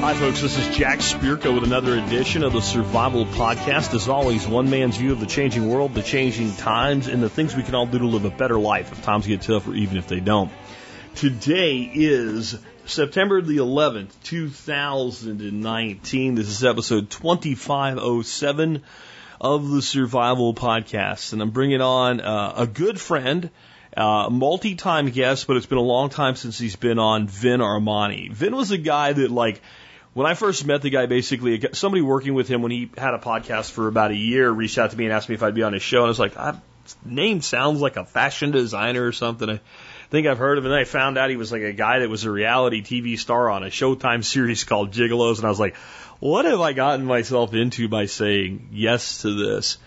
Hi, 0.00 0.14
folks. 0.14 0.42
This 0.42 0.58
is 0.58 0.76
Jack 0.76 0.98
Spirko 0.98 1.54
with 1.54 1.62
another 1.62 1.96
edition 1.96 2.42
of 2.42 2.52
the 2.52 2.60
Survival 2.60 3.26
Podcast. 3.26 3.94
As 3.94 4.08
always, 4.08 4.48
one 4.48 4.70
man's 4.70 4.96
view 4.96 5.12
of 5.12 5.20
the 5.20 5.26
changing 5.26 5.68
world, 5.68 5.94
the 5.94 6.02
changing 6.02 6.52
times, 6.56 7.06
and 7.06 7.22
the 7.22 7.30
things 7.30 7.54
we 7.54 7.62
can 7.62 7.76
all 7.76 7.86
do 7.86 8.00
to 8.00 8.06
live 8.08 8.24
a 8.24 8.30
better 8.30 8.58
life 8.58 8.90
if 8.90 9.04
times 9.04 9.28
get 9.28 9.42
tough 9.42 9.68
or 9.68 9.74
even 9.74 9.98
if 9.98 10.08
they 10.08 10.18
don't. 10.18 10.50
Today 11.14 11.88
is 11.94 12.58
September 12.86 13.40
the 13.40 13.58
11th, 13.58 14.10
2019. 14.24 16.34
This 16.34 16.48
is 16.48 16.64
episode 16.64 17.08
2507 17.08 18.82
of 19.42 19.68
the 19.68 19.82
Survival 19.82 20.54
Podcast. 20.54 21.32
And 21.32 21.42
I'm 21.42 21.50
bringing 21.50 21.80
on 21.80 22.20
uh, 22.20 22.54
a 22.58 22.66
good 22.66 23.00
friend, 23.00 23.50
uh, 23.96 24.28
multi 24.30 24.76
time 24.76 25.10
guest, 25.10 25.48
but 25.48 25.56
it's 25.56 25.66
been 25.66 25.78
a 25.78 25.82
long 25.82 26.10
time 26.10 26.36
since 26.36 26.58
he's 26.58 26.76
been 26.76 27.00
on, 27.00 27.26
Vin 27.26 27.60
Armani. 27.60 28.30
Vin 28.30 28.54
was 28.54 28.70
a 28.70 28.78
guy 28.78 29.12
that, 29.12 29.32
like, 29.32 29.60
when 30.14 30.28
I 30.28 30.34
first 30.34 30.64
met 30.64 30.80
the 30.82 30.90
guy, 30.90 31.06
basically, 31.06 31.60
somebody 31.72 32.02
working 32.02 32.34
with 32.34 32.46
him 32.46 32.62
when 32.62 32.70
he 32.70 32.88
had 32.96 33.14
a 33.14 33.18
podcast 33.18 33.72
for 33.72 33.88
about 33.88 34.12
a 34.12 34.16
year 34.16 34.48
reached 34.48 34.78
out 34.78 34.92
to 34.92 34.96
me 34.96 35.06
and 35.06 35.12
asked 35.12 35.28
me 35.28 35.34
if 35.34 35.42
I'd 35.42 35.54
be 35.54 35.64
on 35.64 35.72
his 35.72 35.82
show. 35.82 35.98
And 35.98 36.06
I 36.06 36.08
was 36.08 36.20
like, 36.20 36.36
I, 36.36 36.54
name 37.04 37.40
sounds 37.40 37.80
like 37.80 37.96
a 37.96 38.04
fashion 38.04 38.52
designer 38.52 39.04
or 39.04 39.12
something. 39.12 39.50
I 39.50 39.60
think 40.10 40.28
I've 40.28 40.38
heard 40.38 40.58
of 40.58 40.64
him. 40.64 40.70
And 40.70 40.74
then 40.74 40.80
I 40.80 40.84
found 40.84 41.18
out 41.18 41.30
he 41.30 41.36
was 41.36 41.50
like 41.50 41.62
a 41.62 41.72
guy 41.72 42.00
that 42.00 42.08
was 42.08 42.24
a 42.24 42.30
reality 42.30 42.82
TV 42.82 43.18
star 43.18 43.50
on 43.50 43.64
a 43.64 43.68
Showtime 43.68 44.22
series 44.22 44.62
called 44.62 44.92
Gigolos. 44.92 45.38
And 45.38 45.46
I 45.46 45.48
was 45.48 45.58
like, 45.58 45.74
what 46.22 46.44
have 46.44 46.60
I 46.60 46.72
gotten 46.72 47.04
myself 47.04 47.52
into 47.52 47.88
by 47.88 48.06
saying 48.06 48.68
yes 48.70 49.22
to 49.22 49.34
this? 49.34 49.78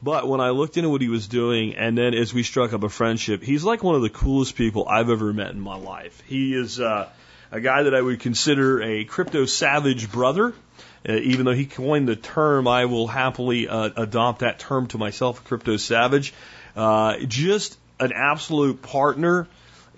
But 0.00 0.28
when 0.28 0.40
I 0.40 0.50
looked 0.50 0.76
into 0.76 0.88
what 0.88 1.00
he 1.00 1.08
was 1.08 1.26
doing, 1.26 1.74
and 1.74 1.98
then 1.98 2.14
as 2.14 2.32
we 2.32 2.44
struck 2.44 2.72
up 2.72 2.84
a 2.84 2.88
friendship, 2.88 3.42
he's 3.42 3.64
like 3.64 3.82
one 3.82 3.96
of 3.96 4.02
the 4.02 4.08
coolest 4.08 4.54
people 4.54 4.86
I've 4.88 5.10
ever 5.10 5.32
met 5.32 5.50
in 5.50 5.60
my 5.60 5.74
life. 5.74 6.22
He 6.28 6.54
is, 6.54 6.78
uh, 6.78 7.08
a 7.50 7.60
guy 7.60 7.82
that 7.82 7.92
I 7.92 8.00
would 8.00 8.20
consider 8.20 8.80
a 8.80 9.04
crypto 9.04 9.46
savage 9.46 10.12
brother. 10.12 10.54
Uh, 11.08 11.14
even 11.14 11.44
though 11.44 11.54
he 11.54 11.66
coined 11.66 12.06
the 12.06 12.14
term, 12.14 12.68
I 12.68 12.84
will 12.84 13.08
happily 13.08 13.66
uh, 13.66 13.90
adopt 13.96 14.40
that 14.40 14.60
term 14.60 14.86
to 14.88 14.98
myself, 14.98 15.42
crypto 15.42 15.76
savage. 15.76 16.32
Uh, 16.76 17.16
just 17.26 17.76
an 17.98 18.12
absolute 18.14 18.80
partner 18.80 19.48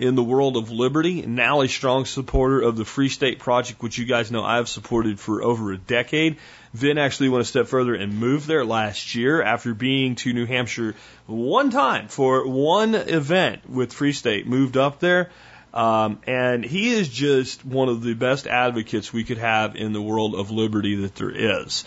in 0.03 0.14
the 0.14 0.22
world 0.22 0.56
of 0.56 0.70
liberty, 0.70 1.22
now 1.22 1.61
a 1.62 1.69
strong 1.69 2.05
supporter 2.05 2.61
of 2.61 2.77
the 2.77 2.84
Free 2.84 3.08
State 3.08 3.39
Project, 3.39 3.83
which 3.83 3.98
you 3.98 4.05
guys 4.05 4.31
know 4.31 4.42
I've 4.42 4.69
supported 4.69 5.20
for 5.20 5.42
over 5.42 5.72
a 5.72 5.78
decade. 5.78 6.39
Vin 6.75 6.98
actually 6.98 7.28
went 7.28 7.42
a 7.42 7.44
step 7.44 7.69
further 7.69 7.94
and 7.94 8.19
moved 8.19 8.47
there 8.47 8.64
last 8.64 9.14
year 9.14 9.42
after 9.42 9.75
being 9.75 10.17
to 10.17 10.33
New 10.33 10.47
Hampshire 10.47 10.94
one 11.27 11.70
time 11.70 12.09
for 12.09 12.47
one 12.47 12.94
event 12.94 13.69
with 13.69 13.92
Free 13.92 14.12
State, 14.12 14.47
moved 14.47 14.77
up 14.77 14.98
there 14.98 15.31
um, 15.75 16.20
and 16.27 16.64
he 16.64 16.91
is 16.91 17.09
just 17.09 17.64
one 17.64 17.89
of 17.89 18.03
the 18.03 18.14
best 18.14 18.47
advocates 18.47 19.12
we 19.12 19.25
could 19.25 19.39
have 19.39 19.77
in 19.77 19.92
the 19.92 20.03
world 20.03 20.34
of 20.34 20.50
liberty 20.50 20.97
that 20.97 21.14
there 21.14 21.31
is. 21.31 21.84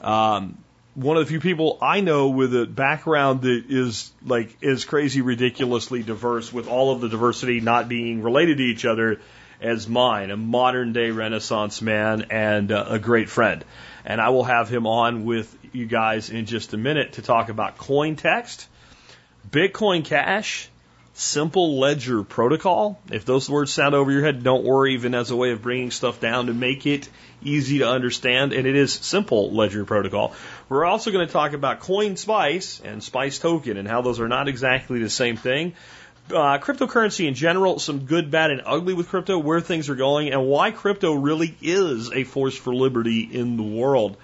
Um, 0.00 0.58
one 0.98 1.16
of 1.16 1.24
the 1.24 1.30
few 1.30 1.38
people 1.38 1.78
I 1.80 2.00
know 2.00 2.30
with 2.30 2.54
a 2.56 2.66
background 2.66 3.42
that 3.42 3.66
is 3.68 4.10
like 4.26 4.56
is 4.60 4.84
crazy, 4.84 5.20
ridiculously 5.20 6.02
diverse, 6.02 6.52
with 6.52 6.66
all 6.66 6.90
of 6.90 7.00
the 7.00 7.08
diversity 7.08 7.60
not 7.60 7.88
being 7.88 8.20
related 8.20 8.56
to 8.58 8.64
each 8.64 8.84
other 8.84 9.20
as 9.60 9.88
mine, 9.88 10.32
a 10.32 10.36
modern 10.36 10.92
day 10.92 11.12
Renaissance 11.12 11.80
man 11.80 12.26
and 12.30 12.72
uh, 12.72 12.86
a 12.88 12.98
great 12.98 13.28
friend. 13.28 13.64
And 14.04 14.20
I 14.20 14.30
will 14.30 14.42
have 14.42 14.68
him 14.68 14.88
on 14.88 15.24
with 15.24 15.56
you 15.72 15.86
guys 15.86 16.30
in 16.30 16.46
just 16.46 16.74
a 16.74 16.76
minute 16.76 17.12
to 17.12 17.22
talk 17.22 17.48
about 17.48 17.78
coin 17.78 18.16
text, 18.16 18.66
Bitcoin 19.48 20.04
Cash, 20.04 20.68
simple 21.18 21.80
ledger 21.80 22.22
protocol. 22.22 23.00
If 23.10 23.24
those 23.24 23.50
words 23.50 23.72
sound 23.72 23.94
over 23.94 24.10
your 24.10 24.22
head, 24.22 24.42
don't 24.44 24.64
worry, 24.64 24.94
even 24.94 25.14
as 25.14 25.30
a 25.30 25.36
way 25.36 25.50
of 25.50 25.62
bringing 25.62 25.90
stuff 25.90 26.20
down 26.20 26.46
to 26.46 26.54
make 26.54 26.86
it 26.86 27.08
easy 27.42 27.78
to 27.78 27.88
understand. 27.88 28.52
And 28.52 28.66
it 28.66 28.76
is 28.76 28.92
simple 28.92 29.52
ledger 29.52 29.84
protocol. 29.84 30.32
We're 30.68 30.84
also 30.84 31.10
going 31.10 31.26
to 31.26 31.32
talk 31.32 31.54
about 31.54 31.80
coin 31.80 32.16
spice 32.16 32.80
and 32.84 33.02
spice 33.02 33.38
token 33.38 33.78
and 33.78 33.88
how 33.88 34.02
those 34.02 34.20
are 34.20 34.28
not 34.28 34.48
exactly 34.48 34.98
the 34.98 35.08
same 35.08 35.36
thing. 35.36 35.74
Uh, 36.30 36.58
cryptocurrency 36.58 37.26
in 37.26 37.32
general, 37.32 37.78
some 37.78 38.00
good, 38.00 38.30
bad, 38.30 38.50
and 38.50 38.60
ugly 38.66 38.92
with 38.92 39.08
crypto, 39.08 39.38
where 39.38 39.62
things 39.62 39.88
are 39.88 39.94
going, 39.94 40.30
and 40.30 40.44
why 40.46 40.70
crypto 40.70 41.14
really 41.14 41.56
is 41.62 42.12
a 42.12 42.24
force 42.24 42.54
for 42.54 42.74
liberty 42.74 43.22
in 43.22 43.56
the 43.56 43.62
world. 43.62 44.18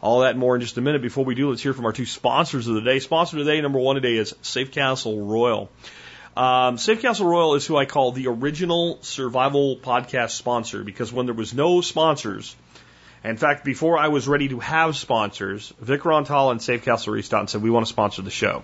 All 0.00 0.20
that 0.20 0.38
more 0.38 0.54
in 0.54 0.62
just 0.62 0.78
a 0.78 0.80
minute. 0.80 1.02
Before 1.02 1.26
we 1.26 1.34
do, 1.34 1.50
let's 1.50 1.62
hear 1.62 1.74
from 1.74 1.84
our 1.84 1.92
two 1.92 2.06
sponsors 2.06 2.66
of 2.66 2.76
the 2.76 2.80
day. 2.80 2.98
Sponsor 2.98 3.36
today, 3.36 3.60
number 3.60 3.78
one 3.78 3.96
today, 3.96 4.16
is 4.16 4.34
Safe 4.40 4.72
Castle 4.72 5.20
Royal. 5.20 5.70
Um, 6.34 6.78
Safe 6.78 7.02
Castle 7.02 7.26
Royal 7.26 7.56
is 7.56 7.66
who 7.66 7.76
I 7.76 7.84
call 7.84 8.12
the 8.12 8.28
original 8.28 8.98
survival 9.02 9.76
podcast 9.76 10.30
sponsor 10.30 10.82
because 10.82 11.12
when 11.12 11.26
there 11.26 11.34
was 11.34 11.52
no 11.52 11.82
sponsors, 11.82 12.56
in 13.22 13.36
fact, 13.36 13.64
before 13.64 13.98
I 13.98 14.08
was 14.08 14.26
ready 14.26 14.48
to 14.48 14.60
have 14.60 14.96
sponsors, 14.96 15.72
Vic 15.78 16.02
Rontal 16.02 16.50
and 16.50 16.62
Safe 16.62 16.84
Castle 16.84 17.12
reached 17.12 17.34
out 17.34 17.40
and 17.40 17.50
said, 17.50 17.62
we 17.62 17.70
want 17.70 17.86
to 17.86 17.92
sponsor 17.92 18.22
the 18.22 18.30
show. 18.30 18.62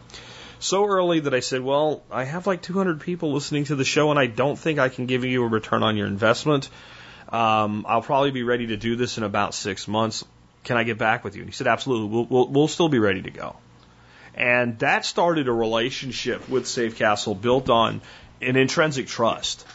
So 0.59 0.87
early 0.87 1.21
that 1.21 1.35
I 1.35 1.41
said, 1.41 1.61
well, 1.61 2.03
I 2.11 2.25
have 2.25 2.47
like 2.47 2.63
200 2.63 3.01
people 3.01 3.33
listening 3.33 3.65
to 3.65 3.77
the 3.77 3.85
show 3.85 4.11
and 4.11 4.19
I 4.19 4.27
don't 4.27 4.59
think 4.59 4.79
I 4.79 4.89
can 4.89 5.07
give 5.07 5.25
you 5.25 5.45
a 5.45 5.49
return 5.49 5.83
on 5.83 5.97
your 5.97 6.07
investment. 6.07 6.71
Um, 7.29 7.85
I'll 7.87 8.03
probably 8.03 8.31
be 8.31 8.45
ready 8.45 8.69
to 8.69 8.77
do 8.77 8.97
this 8.97 9.19
in 9.19 9.25
about 9.25 9.53
six 9.53 9.87
months. 9.87 10.25
Can 10.65 10.79
I 10.79 10.85
get 10.85 10.97
back 10.97 11.25
with 11.25 11.37
you? 11.37 11.43
And 11.43 11.51
he 11.51 11.55
said, 11.55 11.67
absolutely. 11.67 12.09
We'll, 12.09 12.25
we'll, 12.25 12.49
we'll 12.49 12.69
still 12.69 12.89
be 12.89 12.99
ready 12.99 13.23
to 13.23 13.31
go. 13.31 13.57
And 14.35 14.79
that 14.79 15.05
started 15.05 15.49
a 15.49 15.53
relationship 15.53 16.49
with 16.49 16.67
Safe 16.67 16.97
Castle 16.97 17.35
built 17.35 17.69
on 17.69 18.01
an 18.41 18.57
intrinsic 18.57 19.07
trust. 19.07 19.67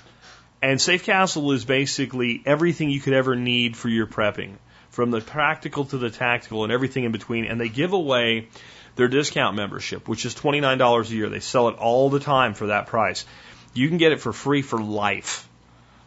And 0.61 0.79
Safe 0.79 1.03
Castle 1.03 1.51
is 1.51 1.65
basically 1.65 2.43
everything 2.45 2.89
you 2.89 2.99
could 2.99 3.13
ever 3.13 3.35
need 3.35 3.75
for 3.75 3.89
your 3.89 4.05
prepping, 4.05 4.53
from 4.91 5.11
the 5.11 5.21
practical 5.21 5.85
to 5.85 5.97
the 5.97 6.09
tactical 6.09 6.63
and 6.63 6.71
everything 6.71 7.03
in 7.03 7.11
between. 7.11 7.45
And 7.45 7.59
they 7.59 7.69
give 7.69 7.93
away 7.93 8.49
their 8.95 9.07
discount 9.07 9.55
membership, 9.55 10.07
which 10.07 10.25
is 10.25 10.35
$29 10.35 11.09
a 11.09 11.13
year. 11.13 11.29
They 11.29 11.39
sell 11.39 11.69
it 11.69 11.77
all 11.77 12.09
the 12.09 12.19
time 12.19 12.53
for 12.53 12.67
that 12.67 12.87
price. 12.87 13.25
You 13.73 13.87
can 13.87 13.97
get 13.97 14.11
it 14.11 14.19
for 14.19 14.33
free 14.33 14.61
for 14.61 14.79
life. 14.79 15.47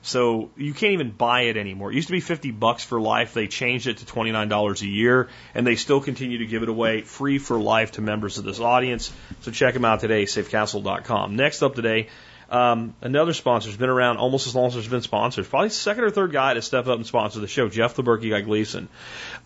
So 0.02 0.50
you 0.58 0.74
can't 0.74 0.92
even 0.92 1.12
buy 1.12 1.42
it 1.42 1.56
anymore. 1.56 1.90
It 1.90 1.94
used 1.94 2.08
to 2.08 2.12
be 2.12 2.20
50 2.20 2.50
bucks 2.50 2.84
for 2.84 3.00
life. 3.00 3.32
They 3.32 3.46
changed 3.46 3.86
it 3.86 3.96
to 3.98 4.04
$29 4.04 4.82
a 4.82 4.86
year 4.86 5.30
and 5.54 5.66
they 5.66 5.76
still 5.76 6.02
continue 6.02 6.38
to 6.38 6.46
give 6.46 6.62
it 6.62 6.68
away 6.68 7.00
free 7.00 7.38
for 7.38 7.58
life 7.58 7.92
to 7.92 8.02
members 8.02 8.36
of 8.36 8.44
this 8.44 8.60
audience. 8.60 9.10
So 9.40 9.50
check 9.50 9.72
them 9.72 9.86
out 9.86 10.00
today, 10.00 10.24
safecastle.com. 10.24 11.36
Next 11.36 11.62
up 11.62 11.74
today, 11.74 12.08
um, 12.50 12.94
another 13.00 13.32
sponsor 13.32 13.68
has 13.68 13.76
been 13.76 13.88
around 13.88 14.18
almost 14.18 14.46
as 14.46 14.54
long 14.54 14.66
as 14.66 14.74
there's 14.74 14.88
been 14.88 15.02
sponsors. 15.02 15.48
Probably 15.48 15.70
second 15.70 16.04
or 16.04 16.10
third 16.10 16.32
guy 16.32 16.54
to 16.54 16.62
step 16.62 16.86
up 16.86 16.96
and 16.96 17.06
sponsor 17.06 17.40
the 17.40 17.48
show, 17.48 17.68
Jeff 17.68 17.94
the 17.94 18.02
Berkey 18.02 18.30
Guy 18.30 18.42
Gleason. 18.42 18.88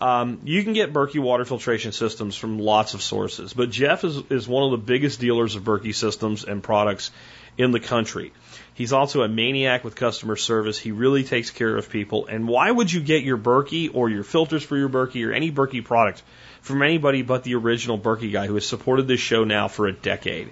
Um, 0.01 0.41
you 0.43 0.63
can 0.63 0.73
get 0.73 0.93
Berkey 0.93 1.19
water 1.19 1.45
filtration 1.45 1.91
systems 1.91 2.35
from 2.35 2.59
lots 2.59 2.93
of 2.93 3.01
sources, 3.01 3.53
but 3.53 3.69
Jeff 3.69 4.03
is, 4.03 4.17
is 4.29 4.47
one 4.47 4.63
of 4.63 4.71
the 4.71 4.85
biggest 4.85 5.19
dealers 5.19 5.55
of 5.55 5.63
Berkey 5.63 5.95
systems 5.95 6.43
and 6.43 6.61
products 6.61 7.11
in 7.57 7.71
the 7.71 7.79
country. 7.79 8.31
He's 8.73 8.93
also 8.93 9.21
a 9.23 9.27
maniac 9.27 9.83
with 9.83 9.95
customer 9.95 10.37
service. 10.37 10.77
He 10.77 10.91
really 10.91 11.25
takes 11.25 11.51
care 11.51 11.75
of 11.75 11.89
people. 11.89 12.27
And 12.27 12.47
why 12.47 12.71
would 12.71 12.91
you 12.91 13.01
get 13.01 13.23
your 13.23 13.37
Berkey 13.37 13.89
or 13.93 14.09
your 14.09 14.23
filters 14.23 14.63
for 14.63 14.77
your 14.77 14.87
Berkey 14.87 15.27
or 15.27 15.33
any 15.33 15.51
Berkey 15.51 15.83
product 15.83 16.23
from 16.61 16.81
anybody 16.81 17.21
but 17.21 17.43
the 17.43 17.55
original 17.55 17.99
Berkey 17.99 18.31
guy 18.31 18.47
who 18.47 18.53
has 18.53 18.65
supported 18.65 19.07
this 19.07 19.19
show 19.19 19.43
now 19.43 19.67
for 19.67 19.87
a 19.87 19.91
decade? 19.91 20.49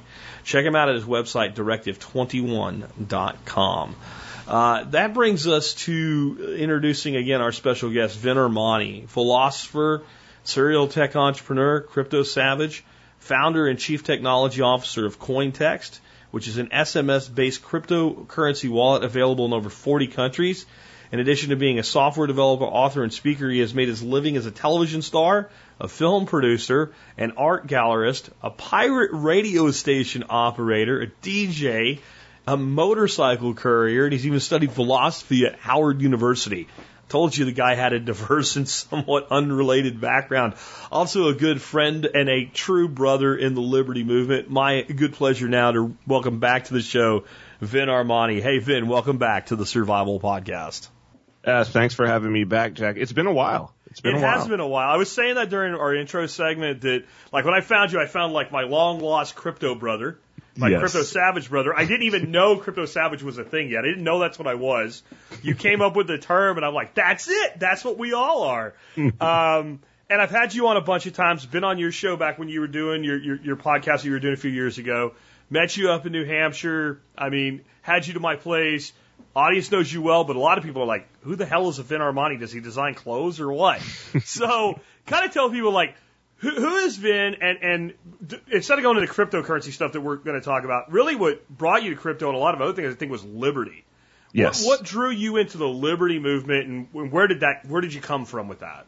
Check 0.48 0.66
him 0.66 0.76
out 0.76 0.90
at 0.90 0.96
his 0.96 1.04
website, 1.04 1.54
directive21.com. 1.54 3.96
Uh, 4.48 4.84
that 4.86 5.14
brings 5.14 5.46
us 5.46 5.74
to 5.74 6.56
introducing 6.58 7.18
again 7.18 7.42
our 7.42 7.52
special 7.52 7.92
guest, 7.92 8.18
Vin 8.18 8.38
Armani, 8.38 9.08
philosopher, 9.10 10.02
serial 10.44 10.88
tech 10.88 11.16
entrepreneur, 11.16 11.82
crypto 11.82 12.24
savage, 12.24 12.84
founder 13.20 13.68
and 13.68 13.78
chief 13.78 14.04
technology 14.04 14.62
officer 14.62 15.06
of 15.06 15.20
Cointext 15.20 16.00
which 16.32 16.48
is 16.48 16.58
an 16.58 16.68
SMS 16.68 17.34
based 17.34 17.64
cryptocurrency 17.64 18.70
wallet 18.70 19.04
available 19.04 19.46
in 19.46 19.54
over 19.54 19.70
40 19.70 20.08
countries. 20.08 20.66
In 21.12 21.20
addition 21.20 21.52
to 21.52 21.56
being 21.56 21.80
a 21.80 21.84
software 21.84 22.28
developer, 22.28 22.66
author, 22.66 23.04
and 23.04 23.14
speaker, 23.14 23.50
he 23.50 23.60
has 23.60 23.74
made 23.74 23.88
his 23.88 24.04
living 24.04 24.36
as 24.36 24.46
a 24.46 24.52
television 24.52 25.02
star, 25.02 25.50
a 25.80 25.88
film 25.88 26.26
producer, 26.26 26.94
an 27.18 27.34
art 27.38 27.68
gallerist, 27.68 28.30
a 28.42 28.50
pirate 28.50 29.12
radio 29.14 29.72
station 29.72 30.24
operator, 30.30 31.02
a 31.02 31.08
DJ, 31.08 32.00
a 32.48 32.58
motorcycle 32.58 33.54
courier, 33.54 34.06
and 34.06 34.14
he's 34.14 34.26
even 34.26 34.40
studied 34.40 34.72
philosophy 34.72 35.46
at 35.46 35.60
Howard 35.60 36.02
University. 36.02 36.68
Told 37.10 37.38
you 37.38 37.46
the 37.46 37.54
guy 37.54 37.76
had 37.76 37.94
a 37.94 38.00
diverse 38.00 38.56
and 38.58 38.68
somewhat 38.68 39.28
unrelated 39.32 40.02
background. 40.02 40.56
Also 40.92 41.30
a 41.30 41.34
good 41.34 41.62
friend 41.62 42.06
and 42.06 42.28
a 42.28 42.46
true 42.46 42.90
brother 42.90 43.36
in 43.36 43.54
the 43.54 43.62
liberty 43.62 44.04
movement. 44.04 44.50
My 44.50 44.82
good 44.82 45.14
pleasure 45.14 45.48
now 45.48 45.72
to 45.72 45.96
welcome 46.06 46.40
back 46.40 46.66
to 46.66 46.74
the 46.74 46.82
show, 46.82 47.24
Vin 47.62 47.88
Armani. 47.88 48.42
Hey, 48.42 48.60
Vin, 48.60 48.88
welcome 48.88 49.18
back 49.18 49.48
to 49.48 49.56
the 49.56 49.66
Survival 49.66 50.20
Podcast. 50.20 50.90
Uh, 51.46 51.64
thanks 51.64 51.94
for 51.94 52.06
having 52.06 52.32
me 52.32 52.44
back, 52.44 52.74
Jack. 52.74 52.98
It's 52.98 53.14
been 53.14 53.28
a 53.28 53.34
while. 53.34 53.74
It's 53.98 54.02
been 54.02 54.16
it 54.16 54.20
a 54.20 54.22
while. 54.22 54.38
has 54.40 54.48
been 54.48 54.60
a 54.60 54.68
while. 54.68 54.90
I 54.90 54.98
was 54.98 55.12
saying 55.12 55.36
that 55.36 55.50
during 55.50 55.74
our 55.74 55.96
intro 55.96 56.28
segment 56.28 56.82
that, 56.82 57.06
like, 57.32 57.46
when 57.46 57.56
I 57.56 57.62
found 57.62 57.92
you, 57.92 58.00
I 58.00 58.06
found 58.06 58.32
like 58.32 58.52
my 58.52 58.62
long 58.62 59.00
lost 59.00 59.34
crypto 59.36 59.74
brother, 59.74 60.20
my 60.56 60.70
Yes. 60.70 60.82
crypto 60.82 61.02
savage 61.02 61.50
brother. 61.50 61.76
I 61.76 61.86
didn't 61.86 62.04
even 62.04 62.30
know 62.30 62.58
crypto 62.58 62.86
savage 62.86 63.24
was 63.24 63.40
a 63.40 63.44
thing 63.44 63.70
yet. 63.72 63.80
I 63.80 63.88
didn't 63.88 64.04
know 64.04 64.20
that's 64.20 64.38
what 64.38 64.48
I 64.48 64.54
was. 64.54 65.02
You 65.42 65.56
came 65.56 65.82
up 65.82 65.96
with 65.96 66.06
the 66.06 66.20
term, 66.20 66.58
and 66.58 66.66
I'm 66.66 66.76
like, 66.76 66.94
that's 66.94 67.28
it. 67.28 67.60
That's 67.60 67.84
what 67.84 67.98
we 67.98 68.14
all 68.14 68.44
are. 68.44 68.76
um, 68.98 69.80
and 70.10 70.22
I've 70.22 70.30
had 70.32 70.54
you 70.54 70.68
on 70.68 70.78
a 70.78 70.82
bunch 70.82 71.08
of 71.08 71.14
times. 71.14 71.44
Been 71.48 71.64
on 71.64 71.80
your 71.80 71.92
show 71.92 72.16
back 72.18 72.38
when 72.38 72.50
you 72.50 72.60
were 72.62 72.68
doing 72.68 73.04
your 73.04 73.18
your, 73.18 73.36
your 73.42 73.56
podcast 73.56 73.98
that 73.98 74.06
you 74.06 74.12
were 74.12 74.20
doing 74.20 74.36
a 74.36 74.38
few 74.38 74.52
years 74.52 74.78
ago. 74.78 75.16
Met 75.50 75.76
you 75.76 75.90
up 75.90 76.06
in 76.06 76.12
New 76.12 76.24
Hampshire. 76.26 77.02
I 77.18 77.30
mean, 77.30 77.64
had 77.82 78.06
you 78.06 78.14
to 78.14 78.20
my 78.20 78.36
place. 78.36 78.94
Audience 79.38 79.72
knows 79.72 79.94
you 79.94 80.02
well, 80.02 80.24
but 80.24 80.36
a 80.36 80.40
lot 80.40 80.58
of 80.58 80.64
people 80.64 80.82
are 80.82 80.88
like, 80.88 81.08
who 81.22 81.36
the 81.36 81.46
hell 81.46 81.70
is 81.70 81.78
a 81.78 81.84
Vin 81.84 82.02
Armani? 82.02 82.40
Does 82.40 82.52
he 82.52 82.60
design 82.60 82.96
clothes 82.96 83.40
or 83.40 83.54
what? 83.54 83.80
so 84.26 84.80
kind 85.06 85.26
of 85.26 85.32
tell 85.32 85.52
people 85.52 85.72
like, 85.72 85.94
who, 86.38 86.50
who 86.50 86.78
is 86.78 86.98
Vin? 86.98 87.36
And, 87.40 87.60
and 87.62 87.94
d- 88.26 88.40
instead 88.52 88.80
of 88.80 88.84
going 88.84 88.98
into 88.98 89.08
the 89.08 89.14
cryptocurrency 89.14 89.72
stuff 89.72 89.92
that 89.92 90.02
we're 90.02 90.16
going 90.16 90.40
to 90.40 90.44
talk 90.44 90.64
about, 90.64 90.92
really 90.92 91.16
what 91.16 91.48
brought 91.50 91.84
you 91.84 91.92
to 91.92 91.96
crypto 91.96 92.30
and 92.30 92.36
a 92.36 92.40
lot 92.40 92.56
of 92.56 92.62
other 92.62 92.74
things 92.74 92.92
I 92.92 92.96
think 92.98 93.12
was 93.12 93.24
liberty. 93.24 93.86
Yes. 94.34 94.66
What, 94.66 94.80
what 94.80 94.88
drew 94.88 95.12
you 95.12 95.38
into 95.38 95.60
the 95.60 95.68
liberty 95.68 96.18
movement 96.18 96.68
and 96.94 97.12
where 97.12 97.28
did 97.28 97.42
that, 97.42 97.64
where 97.68 97.82
did 97.82 97.94
you 97.94 98.02
come 98.02 98.26
from 98.26 98.48
with 98.48 98.62
that? 98.62 98.88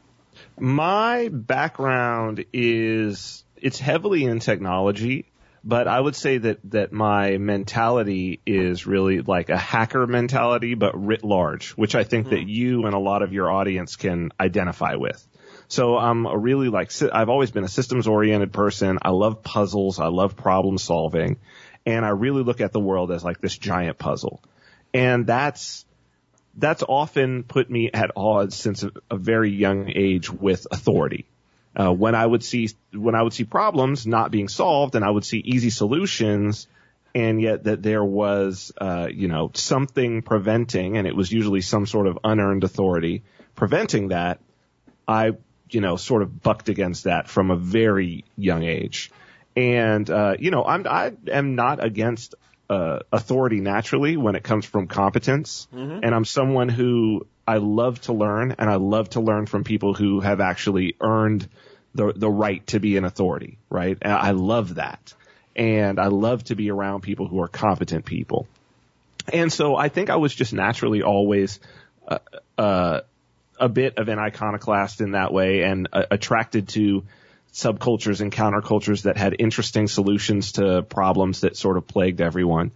My 0.58 1.30
background 1.32 2.46
is 2.54 3.44
it's 3.56 3.78
heavily 3.78 4.24
in 4.24 4.40
technology, 4.40 5.26
but 5.64 5.88
I 5.88 6.00
would 6.00 6.16
say 6.16 6.38
that 6.38 6.60
that 6.72 6.92
my 6.92 7.38
mentality 7.38 8.42
is 8.46 8.88
really 8.88 9.22
like 9.22 9.50
a 9.50 9.58
hacker 9.58 10.08
mentality, 10.08 10.76
but 10.76 10.94
writ 10.96 11.24
large, 11.24 11.72
which 11.72 11.96
I 11.96 12.04
think 12.04 12.30
that 12.30 12.42
hmm. 12.42 12.50
you 12.50 12.86
and 12.86 12.94
a 12.94 13.00
lot 13.00 13.22
of 13.22 13.34
your 13.34 13.52
audience 13.52 13.96
can 13.96 14.32
identify 14.40 14.96
with. 14.96 15.26
So 15.68 15.98
I'm 15.98 16.26
a 16.26 16.38
really 16.38 16.70
like 16.70 16.92
I've 17.14 17.30
always 17.30 17.52
been 17.52 17.64
a 17.64 17.70
systems 17.70 18.08
oriented 18.08 18.54
person. 18.54 18.98
I 19.02 19.10
love 19.10 19.44
puzzles. 19.44 20.00
I 20.00 20.08
love 20.08 20.36
problem 20.36 20.78
solving, 20.78 21.38
and 21.86 22.06
I 22.06 22.10
really 22.10 22.44
look 22.44 22.62
at 22.62 22.72
the 22.72 22.80
world 22.80 23.12
as 23.12 23.24
like 23.24 23.40
this 23.40 23.58
giant 23.58 23.98
puzzle, 23.98 24.42
and 24.94 25.28
that's 25.28 25.86
that's 26.56 26.84
often 26.84 27.44
put 27.44 27.70
me 27.70 27.90
at 27.94 28.12
odds 28.16 28.56
since 28.56 28.84
a, 28.84 28.92
a 29.12 29.18
very 29.18 29.52
young 29.52 29.92
age 29.94 30.30
with 30.30 30.66
authority. 30.72 31.28
Uh, 31.80 31.94
when 31.94 32.14
I 32.14 32.26
would 32.26 32.44
see 32.44 32.70
when 32.92 33.16
I 33.16 33.24
would 33.24 33.32
see 33.32 33.46
problems 33.46 34.06
not 34.06 34.32
being 34.32 34.50
solved, 34.50 34.96
and 34.96 35.06
I 35.06 35.10
would 35.10 35.24
see 35.24 35.38
easy 35.38 35.70
solutions, 35.70 36.68
and 37.16 37.42
yet 37.42 37.64
that 37.64 37.82
there 37.82 38.04
was 38.04 38.74
uh, 38.82 39.08
you 39.10 39.30
know 39.30 39.52
something 39.54 40.22
preventing, 40.22 40.98
and 40.98 41.08
it 41.08 41.16
was 41.16 41.32
usually 41.32 41.62
some 41.62 41.86
sort 41.86 42.08
of 42.08 42.20
unearned 42.22 42.66
authority 42.66 43.24
preventing 43.56 44.10
that. 44.10 44.42
I 45.08 45.32
you 45.70 45.80
know 45.80 45.96
sort 45.96 46.22
of 46.22 46.44
bucked 46.44 46.68
against 46.68 47.06
that 47.06 47.30
from 47.30 47.50
a 47.50 47.56
very 47.56 48.26
young 48.36 48.64
age, 48.64 49.10
and 49.56 50.10
uh, 50.10 50.36
you 50.38 50.52
know 50.52 50.66
I'm 50.66 50.86
I 50.86 51.14
am 51.32 51.56
not 51.56 51.82
against 51.82 52.36
uh, 52.70 53.00
authority 53.14 53.62
naturally 53.62 54.18
when 54.18 54.36
it 54.36 54.44
comes 54.44 54.66
from 54.66 54.88
competence, 54.88 55.70
and 56.04 56.14
I'm 56.14 56.26
someone 56.26 56.68
who 56.68 57.26
I 57.48 57.58
love 57.58 58.02
to 58.02 58.14
learn, 58.14 58.56
and 58.60 58.70
I 58.70 58.76
love 58.76 59.12
to 59.12 59.22
learn 59.22 59.46
from 59.46 59.64
people 59.64 59.94
who 59.94 60.20
have 60.20 60.42
actually 60.42 60.96
earned 61.00 61.48
the 61.96 62.14
the 62.16 62.30
right 62.30 62.66
to 62.68 62.80
be 62.80 62.98
an 62.98 63.06
authority, 63.06 63.58
right? 63.70 63.98
I 64.04 64.32
love 64.32 64.76
that, 64.76 65.14
and 65.56 66.00
I 66.00 66.08
love 66.08 66.44
to 66.46 66.56
be 66.56 66.70
around 66.72 67.02
people 67.02 67.28
who 67.28 67.42
are 67.42 67.48
competent 67.48 68.06
people, 68.06 68.48
and 69.32 69.52
so 69.52 69.76
I 69.76 69.90
think 69.90 70.10
I 70.10 70.18
was 70.18 70.34
just 70.34 70.54
naturally 70.54 71.02
always 71.02 71.60
uh, 72.08 72.20
uh, 72.58 73.02
a 73.60 73.70
bit 73.70 73.98
of 73.98 74.08
an 74.08 74.20
iconoclast 74.20 75.02
in 75.02 75.12
that 75.12 75.34
way, 75.34 75.64
and 75.64 75.90
uh, 75.92 76.04
attracted 76.12 76.70
to 76.70 77.04
subcultures 77.54 78.22
and 78.22 78.32
countercultures 78.32 79.04
that 79.04 79.18
had 79.18 79.36
interesting 79.40 79.88
solutions 79.88 80.54
to 80.54 80.84
problems 80.84 81.42
that 81.42 81.58
sort 81.58 81.78
of 81.78 81.88
plagued 81.88 82.22
everyone. 82.22 82.72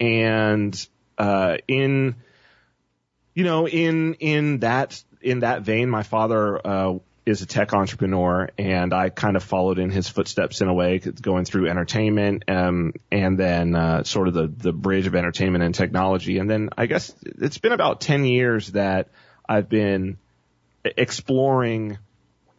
And 0.00 0.88
uh, 1.16 1.58
in 1.68 2.16
you 3.34 3.44
know, 3.44 3.68
in 3.68 4.14
in 4.14 4.60
that 4.60 5.02
in 5.20 5.40
that 5.40 5.62
vein, 5.62 5.90
my 5.90 6.02
father 6.02 6.66
uh, 6.66 6.94
is 7.26 7.42
a 7.42 7.46
tech 7.46 7.74
entrepreneur, 7.74 8.48
and 8.56 8.94
I 8.94 9.10
kind 9.10 9.36
of 9.36 9.42
followed 9.42 9.80
in 9.80 9.90
his 9.90 10.08
footsteps 10.08 10.60
in 10.60 10.68
a 10.68 10.74
way, 10.74 10.98
going 10.98 11.44
through 11.44 11.68
entertainment, 11.68 12.44
um, 12.48 12.92
and 13.10 13.36
then 13.36 13.74
uh, 13.74 14.04
sort 14.04 14.28
of 14.28 14.34
the 14.34 14.46
the 14.46 14.72
bridge 14.72 15.08
of 15.08 15.14
entertainment 15.16 15.64
and 15.64 15.74
technology. 15.74 16.38
And 16.38 16.48
then 16.48 16.70
I 16.78 16.86
guess 16.86 17.12
it's 17.24 17.58
been 17.58 17.72
about 17.72 18.00
ten 18.00 18.24
years 18.24 18.68
that 18.68 19.08
I've 19.48 19.68
been 19.68 20.18
exploring 20.84 21.98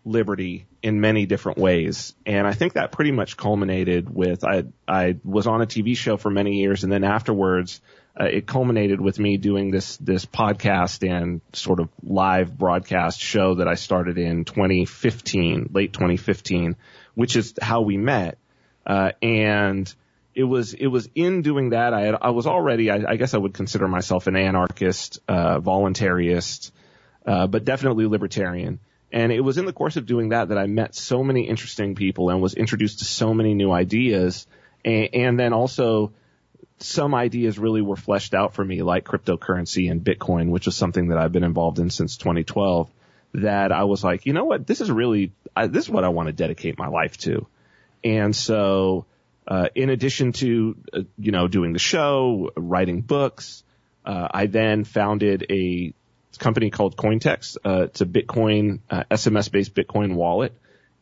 liberty 0.03 0.67
in 0.81 1.01
many 1.01 1.25
different 1.25 1.57
ways. 1.57 2.13
And 2.25 2.45
I 2.45 2.53
think 2.53 2.73
that 2.73 2.91
pretty 2.91 3.11
much 3.11 3.37
culminated 3.37 4.13
with 4.13 4.43
I 4.43 4.65
I 4.85 5.15
was 5.23 5.47
on 5.47 5.61
a 5.61 5.65
TV 5.65 5.95
show 5.95 6.17
for 6.17 6.29
many 6.29 6.57
years, 6.59 6.83
and 6.83 6.91
then 6.91 7.05
afterwards, 7.05 7.79
uh, 8.19 8.25
it 8.25 8.47
culminated 8.47 8.99
with 8.99 9.19
me 9.19 9.37
doing 9.37 9.69
this 9.69 9.97
this 9.97 10.25
podcast 10.25 11.07
and 11.07 11.41
sort 11.53 11.79
of 11.79 11.89
live 12.01 12.57
broadcast 12.57 13.19
show 13.19 13.55
that 13.55 13.67
I 13.67 13.75
started 13.75 14.17
in 14.17 14.43
2015, 14.43 15.69
late 15.71 15.93
2015, 15.93 16.75
which 17.13 17.35
is 17.35 17.53
how 17.61 17.81
we 17.81 17.97
met. 17.97 18.39
Uh, 18.85 19.11
and 19.21 19.93
it 20.33 20.45
was 20.45 20.73
it 20.73 20.87
was 20.87 21.07
in 21.13 21.43
doing 21.43 21.69
that 21.69 21.93
I 21.93 22.01
had, 22.01 22.15
I 22.19 22.31
was 22.31 22.47
already 22.47 22.89
I, 22.89 23.03
I 23.07 23.15
guess 23.17 23.35
I 23.35 23.37
would 23.37 23.53
consider 23.53 23.87
myself 23.87 24.25
an 24.25 24.35
anarchist, 24.35 25.19
uh, 25.27 25.59
voluntarist, 25.59 26.71
uh, 27.25 27.45
but 27.45 27.65
definitely 27.65 28.07
libertarian. 28.07 28.79
And 29.11 29.31
it 29.31 29.41
was 29.41 29.57
in 29.57 29.65
the 29.65 29.73
course 29.73 29.95
of 29.95 30.05
doing 30.05 30.29
that 30.29 30.49
that 30.49 30.57
I 30.57 30.65
met 30.65 30.95
so 30.95 31.23
many 31.23 31.47
interesting 31.47 31.95
people 31.95 32.29
and 32.29 32.41
was 32.41 32.55
introduced 32.55 32.99
to 32.99 33.05
so 33.05 33.33
many 33.33 33.53
new 33.53 33.71
ideas. 33.71 34.47
And, 34.83 35.09
and 35.13 35.39
then 35.39 35.53
also 35.53 36.13
some 36.79 37.15
ideas 37.15 37.57
really 37.57 37.81
were 37.81 37.95
fleshed 37.95 38.33
out 38.33 38.53
for 38.53 38.63
me, 38.63 38.81
like 38.81 39.03
cryptocurrency 39.03 39.89
and 39.89 40.03
Bitcoin, 40.03 40.49
which 40.49 40.67
is 40.67 40.75
something 40.75 41.09
that 41.09 41.17
I've 41.17 41.31
been 41.31 41.43
involved 41.43 41.79
in 41.79 41.89
since 41.89 42.17
2012. 42.17 42.89
That 43.33 43.71
I 43.71 43.83
was 43.83 44.03
like, 44.03 44.25
you 44.25 44.33
know 44.33 44.45
what, 44.45 44.65
this 44.65 44.81
is 44.81 44.89
really, 44.89 45.33
I, 45.55 45.67
this 45.67 45.85
is 45.85 45.89
what 45.89 46.03
I 46.03 46.09
want 46.09 46.27
to 46.27 46.33
dedicate 46.33 46.77
my 46.77 46.87
life 46.87 47.17
to. 47.19 47.45
And 48.03 48.35
so, 48.35 49.05
uh, 49.47 49.69
in 49.75 49.89
addition 49.89 50.31
to, 50.33 50.77
uh, 50.93 51.01
you 51.17 51.31
know, 51.31 51.47
doing 51.47 51.73
the 51.73 51.79
show, 51.79 52.51
writing 52.55 53.01
books, 53.01 53.63
uh, 54.05 54.27
I 54.31 54.47
then 54.47 54.85
founded 54.85 55.45
a 55.49 55.93
company 56.37 56.69
called 56.69 56.95
Cointext. 56.95 57.57
Uh, 57.65 57.83
it's 57.83 58.01
a 58.01 58.05
Bitcoin, 58.05 58.79
uh, 58.89 59.03
SMS 59.11 59.51
based 59.51 59.73
Bitcoin 59.73 60.15
wallet. 60.15 60.53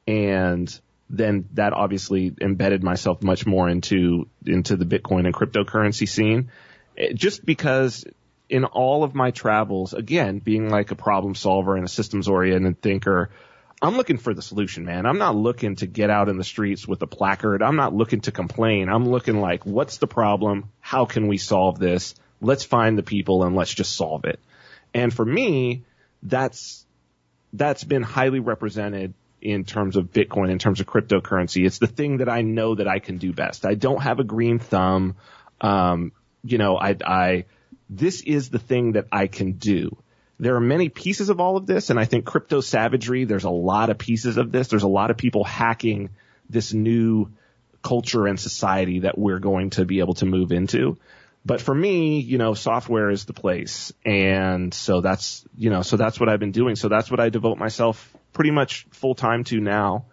And 0.07 0.79
then 1.17 1.47
that 1.53 1.73
obviously 1.73 2.33
embedded 2.41 2.83
myself 2.83 3.23
much 3.23 3.45
more 3.45 3.69
into, 3.69 4.27
into 4.45 4.75
the 4.75 4.85
Bitcoin 4.85 5.25
and 5.25 5.33
cryptocurrency 5.33 6.07
scene. 6.07 6.49
It- 6.95 7.15
just 7.15 7.45
because 7.45 8.05
in 8.49 8.65
all 8.65 9.03
of 9.03 9.15
my 9.15 9.31
travels, 9.31 9.93
again, 9.93 10.39
being 10.39 10.69
like 10.69 10.91
a 10.91 10.95
problem 10.95 11.35
solver 11.35 11.75
and 11.75 11.85
a 11.85 11.89
systems 11.89 12.27
oriented 12.27 12.81
thinker, 12.81 13.31
I'm 13.81 13.97
looking 13.97 14.17
for 14.17 14.33
the 14.33 14.41
solution, 14.41 14.85
man. 14.85 15.05
I'm 15.05 15.17
not 15.17 15.35
looking 15.35 15.75
to 15.77 15.85
get 15.85 16.09
out 16.09 16.29
in 16.29 16.37
the 16.37 16.43
streets 16.43 16.87
with 16.87 17.01
a 17.01 17.07
placard. 17.07 17.61
I'm 17.61 17.75
not 17.75 17.93
looking 17.93 18.21
to 18.21 18.31
complain. 18.31 18.89
I'm 18.89 19.07
looking 19.07 19.41
like, 19.41 19.65
what's 19.65 19.97
the 19.97 20.07
problem? 20.07 20.71
How 20.79 21.05
can 21.05 21.27
we 21.27 21.37
solve 21.37 21.77
this? 21.77 22.15
Let's 22.41 22.63
find 22.63 22.97
the 22.97 23.03
people 23.03 23.43
and 23.43 23.55
let's 23.55 23.73
just 23.73 23.95
solve 23.95 24.25
it. 24.25 24.39
And 24.93 25.13
for 25.13 25.25
me, 25.25 25.83
that's, 26.23 26.85
that's 27.51 27.83
been 27.83 28.03
highly 28.03 28.39
represented 28.39 29.13
in 29.45 29.63
terms 29.63 29.95
of 29.95 30.11
Bitcoin, 30.11 30.49
in 30.49 30.57
terms 30.57 30.79
of 30.79 30.87
cryptocurrency. 30.87 31.67
It's 31.67 31.77
the 31.77 31.85
thing 31.85 32.17
that 32.17 32.27
I 32.27 32.41
know 32.41 32.73
that 32.73 32.87
I 32.87 32.97
can 32.97 33.19
do 33.19 33.31
best. 33.31 33.63
I 33.63 33.75
don't 33.75 34.01
have 34.01 34.19
a 34.19 34.23
green 34.23 34.57
thumb. 34.57 35.17
Um, 35.61 36.13
you 36.43 36.57
know, 36.57 36.77
I, 36.77 36.95
I, 37.05 37.45
this 37.87 38.21
is 38.21 38.49
the 38.49 38.57
thing 38.57 38.93
that 38.93 39.05
I 39.11 39.27
can 39.27 39.51
do. 39.51 39.95
There 40.39 40.55
are 40.55 40.61
many 40.61 40.89
pieces 40.89 41.29
of 41.29 41.39
all 41.39 41.57
of 41.57 41.67
this, 41.67 41.91
and 41.91 41.99
I 41.99 42.05
think 42.05 42.25
crypto 42.25 42.59
savagery, 42.59 43.25
there's 43.25 43.43
a 43.43 43.51
lot 43.51 43.91
of 43.91 43.99
pieces 43.99 44.37
of 44.37 44.51
this. 44.51 44.67
There's 44.67 44.81
a 44.81 44.87
lot 44.87 45.11
of 45.11 45.17
people 45.17 45.43
hacking 45.43 46.09
this 46.49 46.73
new 46.73 47.29
culture 47.83 48.25
and 48.25 48.39
society 48.39 49.01
that 49.01 49.15
we're 49.15 49.39
going 49.39 49.69
to 49.71 49.85
be 49.85 49.99
able 49.99 50.15
to 50.15 50.25
move 50.25 50.51
into. 50.51 50.97
But 51.45 51.61
for 51.61 51.75
me, 51.75 52.19
you 52.19 52.39
know, 52.39 52.55
software 52.55 53.11
is 53.11 53.25
the 53.25 53.33
place. 53.33 53.93
And 54.03 54.73
so 54.73 55.01
that's, 55.01 55.45
you 55.55 55.69
know, 55.69 55.83
so 55.83 55.97
that's 55.97 56.19
what 56.19 56.29
I've 56.29 56.39
been 56.39 56.51
doing. 56.51 56.75
So 56.75 56.89
that's 56.89 57.11
what 57.11 57.19
I 57.19 57.29
devote 57.29 57.59
myself 57.59 58.14
pretty 58.35 58.51
much 58.51 58.85
full 58.91 59.15
time 59.15 59.43
to 59.45 59.59
now. 59.59 60.05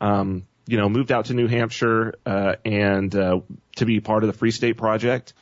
Um, 0.00 0.46
you 0.66 0.78
know, 0.78 0.88
moved 0.88 1.12
out 1.12 1.26
to 1.26 1.34
New 1.34 1.46
Hampshire, 1.46 2.14
uh, 2.24 2.56
and, 2.64 3.14
uh, 3.14 3.40
to 3.76 3.84
be 3.84 4.00
part 4.00 4.24
of 4.24 4.28
the 4.28 4.32
Free 4.32 4.50
State 4.50 4.78
Project. 4.78 5.34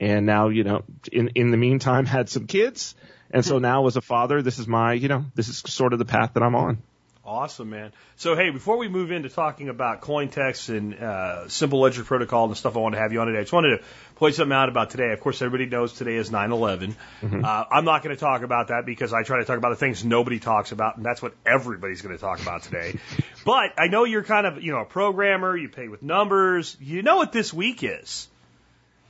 And 0.00 0.26
now, 0.26 0.48
you 0.48 0.64
know, 0.64 0.82
in, 1.12 1.28
in 1.34 1.50
the 1.50 1.56
meantime, 1.56 2.04
had 2.16 2.28
some 2.28 2.46
kids. 2.46 2.96
And 3.30 3.44
so 3.44 3.58
now 3.58 3.86
as 3.86 3.96
a 3.96 4.00
father, 4.00 4.42
this 4.42 4.58
is 4.58 4.66
my, 4.66 4.92
you 4.94 5.08
know, 5.08 5.24
this 5.34 5.48
is 5.48 5.58
sort 5.58 5.92
of 5.92 5.98
the 5.98 6.04
path 6.04 6.34
that 6.34 6.42
I'm 6.42 6.54
on. 6.54 6.78
Awesome, 7.26 7.70
man. 7.70 7.92
So, 8.14 8.36
hey, 8.36 8.50
before 8.50 8.76
we 8.76 8.86
move 8.86 9.10
into 9.10 9.28
talking 9.28 9.68
about 9.68 10.00
Cointext 10.00 10.68
and 10.68 10.94
uh, 10.94 11.48
Simple 11.48 11.80
Ledger 11.80 12.04
Protocol 12.04 12.44
and 12.44 12.52
the 12.52 12.56
stuff 12.56 12.76
I 12.76 12.78
want 12.78 12.94
to 12.94 13.00
have 13.00 13.12
you 13.12 13.20
on 13.20 13.26
today, 13.26 13.40
I 13.40 13.42
just 13.42 13.52
wanted 13.52 13.78
to 13.78 13.84
point 14.14 14.36
something 14.36 14.56
out 14.56 14.68
about 14.68 14.90
today. 14.90 15.10
Of 15.10 15.18
course, 15.18 15.42
everybody 15.42 15.68
knows 15.68 15.92
today 15.92 16.14
is 16.14 16.30
9 16.30 16.52
11. 16.52 16.96
Uh, 17.44 17.64
I'm 17.68 17.84
not 17.84 18.04
going 18.04 18.14
to 18.14 18.20
talk 18.20 18.42
about 18.42 18.68
that 18.68 18.86
because 18.86 19.12
I 19.12 19.24
try 19.24 19.40
to 19.40 19.44
talk 19.44 19.58
about 19.58 19.70
the 19.70 19.76
things 19.76 20.04
nobody 20.04 20.38
talks 20.38 20.70
about, 20.70 20.98
and 20.98 21.04
that's 21.04 21.20
what 21.20 21.34
everybody's 21.44 22.00
going 22.00 22.14
to 22.14 22.20
talk 22.20 22.40
about 22.40 22.62
today. 22.62 22.96
but 23.44 23.72
I 23.76 23.88
know 23.88 24.04
you're 24.04 24.22
kind 24.22 24.46
of, 24.46 24.62
you 24.62 24.70
know, 24.70 24.82
a 24.82 24.84
programmer, 24.84 25.56
you 25.56 25.68
pay 25.68 25.88
with 25.88 26.04
numbers. 26.04 26.76
You 26.80 27.02
know 27.02 27.16
what 27.16 27.32
this 27.32 27.52
week 27.52 27.82
is? 27.82 28.28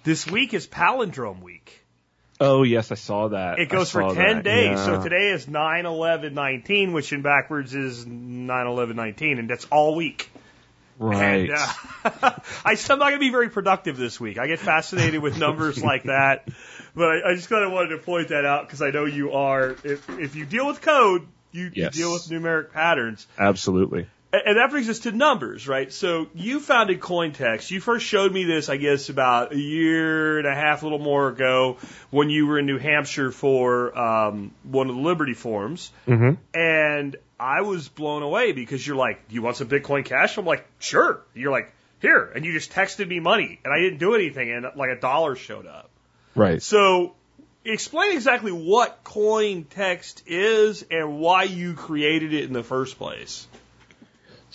This 0.05 0.27
week 0.27 0.55
is 0.55 0.67
Palindrome 0.67 1.43
Week. 1.43 1.86
Oh 2.41 2.63
yes, 2.63 2.93
I 2.93 2.97
saw 2.97 3.29
that. 3.29 3.59
It 3.59 3.69
goes 3.69 3.91
for 3.91 4.03
10 4.03 4.15
that. 4.15 4.45
days. 4.45 4.81
So 4.85 5.03
today 5.03 5.31
is 5.31 5.49
nine 5.49 5.87
eleven 5.87 6.35
nineteen, 6.35 6.93
which 6.93 7.13
in 7.13 7.23
backwards 7.23 7.75
is 7.75 8.07
nine 8.07 8.67
eleven 8.67 8.97
nineteen, 8.97 9.39
and 9.39 9.49
that's 9.49 9.65
all 9.67 9.95
week. 9.95 10.31
right. 10.99 11.51
And, 11.51 11.53
uh, 11.53 11.73
I, 12.65 12.77
I'm 12.91 12.99
not 12.99 13.09
going 13.09 13.13
to 13.15 13.19
be 13.19 13.31
very 13.31 13.49
productive 13.49 13.97
this 13.97 14.21
week. 14.21 14.39
I 14.39 14.47
get 14.49 14.59
fascinated 14.59 15.23
with 15.23 15.39
numbers 15.39 15.83
like 15.83 16.03
that, 16.05 16.47
but 16.95 17.05
I, 17.09 17.31
I 17.31 17.35
just 17.35 17.49
kind 17.49 17.65
of 17.65 17.73
wanted 17.73 17.97
to 17.97 17.99
point 17.99 18.29
that 18.29 18.45
out 18.45 18.67
because 18.67 18.83
I 18.83 18.91
know 18.91 19.07
you 19.07 19.33
are. 19.33 19.77
If, 19.83 20.09
if 20.11 20.37
you 20.37 20.45
deal 20.45 20.67
with 20.67 20.83
code, 20.83 21.27
you, 21.53 21.71
you 21.73 21.89
deal 21.91 22.13
with 22.13 22.29
numeric 22.29 22.73
patterns. 22.73 23.27
Absolutely. 23.39 24.09
And 24.45 24.59
that 24.59 24.71
brings 24.71 24.89
us 24.89 25.01
to 25.01 25.13
numbers, 25.13 25.69
right? 25.69 25.93
So 25.93 26.27
you 26.35 26.61
founded 26.61 27.01
Cointext. 27.01 27.71
You 27.71 27.81
first 27.81 28.05
showed 28.05 28.33
me 28.33 28.45
this, 28.45 28.69
I 28.69 28.77
guess, 28.77 29.09
about 29.09 29.53
a 29.53 29.59
year 29.59 30.39
and 30.39 30.47
a 30.47 30.55
half, 30.55 30.83
a 30.83 30.87
little 30.87 30.99
more 30.99 31.29
ago, 31.29 31.79
when 32.11 32.31
you 32.31 32.47
were 32.47 32.59
in 32.59 32.67
New 32.67 32.79
Hampshire 32.79 33.31
for 33.31 33.97
um, 33.97 34.53
one 34.65 34.89
of 34.89 34.97
the 34.97 35.03
Liberty 35.03 35.35
Forums. 35.35 35.91
hmm 36.07 36.33
And 36.55 37.17
I 37.39 37.63
was 37.63 37.89
blown 37.89 38.23
away 38.23 38.53
because 38.53 38.87
you're 38.87 38.97
like, 38.97 39.29
"Do 39.29 39.35
you 39.35 39.43
want 39.43 39.57
some 39.57 39.69
Bitcoin 39.69 40.05
Cash?" 40.05 40.39
I'm 40.39 40.47
like, 40.47 40.67
"Sure." 40.79 41.21
You're 41.35 41.53
like, 41.53 41.73
"Here," 42.01 42.33
and 42.35 42.45
you 42.45 42.53
just 42.53 42.73
texted 42.73 43.07
me 43.07 43.21
money, 43.21 43.61
and 43.65 43.73
I 43.73 43.79
didn't 43.79 43.99
do 43.99 44.15
anything, 44.15 44.51
and 44.51 44.67
like 44.75 44.91
a 44.91 45.01
dollar 45.01 45.37
showed 45.37 45.67
up. 45.67 45.91
Right. 46.35 46.63
So, 46.63 47.15
explain 47.65 48.13
exactly 48.13 48.53
what 48.53 49.05
Cointext 49.05 50.23
is 50.27 50.85
and 50.91 51.19
why 51.19 51.43
you 51.45 51.75
created 51.75 52.33
it 52.33 52.45
in 52.45 52.53
the 52.53 52.63
first 52.63 52.97
place. 52.97 53.47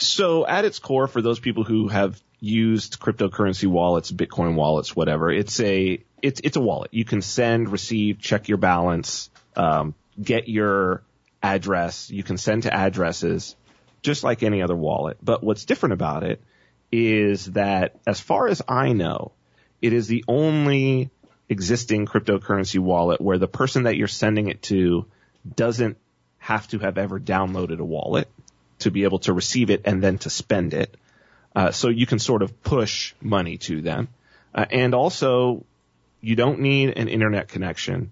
So 0.02 0.48
at 0.48 0.66
its 0.66 0.80
core, 0.80 1.08
for 1.08 1.22
those 1.22 1.40
people 1.40 1.64
who 1.64 1.88
have 1.88 2.20
used 2.40 3.00
cryptocurrency 3.00 3.68
wallets, 3.68 4.12
Bitcoin 4.12 4.56
wallets, 4.56 4.96
whatever, 4.96 5.32
it's 5.32 5.60
a 5.60 6.04
it's 6.24 6.42
it's 6.44 6.58
a 6.58 6.62
wallet. 6.62 6.92
You 6.92 7.06
can 7.06 7.22
send, 7.22 7.70
receive, 7.70 8.20
check 8.20 8.48
your 8.48 8.58
balance, 8.58 9.30
um, 9.56 9.94
get 10.22 10.50
your 10.50 11.04
address. 11.44 12.10
You 12.10 12.24
can 12.24 12.38
send 12.38 12.64
to 12.64 12.74
addresses, 12.74 13.56
just 14.02 14.24
like 14.24 14.42
any 14.42 14.64
other 14.64 14.76
wallet. 14.76 15.18
But 15.22 15.44
what's 15.44 15.66
different 15.66 15.94
about 15.94 16.24
it 16.24 16.42
is 16.92 17.46
that, 17.52 18.00
as 18.08 18.20
far 18.20 18.48
as 18.48 18.62
I 18.68 18.94
know, 18.94 19.34
it 19.84 19.94
is 19.94 20.08
the 20.08 20.24
only 20.28 21.12
existing 21.48 22.08
cryptocurrency 22.08 22.80
wallet 22.80 23.22
where 23.22 23.38
the 23.38 23.48
person 23.48 23.84
that 23.84 23.98
you're 23.98 24.08
sending 24.08 24.48
it 24.48 24.64
to 24.64 25.06
doesn't 25.56 25.98
have 26.40 26.68
to 26.70 26.80
have 26.80 26.98
ever 26.98 27.20
downloaded 27.20 27.80
a 27.80 27.86
wallet 27.86 28.28
to 28.82 28.92
be 28.92 29.04
able 29.04 29.20
to 29.20 29.34
receive 29.34 29.70
it 29.70 29.82
and 29.86 30.02
then 30.04 30.18
to 30.20 30.30
spend 30.30 30.74
it. 30.74 30.96
Uh, 31.56 31.72
so 31.72 31.90
you 31.90 32.06
can 32.06 32.20
sort 32.20 32.42
of 32.42 32.64
push 32.64 33.14
money 33.22 33.58
to 33.58 33.82
them. 33.82 34.08
Uh, 34.54 34.66
and 34.72 34.94
also, 34.94 35.64
you 36.22 36.36
don't 36.36 36.60
need 36.60 36.98
an 36.98 37.08
internet 37.08 37.48
connection 37.48 38.12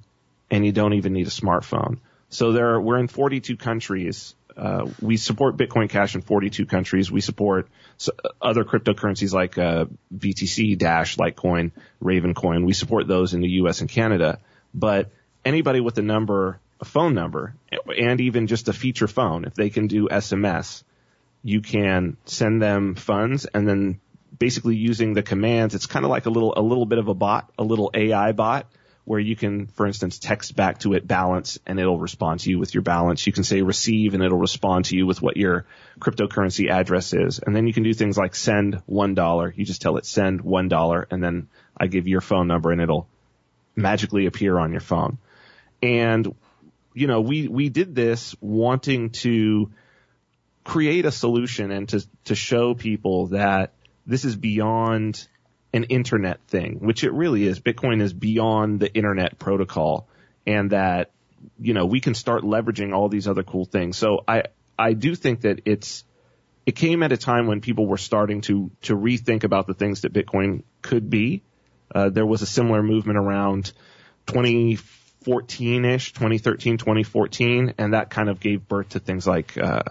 and 0.51 0.65
you 0.65 0.71
don't 0.71 0.93
even 0.93 1.13
need 1.13 1.27
a 1.27 1.31
smartphone. 1.31 1.99
So 2.29 2.51
there, 2.51 2.71
are, 2.71 2.81
we're 2.81 2.97
in 2.97 3.07
42 3.07 3.55
countries. 3.57 4.35
Uh, 4.57 4.87
we 4.99 5.17
support 5.17 5.57
Bitcoin 5.57 5.89
Cash 5.89 6.15
in 6.15 6.21
42 6.21 6.65
countries. 6.65 7.11
We 7.11 7.21
support 7.21 7.69
s- 7.99 8.09
other 8.41 8.63
cryptocurrencies 8.65 9.33
like 9.33 9.57
uh, 9.57 9.85
BTC, 10.15 10.77
Dash, 10.77 11.17
Litecoin, 11.17 11.71
Ravencoin. 12.03 12.65
We 12.65 12.73
support 12.73 13.07
those 13.07 13.33
in 13.33 13.41
the 13.41 13.49
U.S. 13.61 13.81
and 13.81 13.89
Canada. 13.89 14.39
But 14.73 15.11
anybody 15.45 15.79
with 15.79 15.97
a 15.97 16.01
number, 16.01 16.59
a 16.79 16.85
phone 16.85 17.13
number, 17.13 17.55
and 17.97 18.21
even 18.21 18.47
just 18.47 18.67
a 18.69 18.73
feature 18.73 19.07
phone, 19.07 19.45
if 19.45 19.53
they 19.53 19.69
can 19.69 19.87
do 19.87 20.07
SMS, 20.07 20.83
you 21.43 21.61
can 21.61 22.17
send 22.25 22.61
them 22.61 22.95
funds 22.95 23.45
and 23.45 23.67
then 23.67 23.99
basically 24.37 24.75
using 24.75 25.13
the 25.13 25.23
commands, 25.23 25.75
it's 25.75 25.85
kind 25.85 26.05
of 26.05 26.11
like 26.11 26.25
a 26.25 26.29
little, 26.29 26.53
a 26.55 26.61
little 26.61 26.85
bit 26.85 26.99
of 26.99 27.07
a 27.07 27.13
bot, 27.13 27.51
a 27.57 27.63
little 27.63 27.91
AI 27.93 28.31
bot 28.31 28.67
where 29.05 29.19
you 29.19 29.35
can, 29.35 29.65
for 29.65 29.87
instance, 29.87 30.19
text 30.19 30.55
back 30.55 30.79
to 30.79 30.93
it 30.93 31.07
balance 31.07 31.57
and 31.65 31.79
it'll 31.79 31.97
respond 31.97 32.41
to 32.41 32.49
you 32.51 32.59
with 32.59 32.75
your 32.75 32.83
balance. 32.83 33.25
You 33.25 33.33
can 33.33 33.43
say 33.43 33.63
receive 33.63 34.13
and 34.13 34.21
it'll 34.21 34.37
respond 34.37 34.85
to 34.85 34.95
you 34.95 35.07
with 35.07 35.19
what 35.21 35.35
your 35.35 35.65
cryptocurrency 35.99 36.69
address 36.69 37.13
is. 37.13 37.39
And 37.39 37.55
then 37.55 37.65
you 37.65 37.73
can 37.73 37.81
do 37.81 37.93
things 37.93 38.17
like 38.17 38.35
send 38.35 38.83
one 38.85 39.15
dollar. 39.15 39.51
You 39.55 39.65
just 39.65 39.81
tell 39.81 39.97
it 39.97 40.05
send 40.05 40.41
one 40.41 40.67
dollar 40.67 41.07
and 41.09 41.23
then 41.23 41.49
I 41.75 41.87
give 41.87 42.07
your 42.07 42.21
phone 42.21 42.47
number 42.47 42.71
and 42.71 42.81
it'll 42.81 43.07
magically 43.75 44.27
appear 44.27 44.59
on 44.59 44.71
your 44.71 44.81
phone. 44.81 45.17
And, 45.81 46.35
you 46.99 47.07
know, 47.07 47.21
we, 47.21 47.47
we 47.47 47.69
did 47.69 47.95
this 47.95 48.35
wanting 48.41 49.11
to 49.11 49.71
create 50.65 51.05
a 51.05 51.11
solution 51.11 51.71
and 51.71 51.87
to, 51.87 52.05
to 52.25 52.35
show 52.35 52.73
people 52.73 53.27
that 53.27 53.73
this 54.05 54.25
is 54.25 54.35
beyond 54.35 55.25
an 55.71 55.85
internet 55.85 56.41
thing, 56.47 56.79
which 56.79 57.05
it 57.05 57.13
really 57.13 57.45
is. 57.45 57.61
Bitcoin 57.61 58.01
is 58.01 58.11
beyond 58.11 58.81
the 58.81 58.93
internet 58.93 59.39
protocol 59.39 60.09
and 60.45 60.71
that, 60.71 61.11
you 61.57 61.73
know, 61.73 61.85
we 61.85 62.01
can 62.01 62.15
start 62.15 62.43
leveraging 62.43 62.93
all 62.93 63.07
these 63.07 63.29
other 63.29 63.43
cool 63.43 63.63
things. 63.63 63.95
So 63.95 64.25
I, 64.27 64.43
I 64.77 64.91
do 64.91 65.15
think 65.15 65.41
that 65.41 65.61
it's, 65.63 66.03
it 66.65 66.73
came 66.73 67.01
at 67.01 67.13
a 67.13 67.17
time 67.17 67.47
when 67.47 67.61
people 67.61 67.87
were 67.87 67.97
starting 67.97 68.41
to, 68.41 68.71
to 68.81 68.95
rethink 68.95 69.45
about 69.45 69.67
the 69.67 69.73
things 69.73 70.01
that 70.01 70.11
Bitcoin 70.11 70.63
could 70.81 71.09
be. 71.09 71.43
Uh, 71.95 72.09
there 72.09 72.25
was 72.25 72.41
a 72.41 72.45
similar 72.45 72.83
movement 72.83 73.17
around 73.17 73.71
2014-ish, 75.25 76.13
2013, 76.13 76.77
2014, 76.77 77.73
and 77.77 77.93
that 77.93 78.09
kind 78.09 78.29
of 78.29 78.39
gave 78.39 78.67
birth 78.67 78.89
to 78.89 78.99
things 78.99 79.27
like, 79.27 79.57
uh, 79.57 79.81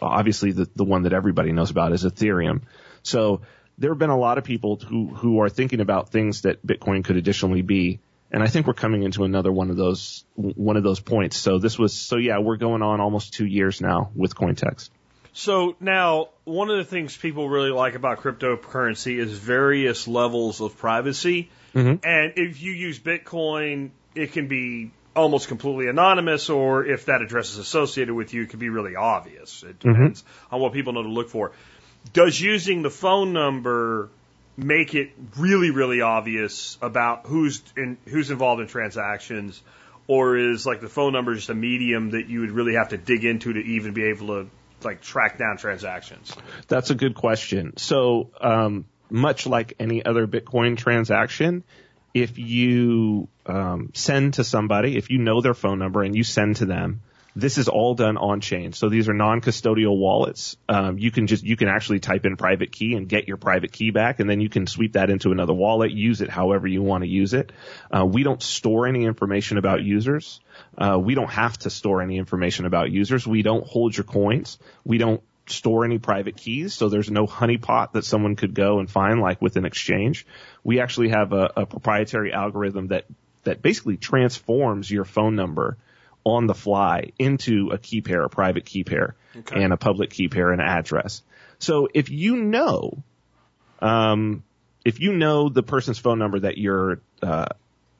obviously 0.00 0.52
the, 0.52 0.68
the 0.74 0.84
one 0.84 1.02
that 1.02 1.12
everybody 1.12 1.52
knows 1.52 1.70
about 1.70 1.92
is 1.92 2.04
Ethereum. 2.04 2.62
So 3.02 3.42
there 3.76 3.90
have 3.90 3.98
been 3.98 4.10
a 4.10 4.18
lot 4.18 4.38
of 4.38 4.44
people 4.44 4.76
who, 4.76 5.08
who 5.08 5.40
are 5.40 5.48
thinking 5.48 5.80
about 5.80 6.10
things 6.10 6.42
that 6.42 6.66
Bitcoin 6.66 7.04
could 7.04 7.16
additionally 7.16 7.62
be. 7.62 8.00
And 8.30 8.42
I 8.42 8.46
think 8.46 8.66
we're 8.66 8.74
coming 8.74 9.04
into 9.04 9.24
another 9.24 9.50
one 9.50 9.70
of 9.70 9.76
those, 9.76 10.24
one 10.34 10.76
of 10.76 10.82
those 10.82 11.00
points. 11.00 11.36
So 11.36 11.58
this 11.58 11.78
was, 11.78 11.94
so 11.94 12.16
yeah, 12.16 12.38
we're 12.38 12.58
going 12.58 12.82
on 12.82 13.00
almost 13.00 13.32
two 13.32 13.46
years 13.46 13.80
now 13.80 14.10
with 14.14 14.34
Cointext. 14.34 14.90
So 15.32 15.76
now, 15.78 16.30
one 16.44 16.68
of 16.68 16.78
the 16.78 16.84
things 16.84 17.16
people 17.16 17.48
really 17.48 17.70
like 17.70 17.94
about 17.94 18.18
cryptocurrency 18.18 19.18
is 19.18 19.32
various 19.32 20.08
levels 20.08 20.60
of 20.60 20.76
privacy. 20.76 21.48
Mhm. 21.74 22.04
And 22.04 22.32
if 22.36 22.60
you 22.60 22.72
use 22.72 22.98
Bitcoin, 22.98 23.90
it 24.18 24.32
can 24.32 24.48
be 24.48 24.90
almost 25.14 25.48
completely 25.48 25.88
anonymous, 25.88 26.48
or 26.48 26.84
if 26.84 27.06
that 27.06 27.22
address 27.22 27.50
is 27.50 27.58
associated 27.58 28.14
with 28.14 28.34
you, 28.34 28.42
it 28.42 28.50
can 28.50 28.58
be 28.58 28.68
really 28.68 28.96
obvious. 28.96 29.62
It 29.62 29.78
depends 29.80 30.24
on 30.50 30.60
what 30.60 30.72
people 30.72 30.92
know 30.92 31.02
to 31.02 31.08
look 31.08 31.28
for. 31.28 31.52
Does 32.12 32.40
using 32.40 32.82
the 32.82 32.90
phone 32.90 33.32
number 33.32 34.10
make 34.56 34.94
it 34.94 35.10
really, 35.36 35.70
really 35.70 36.00
obvious 36.00 36.78
about 36.82 37.26
who's 37.26 37.62
in, 37.76 37.96
who's 38.06 38.30
involved 38.30 38.60
in 38.60 38.68
transactions, 38.68 39.60
or 40.06 40.36
is 40.36 40.66
like 40.66 40.80
the 40.80 40.88
phone 40.88 41.12
number 41.12 41.34
just 41.34 41.50
a 41.50 41.54
medium 41.54 42.10
that 42.10 42.28
you 42.28 42.40
would 42.40 42.50
really 42.50 42.74
have 42.74 42.90
to 42.90 42.96
dig 42.96 43.24
into 43.24 43.52
to 43.52 43.60
even 43.60 43.92
be 43.92 44.04
able 44.04 44.26
to 44.28 44.50
like 44.82 45.00
track 45.00 45.38
down 45.38 45.56
transactions? 45.58 46.34
That's 46.66 46.90
a 46.90 46.94
good 46.94 47.14
question. 47.14 47.76
So, 47.76 48.30
um, 48.40 48.86
much 49.10 49.46
like 49.46 49.74
any 49.78 50.04
other 50.04 50.26
Bitcoin 50.26 50.76
transaction, 50.76 51.64
if 52.14 52.38
you 52.38 53.28
um, 53.46 53.90
send 53.94 54.34
to 54.34 54.44
somebody, 54.44 54.96
if 54.96 55.10
you 55.10 55.18
know 55.18 55.40
their 55.40 55.54
phone 55.54 55.78
number 55.78 56.02
and 56.02 56.16
you 56.16 56.24
send 56.24 56.56
to 56.56 56.66
them, 56.66 57.02
this 57.36 57.56
is 57.56 57.68
all 57.68 57.94
done 57.94 58.16
on 58.16 58.40
chain. 58.40 58.72
So 58.72 58.88
these 58.88 59.08
are 59.08 59.14
non-custodial 59.14 59.96
wallets. 59.96 60.56
Um, 60.68 60.98
you 60.98 61.12
can 61.12 61.28
just 61.28 61.44
you 61.44 61.56
can 61.56 61.68
actually 61.68 62.00
type 62.00 62.26
in 62.26 62.36
private 62.36 62.72
key 62.72 62.94
and 62.94 63.08
get 63.08 63.28
your 63.28 63.36
private 63.36 63.70
key 63.70 63.90
back, 63.90 64.18
and 64.18 64.28
then 64.28 64.40
you 64.40 64.48
can 64.48 64.66
sweep 64.66 64.94
that 64.94 65.08
into 65.08 65.30
another 65.30 65.54
wallet, 65.54 65.92
use 65.92 66.20
it 66.20 66.30
however 66.30 66.66
you 66.66 66.82
want 66.82 67.04
to 67.04 67.08
use 67.08 67.34
it. 67.34 67.52
Uh, 67.96 68.04
we 68.04 68.24
don't 68.24 68.42
store 68.42 68.88
any 68.88 69.04
information 69.04 69.56
about 69.56 69.84
users. 69.84 70.40
Uh, 70.76 70.98
we 70.98 71.14
don't 71.14 71.30
have 71.30 71.56
to 71.58 71.70
store 71.70 72.02
any 72.02 72.18
information 72.18 72.66
about 72.66 72.90
users. 72.90 73.26
We 73.26 73.42
don't 73.42 73.64
hold 73.64 73.96
your 73.96 74.04
coins. 74.04 74.58
We 74.84 74.98
don't 74.98 75.22
store 75.50 75.84
any 75.84 75.98
private 75.98 76.36
keys, 76.36 76.74
so 76.74 76.88
there's 76.88 77.10
no 77.10 77.26
honeypot 77.26 77.92
that 77.92 78.04
someone 78.04 78.36
could 78.36 78.54
go 78.54 78.78
and 78.78 78.90
find 78.90 79.20
like 79.20 79.40
with 79.42 79.56
an 79.56 79.64
exchange. 79.64 80.26
We 80.64 80.80
actually 80.80 81.10
have 81.10 81.32
a, 81.32 81.50
a 81.56 81.66
proprietary 81.66 82.32
algorithm 82.32 82.88
that 82.88 83.04
that 83.44 83.62
basically 83.62 83.96
transforms 83.96 84.90
your 84.90 85.04
phone 85.04 85.34
number 85.36 85.78
on 86.24 86.46
the 86.46 86.54
fly 86.54 87.12
into 87.18 87.70
a 87.72 87.78
key 87.78 88.00
pair, 88.02 88.22
a 88.22 88.28
private 88.28 88.64
key 88.64 88.84
pair, 88.84 89.14
Okay. 89.36 89.62
and 89.62 89.72
a 89.72 89.76
public 89.76 90.10
key 90.10 90.28
pair 90.28 90.52
and 90.52 90.60
address. 90.60 91.22
So 91.58 91.88
if 91.94 92.10
you 92.10 92.36
know, 92.36 93.02
um, 93.80 94.42
if 94.84 95.00
you 95.00 95.12
know 95.12 95.48
the 95.48 95.62
person's 95.62 95.98
phone 95.98 96.18
number 96.18 96.40
that 96.40 96.58
you're 96.58 97.00
uh, 97.22 97.46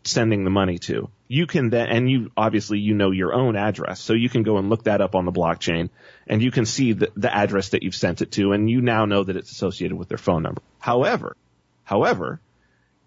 sending 0.05 0.45
the 0.45 0.50
money 0.50 0.78
to. 0.78 1.11
You 1.28 1.47
can 1.47 1.71
then, 1.71 1.88
and 1.88 2.11
you 2.11 2.31
obviously 2.37 2.78
you 2.78 2.95
know 2.95 3.11
your 3.11 3.35
own 3.35 3.57
address, 3.57 4.00
so 4.00 4.14
you 4.14 4.28
can 4.28 4.43
go 4.43 4.57
and 4.57 4.71
look 4.71 4.85
that 4.85 5.00
up 5.00 5.14
on 5.14 5.25
the 5.26 5.33
blockchain, 5.33 5.90
and 6.26 6.43
you 6.43 6.50
can 6.50 6.64
see 6.64 6.93
the, 6.95 7.11
the 7.17 7.35
address 7.35 7.71
that 7.71 7.83
you've 7.83 7.95
sent 7.95 8.23
it 8.23 8.33
to, 8.33 8.52
and 8.52 8.71
you 8.71 8.81
now 8.81 9.05
know 9.05 9.25
that 9.25 9.37
it's 9.37 9.50
associated 9.52 9.97
with 9.97 10.09
their 10.09 10.19
phone 10.19 10.43
number. 10.43 10.62
However, 10.78 11.37
however, 11.85 12.40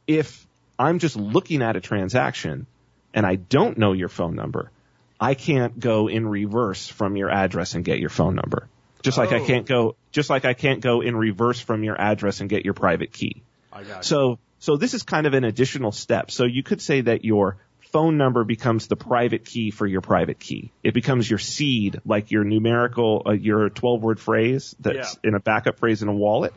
if 0.08 0.46
I'm 0.78 1.00
just 1.00 1.16
looking 1.16 1.62
at 1.64 1.76
a 1.76 1.82
transaction 1.82 2.68
and 3.14 3.26
I 3.26 3.36
don't 3.36 3.78
know 3.78 3.94
your 3.94 4.10
phone 4.10 4.36
number, 4.36 4.72
I 5.20 5.34
can't 5.34 5.80
go 5.80 6.08
in 6.08 6.28
reverse 6.28 6.88
from 6.88 7.16
your 7.16 7.30
address 7.30 7.76
and 7.76 7.84
get 7.86 8.00
your 8.00 8.10
phone 8.10 8.36
number. 8.36 8.68
Just 9.04 9.18
like 9.18 9.32
I 9.32 9.40
Oh. 9.40 9.46
can't 9.46 9.66
go, 9.66 9.96
just 10.12 10.30
like 10.30 10.46
I 10.46 10.54
can't 10.54 10.82
go 10.82 11.02
in 11.02 11.16
reverse 11.16 11.60
from 11.60 11.84
your 11.84 12.00
address 12.00 12.40
and 12.42 12.50
get 12.50 12.66
your 12.66 12.74
private 12.76 13.12
key. 13.12 13.42
I 13.74 13.84
got 13.84 14.06
So, 14.06 14.38
so 14.62 14.78
this 14.78 14.94
is 14.94 15.02
kind 15.02 15.26
of 15.26 15.34
an 15.34 15.44
additional 15.44 15.92
step. 15.92 16.30
So 16.30 16.46
you 16.46 16.62
could 16.62 16.82
say 16.82 17.02
that 17.02 17.26
your 17.26 17.58
phone 17.92 18.18
number 18.18 18.44
becomes 18.44 18.86
the 18.86 18.96
private 18.96 19.44
key 19.44 19.72
for 19.72 19.88
your 19.88 20.02
private 20.02 20.40
key. 20.40 20.72
It 20.84 20.94
becomes 20.94 21.28
your 21.28 21.40
seed, 21.40 22.00
like 22.06 22.30
your 22.30 22.44
numerical, 22.44 23.24
uh, 23.26 23.32
your 23.32 23.70
12 23.70 24.04
word 24.04 24.20
phrase 24.20 24.76
that's 24.80 25.18
in 25.24 25.34
a 25.34 25.40
backup 25.40 25.80
phrase 25.80 26.04
in 26.04 26.10
a 26.10 26.14
wallet. 26.14 26.54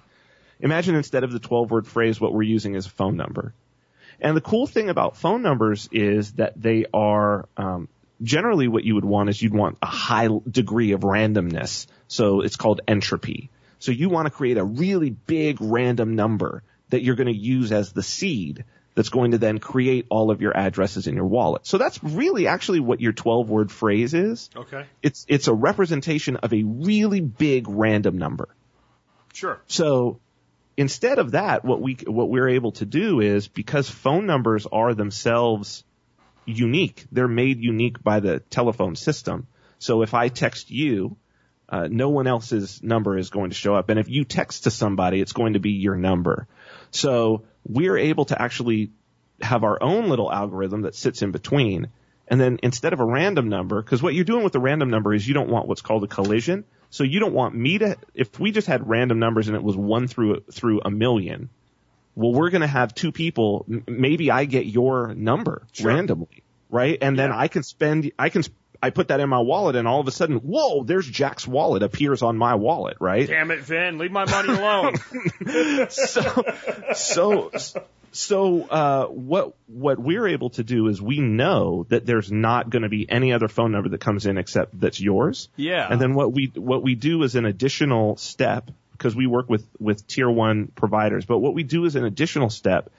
Imagine 0.60 0.96
instead 0.96 1.24
of 1.24 1.32
the 1.32 1.38
12 1.38 1.70
word 1.70 1.86
phrase, 1.86 2.20
what 2.20 2.34
we're 2.34 2.42
using 2.42 2.74
is 2.74 2.84
a 2.84 2.90
phone 2.90 3.16
number. 3.16 3.54
And 4.20 4.36
the 4.36 4.42
cool 4.42 4.66
thing 4.66 4.90
about 4.90 5.16
phone 5.16 5.40
numbers 5.40 5.88
is 5.90 6.32
that 6.32 6.60
they 6.60 6.84
are, 6.92 7.48
um, 7.56 7.88
generally 8.22 8.68
what 8.68 8.84
you 8.84 8.96
would 8.96 9.04
want 9.06 9.30
is 9.30 9.40
you'd 9.40 9.54
want 9.54 9.78
a 9.80 9.86
high 9.86 10.28
degree 10.48 10.92
of 10.92 11.00
randomness. 11.00 11.86
So 12.08 12.42
it's 12.42 12.56
called 12.56 12.82
entropy. 12.86 13.48
So 13.78 13.92
you 13.92 14.10
want 14.10 14.26
to 14.26 14.30
create 14.30 14.58
a 14.58 14.64
really 14.64 15.08
big 15.08 15.56
random 15.62 16.16
number 16.16 16.62
that 16.94 17.02
you're 17.02 17.16
going 17.16 17.32
to 17.32 17.36
use 17.36 17.70
as 17.72 17.92
the 17.92 18.02
seed 18.02 18.64
that's 18.94 19.08
going 19.08 19.32
to 19.32 19.38
then 19.38 19.58
create 19.58 20.06
all 20.08 20.30
of 20.30 20.40
your 20.40 20.56
addresses 20.56 21.06
in 21.06 21.16
your 21.16 21.26
wallet. 21.26 21.66
So 21.66 21.78
that's 21.78 22.02
really 22.02 22.46
actually 22.46 22.80
what 22.80 23.00
your 23.00 23.12
12 23.12 23.50
word 23.50 23.72
phrase 23.72 24.14
is. 24.14 24.48
Okay. 24.54 24.86
It's, 25.02 25.26
it's 25.28 25.48
a 25.48 25.52
representation 25.52 26.36
of 26.36 26.52
a 26.52 26.62
really 26.62 27.20
big 27.20 27.68
random 27.68 28.18
number. 28.18 28.48
Sure. 29.32 29.60
So 29.66 30.20
instead 30.76 31.18
of 31.18 31.32
that, 31.32 31.64
what 31.64 31.80
we 31.80 31.96
what 32.06 32.28
we're 32.28 32.50
able 32.50 32.72
to 32.72 32.86
do 32.86 33.20
is 33.20 33.48
because 33.48 33.88
phone 33.88 34.26
numbers 34.26 34.66
are 34.70 34.94
themselves 34.94 35.84
unique, 36.44 37.04
they're 37.10 37.28
made 37.28 37.60
unique 37.60 38.02
by 38.02 38.20
the 38.20 38.40
telephone 38.40 38.96
system. 38.96 39.46
So 39.78 40.02
if 40.02 40.14
I 40.14 40.28
text 40.28 40.70
you, 40.70 41.16
uh, 41.68 41.88
no 41.90 42.10
one 42.10 42.26
else's 42.26 42.82
number 42.82 43.18
is 43.18 43.30
going 43.30 43.50
to 43.50 43.56
show 43.56 43.74
up, 43.74 43.88
and 43.88 43.98
if 43.98 44.08
you 44.08 44.24
text 44.24 44.64
to 44.64 44.70
somebody, 44.70 45.20
it's 45.20 45.32
going 45.32 45.54
to 45.54 45.60
be 45.60 45.72
your 45.72 45.96
number. 45.96 46.46
So 46.94 47.42
we're 47.66 47.98
able 47.98 48.24
to 48.26 48.40
actually 48.40 48.90
have 49.40 49.64
our 49.64 49.82
own 49.82 50.08
little 50.08 50.32
algorithm 50.32 50.82
that 50.82 50.94
sits 50.94 51.22
in 51.22 51.32
between. 51.32 51.88
And 52.28 52.40
then 52.40 52.58
instead 52.62 52.92
of 52.92 53.00
a 53.00 53.04
random 53.04 53.48
number, 53.48 53.82
because 53.82 54.02
what 54.02 54.14
you're 54.14 54.24
doing 54.24 54.44
with 54.44 54.52
the 54.52 54.60
random 54.60 54.90
number 54.90 55.12
is 55.12 55.26
you 55.26 55.34
don't 55.34 55.50
want 55.50 55.66
what's 55.66 55.82
called 55.82 56.04
a 56.04 56.06
collision. 56.06 56.64
So 56.90 57.02
you 57.02 57.18
don't 57.18 57.34
want 57.34 57.54
me 57.54 57.78
to, 57.78 57.96
if 58.14 58.38
we 58.38 58.52
just 58.52 58.68
had 58.68 58.88
random 58.88 59.18
numbers 59.18 59.48
and 59.48 59.56
it 59.56 59.62
was 59.62 59.76
one 59.76 60.06
through, 60.06 60.44
through 60.52 60.80
a 60.84 60.90
million, 60.90 61.50
well, 62.14 62.32
we're 62.32 62.50
going 62.50 62.60
to 62.62 62.68
have 62.68 62.94
two 62.94 63.10
people. 63.10 63.66
m- 63.68 63.84
Maybe 63.88 64.30
I 64.30 64.44
get 64.44 64.66
your 64.66 65.12
number 65.14 65.66
Sure. 65.72 65.88
randomly, 65.88 66.44
right? 66.70 66.96
And 67.02 67.18
then 67.18 67.32
I 67.32 67.48
can 67.48 67.64
spend, 67.64 68.12
I 68.16 68.28
can, 68.28 68.44
I 68.84 68.90
put 68.90 69.08
that 69.08 69.18
in 69.18 69.30
my 69.30 69.38
wallet 69.38 69.76
and 69.76 69.88
all 69.88 70.00
of 70.00 70.08
a 70.08 70.10
sudden, 70.10 70.36
whoa, 70.36 70.84
there's 70.84 71.08
Jack's 71.08 71.48
wallet 71.48 71.82
appears 71.82 72.20
on 72.20 72.36
my 72.36 72.56
wallet, 72.56 72.98
right? 73.00 73.26
Damn 73.26 73.50
it, 73.50 73.60
Vin. 73.60 73.96
Leave 73.96 74.12
my 74.12 74.26
money 74.26 74.50
alone. 74.50 74.96
so 75.88 76.44
so 76.94 77.50
so 78.12 78.62
uh, 78.64 79.06
what 79.06 79.56
what 79.68 79.98
we're 79.98 80.28
able 80.28 80.50
to 80.50 80.62
do 80.62 80.88
is 80.88 81.00
we 81.00 81.18
know 81.18 81.86
that 81.88 82.04
there's 82.04 82.30
not 82.30 82.68
going 82.68 82.82
to 82.82 82.90
be 82.90 83.10
any 83.10 83.32
other 83.32 83.48
phone 83.48 83.72
number 83.72 83.88
that 83.88 84.02
comes 84.02 84.26
in 84.26 84.36
except 84.36 84.78
that's 84.78 85.00
yours. 85.00 85.48
Yeah. 85.56 85.88
And 85.90 85.98
then 85.98 86.12
what 86.12 86.34
we 86.34 86.52
what 86.54 86.82
we 86.82 86.94
do 86.94 87.22
is 87.22 87.36
an 87.36 87.46
additional 87.46 88.18
step 88.18 88.70
because 88.92 89.16
we 89.16 89.26
work 89.26 89.48
with 89.48 89.66
with 89.80 90.06
tier 90.06 90.28
one 90.28 90.66
providers. 90.66 91.24
But 91.24 91.38
what 91.38 91.54
we 91.54 91.62
do 91.62 91.86
is 91.86 91.96
an 91.96 92.04
additional 92.04 92.50
step 92.50 92.90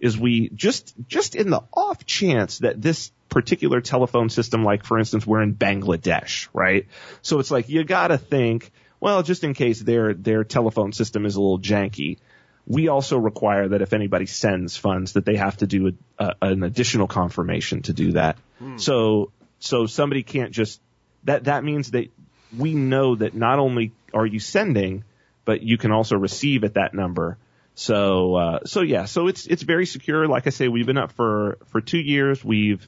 is 0.00 0.16
we 0.16 0.50
just 0.50 0.94
just 1.08 1.34
in 1.34 1.50
the 1.50 1.62
off 1.72 2.06
chance 2.06 2.58
that 2.58 2.80
this 2.80 3.10
particular 3.32 3.80
telephone 3.80 4.28
system, 4.28 4.62
like 4.62 4.84
for 4.84 4.98
instance, 4.98 5.26
we're 5.26 5.42
in 5.42 5.54
Bangladesh, 5.54 6.48
right? 6.52 6.86
So 7.22 7.38
it's 7.38 7.50
like 7.50 7.70
you 7.70 7.82
got 7.82 8.08
to 8.08 8.18
think, 8.18 8.70
well, 9.00 9.22
just 9.22 9.42
in 9.42 9.54
case 9.54 9.80
their 9.80 10.12
their 10.12 10.44
telephone 10.44 10.92
system 10.92 11.24
is 11.24 11.34
a 11.34 11.40
little 11.40 11.58
janky. 11.58 12.18
We 12.66 12.88
also 12.88 13.18
require 13.18 13.68
that 13.68 13.82
if 13.82 13.94
anybody 13.94 14.26
sends 14.26 14.76
funds, 14.76 15.14
that 15.14 15.24
they 15.24 15.36
have 15.36 15.56
to 15.56 15.66
do 15.66 15.96
a, 16.18 16.24
a, 16.24 16.34
an 16.42 16.62
additional 16.62 17.08
confirmation 17.08 17.82
to 17.82 17.92
do 17.92 18.12
that. 18.12 18.36
So, 18.76 19.32
so 19.58 19.86
somebody 19.86 20.22
can't 20.22 20.52
just 20.52 20.80
that 21.24 21.44
that 21.44 21.64
means 21.64 21.92
that 21.92 22.08
we 22.56 22.74
know 22.74 23.16
that 23.16 23.34
not 23.34 23.58
only 23.58 23.92
are 24.12 24.26
you 24.26 24.40
sending, 24.40 25.04
but 25.44 25.62
you 25.62 25.78
can 25.78 25.90
also 25.90 26.16
receive 26.16 26.64
at 26.64 26.74
that 26.74 26.92
number. 26.92 27.38
So, 27.74 28.34
uh, 28.34 28.58
so 28.66 28.82
yeah, 28.82 29.06
so 29.06 29.28
it's 29.28 29.46
it's 29.46 29.62
very 29.62 29.86
secure. 29.86 30.28
Like 30.28 30.46
I 30.46 30.50
say, 30.50 30.68
we've 30.68 30.86
been 30.86 30.98
up 30.98 31.12
for 31.12 31.56
for 31.68 31.80
two 31.80 31.98
years. 31.98 32.44
We've 32.44 32.86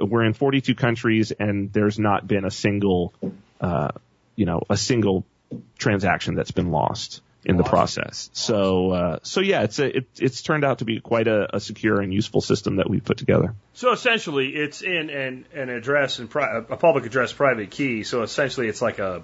we're 0.00 0.24
in 0.24 0.32
42 0.32 0.74
countries, 0.74 1.32
and 1.32 1.72
there's 1.72 1.98
not 1.98 2.26
been 2.26 2.44
a 2.44 2.50
single, 2.50 3.12
uh, 3.60 3.88
you 4.36 4.46
know, 4.46 4.62
a 4.68 4.76
single 4.76 5.24
transaction 5.78 6.34
that's 6.34 6.50
been 6.50 6.70
lost 6.70 7.22
in 7.44 7.56
the 7.56 7.64
process. 7.64 8.28
So, 8.32 8.90
uh, 8.90 9.18
so 9.22 9.40
yeah, 9.40 9.62
it's 9.62 9.78
a, 9.78 9.98
it, 9.98 10.06
it's 10.18 10.42
turned 10.42 10.64
out 10.64 10.78
to 10.78 10.84
be 10.84 11.00
quite 11.00 11.26
a, 11.26 11.56
a 11.56 11.60
secure 11.60 12.00
and 12.00 12.12
useful 12.12 12.40
system 12.40 12.76
that 12.76 12.90
we've 12.90 13.04
put 13.04 13.16
together. 13.16 13.54
So 13.72 13.92
essentially, 13.92 14.48
it's 14.48 14.82
in 14.82 15.10
an, 15.10 15.46
an 15.54 15.70
address 15.70 16.18
and 16.18 16.28
pri- 16.28 16.58
a 16.68 16.76
public 16.76 17.06
address 17.06 17.32
private 17.32 17.70
key. 17.70 18.02
So 18.02 18.22
essentially, 18.22 18.68
it's 18.68 18.82
like 18.82 18.98
a, 18.98 19.22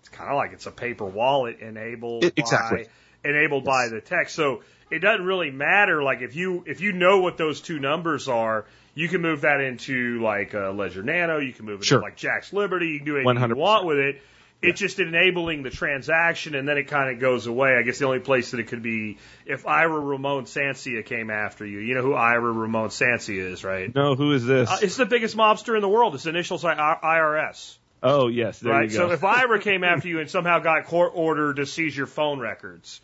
it's 0.00 0.08
kind 0.08 0.30
of 0.30 0.36
like 0.36 0.52
it's 0.52 0.66
a 0.66 0.70
paper 0.70 1.04
wallet 1.04 1.60
enabled 1.60 2.24
I- 2.24 2.32
exactly. 2.34 2.86
by, 3.22 3.28
enabled 3.28 3.64
by 3.64 3.88
the 3.88 4.00
text. 4.00 4.34
So 4.34 4.62
it 4.90 5.00
doesn't 5.00 5.24
really 5.24 5.50
matter. 5.50 6.02
Like 6.02 6.22
if 6.22 6.34
you 6.34 6.64
if 6.66 6.80
you 6.80 6.92
know 6.92 7.20
what 7.20 7.36
those 7.36 7.60
two 7.60 7.78
numbers 7.78 8.28
are, 8.28 8.64
you 8.98 9.08
can 9.08 9.22
move 9.22 9.42
that 9.42 9.60
into 9.60 10.20
like 10.22 10.54
a 10.54 10.70
Ledger 10.74 11.02
Nano. 11.04 11.38
You 11.38 11.52
can 11.52 11.66
move 11.66 11.80
it 11.80 11.84
Sure. 11.84 11.98
into 11.98 12.06
like 12.06 12.16
Jack's 12.16 12.52
Liberty. 12.52 12.88
You 12.88 12.98
can 12.98 13.06
do 13.06 13.16
anything 13.16 13.48
you 13.50 13.54
100%. 13.54 13.56
want 13.56 13.86
with 13.86 13.98
it. 13.98 14.22
It's 14.60 14.80
just 14.80 14.98
enabling 14.98 15.62
the 15.62 15.70
transaction, 15.70 16.56
and 16.56 16.66
then 16.66 16.78
it 16.78 16.88
kind 16.88 17.14
of 17.14 17.20
goes 17.20 17.46
away. 17.46 17.76
I 17.76 17.82
guess 17.82 18.00
the 18.00 18.06
only 18.06 18.18
place 18.18 18.50
that 18.50 18.58
it 18.58 18.66
could 18.66 18.82
be 18.82 19.18
if 19.46 19.68
Ira 19.68 20.00
Ramon 20.00 20.46
Sancia 20.46 21.04
came 21.04 21.30
after 21.30 21.64
you. 21.64 21.78
You 21.78 21.94
know 21.94 22.02
who 22.02 22.14
Ira 22.14 22.50
Ramon 22.50 22.88
Sancia 22.88 23.52
is, 23.52 23.62
right? 23.62 23.94
No, 23.94 24.16
who 24.16 24.32
is 24.32 24.44
this? 24.44 24.68
Uh, 24.68 24.78
it's 24.82 24.96
the 24.96 25.06
biggest 25.06 25.36
mobster 25.36 25.76
in 25.76 25.80
the 25.80 25.88
world. 25.88 26.16
Its 26.16 26.26
initials 26.26 26.64
are 26.64 26.74
IRS, 26.74 27.76
oh, 28.02 28.26
yes, 28.26 28.58
there 28.58 28.72
right? 28.72 28.90
you 28.90 28.98
go. 28.98 29.06
So 29.08 29.12
if 29.14 29.22
Ira 29.22 29.60
came 29.70 29.84
after 29.84 30.08
you 30.08 30.18
and 30.18 30.28
somehow 30.28 30.58
got 30.58 30.86
court 30.86 31.12
order 31.14 31.54
to 31.54 31.64
seize 31.64 31.96
your 31.96 32.06
phone 32.08 32.40
records, 32.40 33.00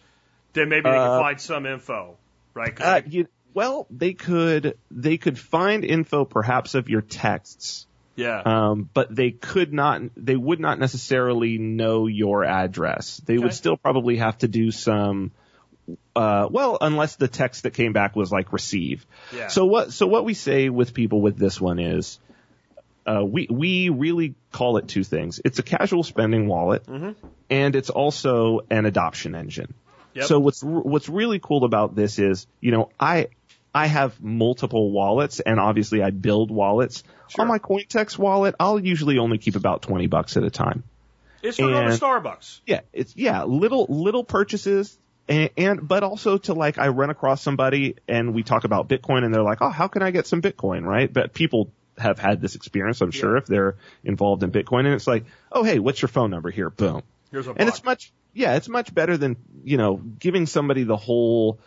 then 0.54 0.68
maybe 0.68 0.82
they 0.82 0.96
Uh, 0.96 1.06
could 1.18 1.22
find 1.22 1.40
some 1.40 1.66
info, 1.66 2.16
right? 2.54 2.74
Uh, 2.80 3.00
you, 3.06 3.28
well, 3.54 3.86
they 3.90 4.12
could 4.12 4.76
they 4.90 5.16
could 5.16 5.38
find 5.38 5.84
info 5.84 6.24
perhaps 6.24 6.74
of 6.74 6.88
your 6.88 7.00
texts, 7.00 7.86
yeah. 8.16 8.42
um, 8.44 8.90
but 8.92 9.14
they 9.14 9.30
could 9.30 9.72
not 9.72 10.02
they 10.16 10.36
would 10.36 10.60
not 10.60 10.78
necessarily 10.78 11.56
know 11.58 12.06
your 12.06 12.44
address. 12.44 13.22
They 13.24 13.34
Okay. 13.34 13.44
would 13.44 13.54
still 13.54 13.76
probably 13.76 14.16
have 14.16 14.36
to 14.38 14.48
do 14.48 14.70
some. 14.70 15.30
Uh, 16.16 16.48
well, 16.50 16.78
unless 16.80 17.16
the 17.16 17.28
text 17.28 17.62
that 17.64 17.74
came 17.74 17.92
back 17.92 18.16
was 18.16 18.32
like 18.32 18.52
receive. 18.52 19.06
Yeah. 19.34 19.48
So 19.48 19.64
what 19.66 19.92
so 19.92 20.06
what 20.06 20.24
we 20.24 20.34
say 20.34 20.68
with 20.68 20.92
people 20.92 21.20
with 21.22 21.38
this 21.38 21.60
one 21.60 21.78
is. 21.78 22.18
Uh, 23.06 23.22
we 23.22 23.46
we 23.50 23.90
really 23.90 24.34
call 24.50 24.78
it 24.78 24.88
two 24.88 25.04
things. 25.04 25.38
It's 25.44 25.58
a 25.58 25.62
casual 25.62 26.02
spending 26.04 26.48
wallet, 26.48 26.84
and 27.50 27.76
it's 27.76 27.90
also 27.90 28.60
an 28.70 28.86
adoption 28.86 29.34
engine. 29.34 29.74
Yep. 30.14 30.24
So 30.24 30.40
what's 30.40 30.62
what's 30.64 31.10
really 31.10 31.38
cool 31.38 31.64
about 31.64 31.94
this 31.94 32.18
is, 32.18 32.46
you 32.62 32.72
know, 32.72 32.88
I 32.98 33.26
I 33.74 33.86
have 33.86 34.22
multiple 34.22 34.92
wallets, 34.92 35.40
and 35.40 35.58
obviously 35.58 36.02
I 36.02 36.10
build 36.10 36.50
wallets. 36.50 37.02
Sure. 37.28 37.42
On 37.42 37.48
my 37.48 37.58
Cointext 37.58 38.16
wallet, 38.16 38.54
I'll 38.60 38.78
usually 38.78 39.18
only 39.18 39.38
keep 39.38 39.56
about 39.56 39.82
twenty 39.82 40.06
bucks 40.06 40.36
at 40.36 40.44
a 40.44 40.50
time. 40.50 40.84
it's 41.42 41.56
for 41.56 41.68
going 41.68 41.86
to 41.86 41.92
Starbucks. 41.92 42.60
Yeah, 42.66 42.80
it's 42.92 43.16
yeah, 43.16 43.42
little 43.44 43.86
little 43.88 44.22
purchases, 44.22 44.96
and, 45.28 45.50
and 45.56 45.88
but 45.88 46.04
also 46.04 46.38
to 46.38 46.54
like 46.54 46.78
I 46.78 46.88
run 46.88 47.10
across 47.10 47.42
somebody 47.42 47.96
and 48.06 48.32
we 48.32 48.44
talk 48.44 48.64
about 48.64 48.88
Bitcoin, 48.88 49.24
and 49.24 49.34
they're 49.34 49.42
like, 49.42 49.58
oh, 49.60 49.70
how 49.70 49.88
can 49.88 50.02
I 50.02 50.12
get 50.12 50.26
some 50.26 50.40
Bitcoin, 50.40 50.84
right? 50.84 51.12
But 51.12 51.32
people 51.34 51.72
have 51.98 52.18
had 52.18 52.40
this 52.40 52.54
experience, 52.54 53.00
I'm 53.00 53.10
sure, 53.10 53.36
if 53.36 53.46
they're 53.46 53.76
involved 54.04 54.42
in 54.42 54.50
Bitcoin, 54.52 54.80
and 54.80 54.94
it's 54.94 55.06
like, 55.06 55.24
oh, 55.50 55.62
hey, 55.62 55.78
what's 55.78 56.00
your 56.00 56.08
phone 56.08 56.30
number 56.30 56.50
here? 56.50 56.70
Boom. 56.70 57.02
Here's 57.30 57.48
a 57.48 57.50
and 57.50 57.68
it's 57.68 57.82
much 57.82 58.12
yeah 58.34 58.54
it's 58.54 58.68
much 58.68 58.94
better 58.94 59.16
than 59.16 59.36
you 59.64 59.76
know 59.76 59.96
giving 59.96 60.46
somebody 60.46 60.84
the 60.84 60.96
whole 60.96 61.58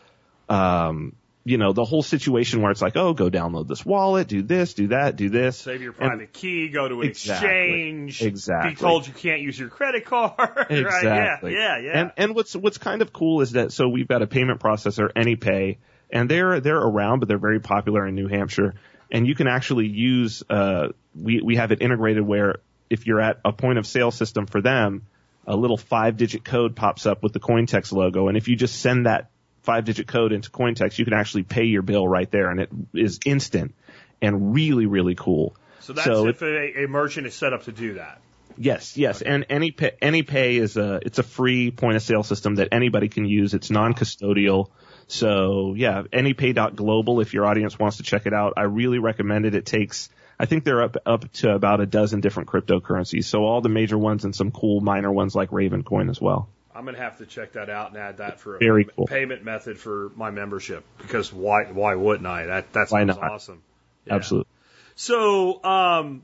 um 0.47 1.13
you 1.47 1.57
know 1.57 1.71
the 1.71 1.85
whole 1.85 2.03
situation 2.03 2.61
where 2.61 2.71
it's 2.71 2.81
like 2.81 2.97
oh 2.97 3.13
go 3.13 3.29
download 3.29 3.67
this 3.67 3.85
wallet 3.85 4.27
do 4.27 4.41
this 4.41 4.73
do 4.73 4.87
that 4.87 5.15
do 5.15 5.29
this 5.29 5.57
Save 5.57 5.81
your 5.81 5.93
And- 5.99 6.09
private 6.09 6.33
key, 6.33 6.67
go 6.67 6.87
to 6.87 7.01
an 7.01 7.07
Exactly. 7.07 7.47
exchange, 7.49 8.21
Exactly. 8.21 8.71
be 8.71 8.75
told 8.75 9.07
you 9.07 9.13
can't 9.13 9.41
use 9.41 9.57
your 9.57 9.69
credit 9.69 10.05
card. 10.05 10.37
right? 10.39 10.71
exactly 10.71 11.53
Yeah, 11.53 11.77
yeah, 11.77 11.83
yeah. 11.85 11.99
and 12.01 12.11
and 12.17 12.35
what's 12.35 12.55
what's 12.55 12.77
kind 12.77 13.01
of 13.01 13.13
cool 13.13 13.41
is 13.41 13.51
that 13.53 13.71
so 13.71 13.87
we've 13.87 14.07
got 14.07 14.21
a 14.21 14.27
payment 14.27 14.59
processor 14.59 15.11
AnyPay 15.13 15.77
and 16.09 16.29
they're 16.29 16.59
they're 16.59 16.77
around, 16.77 17.19
but 17.19 17.27
they're 17.27 17.37
very 17.37 17.59
popular 17.59 18.05
in 18.07 18.15
New 18.15 18.27
Hampshire. 18.27 18.75
And 19.11 19.25
you 19.27 19.35
can 19.35 19.47
actually 19.47 19.87
use 19.87 20.43
uh, 20.49 20.89
we 21.15 21.41
we 21.41 21.55
have 21.55 21.71
it 21.71 21.81
integrated 21.81 22.23
where 22.25 22.55
if 22.89 23.05
you're 23.07 23.21
at 23.21 23.39
a 23.45 23.51
point 23.53 23.77
of 23.77 23.85
sale 23.87 24.11
system 24.11 24.45
for 24.47 24.61
them, 24.61 25.03
a 25.45 25.55
little 25.55 25.77
five 25.77 26.17
digit 26.17 26.43
code 26.45 26.75
pops 26.75 27.05
up 27.05 27.23
with 27.23 27.31
the 27.33 27.39
Cointext 27.39 27.91
logo, 27.93 28.27
and 28.27 28.37
if 28.37 28.47
you 28.49 28.55
just 28.55 28.79
send 28.81 29.05
that 29.05 29.29
five 29.67 29.83
digit 29.83 30.07
code 30.07 30.31
into 30.31 30.49
Cointext, 30.49 30.97
you 30.97 31.03
can 31.03 31.13
actually 31.13 31.43
pay 31.43 31.65
your 31.65 31.81
bill 31.81 32.07
right 32.07 32.31
there, 32.31 32.49
and 32.49 32.61
it 32.61 32.69
is 32.93 33.19
instant 33.25 33.75
and 34.21 34.53
really 34.53 34.85
really 34.85 35.13
cool. 35.15 35.55
So 35.81 35.91
that's 35.91 36.07
So 36.07 36.27
if 36.27 36.41
a, 36.41 36.85
a 36.85 36.87
merchant 36.87 37.27
is 37.27 37.35
set 37.35 37.51
up 37.51 37.63
to 37.63 37.73
do 37.73 37.95
that. 37.95 38.21
Yes, 38.57 38.97
yes, 38.97 39.21
and 39.21 39.45
any 39.49 39.71
pay, 39.71 39.91
any 40.01 40.23
pay 40.23 40.55
is 40.55 40.77
a 40.77 41.01
it's 41.05 41.19
a 41.19 41.23
free 41.23 41.69
point 41.69 41.97
of 41.97 42.01
sale 42.01 42.23
system 42.23 42.55
that 42.55 42.69
anybody 42.71 43.09
can 43.09 43.25
use. 43.25 43.53
It's 43.53 43.69
non-custodial. 43.69 44.69
So 45.07 45.73
yeah, 45.75 46.03
anypay.global 46.11 47.19
if 47.19 47.33
your 47.33 47.45
audience 47.45 47.77
wants 47.77 47.97
to 47.97 48.03
check 48.03 48.25
it 48.25 48.33
out. 48.33 48.53
I 48.57 48.63
really 48.63 48.99
recommend 48.99 49.45
it. 49.45 49.53
It 49.53 49.65
takes 49.65 50.09
I 50.39 50.45
think 50.45 50.63
they're 50.63 50.83
up 50.83 50.97
up 51.05 51.31
to 51.33 51.53
about 51.53 51.81
a 51.81 51.85
dozen 51.85 52.21
different 52.21 52.49
cryptocurrencies. 52.49 53.25
So 53.25 53.43
all 53.43 53.61
the 53.61 53.69
major 53.69 53.97
ones 53.97 54.23
and 54.23 54.35
some 54.35 54.51
cool 54.51 54.81
minor 54.81 55.11
ones 55.11 55.35
like 55.35 55.49
Ravencoin 55.49 56.09
as 56.09 56.21
well. 56.21 56.49
I'm 56.77 56.85
gonna 56.85 56.97
have 56.99 57.17
to 57.17 57.25
check 57.25 57.53
that 57.53 57.69
out 57.69 57.89
and 57.89 57.97
add 57.97 58.17
that 58.17 58.39
for 58.39 58.55
a 58.55 58.59
Very 58.59 58.83
payment, 58.83 58.95
cool. 58.95 59.07
payment 59.07 59.43
method 59.43 59.79
for 59.79 60.11
my 60.15 60.29
membership 60.31 60.83
because 60.99 61.33
why 61.33 61.65
why 61.65 61.95
wouldn't 61.95 62.27
I? 62.27 62.45
That 62.45 62.73
that 62.73 62.91
Why 62.91 63.05
sounds 63.05 63.17
not? 63.19 63.31
awesome. 63.31 63.61
Yeah. 64.05 64.15
Absolutely. 64.15 64.47
So, 64.95 65.63
um, 65.63 66.23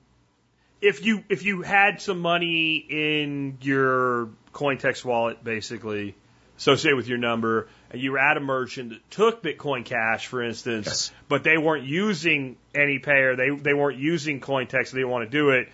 if 0.81 1.03
you 1.05 1.23
if 1.29 1.43
you 1.43 1.61
had 1.61 2.01
some 2.01 2.19
money 2.19 2.75
in 2.77 3.57
your 3.61 4.29
Cointext 4.53 5.03
wallet, 5.05 5.43
basically 5.43 6.15
associated 6.57 6.95
with 6.95 7.07
your 7.07 7.17
number, 7.17 7.67
and 7.89 7.99
you 8.01 8.11
were 8.11 8.19
at 8.19 8.37
a 8.37 8.39
merchant 8.39 8.89
that 8.91 9.11
took 9.11 9.41
Bitcoin 9.41 9.83
Cash, 9.85 10.27
for 10.27 10.43
instance, 10.43 10.85
Yes. 10.87 11.11
but 11.27 11.43
they 11.43 11.57
weren't 11.57 11.85
using 11.85 12.57
any 12.75 12.99
payer, 12.99 13.35
they 13.35 13.49
they 13.49 13.73
weren't 13.73 13.97
using 13.97 14.39
Cointext, 14.39 14.91
they 14.91 14.99
didn't 14.99 15.09
want 15.09 15.29
to 15.29 15.35
do 15.35 15.49
it. 15.49 15.69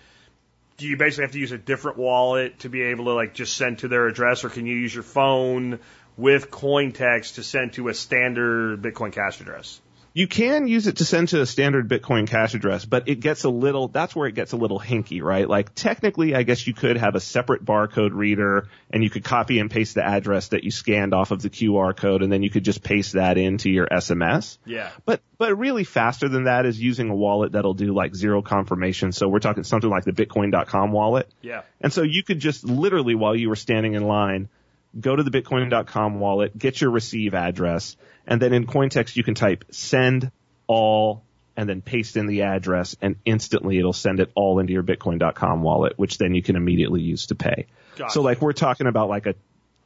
Do 0.80 0.88
you 0.88 0.96
basically 0.96 1.24
have 1.24 1.32
to 1.32 1.38
use 1.38 1.52
a 1.52 1.58
different 1.58 1.98
wallet 1.98 2.60
to 2.60 2.70
be 2.70 2.80
able 2.84 3.04
to 3.04 3.12
like 3.12 3.34
just 3.34 3.54
send 3.54 3.80
to 3.80 3.88
their 3.88 4.06
address, 4.06 4.44
or 4.44 4.48
can 4.48 4.64
you 4.64 4.74
use 4.74 4.94
your 4.94 5.02
phone 5.02 5.78
with 6.16 6.50
Cointext 6.50 7.34
to 7.34 7.42
send 7.42 7.74
to 7.74 7.88
a 7.88 7.94
standard 7.94 8.80
Bitcoin 8.80 9.12
Cash 9.12 9.42
address? 9.42 9.78
You 10.12 10.26
can 10.26 10.66
use 10.66 10.86
it 10.86 10.96
to 10.96 11.04
send 11.04 11.28
to 11.28 11.40
a 11.40 11.46
standard 11.46 11.88
Bitcoin 11.88 12.26
Cash 12.26 12.54
address, 12.54 12.84
but 12.84 13.08
it 13.08 13.20
gets 13.20 13.44
a 13.44 13.48
little, 13.48 13.88
that's 13.88 14.14
where 14.14 14.26
it 14.26 14.34
gets 14.34 14.52
a 14.52 14.56
little 14.56 14.80
hinky, 14.80 15.22
right? 15.22 15.48
Like 15.48 15.74
technically, 15.74 16.34
I 16.34 16.42
guess 16.42 16.66
you 16.66 16.74
could 16.74 16.96
have 16.96 17.14
a 17.14 17.20
separate 17.20 17.64
barcode 17.64 18.12
reader 18.12 18.68
and 18.90 19.04
you 19.04 19.10
could 19.10 19.22
copy 19.22 19.60
and 19.60 19.70
paste 19.70 19.94
the 19.94 20.04
address 20.04 20.48
that 20.48 20.64
you 20.64 20.72
scanned 20.72 21.14
off 21.14 21.30
of 21.30 21.42
the 21.42 21.50
QR 21.50 21.96
code 21.96 22.22
and 22.22 22.32
then 22.32 22.42
you 22.42 22.50
could 22.50 22.64
just 22.64 22.82
paste 22.82 23.12
that 23.12 23.38
into 23.38 23.70
your 23.70 23.86
SMS. 23.86 24.58
Yeah. 24.64 24.90
But, 25.04 25.22
but 25.38 25.56
really 25.56 25.84
faster 25.84 26.28
than 26.28 26.44
that 26.44 26.66
is 26.66 26.80
using 26.80 27.08
a 27.10 27.14
wallet 27.14 27.52
that'll 27.52 27.74
do 27.74 27.94
like 27.94 28.14
zero 28.14 28.42
confirmation. 28.42 29.12
So 29.12 29.28
we're 29.28 29.38
talking 29.38 29.62
something 29.62 29.90
like 29.90 30.04
the 30.04 30.12
Bitcoin.com 30.12 30.90
wallet. 30.90 31.30
Yeah. 31.40 31.62
And 31.80 31.92
so 31.92 32.02
you 32.02 32.24
could 32.24 32.40
just 32.40 32.64
literally 32.64 33.14
while 33.14 33.36
you 33.36 33.48
were 33.48 33.56
standing 33.56 33.94
in 33.94 34.04
line, 34.04 34.48
go 34.98 35.14
to 35.14 35.22
the 35.22 35.30
Bitcoin.com 35.30 36.18
wallet, 36.20 36.56
get 36.56 36.80
your 36.80 36.90
receive 36.90 37.34
address, 37.34 37.96
and 38.26 38.40
then 38.40 38.52
in 38.52 38.66
Cointext 38.66 39.16
you 39.16 39.24
can 39.24 39.34
type 39.34 39.64
send 39.70 40.30
all 40.66 41.24
and 41.56 41.68
then 41.68 41.82
paste 41.82 42.16
in 42.16 42.26
the 42.26 42.42
address 42.42 42.96
and 43.02 43.16
instantly 43.24 43.78
it'll 43.78 43.92
send 43.92 44.20
it 44.20 44.30
all 44.34 44.60
into 44.60 44.72
your 44.72 44.82
Bitcoin.com 44.82 45.62
wallet, 45.62 45.98
which 45.98 46.16
then 46.18 46.34
you 46.34 46.42
can 46.42 46.56
immediately 46.56 47.02
use 47.02 47.26
to 47.26 47.34
pay. 47.34 47.66
Gotcha. 47.96 48.12
So 48.12 48.22
like 48.22 48.40
we're 48.40 48.52
talking 48.52 48.86
about 48.86 49.08
like 49.08 49.26
a, 49.26 49.34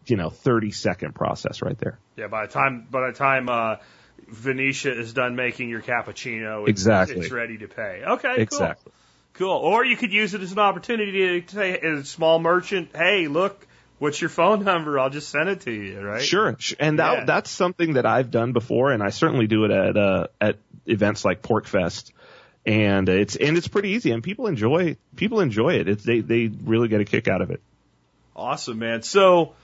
you 0.07 0.17
know, 0.17 0.31
30 0.31 0.71
second 0.71 1.15
process 1.15 1.63
right 1.63 1.77
there. 1.79 1.99
Yeah, 2.17 2.29
by 2.29 2.47
the 2.47 2.53
time 2.53 2.87
by 2.91 3.11
the 3.11 3.17
time 3.17 3.49
uh, 3.49 3.77
Venetia 4.29 4.97
is 4.99 5.13
done 5.13 5.37
making 5.37 5.69
your 5.69 5.83
cappuccino, 5.83 6.63
it's, 6.63 6.71
Exactly. 6.71 7.17
it's 7.17 7.31
ready 7.31 7.59
to 7.59 7.69
pay. 7.69 8.03
Okay, 8.07 8.37
Exactly. 8.39 8.93
cool, 9.35 9.49
cool. 9.49 9.57
Or 9.57 9.85
you 9.85 9.97
could 9.97 10.13
use 10.13 10.35
it 10.35 10.43
as 10.43 10.53
an 10.53 10.59
opportunity 10.59 11.41
to 11.41 11.55
say, 11.55 11.79
as 11.79 12.01
a 12.01 12.05
small 12.05 12.39
merchant, 12.39 12.91
hey, 12.95 13.27
look, 13.29 13.67
what's 14.05 14.21
your 14.21 14.29
phone 14.31 14.63
number? 14.65 15.01
I'll 15.01 15.11
just 15.11 15.31
send 15.31 15.49
it 15.49 15.63
to 15.63 15.73
you, 15.73 15.99
right? 16.01 16.21
Sure, 16.23 16.57
and 16.79 16.99
that 16.99 17.19
Yeah. 17.19 17.25
that's 17.25 17.51
something 17.51 17.95
that 17.95 18.05
I've 18.07 18.31
done 18.31 18.53
before, 18.53 18.93
and 18.93 19.03
I 19.03 19.09
certainly 19.09 19.47
do 19.47 19.65
it 19.65 19.71
at 19.71 19.97
uh, 19.97 20.27
at 20.41 20.59
events 20.87 21.25
like 21.25 21.41
Porkfest, 21.43 22.13
and 22.67 23.09
it's 23.09 23.35
and 23.35 23.57
it's 23.57 23.67
pretty 23.67 23.91
easy, 23.91 24.11
and 24.13 24.23
people 24.23 24.47
enjoy 24.47 24.97
people 25.17 25.41
enjoy 25.41 25.75
it. 25.75 25.89
It's 25.89 26.05
they 26.05 26.21
they 26.21 26.49
really 26.49 26.89
get 26.89 27.01
a 27.01 27.05
kick 27.05 27.29
out 27.29 27.41
of 27.41 27.51
it. 27.51 27.63
Awesome, 28.37 28.79
man. 28.79 29.03
So 29.03 29.55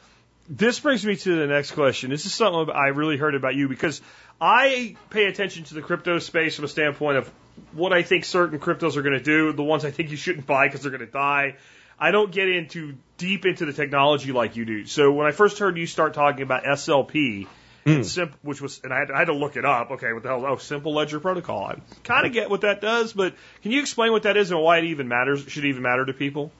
this 0.48 0.81
brings 0.81 1.05
me 1.05 1.16
to 1.16 1.37
the 1.37 1.46
next 1.46 1.72
question. 1.72 2.09
This 2.11 2.24
is 2.24 2.33
something 2.33 2.74
I 2.74 2.88
really 2.88 3.18
heard 3.18 3.35
about 3.35 3.55
you 3.55 3.68
because 3.68 4.00
I 4.40 4.96
pay 5.11 5.26
attention 5.26 5.64
to 5.64 5.74
the 5.74 5.83
crypto 5.83 6.18
space 6.18 6.57
from 6.57 6.64
a 6.64 6.68
standpoint 6.68 7.18
of 7.18 7.31
what 7.72 7.92
I 7.92 8.03
think 8.03 8.24
certain 8.24 8.59
cryptos 8.59 8.96
are 8.96 9.03
going 9.03 9.18
to 9.18 9.22
do, 9.22 9.53
the 9.53 9.62
ones 9.62 9.85
I 9.85 9.90
think 9.90 10.11
you 10.11 10.16
shouldn't 10.16 10.46
buy 10.46 10.66
because 10.66 10.81
they're 10.81 10.90
going 10.90 11.07
to 11.07 11.12
die. 11.12 11.57
I 12.01 12.11
don't 12.11 12.33
get 12.33 12.49
into 12.49 12.97
deep 13.19 13.45
into 13.45 13.67
the 13.67 13.73
technology 13.73 14.33
like 14.33 14.57
you 14.57 14.65
do. 14.65 14.87
So 14.87 15.13
when 15.13 15.27
I 15.27 15.33
first 15.33 15.59
heard 15.59 15.77
you 15.77 15.87
start 15.87 16.15
talking 16.15 16.43
about 16.43 16.65
SLP, 16.65 17.47
and 17.85 17.97
hmm. 17.97 18.03
simp- 18.03 18.37
which 18.43 18.61
was, 18.61 18.81
and 18.85 18.93
I 18.93 19.01
had, 19.01 19.11
I 19.11 19.19
had 19.19 19.25
to 19.27 19.35
look 19.35 19.57
it 19.57 19.65
up. 19.65 19.91
Okay, 19.93 20.13
what 20.13 20.23
the 20.23 20.29
hell? 20.29 20.45
Oh, 20.47 20.57
simple 20.57 20.95
ledger 20.95 21.21
protocol. 21.21 21.65
I 21.65 21.77
kind 22.05 22.27
of 22.27 22.33
get 22.33 22.51
what 22.51 22.63
that 22.63 22.81
does, 22.81 23.13
but 23.13 23.35
can 23.63 23.73
you 23.73 23.81
explain 23.81 24.13
what 24.13 24.25
that 24.25 24.37
is 24.37 24.51
and 24.51 24.61
why 24.61 24.79
it 24.79 24.85
even 24.85 25.09
matters? 25.09 25.45
Should 25.47 25.65
even 25.65 25.83
matter 25.83 26.05
to 26.07 26.13
people? 26.13 26.53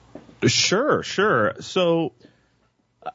Sure, 0.45 1.03
sure. 1.03 1.55
So 1.59 2.13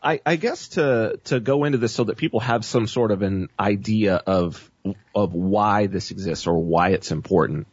I, 0.02 0.20
I 0.24 0.36
guess 0.36 0.68
to 0.68 1.18
to 1.24 1.40
go 1.40 1.64
into 1.64 1.78
this 1.78 1.94
so 1.94 2.04
that 2.04 2.16
people 2.16 2.40
have 2.40 2.64
some 2.64 2.86
sort 2.86 3.10
of 3.10 3.22
an 3.22 3.48
idea 3.58 4.16
of 4.16 4.70
of 5.14 5.32
why 5.32 5.86
this 5.86 6.10
exists 6.10 6.46
or 6.46 6.58
why 6.58 6.90
it's 6.90 7.10
important. 7.10 7.66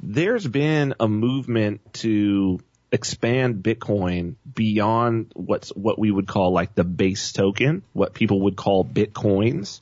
There's 0.00 0.46
been 0.46 0.94
a 1.00 1.08
movement 1.08 1.80
to 1.94 2.60
expand 2.94 3.56
Bitcoin 3.56 4.36
beyond 4.54 5.32
what's 5.34 5.70
what 5.70 5.98
we 5.98 6.10
would 6.10 6.28
call 6.28 6.52
like 6.52 6.74
the 6.76 6.84
base 6.84 7.32
token, 7.32 7.82
what 7.92 8.14
people 8.14 8.42
would 8.42 8.54
call 8.54 8.84
Bitcoins, 8.84 9.80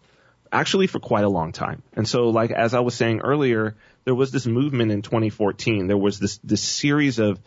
actually 0.51 0.87
for 0.87 0.98
quite 0.98 1.25
a 1.25 1.29
long 1.29 1.53
time. 1.53 1.83
And 1.92 2.09
so 2.09 2.31
like 2.31 2.51
as 2.51 2.72
I 2.72 2.81
was 2.81 2.94
saying 2.94 3.20
earlier, 3.20 3.77
there 4.05 4.14
was 4.14 4.33
this 4.33 4.46
movement 4.46 4.92
in 4.92 5.03
2014. 5.03 5.88
There 5.88 5.96
was 5.98 6.18
this 6.18 6.38
this 6.38 6.62
series 6.62 7.18
of 7.18 7.38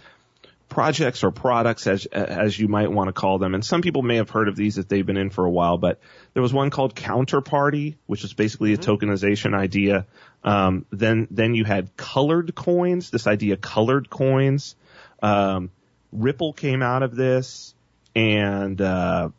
projects 0.69 1.23
or 1.23 1.31
products 1.31 1.87
as 1.87 2.05
as 2.05 2.59
you 2.59 2.67
might 2.67 2.91
want 2.91 3.07
to 3.07 3.13
call 3.13 3.39
them. 3.39 3.55
And 3.55 3.65
some 3.65 3.81
people 3.81 4.03
may 4.03 4.17
have 4.17 4.29
heard 4.29 4.47
of 4.47 4.55
these 4.55 4.77
if 4.77 4.87
they've 4.87 5.05
been 5.05 5.17
in 5.17 5.31
for 5.31 5.45
a 5.45 5.51
while, 5.51 5.79
but 5.79 5.99
there 6.35 6.43
was 6.43 6.53
one 6.53 6.69
called 6.69 6.95
Counterparty, 6.95 7.95
which 8.05 8.23
is 8.23 8.33
basically 8.33 8.73
a 8.73 8.77
tokenization 8.77 9.57
idea. 9.57 10.05
Um, 10.43 10.85
then 10.91 11.27
then 11.31 11.55
you 11.55 11.63
had 11.63 11.97
colored 11.97 12.53
coins, 12.53 13.09
this 13.09 13.25
idea 13.25 13.53
of 13.53 13.61
colored 13.61 14.11
coins. 14.11 14.75
Um, 15.25 15.71
Ripple 16.11 16.53
came 16.53 16.83
out 16.83 17.01
of 17.01 17.15
this, 17.15 17.73
and 18.15 18.79
uh, 18.79 19.29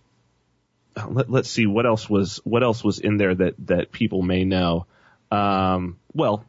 let, 1.09 1.31
let's 1.31 1.49
see 1.49 1.67
what 1.67 1.87
else 1.87 2.11
was 2.11 2.41
what 2.45 2.63
else 2.63 2.83
was 2.83 2.99
in 2.99 3.19
there 3.19 3.35
that 3.35 3.55
that 3.67 3.93
people 3.93 4.23
may 4.23 4.45
know. 4.45 4.87
Um, 5.31 5.99
well, 6.13 6.45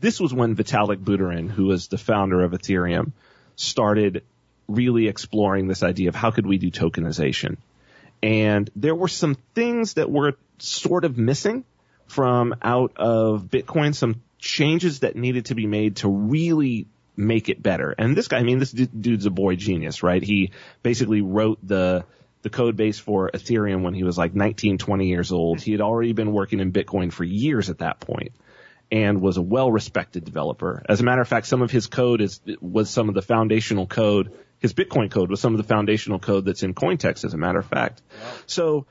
this 0.00 0.18
was 0.18 0.32
when 0.32 0.56
Vitalik 0.56 1.04
Buterin, 1.04 1.50
who 1.50 1.66
was 1.66 1.88
the 1.88 1.98
founder 1.98 2.42
of 2.42 2.52
Ethereum, 2.52 3.12
started 3.56 4.24
really 4.68 5.06
exploring 5.06 5.68
this 5.68 5.82
idea 5.82 6.08
of 6.08 6.14
how 6.14 6.30
could 6.30 6.46
we 6.46 6.56
do 6.56 6.70
tokenization. 6.70 7.58
And 8.22 8.70
there 8.74 8.94
were 8.94 9.08
some 9.08 9.36
things 9.54 9.94
that 9.94 10.10
were 10.10 10.34
sort 10.58 11.04
of 11.04 11.18
missing 11.18 11.64
from 12.06 12.54
out 12.62 12.92
of 12.96 13.48
Bitcoin, 13.50 13.94
some 13.94 14.22
changes 14.38 15.00
that 15.00 15.14
needed 15.14 15.46
to 15.46 15.54
be 15.54 15.66
made 15.66 15.96
to 15.96 16.08
really 16.08 16.86
make 17.16 17.48
it 17.48 17.62
better. 17.62 17.94
And 17.96 18.16
this 18.16 18.28
guy, 18.28 18.38
I 18.38 18.42
mean, 18.42 18.58
this 18.58 18.72
dude's 18.72 19.26
a 19.26 19.30
boy 19.30 19.56
genius, 19.56 20.02
right? 20.02 20.22
He 20.22 20.52
basically 20.82 21.20
wrote 21.20 21.58
the 21.62 22.04
the 22.42 22.50
code 22.50 22.76
base 22.76 22.98
for 22.98 23.30
Ethereum 23.32 23.82
when 23.82 23.94
he 23.94 24.02
was 24.02 24.18
like 24.18 24.34
19, 24.34 24.78
20 24.78 25.06
years 25.06 25.30
old. 25.30 25.60
He 25.60 25.70
had 25.70 25.80
already 25.80 26.12
been 26.12 26.32
working 26.32 26.58
in 26.58 26.72
Bitcoin 26.72 27.12
for 27.12 27.22
years 27.22 27.70
at 27.70 27.78
that 27.78 28.00
point 28.00 28.32
and 28.90 29.22
was 29.22 29.36
a 29.36 29.42
well-respected 29.42 30.24
developer. 30.24 30.82
As 30.88 31.00
a 31.00 31.04
matter 31.04 31.22
of 31.22 31.28
fact, 31.28 31.46
some 31.46 31.62
of 31.62 31.70
his 31.70 31.86
code 31.86 32.20
is 32.20 32.40
was 32.60 32.90
some 32.90 33.08
of 33.08 33.14
the 33.14 33.22
foundational 33.22 33.86
code. 33.86 34.32
His 34.58 34.74
Bitcoin 34.74 35.10
code 35.10 35.30
was 35.30 35.40
some 35.40 35.54
of 35.54 35.58
the 35.58 35.66
foundational 35.66 36.18
code 36.18 36.44
that's 36.44 36.62
in 36.62 36.74
Cointext, 36.74 37.24
as 37.24 37.34
a 37.34 37.38
matter 37.38 37.58
of 37.58 37.66
fact. 37.66 38.02
So 38.46 38.86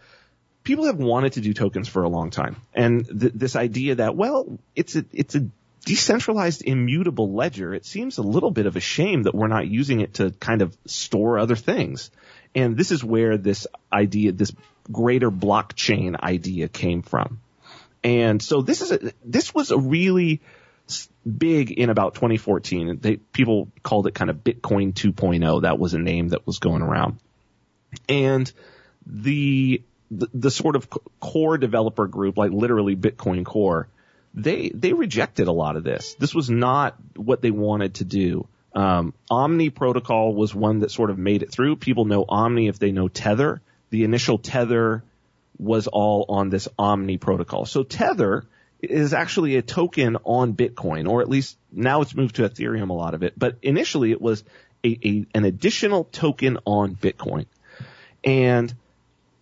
people 0.63 0.85
have 0.85 0.97
wanted 0.97 1.33
to 1.33 1.41
do 1.41 1.53
tokens 1.53 1.87
for 1.87 2.03
a 2.03 2.09
long 2.09 2.31
time, 2.31 2.55
and 2.73 3.05
th- 3.05 3.33
this 3.35 3.55
idea 3.55 3.95
that 3.95 4.15
well, 4.15 4.59
it's 4.75 4.95
a 4.95 5.05
it's 5.11 5.35
a 5.35 5.47
decentralized 5.85 6.63
immutable 6.63 7.33
ledger. 7.33 7.73
It 7.73 7.85
seems 7.85 8.17
a 8.17 8.23
little 8.23 8.51
bit 8.51 8.65
of 8.65 8.75
a 8.75 8.79
shame 8.79 9.23
that 9.23 9.35
we're 9.35 9.47
not 9.47 9.67
using 9.67 10.01
it 10.01 10.15
to 10.15 10.31
kind 10.31 10.61
of 10.61 10.75
store 10.85 11.39
other 11.39 11.55
things. 11.55 12.11
And 12.53 12.77
this 12.77 12.91
is 12.91 13.03
where 13.03 13.37
this 13.37 13.67
idea, 13.91 14.31
this 14.31 14.51
greater 14.91 15.31
blockchain 15.31 16.19
idea 16.19 16.67
came 16.67 17.01
from. 17.01 17.39
And 18.03 18.41
so 18.41 18.61
this 18.61 18.81
is 18.81 18.91
a, 18.91 19.11
this 19.23 19.53
was 19.53 19.71
a 19.71 19.77
really 19.77 20.41
big 21.25 21.71
in 21.71 21.89
about 21.89 22.15
2014. 22.15 22.99
They, 22.99 23.17
people 23.17 23.69
called 23.83 24.07
it 24.07 24.13
kind 24.13 24.29
of 24.29 24.37
Bitcoin 24.37 24.93
2.0. 24.93 25.61
That 25.61 25.79
was 25.79 25.93
a 25.93 25.99
name 25.99 26.29
that 26.29 26.45
was 26.45 26.59
going 26.59 26.81
around. 26.81 27.19
And 28.09 28.51
the 29.05 29.81
the, 30.11 30.27
the 30.33 30.51
sort 30.51 30.75
of 30.75 30.89
core 31.21 31.57
developer 31.57 32.05
group, 32.05 32.37
like 32.37 32.51
literally 32.51 32.97
Bitcoin 32.97 33.45
Core, 33.45 33.87
they 34.33 34.69
they 34.69 34.93
rejected 34.93 35.47
a 35.47 35.51
lot 35.51 35.75
of 35.75 35.83
this. 35.83 36.15
This 36.15 36.33
was 36.33 36.49
not 36.49 36.95
what 37.15 37.41
they 37.41 37.51
wanted 37.51 37.95
to 37.95 38.05
do. 38.05 38.47
Um, 38.73 39.13
Omni 39.29 39.69
protocol 39.69 40.33
was 40.33 40.55
one 40.55 40.79
that 40.79 40.91
sort 40.91 41.09
of 41.09 41.17
made 41.17 41.43
it 41.43 41.51
through. 41.51 41.75
People 41.75 42.05
know 42.05 42.25
Omni 42.27 42.67
if 42.67 42.79
they 42.79 42.91
know 42.91 43.09
Tether. 43.09 43.61
The 43.89 44.05
initial 44.05 44.37
Tether 44.37 45.03
was 45.59 45.87
all 45.87 46.25
on 46.29 46.49
this 46.49 46.67
Omni 46.79 47.17
protocol. 47.17 47.65
So 47.65 47.83
Tether 47.83 48.45
is 48.81 49.13
actually 49.13 49.57
a 49.57 49.61
token 49.61 50.17
on 50.23 50.53
Bitcoin, 50.53 51.07
or 51.07 51.21
at 51.21 51.29
least 51.29 51.57
now 51.71 52.01
it's 52.01 52.15
moved 52.15 52.35
to 52.37 52.49
Ethereum 52.49 52.89
a 52.89 52.93
lot 52.93 53.13
of 53.13 53.23
it. 53.23 53.33
But 53.37 53.57
initially 53.61 54.11
it 54.11 54.21
was 54.21 54.43
a, 54.83 54.97
a 55.03 55.25
an 55.35 55.43
additional 55.43 56.05
token 56.05 56.57
on 56.65 56.95
Bitcoin. 56.95 57.45
And 58.23 58.73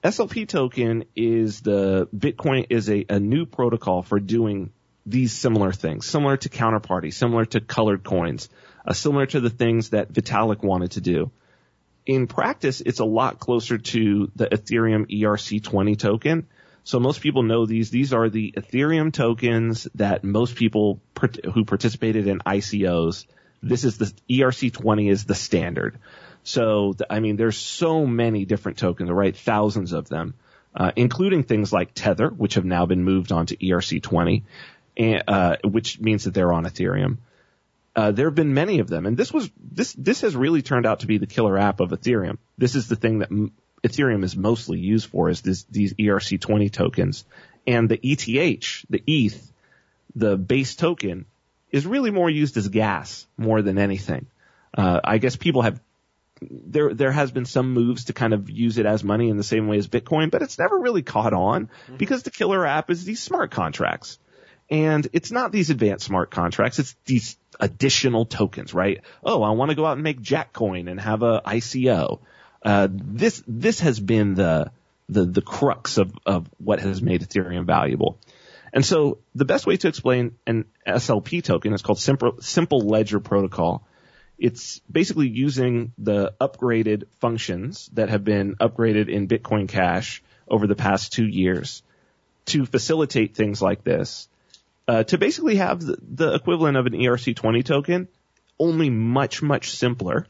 SLP 0.04 0.48
token 0.48 1.06
is 1.16 1.62
the 1.62 2.08
Bitcoin 2.16 2.66
is 2.70 2.90
a, 2.90 3.06
a 3.10 3.20
new 3.20 3.46
protocol 3.46 4.02
for 4.02 4.20
doing 4.20 4.72
these 5.10 5.34
similar 5.34 5.72
things, 5.72 6.06
similar 6.06 6.38
to 6.38 6.50
counterparty, 6.50 7.14
similar 7.14 7.46
to 7.46 7.60
colored 7.60 8.04
coins, 8.04 8.50
uh, 8.86 8.94
similar 8.94 9.26
to 9.26 9.40
the 9.40 9.50
things 9.50 9.90
that 9.90 10.12
Vitalik 10.12 10.64
wanted 10.64 10.92
to 10.92 11.02
do. 11.02 11.32
In 12.06 12.28
practice, 12.28 12.82
it's 12.82 13.00
a 13.00 13.06
lot 13.06 13.40
closer 13.40 13.78
to 13.78 14.32
the 14.36 14.48
Ethereum 14.48 15.06
ERC20 15.10 15.98
token. 15.98 16.48
So 16.84 17.00
most 17.00 17.22
people 17.22 17.44
know 17.44 17.66
these. 17.66 17.92
These 17.92 18.14
are 18.14 18.30
the 18.30 18.54
Ethereum 18.58 19.14
tokens 19.14 19.88
that 19.96 20.24
most 20.24 20.56
people 20.56 21.00
who 21.54 21.66
participated 21.66 22.28
in 22.28 22.40
ICOs. 22.40 23.26
This 23.62 23.84
is 23.84 23.98
the 23.98 24.12
ERC20 24.30 25.12
is 25.12 25.26
the 25.26 25.36
standard. 25.36 26.00
So, 26.44 26.96
I 27.10 27.20
mean, 27.20 27.36
there's 27.36 27.58
so 27.58 28.08
many 28.08 28.46
different 28.46 28.78
tokens, 28.78 29.12
right? 29.12 29.36
Thousands 29.36 29.92
of 29.92 30.08
them, 30.08 30.34
uh, 30.74 30.92
including 30.96 31.44
things 31.44 31.72
like 31.74 31.92
Tether, 31.94 32.30
which 32.30 32.56
have 32.56 32.66
now 32.66 32.86
been 32.86 33.04
moved 33.04 33.32
onto 33.32 33.56
ERC20, 33.58 34.44
and, 35.00 35.24
uh, 35.28 35.58
which 35.64 36.00
means 36.00 36.26
that 36.26 36.34
they're 36.34 36.54
on 36.54 36.66
Ethereum. 36.66 37.18
Uh, 37.96 38.12
there 38.12 38.28
have 38.28 38.36
been 38.36 38.54
many 38.54 38.80
of 38.80 38.88
them, 38.88 39.06
and 39.06 39.18
this 39.18 39.34
was 39.34 39.50
this 39.60 39.94
this 39.94 40.22
has 40.22 40.36
really 40.36 40.62
turned 40.62 40.86
out 40.86 41.00
to 41.00 41.08
be 41.08 41.18
the 41.18 41.26
killer 41.26 41.58
app 41.58 41.80
of 41.80 41.90
Ethereum. 41.90 42.38
This 42.58 42.76
is 42.76 42.88
the 42.88 42.96
thing 42.96 43.20
that 43.20 43.32
m- 43.32 43.52
Ethereum 43.84 44.24
is 44.24 44.36
mostly 44.36 44.78
used 44.78 45.10
for 45.10 45.30
is 45.30 45.42
this, 45.42 45.64
these 45.64 45.94
ERC20 45.94 46.72
tokens, 46.72 47.26
and 47.66 47.90
the 47.90 48.00
ETH, 48.04 48.86
the 48.90 49.04
ETH, 49.08 49.52
the 50.16 50.38
base 50.38 50.76
token, 50.76 51.26
is 51.72 51.88
really 51.88 52.12
more 52.12 52.30
used 52.30 52.58
as 52.58 52.68
gas 52.68 53.26
more 53.38 53.62
than 53.62 53.78
anything. 53.78 54.28
Uh, 54.78 55.00
I 55.04 55.18
guess 55.18 55.36
people 55.36 55.64
have 55.64 55.82
there 56.42 56.94
there 56.94 57.12
has 57.12 57.32
been 57.32 57.46
some 57.46 57.74
moves 57.74 58.06
to 58.06 58.14
kind 58.14 58.34
of 58.34 58.50
use 58.50 58.78
it 58.78 58.86
as 58.86 59.04
money 59.04 59.30
in 59.30 59.38
the 59.38 59.44
same 59.44 59.68
way 59.68 59.78
as 59.78 59.88
Bitcoin, 59.88 60.30
but 60.30 60.42
it's 60.42 60.60
never 60.60 60.78
really 60.78 61.02
caught 61.02 61.34
on 61.34 61.66
mm-hmm. 61.66 61.98
because 61.98 62.24
the 62.24 62.32
killer 62.32 62.66
app 62.66 62.90
is 62.90 63.04
these 63.04 63.22
smart 63.22 63.52
contracts. 63.52 64.20
And 64.70 65.08
it's 65.14 65.32
not 65.32 65.52
these 65.52 65.70
advanced 65.70 66.06
smart 66.06 66.30
contracts, 66.30 66.80
it's 66.80 66.96
these 67.06 67.38
additional 67.60 68.26
tokens, 68.26 68.74
right? 68.74 69.02
Oh, 69.24 69.42
I 69.42 69.52
want 69.52 69.70
to 69.70 69.76
go 69.76 69.86
out 69.86 69.94
and 69.94 70.04
make 70.04 70.22
Jackcoin 70.22 70.90
and 70.90 71.00
have 71.00 71.24
a 71.24 71.42
ICO. 71.42 72.20
Uh, 72.64 72.88
this 72.92 73.42
this 73.48 73.80
has 73.80 74.00
been 74.00 74.36
the 74.36 74.72
the 75.08 75.26
the 75.26 75.42
crux 75.42 75.98
of 75.98 76.14
of 76.26 76.48
what 76.58 76.80
has 76.80 77.02
made 77.02 77.22
Ethereum 77.22 77.66
valuable. 77.66 78.20
And 78.72 78.86
so 78.86 79.18
the 79.34 79.46
best 79.46 79.66
way 79.66 79.78
to 79.78 79.88
explain 79.88 80.36
an 80.46 80.66
SLP 80.86 81.44
token 81.44 81.74
is 81.74 81.82
called 81.82 82.00
simple 82.00 82.36
simple 82.42 82.82
ledger 82.82 83.20
protocol 83.20 83.84
it's 84.40 84.80
basically 84.92 85.28
using 85.28 85.92
the 85.98 86.34
upgraded 86.40 87.04
functions 87.20 87.90
that 87.94 88.10
have 88.10 88.24
been 88.24 88.56
upgraded 88.56 89.10
in 89.10 89.28
Bitcoin 89.28 89.68
Cash 89.68 90.24
over 90.48 90.66
the 90.66 90.76
past 90.76 91.14
two 91.14 91.28
years 91.28 91.84
to 92.46 92.66
facilitate 92.66 93.36
things 93.36 93.62
like 93.62 93.84
this. 93.84 94.28
Uh, 94.90 95.04
to 95.04 95.20
basically 95.20 95.58
have 95.58 95.82
the, 95.82 95.98
the 96.02 96.34
equivalent 96.34 96.76
of 96.76 96.88
an 96.88 96.94
ERC20 96.94 97.64
token, 97.64 98.08
only 98.58 98.90
much, 98.90 99.40
much 99.44 99.70
simpler 99.70 100.26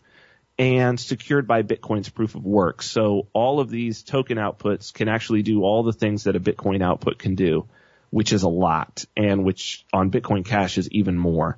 and 0.57 0.99
secured 0.99 1.47
by 1.47 1.63
Bitcoin's 1.63 2.09
proof 2.09 2.35
of 2.35 2.45
work. 2.45 2.81
So 2.81 3.29
all 3.31 3.61
of 3.61 3.69
these 3.69 4.03
token 4.03 4.37
outputs 4.37 4.93
can 4.93 5.07
actually 5.07 5.43
do 5.43 5.63
all 5.63 5.83
the 5.83 5.93
things 5.93 6.25
that 6.25 6.35
a 6.35 6.41
Bitcoin 6.41 6.83
output 6.83 7.19
can 7.19 7.35
do, 7.35 7.67
which 8.09 8.33
is 8.33 8.43
a 8.43 8.49
lot 8.49 9.05
and 9.15 9.45
which 9.45 9.85
on 9.93 10.11
Bitcoin 10.11 10.43
Cash 10.43 10.77
is 10.77 10.91
even 10.91 11.17
more. 11.17 11.57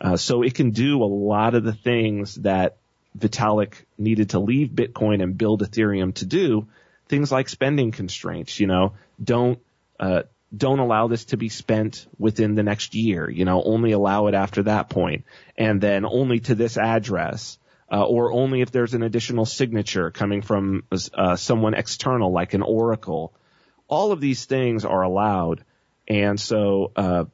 Uh, 0.00 0.16
so 0.16 0.42
it 0.42 0.54
can 0.54 0.70
do 0.70 1.02
a 1.02 1.04
lot 1.04 1.56
of 1.56 1.64
the 1.64 1.72
things 1.72 2.36
that 2.36 2.76
Vitalik 3.18 3.74
needed 3.98 4.30
to 4.30 4.38
leave 4.38 4.68
Bitcoin 4.68 5.20
and 5.20 5.36
build 5.36 5.62
Ethereum 5.62 6.14
to 6.14 6.26
do. 6.26 6.68
Things 7.08 7.32
like 7.32 7.48
spending 7.48 7.90
constraints, 7.90 8.60
you 8.60 8.68
know, 8.68 8.92
don't, 9.20 9.58
uh, 9.98 10.22
don't 10.54 10.78
allow 10.78 11.08
this 11.08 11.26
to 11.26 11.36
be 11.36 11.48
spent 11.48 12.06
within 12.18 12.54
the 12.54 12.62
next 12.62 12.94
year, 12.94 13.28
you 13.28 13.44
know, 13.44 13.62
only 13.62 13.92
allow 13.92 14.26
it 14.26 14.34
after 14.34 14.64
that 14.64 14.88
point 14.88 15.24
and 15.56 15.80
then 15.80 16.04
only 16.04 16.40
to 16.40 16.54
this 16.54 16.76
address. 16.76 17.58
Uh, 17.88 18.04
or 18.04 18.32
only 18.32 18.62
if 18.62 18.72
there's 18.72 18.94
an 18.94 19.04
additional 19.04 19.44
signature 19.44 20.10
coming 20.10 20.42
from 20.42 20.82
uh, 21.14 21.36
someone 21.36 21.72
external 21.72 22.32
like 22.32 22.52
an 22.52 22.62
oracle. 22.62 23.32
All 23.86 24.10
of 24.10 24.20
these 24.20 24.44
things 24.44 24.84
are 24.84 25.02
allowed. 25.02 25.62
And 26.08 26.40
so, 26.40 26.90
uh, 26.96 27.26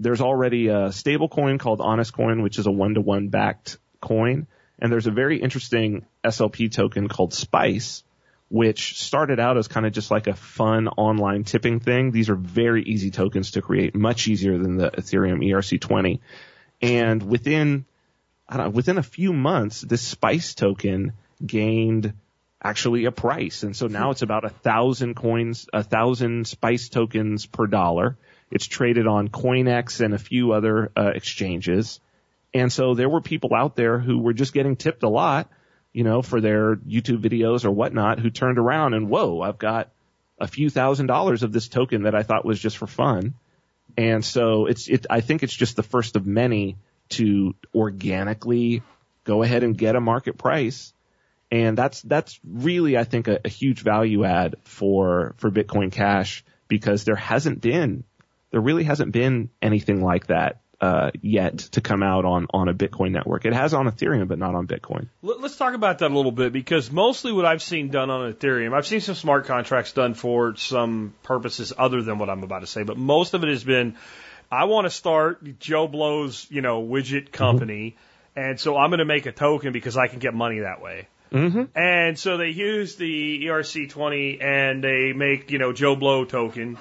there's 0.00 0.20
already 0.20 0.68
a 0.68 0.92
stable 0.92 1.28
coin 1.28 1.58
called 1.58 1.80
Honest 1.80 2.12
Coin, 2.12 2.42
which 2.42 2.58
is 2.58 2.66
a 2.66 2.70
one 2.70 2.94
to 2.94 3.00
one 3.00 3.28
backed 3.28 3.78
coin. 4.00 4.46
And 4.78 4.90
there's 4.90 5.06
a 5.06 5.12
very 5.12 5.40
interesting 5.40 6.04
SLP 6.24 6.72
token 6.72 7.08
called 7.08 7.32
Spice, 7.32 8.02
which 8.54 9.02
started 9.02 9.40
out 9.40 9.58
as 9.58 9.66
kind 9.66 9.84
of 9.84 9.92
just 9.92 10.12
like 10.12 10.28
a 10.28 10.32
fun 10.32 10.86
online 10.86 11.42
tipping 11.42 11.80
thing. 11.80 12.12
These 12.12 12.30
are 12.30 12.36
very 12.36 12.84
easy 12.84 13.10
tokens 13.10 13.50
to 13.52 13.62
create, 13.62 13.96
much 13.96 14.28
easier 14.28 14.56
than 14.56 14.76
the 14.76 14.92
Ethereum 14.92 15.44
ERC20. 15.44 16.20
And 16.80 17.20
within, 17.28 17.84
I 18.48 18.56
don't 18.56 18.66
know, 18.66 18.70
within 18.70 18.96
a 18.96 19.02
few 19.02 19.32
months, 19.32 19.80
this 19.80 20.02
Spice 20.02 20.54
token 20.54 21.14
gained 21.44 22.12
actually 22.62 23.06
a 23.06 23.10
price. 23.10 23.64
And 23.64 23.74
so 23.74 23.88
now 23.88 24.12
it's 24.12 24.22
about 24.22 24.44
a 24.44 24.50
thousand 24.50 25.16
coins, 25.16 25.66
a 25.72 25.82
thousand 25.82 26.46
Spice 26.46 26.88
tokens 26.88 27.46
per 27.46 27.66
dollar. 27.66 28.16
It's 28.52 28.68
traded 28.68 29.08
on 29.08 29.30
CoinEx 29.30 30.00
and 30.00 30.14
a 30.14 30.18
few 30.18 30.52
other 30.52 30.92
uh, 30.96 31.10
exchanges. 31.12 31.98
And 32.54 32.72
so 32.72 32.94
there 32.94 33.08
were 33.08 33.20
people 33.20 33.50
out 33.52 33.74
there 33.74 33.98
who 33.98 34.20
were 34.20 34.32
just 34.32 34.52
getting 34.52 34.76
tipped 34.76 35.02
a 35.02 35.08
lot, 35.08 35.50
you 35.94 36.04
know, 36.04 36.20
for 36.20 36.42
their 36.42 36.76
YouTube 36.76 37.22
videos 37.22 37.64
or 37.64 37.70
whatnot 37.70 38.18
who 38.18 38.28
turned 38.28 38.58
around 38.58 38.92
and 38.92 39.08
whoa, 39.08 39.40
I've 39.40 39.56
got 39.56 39.90
a 40.38 40.46
few 40.46 40.68
thousand 40.68 41.06
dollars 41.06 41.42
of 41.42 41.52
this 41.52 41.68
token 41.68 42.02
that 42.02 42.14
I 42.14 42.22
thought 42.22 42.44
was 42.44 42.60
just 42.60 42.76
for 42.76 42.86
fun. 42.86 43.34
And 43.96 44.22
so 44.22 44.66
it's, 44.66 44.88
it, 44.88 45.06
I 45.08 45.20
think 45.20 45.42
it's 45.42 45.54
just 45.54 45.76
the 45.76 45.82
first 45.82 46.16
of 46.16 46.26
many 46.26 46.76
to 47.10 47.54
organically 47.74 48.82
go 49.22 49.42
ahead 49.42 49.62
and 49.62 49.78
get 49.78 49.96
a 49.96 50.00
market 50.00 50.36
price. 50.36 50.92
And 51.50 51.78
that's, 51.78 52.02
that's 52.02 52.38
really, 52.44 52.98
I 52.98 53.04
think, 53.04 53.28
a, 53.28 53.40
a 53.44 53.48
huge 53.48 53.82
value 53.82 54.24
add 54.24 54.56
for, 54.64 55.34
for 55.38 55.50
Bitcoin 55.50 55.92
Cash 55.92 56.44
because 56.66 57.04
there 57.04 57.16
hasn't 57.16 57.60
been 57.60 58.02
there 58.54 58.60
really 58.60 58.84
hasn't 58.84 59.10
been 59.10 59.50
anything 59.60 60.00
like 60.00 60.28
that 60.28 60.60
uh, 60.80 61.10
yet 61.22 61.58
to 61.58 61.80
come 61.80 62.02
out 62.02 62.24
on 62.24 62.46
on 62.50 62.68
a 62.68 62.74
Bitcoin 62.74 63.12
network. 63.12 63.44
It 63.44 63.52
has 63.52 63.74
on 63.74 63.86
Ethereum, 63.86 64.28
but 64.28 64.38
not 64.38 64.54
on 64.54 64.66
Bitcoin. 64.66 65.08
Let's 65.22 65.56
talk 65.56 65.74
about 65.74 65.98
that 66.00 66.10
a 66.10 66.14
little 66.14 66.32
bit 66.32 66.52
because 66.52 66.90
mostly 66.90 67.32
what 67.32 67.44
I've 67.44 67.62
seen 67.62 67.88
done 67.88 68.10
on 68.10 68.32
Ethereum, 68.32 68.74
I've 68.74 68.86
seen 68.86 69.00
some 69.00 69.14
smart 69.14 69.46
contracts 69.46 69.92
done 69.92 70.14
for 70.14 70.56
some 70.56 71.14
purposes 71.22 71.72
other 71.76 72.02
than 72.02 72.18
what 72.18 72.30
I'm 72.30 72.42
about 72.42 72.60
to 72.60 72.66
say, 72.66 72.82
but 72.82 72.96
most 72.96 73.34
of 73.34 73.42
it 73.44 73.48
has 73.48 73.64
been, 73.64 73.96
I 74.50 74.64
want 74.64 74.86
to 74.86 74.90
start 74.90 75.58
Joe 75.58 75.88
Blow's 75.88 76.46
you 76.50 76.60
know 76.60 76.82
widget 76.82 77.32
company, 77.32 77.96
mm-hmm. 78.36 78.48
and 78.48 78.60
so 78.60 78.76
I'm 78.76 78.90
going 78.90 78.98
to 78.98 79.04
make 79.04 79.26
a 79.26 79.32
token 79.32 79.72
because 79.72 79.96
I 79.96 80.08
can 80.08 80.18
get 80.18 80.34
money 80.34 80.60
that 80.60 80.82
way. 80.82 81.08
Mm-hmm. 81.32 81.76
And 81.76 82.18
so 82.18 82.36
they 82.36 82.50
use 82.50 82.94
the 82.94 83.44
ERC20 83.46 84.42
and 84.42 84.84
they 84.84 85.12
make 85.12 85.50
you 85.50 85.58
know 85.58 85.72
Joe 85.72 85.96
Blow 85.96 86.24
token 86.24 86.78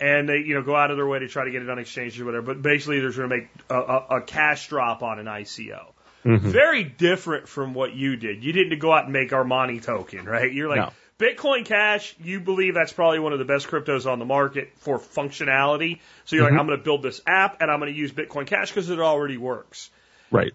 and 0.00 0.28
they 0.28 0.38
you 0.38 0.54
know 0.54 0.62
go 0.62 0.74
out 0.74 0.90
of 0.90 0.96
their 0.96 1.06
way 1.06 1.18
to 1.18 1.28
try 1.28 1.44
to 1.44 1.50
get 1.50 1.62
it 1.62 1.70
on 1.70 1.78
exchange 1.78 2.20
or 2.20 2.24
whatever. 2.24 2.46
But 2.46 2.62
basically, 2.62 3.00
they're 3.00 3.12
trying 3.12 3.28
to 3.28 3.36
make 3.36 3.48
a, 3.68 3.74
a, 3.74 4.06
a 4.16 4.20
cash 4.22 4.68
drop 4.68 5.02
on 5.02 5.18
an 5.18 5.26
ICO. 5.26 5.92
Mm-hmm. 6.24 6.50
Very 6.50 6.84
different 6.84 7.48
from 7.48 7.72
what 7.72 7.94
you 7.94 8.16
did. 8.16 8.44
You 8.44 8.52
didn't 8.52 8.78
go 8.78 8.92
out 8.92 9.04
and 9.04 9.12
make 9.12 9.30
Armani 9.30 9.82
token, 9.82 10.26
right? 10.26 10.52
You're 10.52 10.68
like 10.68 10.78
no. 10.78 10.92
Bitcoin 11.18 11.64
Cash. 11.64 12.14
You 12.22 12.40
believe 12.40 12.74
that's 12.74 12.92
probably 12.92 13.20
one 13.20 13.32
of 13.32 13.38
the 13.38 13.44
best 13.44 13.68
cryptos 13.68 14.10
on 14.10 14.18
the 14.18 14.24
market 14.24 14.72
for 14.78 14.98
functionality. 14.98 16.00
So 16.24 16.36
you're 16.36 16.46
mm-hmm. 16.46 16.54
like, 16.54 16.60
I'm 16.60 16.66
going 16.66 16.78
to 16.78 16.84
build 16.84 17.02
this 17.02 17.20
app 17.26 17.60
and 17.60 17.70
I'm 17.70 17.78
going 17.78 17.92
to 17.92 17.98
use 17.98 18.12
Bitcoin 18.12 18.46
Cash 18.46 18.70
because 18.70 18.90
it 18.90 19.00
already 19.00 19.36
works. 19.36 19.90
Right. 20.30 20.52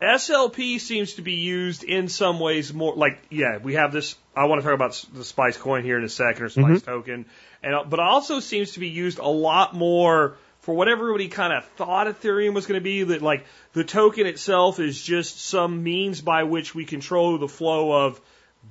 SLP 0.00 0.78
seems 0.80 1.14
to 1.14 1.22
be 1.22 1.34
used 1.34 1.82
in 1.82 2.08
some 2.08 2.38
ways 2.38 2.72
more 2.72 2.94
like 2.94 3.18
yeah 3.30 3.58
we 3.58 3.74
have 3.74 3.92
this 3.92 4.14
I 4.36 4.44
want 4.44 4.60
to 4.60 4.64
talk 4.64 4.74
about 4.74 5.04
the 5.12 5.24
Spice 5.24 5.56
coin 5.56 5.82
here 5.82 5.98
in 5.98 6.04
a 6.04 6.08
second 6.08 6.44
or 6.44 6.48
Spice 6.48 6.64
mm-hmm. 6.64 6.76
token 6.76 7.26
and 7.62 7.74
uh, 7.74 7.84
but 7.84 8.00
also 8.00 8.40
seems 8.40 8.72
to 8.72 8.80
be 8.80 8.88
used 8.88 9.18
a 9.18 9.28
lot 9.28 9.74
more 9.74 10.36
for 10.60 10.74
what 10.74 10.88
everybody 10.88 11.28
kind 11.28 11.52
of 11.52 11.64
thought 11.76 12.06
Ethereum 12.06 12.54
was 12.54 12.66
going 12.66 12.80
to 12.80 12.84
be. 12.84 13.04
That 13.04 13.22
like 13.22 13.46
the 13.72 13.84
token 13.84 14.26
itself 14.26 14.80
is 14.80 15.00
just 15.00 15.40
some 15.40 15.82
means 15.82 16.20
by 16.20 16.44
which 16.44 16.74
we 16.74 16.84
control 16.84 17.38
the 17.38 17.48
flow 17.48 18.06
of 18.06 18.20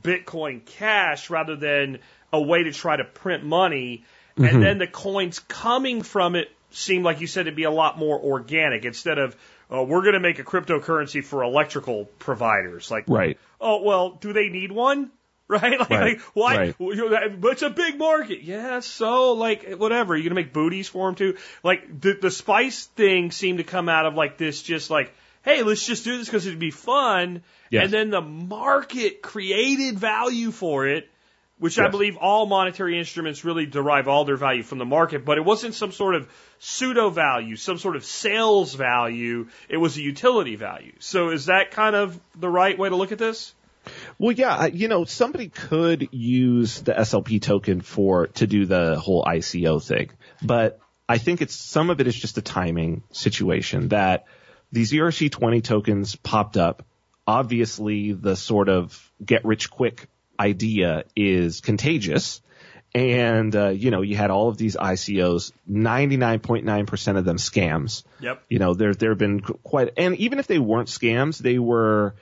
Bitcoin 0.04 0.66
Cash 0.66 1.30
rather 1.30 1.56
than 1.56 2.00
a 2.32 2.42
way 2.42 2.64
to 2.64 2.72
try 2.72 2.96
to 2.96 3.04
print 3.06 3.44
money, 3.44 4.04
and 4.36 4.62
then 4.62 4.78
the 4.78 4.88
coins 4.88 5.40
coming 5.40 6.02
from 6.04 6.36
it 6.36 6.52
seem 6.72 7.02
like 7.02 7.22
you 7.22 7.28
said 7.28 7.46
to 7.46 7.52
be 7.52 7.64
a 7.64 7.72
lot 7.72 7.98
more 7.98 8.20
organic 8.20 8.86
instead 8.86 9.18
of 9.18 9.36
uh, 9.74 9.84
we're 9.84 10.02
going 10.02 10.14
to 10.14 10.20
make 10.20 10.40
a 10.40 10.44
cryptocurrency 10.44 11.24
for 11.24 11.44
electrical 11.44 12.06
providers. 12.20 12.92
Like, 12.92 13.06
Right. 13.08 13.38
oh 13.60 13.82
well, 13.84 14.12
do 14.12 14.34
they 14.34 14.50
need 14.50 14.72
one? 14.72 15.12
Right? 15.50 15.80
Like, 15.80 15.90
Right. 15.90 16.02
like 16.18 16.22
why? 16.34 16.58
Right. 16.58 16.76
you 16.80 17.10
know, 17.10 17.30
But 17.40 17.54
it's 17.54 17.62
a 17.62 17.70
big 17.70 17.98
market. 17.98 18.44
Yeah, 18.44 18.82
so 18.82 19.32
like 19.32 19.76
whatever. 19.76 20.16
You're 20.16 20.24
gonna 20.26 20.36
make 20.36 20.52
booties 20.52 20.90
for 20.90 21.08
them 21.08 21.16
too. 21.16 21.38
Like 21.64 22.02
the 22.02 22.18
the 22.22 22.32
spice 22.32 22.88
thing 22.88 23.32
seemed 23.32 23.60
to 23.60 23.64
come 23.64 23.88
out 23.88 24.06
of 24.06 24.14
like 24.14 24.38
this, 24.38 24.62
just 24.62 24.90
like, 24.90 25.14
hey, 25.44 25.64
let's 25.64 25.86
just 25.86 26.04
do 26.04 26.18
this 26.18 26.28
because 26.28 26.46
it'd 26.46 26.60
be 26.60 26.72
fun. 26.72 27.44
Yes. 27.70 27.86
And 27.86 27.94
then 27.94 28.10
the 28.10 28.22
market 28.22 29.22
created 29.22 29.98
value 29.98 30.52
for 30.52 30.86
it, 30.86 31.10
which 31.60 31.80
I 31.80 31.88
believe 31.88 32.18
all 32.18 32.46
monetary 32.46 33.00
instruments 33.00 33.46
really 33.46 33.66
derive 33.66 34.10
all 34.10 34.26
their 34.26 34.36
value 34.36 34.64
from 34.64 34.80
the 34.80 34.86
market. 34.86 35.24
But 35.24 35.38
it 35.38 35.46
wasn't 35.46 35.76
some 35.76 35.94
sort 35.94 36.16
of 36.16 36.28
pseudo 36.60 37.10
value, 37.10 37.56
some 37.56 37.78
sort 37.78 37.96
of 37.96 38.04
sales 38.04 38.74
value. 38.76 39.48
It 39.70 39.78
was 39.78 39.96
a 39.98 40.02
utility 40.02 40.58
value. 40.58 40.94
So 41.00 41.30
is 41.30 41.46
that 41.46 41.72
kind 41.72 41.96
of 41.96 42.20
the 42.36 42.50
right 42.50 42.78
way 42.78 42.90
to 42.90 42.96
look 42.98 43.14
at 43.14 43.18
this? 43.18 43.54
Well, 44.18 44.32
yeah, 44.32 44.66
you 44.66 44.88
know, 44.88 45.06
somebody 45.06 45.50
could 45.50 46.10
use 46.12 46.82
the 46.82 46.94
SLP 46.94 47.42
token 47.42 47.82
for 47.82 48.28
to 48.28 48.48
do 48.48 48.66
the 48.66 49.00
whole 49.00 49.24
ICO 49.24 49.84
thing, 49.84 50.12
but 50.42 50.80
I 51.10 51.18
think 51.18 51.42
it's 51.42 51.56
some 51.56 51.90
of 51.90 52.02
it 52.02 52.08
is 52.08 52.16
just 52.16 52.38
a 52.38 52.42
timing 52.42 53.04
situation 53.12 53.90
that 53.90 54.26
these 54.72 54.92
ERC20 54.92 55.64
tokens 55.64 56.16
popped 56.16 56.58
up. 56.58 56.84
Obviously, 57.26 58.14
the 58.14 58.36
sort 58.36 58.70
of 58.70 59.12
get 59.24 59.46
rich 59.46 59.70
quick 59.70 60.08
idea 60.40 61.04
is 61.16 61.62
contagious. 61.62 62.42
And, 62.96 63.56
uh, 63.56 63.70
you 63.70 63.92
know, 63.92 64.02
you 64.02 64.16
had 64.16 64.32
all 64.32 64.48
of 64.50 64.58
these 64.58 64.76
ICOs, 64.76 65.52
99.9% 65.70 67.18
of 67.18 67.26
them 67.26 67.38
scams. 67.38 68.04
Yep. 68.22 68.44
You 68.50 68.60
know, 68.60 68.74
there, 68.74 68.94
there 68.94 69.12
have 69.12 69.18
been 69.18 69.42
quite, 69.42 69.94
and 69.98 70.16
even 70.16 70.40
if 70.40 70.48
they 70.48 70.58
weren't 70.58 70.88
scams, 70.88 71.38
they 71.38 71.60
were, 71.60 72.16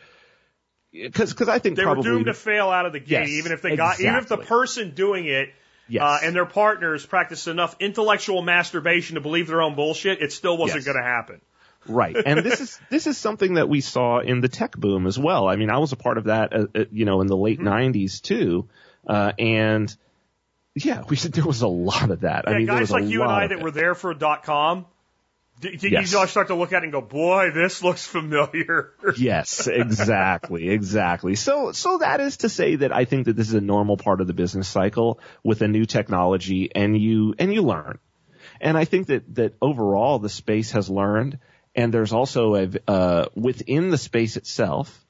cause, 1.13 1.33
cause 1.33 1.49
I 1.49 1.59
think 1.59 1.75
They 1.77 1.83
probably. 1.83 2.09
were 2.09 2.15
doomed 2.17 2.25
to 2.27 2.33
fail 2.33 2.69
out 2.69 2.85
of 2.85 2.93
the 2.93 2.99
gate, 2.99 3.27
Yes, 3.27 3.29
even 3.29 3.51
if 3.51 3.61
they 3.61 3.75
got, 3.75 3.99
even 3.99 4.15
if 4.15 4.27
the 4.27 4.37
person 4.37 4.91
doing 4.95 5.25
it 5.25 5.49
Yes. 5.87 6.01
uh, 6.01 6.19
and 6.25 6.35
their 6.35 6.45
partners 6.47 7.05
practiced 7.05 7.47
enough 7.47 7.75
intellectual 7.79 8.41
masturbation 8.41 9.15
to 9.15 9.21
believe 9.21 9.47
their 9.47 9.61
own 9.61 9.75
bullshit, 9.75 10.21
it 10.21 10.31
still 10.31 10.57
wasn't 10.57 10.79
Yes. 10.79 10.85
going 10.85 10.97
to 10.97 11.03
happen. 11.03 11.41
Right. 11.87 12.15
And 12.25 12.39
this 12.39 12.59
is 12.59 12.79
this 12.89 13.05
is 13.05 13.17
something 13.17 13.53
that 13.55 13.69
we 13.69 13.81
saw 13.81 14.19
in 14.19 14.41
the 14.41 14.47
tech 14.49 14.71
boom 14.75 15.05
as 15.05 15.19
well. 15.19 15.47
I 15.47 15.55
mean, 15.57 15.69
I 15.69 15.77
was 15.77 15.91
a 15.91 15.95
part 15.95 16.17
of 16.17 16.23
that, 16.23 16.53
uh, 16.53 16.65
uh, 16.73 16.85
you 16.91 17.05
know, 17.05 17.21
in 17.21 17.27
the 17.27 17.37
late 17.37 17.59
Mm-hmm. 17.59 17.67
'90s 17.67 18.21
too. 18.21 18.67
Uh, 19.07 19.33
and 19.37 19.95
yeah, 20.73 21.03
we 21.07 21.15
said 21.15 21.31
there 21.37 21.45
was 21.45 21.61
a 21.61 21.67
lot 21.67 22.09
of 22.09 22.21
that. 22.21 22.45
Yeah, 22.47 22.53
I 22.53 22.57
mean, 22.57 22.65
there 22.65 22.75
guys 22.75 22.81
was 22.81 22.91
like 22.91 23.05
you 23.05 23.21
and 23.21 23.31
I 23.31 23.43
of 23.43 23.49
that 23.51 23.61
were 23.61 23.69
there 23.71 23.93
for 23.93 24.13
dot 24.15 24.41
com, 24.43 24.87
did, 25.59 25.79
did 25.79 25.91
Yes. 25.91 26.11
you 26.11 26.27
start 26.27 26.47
to 26.47 26.55
look 26.55 26.73
at 26.73 26.83
it 26.83 26.85
and 26.85 26.91
go, 26.91 27.01
boy, 27.01 27.51
this 27.51 27.83
looks 27.83 28.05
familiar? 28.05 28.93
Yes, 29.17 29.67
exactly, 29.67 30.69
exactly. 30.69 31.35
So, 31.35 31.71
so 31.71 31.99
that 31.99 32.19
is 32.19 32.37
to 32.37 32.49
say 32.49 32.75
that 32.77 32.91
I 32.91 33.05
think 33.05 33.25
that 33.25 33.35
this 33.35 33.47
is 33.47 33.53
a 33.53 33.61
normal 33.61 33.97
part 33.97 34.19
of 34.21 34.27
the 34.27 34.33
business 34.33 34.67
cycle 34.67 35.19
with 35.43 35.61
a 35.61 35.67
new 35.67 35.85
technology 35.85 36.69
and 36.75 36.99
you, 36.99 37.35
and 37.39 37.53
you 37.53 37.61
learn. 37.61 37.99
And 38.59 38.77
I 38.77 38.85
think 38.85 39.07
that, 39.07 39.35
that 39.35 39.53
overall 39.61 40.19
the 40.19 40.29
space 40.29 40.71
has 40.71 40.89
learned 40.89 41.39
and 41.75 41.93
there's 41.93 42.13
also 42.13 42.55
a, 42.55 42.69
uh, 42.87 43.25
within 43.35 43.89
the 43.91 43.97
space 43.97 44.37
itself, 44.37 45.04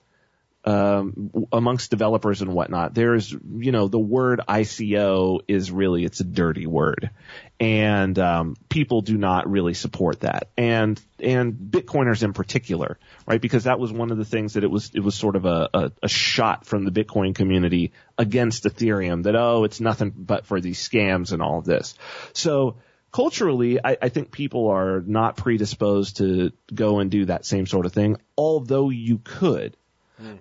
um, 0.66 1.32
amongst 1.52 1.92
developers 1.92 2.42
and 2.42 2.52
whatnot, 2.52 2.96
there's, 2.96 3.32
you 3.32 3.72
know, 3.72 3.88
the 3.88 4.00
word 4.00 4.42
ICO 4.50 5.42
is 5.48 5.72
really, 5.72 6.04
it's 6.04 6.20
a 6.20 6.24
dirty 6.24 6.66
word. 6.66 7.12
And, 7.60 8.18
um, 8.18 8.56
people 8.68 9.02
do 9.02 9.16
not 9.16 9.50
really 9.50 9.76
support 9.76 10.22
that. 10.22 10.50
And, 10.58 11.00
and 11.20 11.54
Bitcoiners 11.54 12.24
in 12.24 12.34
particular, 12.34 12.98
right? 13.28 13.40
Because 13.40 13.66
that 13.66 13.80
was 13.80 13.92
one 13.92 14.12
of 14.12 14.18
the 14.18 14.26
things 14.26 14.54
that 14.54 14.64
it 14.64 14.72
was, 14.72 14.92
it 14.94 15.02
was 15.02 15.14
sort 15.14 15.36
of 15.36 15.46
a, 15.46 15.70
a, 15.74 15.92
a 16.04 16.10
shot 16.10 16.66
from 16.66 16.84
the 16.84 16.92
Bitcoin 16.92 17.36
community 17.36 17.94
against 18.18 18.64
Ethereum 18.64 19.24
that, 19.24 19.36
oh, 19.36 19.66
it's 19.66 19.80
nothing 19.80 20.12
but 20.18 20.48
for 20.48 20.60
these 20.60 20.80
scams 20.80 21.32
and 21.32 21.44
all 21.44 21.60
of 21.60 21.66
this. 21.66 21.94
So, 22.34 22.78
culturally, 23.12 23.80
I, 23.82 23.98
I 24.02 24.10
think 24.10 24.32
people 24.32 24.68
are 24.70 25.00
not 25.00 25.38
predisposed 25.38 26.18
to 26.18 26.52
go 26.74 27.00
and 27.00 27.10
do 27.10 27.26
that 27.26 27.46
same 27.46 27.66
sort 27.66 27.86
of 27.86 27.94
thing, 27.94 28.18
although 28.38 28.90
you 28.90 29.20
could. 29.24 29.78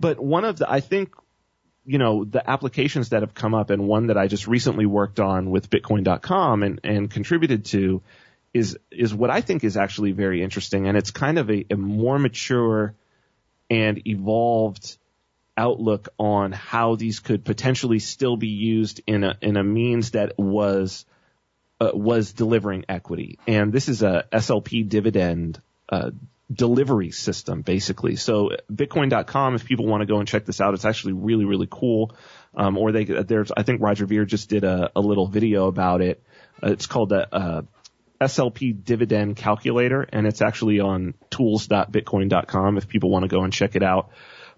But 0.00 0.20
one 0.20 0.44
of 0.44 0.58
the, 0.58 0.70
I 0.70 0.80
think, 0.80 1.14
you 1.84 1.98
know, 1.98 2.24
the 2.24 2.48
applications 2.48 3.10
that 3.10 3.22
have 3.22 3.34
come 3.34 3.54
up 3.54 3.70
and 3.70 3.86
one 3.86 4.06
that 4.06 4.16
I 4.16 4.26
just 4.26 4.46
recently 4.46 4.86
worked 4.86 5.20
on 5.20 5.50
with 5.50 5.68
Bitcoin.com 5.68 6.62
and, 6.62 6.80
and 6.82 7.10
contributed 7.10 7.66
to 7.66 8.02
is, 8.52 8.78
is 8.90 9.12
what 9.12 9.30
I 9.30 9.40
think 9.40 9.64
is 9.64 9.76
actually 9.76 10.12
very 10.12 10.42
interesting. 10.42 10.86
And 10.86 10.96
it's 10.96 11.10
kind 11.10 11.38
of 11.38 11.50
a, 11.50 11.66
a 11.70 11.76
more 11.76 12.18
mature 12.18 12.94
and 13.68 14.06
evolved 14.06 14.96
outlook 15.56 16.08
on 16.18 16.52
how 16.52 16.96
these 16.96 17.20
could 17.20 17.44
potentially 17.44 17.98
still 17.98 18.36
be 18.36 18.48
used 18.48 19.00
in 19.06 19.24
a, 19.24 19.36
in 19.40 19.56
a 19.56 19.64
means 19.64 20.12
that 20.12 20.38
was, 20.38 21.04
uh, 21.80 21.90
was 21.92 22.32
delivering 22.32 22.84
equity. 22.88 23.38
And 23.46 23.72
this 23.72 23.88
is 23.88 24.02
a 24.02 24.26
SLP 24.32 24.88
dividend, 24.88 25.60
uh, 25.88 26.10
delivery 26.54 27.10
system 27.10 27.62
basically. 27.62 28.16
So 28.16 28.50
bitcoin.com, 28.72 29.54
if 29.54 29.64
people 29.64 29.86
want 29.86 30.02
to 30.02 30.06
go 30.06 30.18
and 30.18 30.28
check 30.28 30.44
this 30.44 30.60
out, 30.60 30.74
it's 30.74 30.84
actually 30.84 31.14
really, 31.14 31.44
really 31.44 31.68
cool. 31.70 32.14
Um, 32.54 32.78
or 32.78 32.92
they, 32.92 33.04
there's, 33.04 33.50
I 33.56 33.62
think 33.62 33.80
Roger 33.80 34.06
Ver 34.06 34.24
just 34.24 34.48
did 34.48 34.64
a, 34.64 34.90
a 34.94 35.00
little 35.00 35.26
video 35.26 35.66
about 35.66 36.00
it. 36.00 36.22
Uh, 36.62 36.70
it's 36.70 36.86
called 36.86 37.08
the, 37.08 37.34
uh, 37.34 37.62
SLP 38.20 38.84
dividend 38.84 39.36
calculator 39.36 40.02
and 40.02 40.26
it's 40.26 40.40
actually 40.40 40.80
on 40.80 41.14
tools.bitcoin.com 41.30 42.78
if 42.78 42.88
people 42.88 43.10
want 43.10 43.24
to 43.24 43.28
go 43.28 43.42
and 43.42 43.52
check 43.52 43.74
it 43.76 43.82
out. 43.82 44.10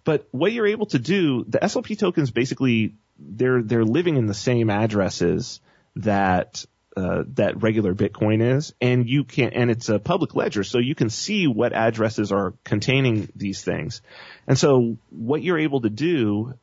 But 0.04 0.28
what 0.30 0.52
you're 0.52 0.68
able 0.68 0.86
to 0.86 0.98
do, 0.98 1.44
the 1.48 1.58
SLP 1.58 1.98
tokens 1.98 2.30
basically, 2.30 2.94
they're, 3.18 3.62
they're 3.62 3.84
living 3.84 4.16
in 4.16 4.26
the 4.26 4.34
same 4.34 4.70
addresses 4.70 5.60
that, 5.96 6.64
uh, 6.96 7.24
that 7.34 7.62
regular 7.62 7.94
Bitcoin 7.94 8.56
is. 8.56 8.72
And 8.80 9.08
you 9.08 9.24
can, 9.24 9.50
and 9.50 9.70
it's 9.70 9.88
a 9.88 9.98
public 9.98 10.34
ledger, 10.34 10.64
so 10.64 10.78
you 10.78 10.94
can 10.94 11.10
see 11.10 11.46
what 11.46 11.72
addresses 11.72 12.32
are 12.32 12.54
containing 12.64 13.28
these 13.36 13.62
things. 13.62 14.00
And 14.46 14.58
so 14.58 14.96
what 15.10 15.42
you're 15.42 15.58
able 15.58 15.82
to 15.82 15.90
do 15.90 16.54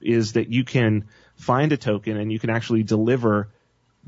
is 0.00 0.32
that 0.32 0.52
you 0.52 0.64
can 0.64 1.06
find 1.36 1.72
a 1.72 1.76
token 1.76 2.16
and 2.16 2.32
you 2.32 2.38
can 2.38 2.50
actually 2.50 2.82
deliver 2.82 3.48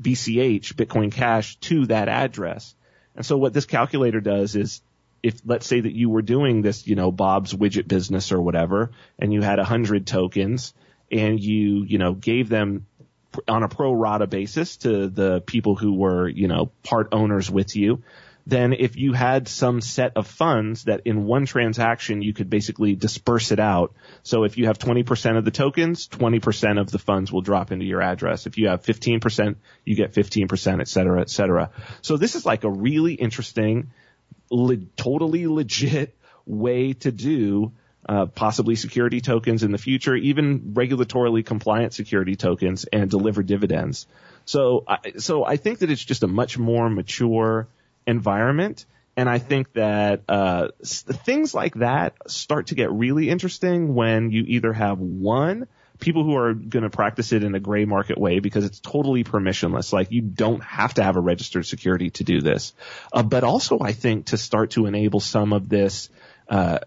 BCH, 0.01 0.73
Bitcoin 0.73 1.11
Cash, 1.11 1.55
to 1.57 1.85
that 1.87 2.09
address. 2.09 2.75
And 3.15 3.25
so 3.25 3.37
what 3.37 3.53
this 3.53 3.65
calculator 3.65 4.21
does 4.21 4.55
is 4.55 4.81
if 5.21 5.41
let's 5.45 5.65
say 5.65 5.79
that 5.79 5.93
you 5.93 6.09
were 6.09 6.21
doing 6.21 6.61
this, 6.61 6.87
you 6.87 6.95
know, 6.95 7.11
Bob's 7.11 7.53
widget 7.53 7.87
business 7.87 8.31
or 8.31 8.41
whatever, 8.41 8.91
and 9.17 9.33
you 9.33 9.41
had 9.41 9.59
a 9.59 9.65
hundred 9.65 10.07
tokens 10.07 10.73
and 11.11 11.39
you, 11.39 11.83
you 11.83 11.97
know, 11.97 12.13
gave 12.13 12.49
them 12.49 12.85
on 13.47 13.63
a 13.63 13.67
pro 13.67 13.91
rata 13.91 14.27
basis 14.27 14.77
to 14.77 15.07
the 15.07 15.41
people 15.41 15.75
who 15.75 15.93
were, 15.93 16.27
you 16.27 16.47
know, 16.47 16.71
part 16.83 17.09
owners 17.11 17.49
with 17.49 17.75
you, 17.75 18.03
then 18.49 18.73
if 18.73 18.95
you 18.95 19.13
had 19.13 19.47
some 19.47 19.79
set 19.79 20.13
of 20.15 20.25
funds 20.25 20.85
that 20.85 21.01
in 21.05 21.25
one 21.25 21.45
transaction 21.45 22.21
you 22.21 22.33
could 22.33 22.49
basically 22.49 22.95
disperse 22.95 23.51
it 23.51 23.59
out. 23.59 23.93
So 24.23 24.43
if 24.43 24.57
you 24.57 24.65
have 24.65 24.79
20% 24.79 25.37
of 25.37 25.45
the 25.45 25.51
tokens, 25.51 26.07
20% 26.07 26.81
of 26.81 26.89
the 26.89 26.97
funds 26.97 27.31
will 27.31 27.41
drop 27.41 27.71
into 27.71 27.85
your 27.85 28.01
address. 28.01 28.47
If 28.47 28.57
you 28.57 28.69
have 28.69 28.81
15%, 28.81 29.55
you 29.85 29.95
get 29.95 30.13
15%, 30.13 30.81
et 30.81 30.87
cetera, 30.87 31.21
et 31.21 31.29
cetera. 31.29 31.69
So 32.01 32.17
this 32.17 32.35
is 32.35 32.45
like 32.45 32.63
a 32.63 32.71
really 32.71 33.13
interesting, 33.13 33.91
le- 34.49 34.77
totally 34.97 35.45
legit 35.45 36.15
way 36.45 36.93
to 36.93 37.11
do 37.11 37.73
uh, 38.07 38.25
possibly 38.27 38.75
security 38.75 39.21
tokens 39.21 39.63
in 39.63 39.71
the 39.71 39.77
future, 39.77 40.15
even 40.15 40.73
regulatorily 40.73 41.45
compliant 41.45 41.93
security 41.93 42.35
tokens 42.35 42.85
and 42.85 43.09
deliver 43.09 43.43
dividends. 43.43 44.07
So, 44.45 44.83
I, 44.87 45.13
so 45.17 45.43
I 45.45 45.57
think 45.57 45.79
that 45.79 45.91
it's 45.91 46.03
just 46.03 46.23
a 46.23 46.27
much 46.27 46.57
more 46.57 46.89
mature 46.89 47.67
environment. 48.07 48.85
And 49.15 49.29
I 49.29 49.37
think 49.37 49.73
that 49.73 50.23
uh, 50.29 50.69
things 50.83 51.53
like 51.53 51.75
that 51.75 52.15
start 52.27 52.67
to 52.67 52.75
get 52.75 52.91
really 52.91 53.29
interesting 53.29 53.93
when 53.93 54.31
you 54.31 54.43
either 54.47 54.71
have 54.71 54.99
one 54.99 55.67
people 55.99 56.23
who 56.23 56.35
are 56.37 56.53
going 56.53 56.83
to 56.83 56.89
practice 56.89 57.33
it 57.33 57.43
in 57.43 57.53
a 57.55 57.59
gray 57.59 57.85
market 57.85 58.17
way 58.17 58.39
because 58.39 58.65
it's 58.65 58.79
totally 58.79 59.23
permissionless. 59.23 59.91
Like 59.91 60.11
you 60.11 60.21
don't 60.21 60.63
have 60.63 60.93
to 60.95 61.03
have 61.03 61.17
a 61.17 61.19
registered 61.19 61.65
security 61.65 62.09
to 62.11 62.23
do 62.23 62.41
this. 62.41 62.73
Uh, 63.11 63.23
but 63.23 63.43
also 63.43 63.79
I 63.81 63.91
think 63.91 64.27
to 64.27 64.37
start 64.37 64.71
to 64.71 64.85
enable 64.85 65.19
some 65.19 65.53
of 65.53 65.67
this, 65.67 66.09
uh, 66.47 66.79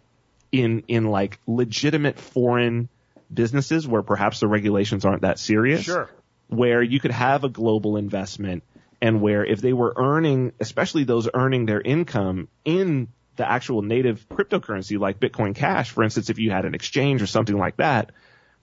in, 0.52 0.84
in 0.86 1.06
like 1.06 1.40
legitimate 1.46 2.18
foreign 2.18 2.88
businesses 3.32 3.88
where 3.88 4.03
perhaps 4.03 4.40
the 4.40 4.46
regulations 4.46 5.05
aren't 5.05 5.22
that 5.22 5.38
serious. 5.38 5.82
Sure. 5.82 6.11
Where 6.48 6.82
you 6.82 7.00
could 7.00 7.11
have 7.11 7.44
a 7.44 7.48
global 7.48 7.96
investment 7.96 8.62
and 9.00 9.20
where 9.20 9.44
if 9.44 9.61
they 9.61 9.72
were 9.72 9.92
earning, 9.96 10.53
especially 10.61 11.05
those 11.05 11.28
earning 11.32 11.66
their 11.66 11.80
income 11.80 12.48
in 12.64 13.09
the 13.36 13.50
actual 13.50 13.82
native 13.82 14.28
cryptocurrency 14.28 14.98
like 14.98 15.18
Bitcoin 15.18 15.55
Cash, 15.55 15.90
for 15.90 16.05
instance, 16.05 16.28
if 16.28 16.38
you 16.38 16.50
had 16.50 16.66
an 16.66 16.74
exchange 16.74 17.22
or 17.22 17.26
something 17.26 17.57
like 17.57 17.78
that, 17.78 18.12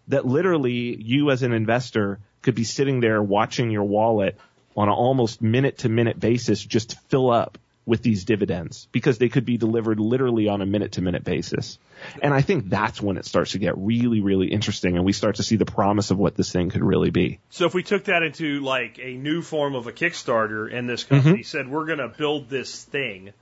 that 0.08 0.26
literally 0.26 0.96
you 1.02 1.32
as 1.32 1.44
an 1.44 1.52
investor 1.52 2.20
could 2.42 2.56
be 2.56 2.64
sitting 2.64 3.00
there 3.00 3.22
watching 3.22 3.72
your 3.72 3.84
wallet 3.84 4.38
on 4.78 4.88
an 4.88 4.94
almost 4.94 5.42
minute 5.42 5.80
to 5.80 5.90
minute 5.90 6.20
basis 6.20 6.64
just 6.64 7.00
fill 7.10 7.32
up 7.32 7.58
with 7.90 8.04
these 8.04 8.24
dividends 8.24 8.88
because 8.92 9.18
they 9.18 9.30
could 9.30 9.46
be 9.46 9.58
delivered 9.58 10.00
literally 10.00 10.48
on 10.48 10.62
a 10.62 10.66
minute 10.66 10.94
to 10.94 11.02
minute 11.02 11.24
basis. 11.24 11.80
And 12.22 12.34
I 12.34 12.42
think 12.42 12.70
that's 12.70 13.02
when 13.02 13.18
it 13.18 13.26
starts 13.26 13.54
to 13.54 13.58
get 13.58 13.78
really, 13.78 14.22
really 14.22 14.48
interesting 14.48 14.96
and 14.96 15.04
we 15.04 15.12
start 15.12 15.38
to 15.38 15.44
see 15.44 15.56
the 15.56 15.66
promise 15.66 16.12
of 16.12 16.20
what 16.20 16.36
this 16.36 16.52
thing 16.52 16.70
could 16.70 16.84
really 16.84 17.10
be. 17.10 17.40
So 17.50 17.66
if 17.66 17.74
we 17.74 17.82
took 17.82 18.06
that 18.06 18.22
into 18.22 18.60
like 18.60 19.00
a 19.02 19.14
new 19.16 19.42
form 19.42 19.74
of 19.74 19.88
a 19.88 19.92
Kickstarter 19.92 20.72
and 20.72 20.88
this 20.88 21.04
company 21.04 21.42
said, 21.44 21.68
we're 21.68 21.88
going 21.88 21.98
to 21.98 22.10
build 22.10 22.48
this 22.48 22.84
thing 22.84 23.34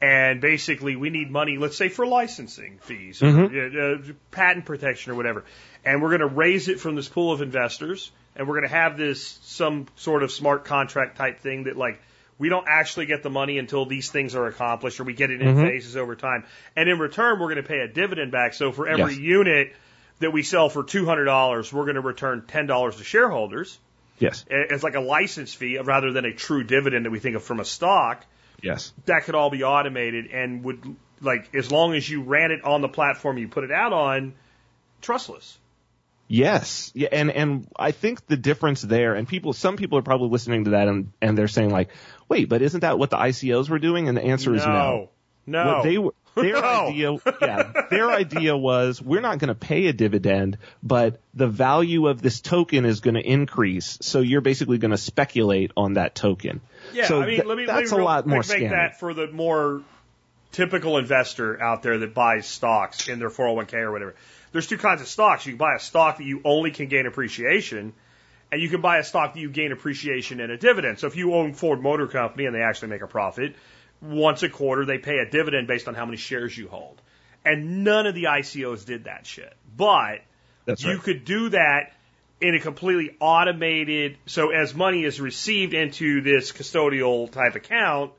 and 0.00 0.40
basically 0.40 0.96
we 0.96 1.10
need 1.10 1.30
money, 1.30 1.58
let's 1.58 1.76
say 1.76 1.88
for 1.88 2.06
licensing 2.06 2.78
fees, 2.80 3.22
or, 3.22 3.28
uh, 3.28 3.96
uh, 3.98 4.12
patent 4.30 4.64
protection 4.64 5.12
or 5.12 5.14
whatever, 5.14 5.44
and 5.84 6.02
we're 6.02 6.16
going 6.16 6.20
to 6.20 6.34
raise 6.34 6.68
it 6.68 6.80
from 6.80 6.96
this 6.96 7.08
pool 7.08 7.32
of 7.32 7.42
investors 7.42 8.10
and 8.34 8.48
we're 8.48 8.54
going 8.54 8.68
to 8.68 8.74
have 8.74 8.96
this 8.96 9.38
some 9.42 9.86
sort 9.96 10.22
of 10.22 10.32
smart 10.32 10.64
contract 10.64 11.16
type 11.16 11.40
thing 11.40 11.64
that 11.64 11.76
like 11.76 12.00
we 12.38 12.48
don't 12.48 12.66
actually 12.68 13.06
get 13.06 13.22
the 13.22 13.30
money 13.30 13.58
until 13.58 13.86
these 13.86 14.10
things 14.10 14.34
are 14.34 14.46
accomplished 14.46 14.98
or 15.00 15.04
we 15.04 15.14
get 15.14 15.30
it 15.30 15.40
in 15.40 15.48
mm-hmm. 15.48 15.62
phases 15.62 15.96
over 15.96 16.16
time. 16.16 16.44
And 16.76 16.88
in 16.88 16.98
return, 16.98 17.38
we're 17.38 17.52
going 17.52 17.62
to 17.62 17.68
pay 17.68 17.80
a 17.80 17.88
dividend 17.88 18.32
back. 18.32 18.54
So 18.54 18.72
for 18.72 18.88
every 18.88 19.12
Yes. 19.12 19.20
unit 19.20 19.72
that 20.18 20.32
we 20.32 20.42
sell 20.42 20.68
for 20.68 20.82
$200, 20.82 21.72
we're 21.72 21.84
going 21.84 21.94
to 21.94 22.00
return 22.00 22.42
$10 22.42 22.96
to 22.96 23.04
shareholders 23.04 23.78
Yes. 24.18 24.44
as 24.48 24.82
like 24.82 24.94
a 24.94 25.00
license 25.00 25.54
fee 25.54 25.78
rather 25.78 26.12
than 26.12 26.24
a 26.24 26.32
true 26.32 26.64
dividend 26.64 27.04
that 27.04 27.10
we 27.10 27.18
think 27.18 27.36
of 27.36 27.42
from 27.42 27.60
a 27.60 27.64
stock. 27.64 28.24
Yes. 28.62 28.92
That 29.06 29.24
could 29.24 29.34
all 29.34 29.50
be 29.50 29.62
automated 29.64 30.26
and 30.26 30.64
would 30.64 30.96
like 31.20 31.54
as 31.54 31.70
long 31.70 31.94
as 31.94 32.08
you 32.08 32.22
ran 32.22 32.50
it 32.50 32.64
on 32.64 32.80
the 32.80 32.88
platform 32.88 33.38
you 33.38 33.48
put 33.48 33.64
it 33.64 33.72
out 33.72 33.92
on, 33.92 34.34
trustless. 35.00 35.58
Yes. 36.28 36.90
Yeah, 36.94 37.08
and 37.12 37.30
and 37.30 37.68
I 37.76 37.90
think 37.92 38.26
the 38.26 38.36
difference 38.36 38.82
there, 38.82 39.14
and 39.14 39.28
people, 39.28 39.52
some 39.52 39.76
people 39.76 39.98
are 39.98 40.02
probably 40.02 40.30
listening 40.30 40.64
to 40.64 40.70
that 40.70 40.88
and 40.88 41.12
and 41.20 41.36
they're 41.36 41.48
saying 41.48 41.70
like, 41.70 41.90
wait, 42.28 42.48
but 42.48 42.62
isn't 42.62 42.80
that 42.80 42.98
what 42.98 43.10
the 43.10 43.16
ICOs 43.16 43.68
were 43.68 43.78
doing? 43.78 44.08
And 44.08 44.16
the 44.16 44.22
answer 44.24 44.54
is 44.54 44.64
no. 44.64 45.10
No. 45.46 45.66
What 45.66 45.82
they 45.84 45.98
were, 45.98 46.14
their 46.34 46.54
No. 46.54 46.88
idea, 46.88 47.16
yeah, 47.40 47.72
their 47.90 48.10
idea 48.10 48.56
was 48.56 49.00
we're 49.00 49.20
not 49.20 49.38
going 49.38 49.48
to 49.48 49.54
pay 49.54 49.86
a 49.86 49.92
dividend, 49.92 50.58
but 50.82 51.20
the 51.34 51.46
value 51.46 52.08
of 52.08 52.22
this 52.22 52.40
token 52.40 52.84
is 52.84 53.00
going 53.00 53.14
to 53.14 53.20
increase. 53.22 53.98
So 54.00 54.20
you're 54.20 54.40
basically 54.40 54.78
going 54.78 54.90
to 54.90 54.96
speculate 54.98 55.70
on 55.76 55.94
that 55.94 56.14
token. 56.14 56.60
Yeah, 56.92 57.06
so 57.06 57.22
I 57.22 57.26
mean, 57.26 57.36
th- 57.36 57.46
let 57.46 57.56
me 57.58 57.66
that's 57.66 57.92
let 57.92 57.98
me 57.98 58.02
a 58.02 58.06
lot 58.06 58.26
more 58.26 58.42
make 58.48 58.70
that 58.70 58.98
for 58.98 59.14
the 59.14 59.28
more 59.28 59.82
typical 60.52 60.98
investor 60.98 61.60
out 61.60 61.82
there 61.82 61.98
that 61.98 62.14
buys 62.14 62.46
stocks 62.46 63.08
in 63.08 63.18
their 63.18 63.30
401k 63.30 63.74
or 63.74 63.92
whatever. 63.92 64.14
There's 64.54 64.68
two 64.68 64.78
kinds 64.78 65.00
of 65.00 65.08
stocks. 65.08 65.44
You 65.46 65.54
can 65.54 65.58
buy 65.58 65.74
a 65.74 65.80
stock 65.80 66.18
that 66.18 66.24
you 66.24 66.40
only 66.44 66.70
can 66.70 66.86
gain 66.86 67.06
appreciation, 67.06 67.92
and 68.52 68.62
you 68.62 68.68
can 68.68 68.80
buy 68.80 68.98
a 68.98 69.04
stock 69.04 69.34
that 69.34 69.40
you 69.40 69.50
gain 69.50 69.72
appreciation 69.72 70.38
and 70.38 70.52
a 70.52 70.56
dividend. 70.56 71.00
So 71.00 71.08
if 71.08 71.16
you 71.16 71.34
own 71.34 71.54
Ford 71.54 71.82
Motor 71.82 72.06
Company 72.06 72.46
and 72.46 72.54
they 72.54 72.62
actually 72.62 72.86
make 72.90 73.02
a 73.02 73.08
profit, 73.08 73.56
once 74.00 74.44
a 74.44 74.48
quarter 74.48 74.84
they 74.84 74.98
pay 74.98 75.18
a 75.18 75.28
dividend 75.28 75.66
based 75.66 75.88
on 75.88 75.94
how 75.94 76.04
many 76.04 76.18
shares 76.18 76.56
you 76.56 76.68
hold. 76.68 77.02
And 77.44 77.82
none 77.82 78.06
of 78.06 78.14
the 78.14 78.24
ICOs 78.24 78.84
did 78.86 79.04
that 79.04 79.26
shit. 79.26 79.52
But 79.76 80.20
That's 80.66 80.84
you 80.84 80.92
right. 80.92 81.02
could 81.02 81.24
do 81.24 81.48
that 81.48 81.92
in 82.40 82.54
a 82.54 82.60
completely 82.60 83.16
automated 83.18 84.18
so 84.26 84.50
as 84.50 84.72
money 84.72 85.02
is 85.02 85.20
received 85.20 85.74
into 85.74 86.20
this 86.20 86.52
custodial 86.52 87.28
type 87.28 87.56
account 87.56 88.12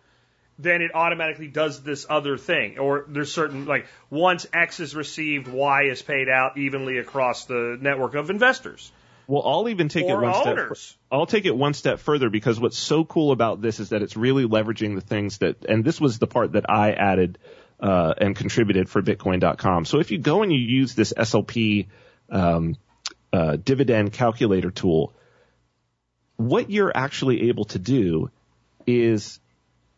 then 0.58 0.82
it 0.82 0.92
automatically 0.94 1.48
does 1.48 1.84
this 1.84 2.06
other 2.10 2.38
thing 2.38 2.78
or 2.78 3.06
there's 3.08 3.34
certain 3.34 3.66
like 3.66 3.86
once 4.10 4.48
x 4.54 4.80
is 4.80 4.96
received 4.96 5.48
y 5.48 5.84
is 5.84 6.02
paid 6.02 6.30
out 6.30 6.58
evenly 6.58 6.98
across 6.98 7.46
the 7.46 7.78
network 7.82 8.16
of 8.16 8.30
investors 8.30 8.92
Well, 9.28 9.44
I'll 9.46 9.70
even 9.70 9.90
take 9.90 10.06
it 10.06 10.14
one 10.14 10.34
step. 10.34 10.98
I'll 11.12 11.26
take 11.26 11.46
it 11.46 11.56
one 11.56 11.74
step 11.74 12.00
further 12.00 12.30
because 12.30 12.60
what's 12.60 12.78
so 12.78 13.04
cool 13.04 13.32
about 13.32 13.62
this 13.62 13.80
is 13.80 13.90
that 13.90 14.04
it's 14.04 14.16
really 14.16 14.46
leveraging 14.46 14.96
the 14.96 15.02
things 15.02 15.40
that, 15.40 15.66
and 15.66 15.84
this 15.84 16.00
was 16.00 16.20
the 16.20 16.28
part 16.28 16.52
that 16.52 16.70
I 16.70 16.92
added 16.92 17.40
uh, 17.80 18.14
and 18.18 18.36
contributed 18.36 18.88
for 18.88 19.02
Bitcoin.com. 19.02 19.86
So 19.86 20.00
if 20.00 20.12
you 20.12 20.18
go 20.18 20.44
and 20.44 20.52
you 20.52 20.60
use 20.60 20.94
this 20.94 21.14
SLP 21.14 21.88
um, 22.30 22.76
uh, 23.34 23.56
dividend 23.56 24.14
calculator 24.14 24.72
tool, 24.72 25.14
what 26.38 26.70
you're 26.70 26.92
actually 26.96 27.50
able 27.50 27.66
to 27.66 27.80
do 27.80 28.30
is 28.86 29.40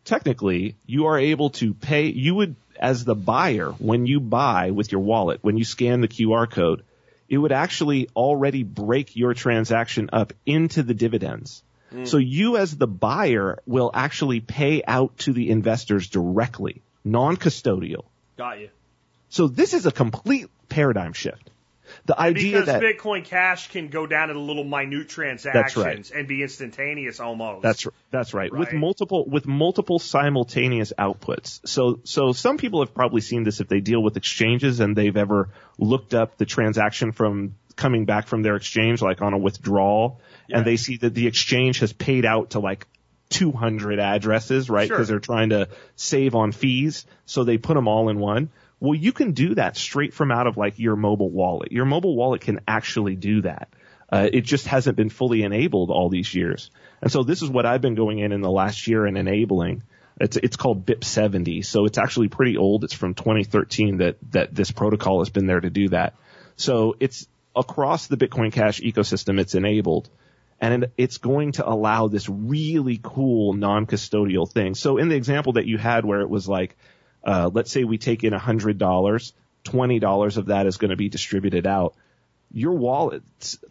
technically 0.08 0.76
you 0.86 1.06
are 1.08 1.20
able 1.20 1.52
to 1.52 1.74
pay, 1.74 2.08
you 2.08 2.34
would, 2.36 2.56
as 2.80 3.06
the 3.06 3.16
buyer, 3.16 3.72
when 3.72 4.06
you 4.06 4.20
buy 4.20 4.72
with 4.72 4.92
your 4.92 5.02
wallet, 5.02 5.40
when 5.44 5.58
you 5.58 5.66
scan 5.66 6.02
the 6.02 6.08
QR 6.08 6.50
code, 6.50 6.84
it 7.30 7.38
would 7.38 7.52
actually 7.52 8.10
already 8.16 8.64
break 8.64 9.16
your 9.16 9.34
transaction 9.34 10.10
up 10.14 10.34
into 10.46 10.82
the 10.82 10.94
dividends. 10.94 11.62
Hmm. 11.92 12.06
So 12.06 12.18
you 12.18 12.58
as 12.58 12.76
the 12.76 12.88
buyer 12.88 13.60
will 13.66 13.92
actually 13.94 14.40
pay 14.40 14.82
out 14.88 15.18
to 15.20 15.34
the 15.34 15.50
investors 15.50 16.10
directly, 16.10 16.82
non-custodial. 17.04 18.06
got 18.38 18.60
you 18.60 18.70
So 19.30 19.48
this 19.48 19.74
is 19.74 19.86
a 19.86 19.92
complete 19.92 20.48
paradigm 20.70 21.14
shift. 21.14 21.50
The 22.08 22.20
idea 22.20 22.52
because 22.54 22.66
that 22.68 22.82
bitcoin 22.82 23.26
cash 23.26 23.70
can 23.70 23.90
go 23.90 24.08
down 24.08 24.30
into 24.30 24.42
little 24.42 24.64
minute 24.64 25.10
transactions 25.10 26.10
and 26.10 26.28
be 26.28 26.42
instantaneous 26.42 27.20
almost 27.20 27.62
That's 27.64 27.86
right. 27.86 27.94
that's 28.12 28.34
right. 28.34 28.52
With 28.52 28.72
multiple 28.74 29.26
with 29.26 29.46
multiple 29.46 30.00
simultaneous 30.00 30.94
outputs. 30.98 31.60
So 31.68 32.00
so 32.06 32.32
some 32.32 32.58
people 32.58 32.80
have 32.80 32.94
probably 32.96 33.22
seen 33.22 33.44
this 33.44 33.60
if 33.60 33.68
they 33.68 33.82
deal 33.82 34.02
with 34.02 34.16
exchanges 34.18 34.80
and 34.80 34.96
they've 34.96 35.18
ever 35.18 35.50
looked 35.78 36.14
up 36.14 36.38
the 36.38 36.46
transaction 36.46 37.12
from 37.12 37.56
coming 37.76 38.06
back 38.06 38.28
from 38.28 38.42
their 38.42 38.56
exchange 38.56 39.02
like 39.02 39.22
on 39.22 39.34
a 39.34 39.38
withdrawal 39.38 40.22
Yeah. 40.48 40.58
and 40.58 40.66
they 40.66 40.78
see 40.78 40.98
that 40.98 41.14
the 41.14 41.28
exchange 41.28 41.80
has 41.80 41.92
paid 41.94 42.26
out 42.26 42.52
to 42.52 42.60
like 42.60 42.88
200 43.30 44.00
addresses, 44.00 44.70
right? 44.70 44.88
Sure. 44.88 44.96
Because 44.96 45.10
they're 45.10 45.20
trying 45.20 45.50
to 45.50 45.68
save 45.98 46.36
on 46.36 46.54
fees. 46.54 47.06
So 47.26 47.44
they 47.44 47.58
put 47.58 47.74
them 47.74 47.88
all 47.88 48.08
in 48.10 48.20
one. 48.20 48.50
Well, 48.80 48.96
you 48.96 49.12
can 49.12 49.32
do 49.32 49.56
that 49.56 49.76
straight 49.76 50.14
from 50.14 50.32
out 50.32 50.48
of 50.48 50.58
like 50.58 50.78
your 50.78 50.96
mobile 50.96 51.30
wallet. 51.30 51.72
Your 51.72 51.86
mobile 51.86 52.16
wallet 52.16 52.42
can 52.42 52.60
actually 52.68 53.16
do 53.16 53.42
that. 53.42 53.70
Uh, 54.10 54.30
it 54.32 54.42
just 54.42 54.68
hasn't 54.68 54.96
been 54.96 55.10
fully 55.10 55.44
enabled 55.44 55.90
all 55.90 56.10
these 56.10 56.34
years. 56.34 56.72
And 57.02 57.12
so 57.12 57.24
this 57.24 57.42
is 57.42 57.50
what 57.50 57.66
I've 57.66 57.82
been 57.82 57.96
going 57.96 58.20
in 58.20 58.32
in 58.32 58.42
the 58.42 58.52
last 58.52 58.88
year 58.88 59.06
and 59.06 59.18
enabling. 59.18 59.84
It's, 60.20 60.38
it's 60.38 60.56
called 60.56 60.86
BIP 60.86 61.04
70. 61.04 61.62
So 61.64 61.86
it's 61.86 61.98
actually 61.98 62.30
pretty 62.30 62.58
old. 62.58 62.84
It's 62.84 62.94
from 62.94 63.16
2013 63.16 63.98
that, 63.98 64.18
that 64.32 64.56
this 64.56 64.72
protocol 64.72 65.20
has 65.20 65.30
been 65.30 65.48
there 65.48 65.60
to 65.60 65.70
do 65.70 65.90
that. 65.90 66.16
So 66.56 66.96
it's 67.00 67.28
across 67.56 68.08
the 68.08 68.18
Bitcoin 68.18 68.54
Cash 68.54 68.80
ecosystem. 68.80 69.40
It's 69.40 69.56
enabled 69.56 70.10
and 70.60 70.88
it's 70.98 71.18
going 71.18 71.54
to 71.54 71.68
allow 71.68 72.08
this 72.08 72.28
really 72.30 73.00
cool 73.02 73.54
non-custodial 73.54 74.52
thing. 74.52 74.74
So 74.74 74.98
in 74.98 75.10
the 75.10 75.16
example 75.16 75.54
that 75.54 75.68
you 75.68 75.78
had 75.78 76.04
where 76.04 76.22
it 76.22 76.30
was 76.30 76.48
like, 76.48 76.76
uh, 77.28 77.50
let's 77.54 77.72
say 77.72 77.84
we 77.84 77.98
take 77.98 78.24
in 78.24 78.34
$100, 78.34 79.34
$20 79.66 80.38
of 80.38 80.46
that 80.48 80.66
is 80.66 80.78
going 80.78 80.92
to 80.92 80.96
be 80.96 81.10
distributed 81.10 81.68
out. 81.68 81.94
Your 82.54 82.72
wallet, 82.72 83.22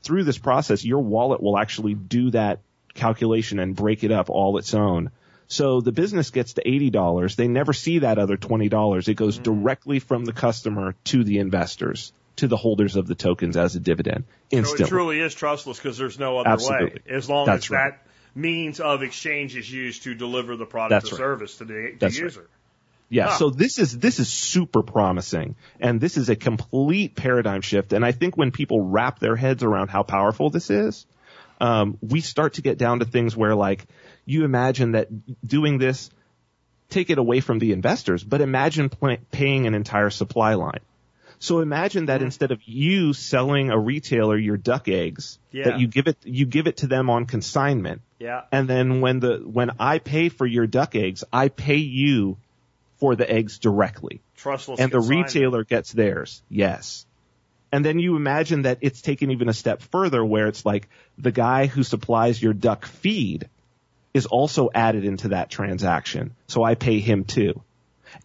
through 0.03 0.25
this 0.25 0.37
process, 0.37 0.85
your 0.85 1.01
wallet 1.01 1.43
will 1.43 1.59
actually 1.59 1.95
do 1.95 2.31
that 2.33 2.61
calculation 2.93 3.59
and 3.59 3.75
break 3.75 4.05
it 4.05 4.13
up 4.13 4.29
all 4.29 4.59
its 4.59 4.75
own. 4.75 5.11
So 5.49 5.81
the 5.81 5.93
business 5.93 6.31
gets 6.31 6.55
to 6.55 6.63
$80. 6.63 7.37
They 7.37 7.49
never 7.49 7.73
see 7.73 8.01
that 8.01 8.19
other 8.19 8.37
$20. 8.37 9.09
It 9.09 9.15
goes 9.15 9.39
directly 9.39 10.01
from 10.01 10.27
the 10.27 10.33
customer 10.35 10.95
to 11.05 11.25
the 11.25 11.39
investors, 11.39 12.13
to 12.37 12.49
the 12.49 12.57
holders 12.59 12.97
of 12.97 13.07
the 13.07 13.15
tokens 13.15 13.57
as 13.57 13.75
a 13.75 13.81
dividend 13.81 14.25
So 14.53 14.85
it 14.85 14.89
truly 14.89 15.21
is 15.21 15.35
trustless 15.35 15.79
because 15.79 15.97
there's 15.97 16.19
no 16.19 16.39
other 16.39 16.51
Absolutely. 16.51 17.01
way. 17.07 17.17
As 17.17 17.31
long 17.31 17.47
That's 17.47 17.67
as 17.67 17.71
right. 17.71 17.91
that 17.93 18.07
means 18.35 18.81
of 18.81 19.03
exchange 19.03 19.57
is 19.57 19.71
used 19.71 20.03
to 20.03 20.15
deliver 20.15 20.57
the 20.57 20.67
product 20.67 20.91
That's 20.91 21.13
or 21.13 21.15
right. 21.15 21.19
service 21.21 21.57
to 21.59 21.65
the, 21.65 21.73
to 21.75 21.97
That's 21.99 22.19
the 22.19 22.25
right. 22.25 22.47
Yeah, 23.09 23.29
Huh. 23.29 23.39
so 23.39 23.51
this 23.51 23.79
is 23.79 23.97
this 23.99 24.19
is 24.19 24.29
super 24.29 24.83
promising, 24.83 25.55
and 25.79 26.01
this 26.01 26.17
is 26.17 26.29
a 26.29 26.37
complete 26.37 27.15
paradigm 27.15 27.61
shift. 27.61 27.93
And 27.93 28.05
I 28.05 28.13
think 28.13 28.37
when 28.37 28.51
people 28.51 28.81
wrap 28.81 29.21
their 29.21 29.37
heads 29.37 29.63
around 29.63 29.89
how 29.89 30.03
powerful 30.03 30.51
this 30.51 30.71
is, 30.71 31.07
um, 31.61 31.99
we 32.01 32.21
start 32.21 32.55
to 32.55 32.63
get 32.63 32.79
down 32.79 32.99
to 32.99 33.05
things 33.05 33.37
where, 33.37 33.55
like, 33.55 33.87
you 34.25 34.45
imagine 34.45 34.93
that 34.93 35.09
doing 35.47 35.79
this, 35.79 36.11
take 36.91 37.11
it 37.11 37.19
away 37.19 37.41
from 37.41 37.59
the 37.61 37.73
investors, 37.73 38.25
but 38.25 38.41
imagine 38.41 38.91
paying 39.31 39.67
an 39.67 39.75
entire 39.75 40.11
supply 40.11 40.55
line. 40.55 40.81
So 41.39 41.61
imagine 41.61 42.03
Mm-hmm. 42.03 42.07
that 42.07 42.23
instead 42.23 42.51
of 42.51 42.61
you 42.65 43.13
selling 43.13 43.71
a 43.71 43.79
retailer 43.79 44.37
your 44.37 44.57
duck 44.57 44.89
eggs, 44.89 45.39
Yeah. 45.53 45.65
that 45.71 45.79
you 45.79 45.87
give 45.87 46.09
it 46.09 46.17
you 46.25 46.45
give 46.47 46.67
it 46.67 46.79
to 46.79 46.87
them 46.89 47.09
on 47.11 47.27
consignment, 47.27 48.01
Yeah. 48.19 48.43
and 48.51 48.67
then 48.69 49.01
when 49.01 49.21
the 49.21 49.37
when 49.45 49.71
I 49.79 49.99
pay 50.01 50.29
for 50.29 50.47
your 50.47 50.67
duck 50.67 50.97
eggs, 50.97 51.23
I 51.33 51.51
pay 51.51 51.77
you 51.77 52.39
for 52.99 53.17
the 53.17 53.31
eggs 53.31 53.59
directly 53.59 54.23
Trustless. 54.37 54.81
and 54.81 54.91
the 54.91 55.01
retailer 55.01 55.65
gets 55.65 55.93
theirs. 55.93 56.43
Yes. 56.49 57.07
And 57.73 57.85
then 57.85 57.99
you 57.99 58.17
imagine 58.17 58.63
that 58.63 58.79
it's 58.81 59.03
taken 59.03 59.31
even 59.31 59.49
a 59.49 59.53
step 59.53 59.83
further 59.83 60.25
where 60.25 60.47
it's 60.47 60.65
like 60.65 60.89
the 61.19 61.33
guy 61.33 61.67
who 61.67 61.83
supplies 61.83 62.41
your 62.41 62.55
duck 62.55 62.87
feed 62.87 63.49
is 64.15 64.27
also 64.27 64.71
added 64.75 65.05
into 65.05 65.29
that 65.29 65.51
transaction. 65.51 66.35
So 66.47 66.63
I 66.63 66.75
pay 66.75 67.01
him 67.01 67.25
too. 67.25 67.63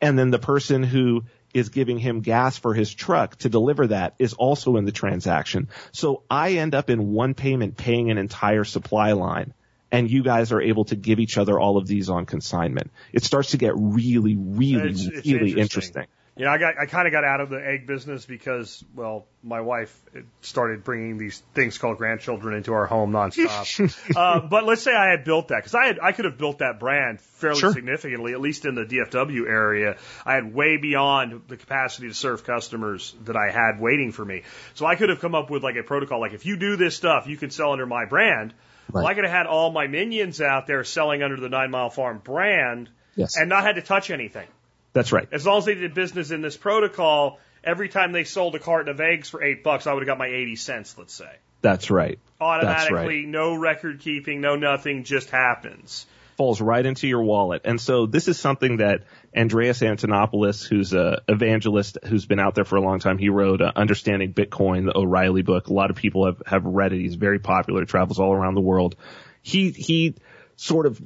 And 0.02 0.18
then 0.18 0.32
the 0.32 0.40
person 0.40 0.84
who 0.84 1.26
is 1.54 1.70
giving 1.70 1.98
him 1.98 2.22
gas 2.22 2.58
for 2.58 2.74
his 2.74 2.94
truck 2.94 3.36
to 3.38 3.50
deliver 3.50 3.88
that 3.88 4.14
is 4.20 4.34
also 4.34 4.78
in 4.78 4.86
the 4.86 4.92
transaction. 4.92 5.68
So 5.92 6.24
I 6.30 6.54
end 6.54 6.76
up 6.76 6.90
in 6.90 7.12
one 7.12 7.34
payment 7.34 7.76
paying 7.76 8.10
an 8.10 8.18
entire 8.18 8.64
supply 8.64 9.12
line 9.14 9.54
and 9.92 10.10
you 10.10 10.24
guys 10.24 10.52
are 10.52 10.62
able 10.62 10.86
to 10.86 10.96
give 10.96 11.20
each 11.20 11.38
other 11.38 11.60
all 11.60 11.78
of 11.78 11.88
these 11.88 12.10
on 12.10 12.26
consignment. 12.26 12.92
It 13.14 13.24
starts 13.24 13.52
to 13.52 13.58
get 13.58 13.74
really, 13.76 14.36
really, 14.38 14.90
It's- 14.92 15.06
it's 15.08 15.28
really 15.28 15.52
interesting. 15.52 15.62
interesting. 15.62 16.06
You 16.38 16.46
know, 16.46 16.52
I 16.52 16.58
got 16.60 16.76
I 16.82 16.86
kind 16.86 17.08
of 17.08 17.12
got 17.12 17.26
out 17.26 17.42
of 17.42 17.50
the 17.50 17.58
egg 17.64 17.86
business 17.86 18.26
because, 18.26 18.84
well, 18.96 19.26
my 19.44 19.60
wife 19.60 19.94
started 20.40 20.82
bringing 20.82 21.18
these 21.18 21.44
things 21.54 21.78
called 21.78 21.98
grandchildren 21.98 22.56
into 22.56 22.72
our 22.72 22.86
home 22.86 23.12
nonstop. 23.12 24.16
uh, 24.16 24.40
but 24.48 24.64
let's 24.64 24.82
say 24.82 24.94
I 24.96 25.12
had 25.12 25.26
built 25.26 25.50
that 25.50 25.58
because 25.58 25.76
I 25.76 25.88
had 25.88 26.00
I 26.02 26.14
could 26.14 26.24
have 26.24 26.38
built 26.38 26.60
that 26.60 26.80
brand 26.80 27.20
fairly 27.20 27.60
Sure. 27.60 27.74
significantly, 27.74 28.32
at 28.32 28.40
least 28.40 28.66
in 28.66 28.76
the 28.76 28.86
DFW 28.86 29.46
area. 29.46 29.98
I 30.26 30.36
had 30.36 30.54
way 30.54 30.78
beyond 30.78 31.42
the 31.50 31.58
capacity 31.58 32.08
to 32.08 32.14
serve 32.14 32.46
customers 32.46 33.14
that 33.26 33.36
I 33.36 33.52
had 33.52 33.82
waiting 33.82 34.14
for 34.14 34.24
me. 34.24 34.44
So 34.76 34.86
I 34.86 34.96
could 34.96 35.10
have 35.10 35.20
come 35.20 35.36
up 35.36 35.50
with 35.50 35.64
like 35.64 35.76
a 35.76 35.84
protocol, 35.84 36.22
like 36.22 36.34
if 36.34 36.46
you 36.46 36.56
do 36.56 36.78
this 36.78 36.96
stuff, 36.96 37.28
you 37.28 37.36
can 37.36 37.50
sell 37.50 37.74
under 37.74 37.86
my 37.86 38.06
brand. 38.06 38.54
Well, 38.92 39.06
I 39.06 39.14
could 39.14 39.24
have 39.24 39.34
had 39.34 39.46
all 39.46 39.72
my 39.72 39.88
minions 39.88 40.42
out 40.42 40.68
there 40.68 40.84
selling 40.84 41.24
under 41.24 41.38
the 41.38 41.50
Nine 41.50 41.72
Mile 41.72 41.90
Farm 41.90 42.20
brand 42.24 42.90
Yes. 43.16 43.38
and 43.38 43.50
not 43.50 43.64
had 43.64 43.76
to 43.76 43.82
touch 43.82 44.10
anything. 44.10 44.48
That's 44.94 45.12
right. 45.12 45.28
As 45.32 45.46
long 45.46 45.60
as 45.60 45.66
they 45.66 45.76
did 45.76 45.94
business 45.94 46.32
in 46.32 46.42
this 46.42 46.58
protocol, 46.58 47.40
every 47.64 47.90
time 47.90 48.12
they 48.12 48.24
sold 48.24 48.56
a 48.56 48.60
carton 48.60 48.90
of 48.90 49.00
eggs 49.00 49.30
for 49.30 49.44
eight 49.44 49.64
bucks, 49.64 49.88
I 49.88 49.94
would 49.94 50.02
have 50.02 50.08
got 50.08 50.18
my 50.18 50.28
80 50.28 50.56
cents, 50.56 50.98
let's 50.98 51.14
say. 51.14 51.30
That's 51.62 51.92
right. 51.92 52.20
Automatically, 52.40 53.26
no 53.26 53.54
record 53.56 54.00
keeping, 54.00 54.42
no 54.42 54.56
nothing, 54.56 55.04
just 55.04 55.30
happens. 55.30 56.06
Falls 56.38 56.62
right 56.62 56.86
into 56.86 57.08
your 57.08 57.24
wallet. 57.24 57.62
And 57.66 57.80
so 57.80 58.06
this 58.06 58.28
is 58.28 58.40
something 58.40 58.78
that 58.78 59.04
Andreas 59.36 59.82
Antonopoulos, 59.82 60.68
who's 60.68 60.94
a 60.94 61.22
evangelist 61.28 61.98
who's 62.06 62.26
been 62.26 62.40
out 62.40 62.56
there 62.56 62.66
for 62.66 62.78
a 62.78 62.82
long 62.82 63.00
time, 63.00 63.18
he 63.18 63.30
wrote 63.30 63.62
uh, 63.62 63.72
Understanding 63.76 64.34
Bitcoin, 64.34 64.86
the 64.86 64.98
O'Reilly 64.98 65.42
book. 65.42 65.68
A 65.68 65.74
lot 65.74 65.90
of 65.90 65.96
people 65.96 66.26
have, 66.26 66.42
have 66.46 66.66
read 66.66 66.94
it. 66.94 67.00
He's 67.00 67.16
very 67.16 67.40
popular, 67.40 67.86
travels 67.86 68.20
all 68.20 68.34
around 68.34 68.56
the 68.56 68.62
world. 68.62 68.96
He, 69.42 69.72
he 69.72 70.16
sort 70.56 70.86
of 70.86 71.02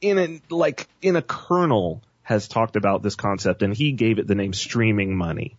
in 0.00 0.18
a, 0.18 0.54
like 0.54 0.88
in 1.02 1.16
a 1.16 1.22
kernel 1.22 2.02
has 2.22 2.48
talked 2.48 2.76
about 2.76 3.02
this 3.02 3.14
concept 3.14 3.62
and 3.62 3.74
he 3.74 3.92
gave 3.92 4.18
it 4.18 4.26
the 4.26 4.34
name 4.34 4.52
streaming 4.52 5.16
money. 5.16 5.56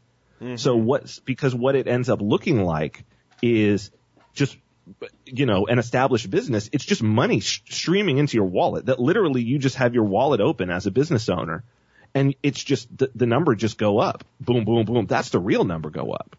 So 0.55 0.77
what, 0.77 1.19
because 1.25 1.53
what 1.53 1.75
it 1.75 1.87
ends 1.87 2.09
up 2.09 2.21
looking 2.21 2.63
like 2.63 3.03
is 3.41 3.91
just 4.33 4.55
you 5.31 5.45
know, 5.45 5.67
an 5.67 5.79
established 5.79 6.29
business, 6.29 6.69
it's 6.73 6.85
just 6.85 7.01
money 7.03 7.39
sh- 7.39 7.61
streaming 7.69 8.17
into 8.17 8.37
your 8.37 8.45
wallet 8.45 8.87
that 8.87 8.99
literally 8.99 9.41
you 9.41 9.59
just 9.59 9.75
have 9.77 9.93
your 9.93 10.03
wallet 10.05 10.41
open 10.41 10.69
as 10.69 10.85
a 10.87 10.91
business 10.91 11.29
owner 11.29 11.63
and 12.15 12.35
it's 12.41 12.63
just 12.63 12.95
the, 12.97 13.11
the 13.15 13.25
number 13.25 13.55
just 13.55 13.77
go 13.77 13.99
up. 13.99 14.23
Boom, 14.39 14.65
boom, 14.65 14.85
boom. 14.85 15.05
That's 15.05 15.29
the 15.29 15.39
real 15.39 15.63
number 15.63 15.89
go 15.89 16.11
up. 16.11 16.35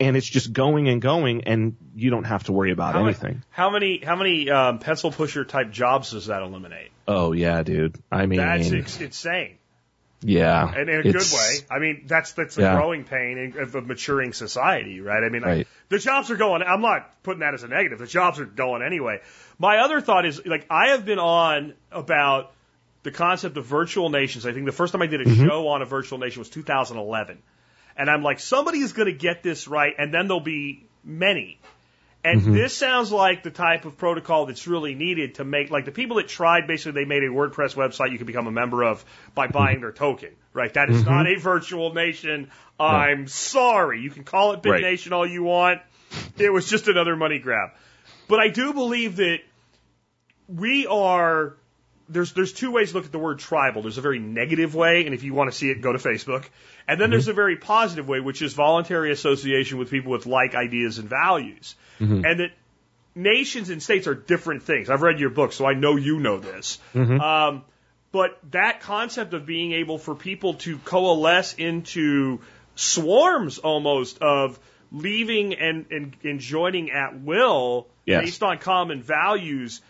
And 0.00 0.16
it's 0.16 0.26
just 0.28 0.52
going 0.52 0.88
and 0.88 1.02
going 1.02 1.44
and 1.44 1.76
you 1.96 2.10
don't 2.10 2.24
have 2.24 2.44
to 2.44 2.52
worry 2.52 2.70
about 2.70 2.94
How, 2.94 3.04
anything. 3.04 3.42
how 3.50 3.70
many 3.70 3.98
how 4.04 4.14
many 4.14 4.48
um, 4.48 4.78
pencil 4.78 5.10
pusher 5.10 5.44
type 5.44 5.72
jobs 5.72 6.12
does 6.12 6.26
that 6.26 6.42
eliminate? 6.42 6.90
Oh 7.08 7.32
yeah, 7.32 7.62
dude. 7.64 7.96
I 8.12 8.26
mean, 8.26 8.38
That's 8.38 8.70
ex- 8.70 9.00
insane, 9.00 9.56
yeah. 10.22 10.72
and 10.74 10.88
in 10.88 11.00
a 11.00 11.02
good 11.02 11.14
way. 11.32 11.56
I 11.70 11.78
mean, 11.78 12.02
that's 12.06 12.32
that's 12.32 12.54
the 12.56 12.62
Yeah. 12.62 12.74
growing 12.74 13.04
pain 13.04 13.54
of 13.58 13.74
a 13.74 13.80
maturing 13.82 14.32
society, 14.32 15.00
right? 15.00 15.22
I 15.22 15.28
mean, 15.28 15.44
I, 15.44 15.48
Right. 15.48 15.68
the 15.88 15.98
jobs 15.98 16.30
are 16.30 16.36
going. 16.36 16.62
I'm 16.62 16.80
not 16.80 17.22
putting 17.22 17.40
that 17.40 17.54
as 17.54 17.62
a 17.62 17.68
negative. 17.68 17.98
The 17.98 18.06
jobs 18.06 18.40
are 18.40 18.44
going 18.46 18.82
anyway. 18.82 19.20
My 19.58 19.78
other 19.78 20.00
thought 20.00 20.26
is 20.26 20.44
like 20.46 20.66
I 20.70 20.88
have 20.88 21.04
been 21.04 21.18
on 21.18 21.74
about 21.92 22.52
the 23.04 23.10
concept 23.12 23.56
of 23.56 23.64
virtual 23.64 24.10
nations. 24.10 24.44
I 24.44 24.52
think 24.52 24.66
the 24.66 24.72
first 24.72 24.92
time 24.92 25.02
I 25.02 25.06
did 25.06 25.20
a 25.20 25.24
Mm-hmm. 25.24 25.46
show 25.46 25.68
on 25.68 25.82
a 25.82 25.86
virtual 25.86 26.18
nation 26.18 26.40
was 26.40 26.50
2011. 26.50 27.38
And 27.96 28.08
I'm 28.10 28.22
like, 28.22 28.38
somebody 28.40 28.78
is 28.78 28.92
going 28.92 29.06
to 29.06 29.12
get 29.18 29.42
this 29.42 29.66
right, 29.66 29.92
and 29.98 30.12
then 30.14 30.28
there'll 30.28 30.40
be 30.40 30.84
many. 31.04 31.58
And 32.28 32.40
Mm-hmm. 32.40 32.54
this 32.54 32.76
sounds 32.76 33.10
like 33.10 33.42
the 33.42 33.50
type 33.50 33.84
of 33.84 33.96
protocol 33.96 34.46
that's 34.46 34.66
really 34.66 34.94
needed 34.94 35.36
to 35.36 35.44
make, 35.44 35.70
like 35.70 35.84
the 35.84 35.92
people 35.92 36.16
that 36.16 36.28
tried, 36.28 36.66
basically, 36.66 36.92
they 37.02 37.04
made 37.08 37.22
a 37.22 37.28
WordPress 37.28 37.74
website 37.74 38.12
you 38.12 38.18
can 38.18 38.26
become 38.26 38.46
a 38.46 38.50
member 38.52 38.82
of 38.84 39.04
by 39.34 39.46
Mm-hmm. 39.46 39.52
buying 39.54 39.80
their 39.80 39.92
token, 39.92 40.30
right? 40.52 40.72
That 40.74 40.90
is 40.90 41.04
not 41.04 41.26
a 41.26 41.36
virtual 41.36 41.94
nation. 41.94 42.50
I'm 42.78 43.28
sorry. 43.28 44.00
You 44.00 44.10
can 44.10 44.24
call 44.24 44.52
it 44.52 44.62
Bit 44.62 44.70
Right. 44.70 44.82
Nation 44.82 45.12
all 45.12 45.26
you 45.26 45.42
want. 45.42 45.80
It 46.38 46.52
was 46.52 46.68
just 46.68 46.88
another 46.88 47.16
money 47.16 47.38
grab. 47.38 47.70
But 48.28 48.40
I 48.40 48.48
do 48.48 48.72
believe 48.72 49.16
that 49.16 49.38
we 50.48 50.86
are 50.86 51.56
there's 52.08 52.32
there's 52.32 52.52
two 52.52 52.70
ways 52.70 52.90
to 52.90 52.96
look 52.96 53.04
at 53.04 53.12
the 53.12 53.18
word 53.18 53.38
tribal. 53.38 53.82
There's 53.82 53.98
a 53.98 54.02
very 54.02 54.18
negative 54.18 54.74
way, 54.74 55.04
and 55.04 55.14
if 55.14 55.22
you 55.22 55.34
want 55.34 55.50
to 55.50 55.56
see 55.56 55.70
it, 55.70 55.80
go 55.80 55.92
to 55.92 55.98
Facebook. 55.98 56.44
And 56.86 57.00
then 57.00 57.06
mm-hmm. 57.06 57.12
there's 57.12 57.28
a 57.28 57.32
very 57.32 57.56
positive 57.56 58.08
way, 58.08 58.20
which 58.20 58.42
is 58.42 58.54
voluntary 58.54 59.12
association 59.12 59.78
with 59.78 59.90
people 59.90 60.12
with 60.12 60.26
like 60.26 60.54
ideas 60.54 60.98
and 60.98 61.08
values. 61.08 61.74
Mm-hmm. 62.00 62.24
And 62.24 62.40
that 62.40 62.50
nations 63.14 63.70
and 63.70 63.82
states 63.82 64.06
are 64.06 64.14
different 64.14 64.62
things. 64.62 64.90
I've 64.90 65.02
read 65.02 65.20
your 65.20 65.30
book, 65.30 65.52
so 65.52 65.66
I 65.66 65.74
know 65.74 65.96
you 65.96 66.18
know 66.20 66.38
this. 66.38 66.78
Mm-hmm. 66.94 67.20
Um, 67.20 67.64
but 68.10 68.38
that 68.52 68.80
concept 68.80 69.34
of 69.34 69.44
being 69.44 69.72
able 69.72 69.98
for 69.98 70.14
people 70.14 70.54
to 70.54 70.78
coalesce 70.78 71.54
into 71.54 72.40
swarms 72.74 73.58
almost 73.58 74.18
of 74.22 74.58
leaving 74.90 75.54
and, 75.54 75.86
and, 75.90 76.16
and 76.24 76.40
joining 76.40 76.90
at 76.90 77.20
will 77.20 77.88
Yes. 78.08 78.24
based 78.24 78.42
on 78.42 78.56
common 78.56 79.02
values, 79.02 79.82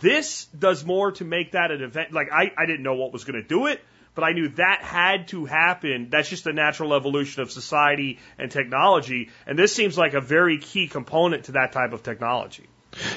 this 0.00 0.46
does 0.46 0.84
more 0.84 1.12
to 1.12 1.24
make 1.24 1.52
that 1.52 1.70
an 1.70 1.82
event. 1.82 2.12
Like, 2.12 2.28
I, 2.32 2.52
I 2.56 2.66
didn't 2.66 2.82
know 2.82 2.94
what 2.94 3.12
was 3.12 3.24
going 3.24 3.40
to 3.40 3.46
do 3.46 3.66
it, 3.66 3.80
but 4.14 4.24
I 4.24 4.32
knew 4.32 4.48
that 4.48 4.82
had 4.82 5.28
to 5.28 5.44
happen. 5.44 6.08
That's 6.10 6.28
just 6.28 6.44
the 6.44 6.52
natural 6.52 6.94
evolution 6.94 7.42
of 7.42 7.50
society 7.52 8.18
and 8.38 8.50
technology. 8.50 9.30
And 9.46 9.58
this 9.58 9.74
seems 9.74 9.96
like 9.96 10.14
a 10.14 10.20
very 10.20 10.58
key 10.58 10.88
component 10.88 11.44
to 11.44 11.52
that 11.52 11.72
type 11.72 11.92
of 11.92 12.02
technology. 12.02 12.66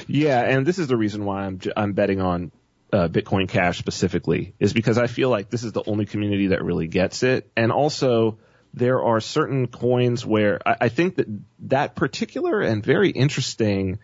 Yeah, 0.06 0.42
and 0.42 0.66
this 0.66 0.78
is 0.78 0.88
the 0.88 0.96
reason 0.96 1.24
why 1.24 1.44
I'm 1.46 1.58
I'm 1.74 1.92
betting 1.94 2.20
on 2.20 2.52
uh, 2.92 3.08
Bitcoin 3.08 3.48
Cash 3.48 3.78
specifically 3.78 4.54
is 4.60 4.72
because 4.72 4.98
I 4.98 5.06
feel 5.06 5.30
like 5.30 5.48
this 5.48 5.64
is 5.64 5.72
the 5.72 5.82
only 5.86 6.06
community 6.06 6.48
that 6.48 6.62
really 6.62 6.86
gets 6.86 7.22
it, 7.22 7.50
and 7.56 7.72
also 7.72 8.38
there 8.74 9.02
are 9.02 9.20
certain 9.20 9.68
coins 9.68 10.24
where 10.24 10.60
I, 10.66 10.76
I 10.82 10.88
think 10.90 11.16
that 11.16 11.26
that 11.60 11.94
particular 11.94 12.60
and 12.60 12.84
very 12.84 13.10
interesting 13.10 14.00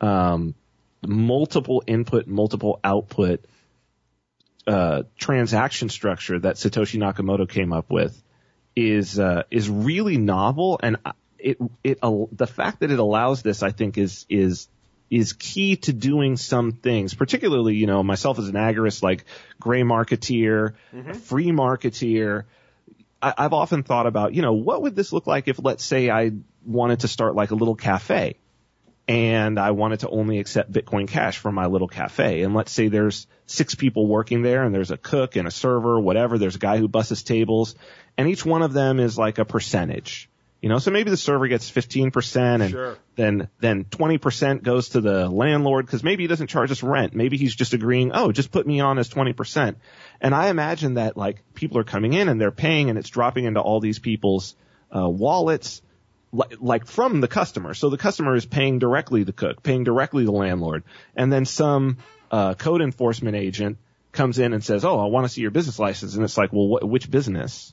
um, 0.00 0.54
multiple 1.04 1.82
input, 1.86 2.26
multiple 2.26 2.80
output 2.84 3.44
uh, 4.66 5.02
transaction 5.18 5.88
structure 5.88 6.38
that 6.38 6.56
Satoshi 6.56 6.98
Nakamoto 6.98 7.48
came 7.48 7.72
up 7.72 7.90
with 7.90 8.20
is 8.74 9.18
uh, 9.18 9.44
is 9.50 9.70
really 9.70 10.18
novel, 10.18 10.78
and 10.82 10.96
it 11.38 11.58
it 11.84 11.98
al- 12.02 12.28
the 12.32 12.46
fact 12.46 12.80
that 12.80 12.90
it 12.90 12.98
allows 12.98 13.42
this, 13.42 13.62
I 13.62 13.70
think, 13.70 13.96
is 13.96 14.26
is 14.28 14.68
is 15.08 15.32
key 15.34 15.76
to 15.76 15.92
doing 15.92 16.36
some 16.36 16.72
things. 16.72 17.14
Particularly, 17.14 17.76
you 17.76 17.86
know, 17.86 18.02
myself 18.02 18.38
as 18.38 18.48
an 18.48 18.54
agorist, 18.54 19.02
like 19.02 19.24
gray 19.60 19.82
marketeer, 19.82 20.74
free 21.14 21.52
marketeer. 21.52 22.44
I, 23.22 23.34
I've 23.38 23.52
often 23.52 23.82
thought 23.82 24.06
about, 24.06 24.34
you 24.34 24.42
know, 24.42 24.52
what 24.54 24.82
would 24.82 24.96
this 24.96 25.12
look 25.12 25.26
like 25.26 25.48
if, 25.48 25.62
let's 25.62 25.84
say, 25.84 26.10
I 26.10 26.32
wanted 26.64 27.00
to 27.00 27.08
start 27.08 27.34
like 27.34 27.50
a 27.50 27.54
little 27.54 27.76
cafe 27.76 28.36
and 29.08 29.58
I 29.58 29.70
wanted 29.70 30.00
to 30.00 30.08
only 30.08 30.38
accept 30.40 30.72
Bitcoin 30.72 31.06
Cash 31.06 31.38
for 31.38 31.52
my 31.52 31.66
little 31.66 31.86
cafe. 31.88 32.42
And 32.42 32.54
let's 32.54 32.72
say 32.72 32.88
there's 32.88 33.26
six 33.46 33.74
people 33.74 34.06
working 34.06 34.42
there 34.42 34.64
and 34.64 34.74
there's 34.74 34.90
a 34.90 34.96
cook 34.96 35.36
and 35.36 35.46
a 35.46 35.50
server, 35.52 36.00
whatever. 36.00 36.38
There's 36.38 36.56
a 36.56 36.60
guy 36.60 36.78
who 36.78 36.88
busses 36.88 37.22
tables 37.22 37.76
and 38.16 38.28
each 38.28 38.44
one 38.44 38.62
of 38.62 38.72
them 38.72 38.98
is 38.98 39.16
like 39.16 39.38
a 39.38 39.44
percentage. 39.44 40.28
You 40.60 40.70
know, 40.70 40.78
so 40.78 40.90
maybe 40.90 41.10
the 41.10 41.16
server 41.16 41.46
gets 41.46 41.70
15% 41.70 42.62
and 42.62 42.70
Sure. 42.70 42.96
then, 43.14 43.48
then 43.60 43.84
20% 43.84 44.62
goes 44.64 44.88
to 44.90 45.00
the 45.00 45.28
landlord 45.28 45.86
because 45.86 46.02
maybe 46.02 46.24
he 46.24 46.26
doesn't 46.26 46.48
charge 46.48 46.72
us 46.72 46.82
rent. 46.82 47.14
Maybe 47.14 47.36
he's 47.36 47.54
just 47.54 47.74
agreeing, 47.74 48.10
oh, 48.12 48.32
just 48.32 48.50
put 48.50 48.66
me 48.66 48.80
on 48.80 48.98
as 48.98 49.08
20%. 49.08 49.76
And 50.20 50.34
I 50.34 50.48
imagine 50.48 50.94
that 50.94 51.16
like 51.16 51.42
people 51.54 51.78
are 51.78 51.84
coming 51.84 52.14
in 52.14 52.28
and 52.28 52.40
they're 52.40 52.50
paying 52.50 52.88
and 52.90 52.98
it's 52.98 53.10
dropping 53.10 53.44
into 53.44 53.60
all 53.60 53.78
these 53.78 54.00
people's 54.00 54.56
uh, 54.90 55.08
wallets 55.08 55.82
like 56.32 56.86
from 56.86 57.20
the 57.20 57.28
customer. 57.28 57.74
So 57.74 57.90
the 57.90 57.96
customer 57.98 58.34
is 58.34 58.44
paying 58.46 58.78
directly 58.78 59.24
the 59.24 59.32
cook, 59.32 59.62
paying 59.62 59.84
directly 59.84 60.24
the 60.24 60.32
landlord, 60.32 60.84
and 61.14 61.32
then 61.32 61.44
some 61.44 61.98
uh, 62.30 62.54
code 62.54 62.82
enforcement 62.82 63.36
agent 63.36 63.78
comes 64.12 64.38
in 64.38 64.52
and 64.52 64.62
says, 64.64 64.84
"Oh, 64.84 64.98
I 64.98 65.06
want 65.06 65.26
to 65.26 65.32
see 65.32 65.40
your 65.42 65.50
business 65.50 65.78
license," 65.78 66.14
and 66.14 66.24
it's 66.24 66.36
like, 66.36 66.52
"Well, 66.52 66.78
wh- 66.80 66.88
which 66.88 67.10
business? 67.10 67.72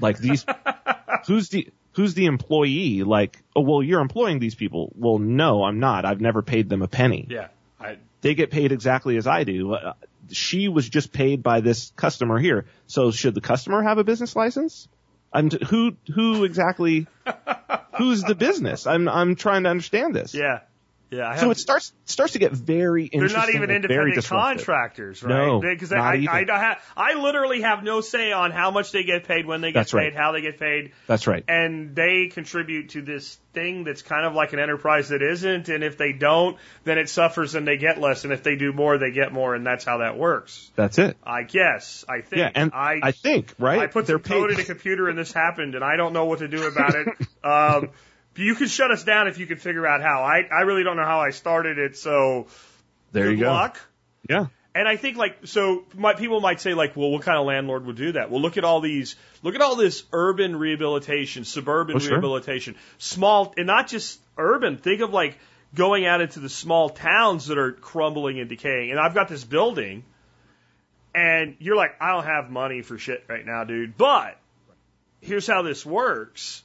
Like 0.00 0.18
these? 0.18 0.44
who's 1.26 1.48
the 1.50 1.68
who's 1.92 2.14
the 2.14 2.26
employee? 2.26 3.02
Like, 3.04 3.42
oh, 3.54 3.60
well, 3.60 3.82
you're 3.82 4.00
employing 4.00 4.38
these 4.38 4.54
people. 4.54 4.92
Well, 4.96 5.18
no, 5.18 5.62
I'm 5.64 5.78
not. 5.78 6.04
I've 6.04 6.20
never 6.20 6.42
paid 6.42 6.68
them 6.68 6.82
a 6.82 6.88
penny. 6.88 7.26
Yeah. 7.30 7.48
I, 7.80 7.98
They 8.20 8.34
get 8.34 8.50
paid 8.50 8.72
exactly 8.72 9.16
as 9.16 9.26
I 9.26 9.44
do. 9.44 9.74
Uh, 9.74 9.92
she 10.30 10.68
was 10.68 10.88
just 10.88 11.12
paid 11.12 11.42
by 11.42 11.60
this 11.60 11.92
customer 11.96 12.38
here. 12.38 12.66
So 12.86 13.10
should 13.10 13.34
the 13.34 13.40
customer 13.40 13.82
have 13.82 13.98
a 13.98 14.04
business 14.04 14.34
license? 14.34 14.88
I'm 15.34 15.50
t- 15.50 15.58
who 15.66 15.96
who 16.14 16.44
exactly 16.44 17.06
who's 17.98 18.22
the 18.22 18.36
business? 18.36 18.86
I'm 18.86 19.08
I'm 19.08 19.34
trying 19.34 19.64
to 19.64 19.70
understand 19.70 20.14
this. 20.14 20.32
yeah. 20.34 20.60
Yeah, 21.10 21.28
I 21.28 21.36
So 21.36 21.50
it 21.50 21.58
starts 21.58 21.92
starts 22.06 22.32
to 22.32 22.38
get 22.38 22.52
very 22.52 23.04
interesting. 23.04 23.40
They're 23.40 23.46
not 23.46 23.54
even 23.54 23.70
independent 23.70 24.24
contractors, 24.24 25.22
right? 25.22 25.46
No, 25.46 25.60
because 25.60 25.92
I. 25.92 26.14
I, 26.14 26.44
I, 26.48 26.76
I 26.96 27.14
literally 27.14 27.60
have 27.62 27.84
no 27.84 28.00
say 28.00 28.32
on 28.32 28.50
how 28.50 28.70
much 28.70 28.92
they 28.92 29.04
get 29.04 29.24
paid, 29.24 29.46
when 29.46 29.60
they 29.60 29.68
get 29.68 29.80
That's 29.80 29.92
paid, 29.92 29.98
right. 29.98 30.14
how 30.14 30.32
they 30.32 30.40
get 30.40 30.58
paid, 30.58 30.92
That's 31.06 31.26
right. 31.26 31.44
and 31.46 31.94
they 31.94 32.28
contribute 32.32 32.90
to 32.90 33.02
this 33.02 33.38
thing 33.52 33.84
that's 33.84 34.02
kind 34.02 34.26
of 34.26 34.34
like 34.34 34.52
an 34.52 34.58
enterprise 34.58 35.10
that 35.10 35.22
isn't. 35.22 35.68
And 35.68 35.84
if 35.84 35.96
they 35.96 36.12
don't, 36.12 36.58
then 36.84 36.98
it 36.98 37.08
suffers 37.08 37.54
and 37.54 37.66
they 37.66 37.76
get 37.76 38.00
less. 38.00 38.24
And 38.24 38.32
if 38.32 38.42
they 38.42 38.56
do 38.56 38.72
more, 38.72 38.98
they 38.98 39.12
get 39.12 39.32
more, 39.32 39.54
and 39.54 39.64
that's 39.64 39.84
how 39.84 39.98
that 39.98 40.18
works. 40.18 40.70
That's 40.74 40.98
it. 40.98 41.16
I 41.24 41.42
guess. 41.42 42.04
I 42.08 42.22
think. 42.22 42.40
Yeah, 42.40 42.50
and 42.54 42.72
I, 42.74 43.00
I, 43.02 43.12
think 43.12 43.54
right. 43.58 43.78
I 43.78 43.86
put 43.86 44.06
They're 44.06 44.16
some 44.16 44.22
code 44.22 44.50
in 44.50 44.60
a 44.60 44.64
computer 44.64 45.08
and 45.08 45.18
this 45.18 45.32
happened, 45.32 45.74
and 45.74 45.84
I 45.84 45.96
don't 45.96 46.12
know 46.12 46.24
what 46.24 46.40
to 46.40 46.48
do 46.48 46.66
about 46.66 46.94
it. 46.94 47.08
um, 47.44 47.90
you 48.36 48.54
can 48.54 48.68
shut 48.68 48.90
us 48.90 49.04
down 49.04 49.28
if 49.28 49.38
you 49.38 49.46
can 49.46 49.58
figure 49.58 49.86
out 49.86 50.00
how. 50.02 50.22
I, 50.22 50.42
I 50.50 50.62
really 50.62 50.82
don't 50.84 50.96
know 50.96 51.04
how 51.04 51.20
I 51.20 51.30
started 51.30 51.78
it, 51.78 51.96
so 51.96 52.46
There 53.12 53.24
good 53.24 53.38
you 53.38 53.44
go. 53.44 53.52
luck. 53.52 53.80
Yeah. 54.28 54.46
And 54.76 54.88
I 54.88 54.96
think 54.96 55.16
like 55.16 55.38
so, 55.44 55.84
my, 55.94 56.14
people 56.14 56.40
might 56.40 56.60
say 56.60 56.74
like, 56.74 56.96
well, 56.96 57.10
what 57.10 57.22
kind 57.22 57.38
of 57.38 57.46
landlord 57.46 57.86
would 57.86 57.96
do 57.96 58.12
that? 58.12 58.30
Well, 58.30 58.40
look 58.40 58.56
at 58.56 58.64
all 58.64 58.80
these, 58.80 59.14
look 59.42 59.54
at 59.54 59.60
all 59.60 59.76
this 59.76 60.02
urban 60.12 60.56
rehabilitation, 60.56 61.44
suburban 61.44 61.94
Oh, 61.96 61.98
sure. 62.00 62.12
rehabilitation, 62.12 62.74
small, 62.98 63.54
and 63.56 63.68
not 63.68 63.86
just 63.86 64.18
urban. 64.36 64.76
Think 64.78 65.00
of 65.00 65.10
like 65.10 65.38
going 65.76 66.06
out 66.06 66.20
into 66.20 66.40
the 66.40 66.48
small 66.48 66.88
towns 66.90 67.46
that 67.46 67.58
are 67.58 67.70
crumbling 67.72 68.40
and 68.40 68.48
decaying. 68.48 68.90
And 68.90 68.98
I've 68.98 69.14
got 69.14 69.28
this 69.28 69.44
building, 69.44 70.02
and 71.14 71.54
you're 71.60 71.76
like, 71.76 71.92
I 72.00 72.10
don't 72.12 72.24
have 72.24 72.50
money 72.50 72.82
for 72.82 72.98
shit 72.98 73.24
right 73.28 73.46
now, 73.46 73.62
dude. 73.62 73.96
But 73.96 74.36
here's 75.20 75.46
how 75.46 75.62
this 75.62 75.86
works. 75.86 76.62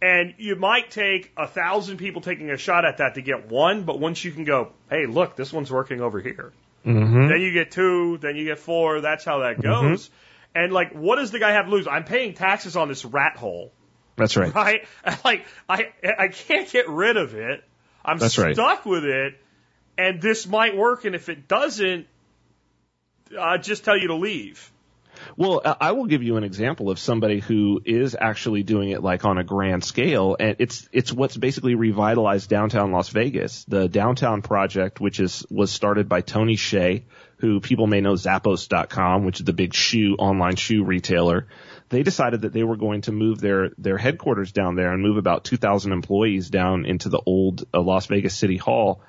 And 0.00 0.34
you 0.38 0.54
might 0.54 0.90
take 0.92 1.32
a 1.36 1.46
thousand 1.48 1.96
people 1.96 2.20
taking 2.20 2.50
a 2.50 2.56
shot 2.56 2.84
at 2.84 2.98
that 2.98 3.16
to 3.16 3.22
get 3.22 3.48
one, 3.50 3.82
but 3.82 3.98
once 3.98 4.24
you 4.24 4.30
can 4.30 4.44
go, 4.44 4.72
hey, 4.90 5.06
look, 5.06 5.34
this 5.34 5.52
one's 5.52 5.72
working 5.72 6.00
over 6.00 6.20
here. 6.20 6.52
Mm-hmm. 6.86 7.28
Then 7.28 7.40
you 7.40 7.52
get 7.52 7.72
two, 7.72 8.18
then 8.18 8.36
you 8.36 8.44
get 8.44 8.58
four. 8.60 9.00
That's 9.00 9.24
how 9.24 9.40
that 9.40 9.60
goes. 9.60 10.08
And 10.54 10.72
like, 10.72 10.92
what 10.92 11.16
does 11.16 11.30
the 11.32 11.38
guy 11.38 11.52
have 11.52 11.66
to 11.66 11.70
lose? 11.72 11.86
I'm 11.86 12.04
paying 12.04 12.34
taxes 12.34 12.76
on 12.76 12.88
this 12.88 13.04
rat 13.04 13.36
hole, 13.36 13.72
That's 14.16 14.36
right. 14.36 14.54
right? 14.54 14.88
Like, 15.24 15.46
I 15.68 15.88
I 16.02 16.28
can't 16.28 16.70
get 16.70 16.88
rid 16.88 17.16
of 17.16 17.34
it. 17.34 17.64
I'm 18.04 18.18
That's 18.18 18.38
right. 18.38 18.54
stuck 18.54 18.86
with 18.86 19.04
it, 19.04 19.34
and 19.98 20.22
this 20.22 20.46
might 20.46 20.76
work. 20.76 21.04
And 21.04 21.14
if 21.14 21.28
it 21.28 21.48
doesn't, 21.48 22.06
I 23.38 23.58
just 23.58 23.84
tell 23.84 23.98
you 23.98 24.08
to 24.08 24.14
leave. 24.14 24.70
Well, 25.36 25.62
I 25.80 25.92
will 25.92 26.06
give 26.06 26.22
you 26.22 26.36
an 26.36 26.44
example 26.44 26.90
of 26.90 26.98
somebody 26.98 27.40
who 27.40 27.80
is 27.84 28.16
actually 28.18 28.62
doing 28.62 28.90
it 28.90 29.02
like 29.02 29.24
on 29.24 29.38
a 29.38 29.44
grand 29.44 29.84
scale, 29.84 30.36
and 30.38 30.56
it's 30.58 30.88
it's 30.92 31.12
what's 31.12 31.36
basically 31.36 31.74
revitalized 31.74 32.48
downtown 32.48 32.92
Las 32.92 33.08
Vegas. 33.08 33.64
The 33.64 33.88
downtown 33.88 34.42
project, 34.42 35.00
which 35.00 35.20
is 35.20 35.46
was 35.50 35.70
started 35.70 36.08
by 36.08 36.20
Tony 36.20 36.56
Hsieh, 36.56 37.02
who 37.38 37.60
people 37.60 37.86
may 37.86 38.00
know 38.00 38.14
Zappos.com, 38.14 39.24
which 39.24 39.40
is 39.40 39.46
the 39.46 39.52
big 39.52 39.74
shoe 39.74 40.16
online 40.18 40.56
shoe 40.56 40.84
retailer. 40.84 41.46
They 41.88 42.02
decided 42.02 42.42
that 42.42 42.52
they 42.52 42.64
were 42.64 42.76
going 42.76 43.02
to 43.02 43.12
move 43.12 43.40
their 43.40 43.70
their 43.78 43.98
headquarters 43.98 44.52
down 44.52 44.74
there 44.74 44.92
and 44.92 45.02
move 45.02 45.16
about 45.16 45.44
2,000 45.44 45.92
employees 45.92 46.50
down 46.50 46.84
into 46.84 47.08
the 47.08 47.20
old 47.24 47.64
uh, 47.72 47.80
Las 47.80 48.06
Vegas 48.06 48.34
City 48.34 48.56
Hall 48.56 49.02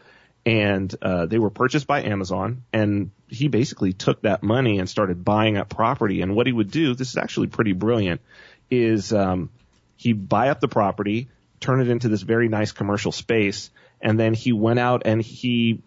and 0.46 0.94
uh, 1.02 1.26
they 1.26 1.38
were 1.38 1.50
purchased 1.50 1.88
by 1.88 2.04
Amazon. 2.04 2.64
And 2.72 3.12
he 3.30 3.48
basically 3.48 3.94
took 3.94 4.22
that 4.24 4.44
money 4.44 4.80
and 4.80 4.90
started 4.90 5.24
buying 5.24 5.58
up 5.58 5.70
property. 5.70 6.22
And 6.22 6.36
what 6.36 6.48
he 6.48 6.54
would 6.54 6.72
do, 6.72 6.96
this 6.96 7.10
is 7.10 7.18
actually 7.18 7.48
pretty 7.48 7.74
brilliant, 7.74 8.22
is 8.70 9.14
um, 9.14 9.50
he'd 9.98 10.28
buy 10.28 10.50
up 10.50 10.60
the 10.60 10.68
property, 10.68 11.30
turn 11.60 11.82
it 11.82 11.90
into 11.90 12.10
this 12.10 12.22
very 12.22 12.48
nice 12.48 12.72
commercial 12.72 13.12
space, 13.12 13.70
and 14.02 14.20
then 14.20 14.34
he 14.34 14.52
went 14.52 14.80
out 14.80 15.04
and 15.06 15.22
he 15.22 15.82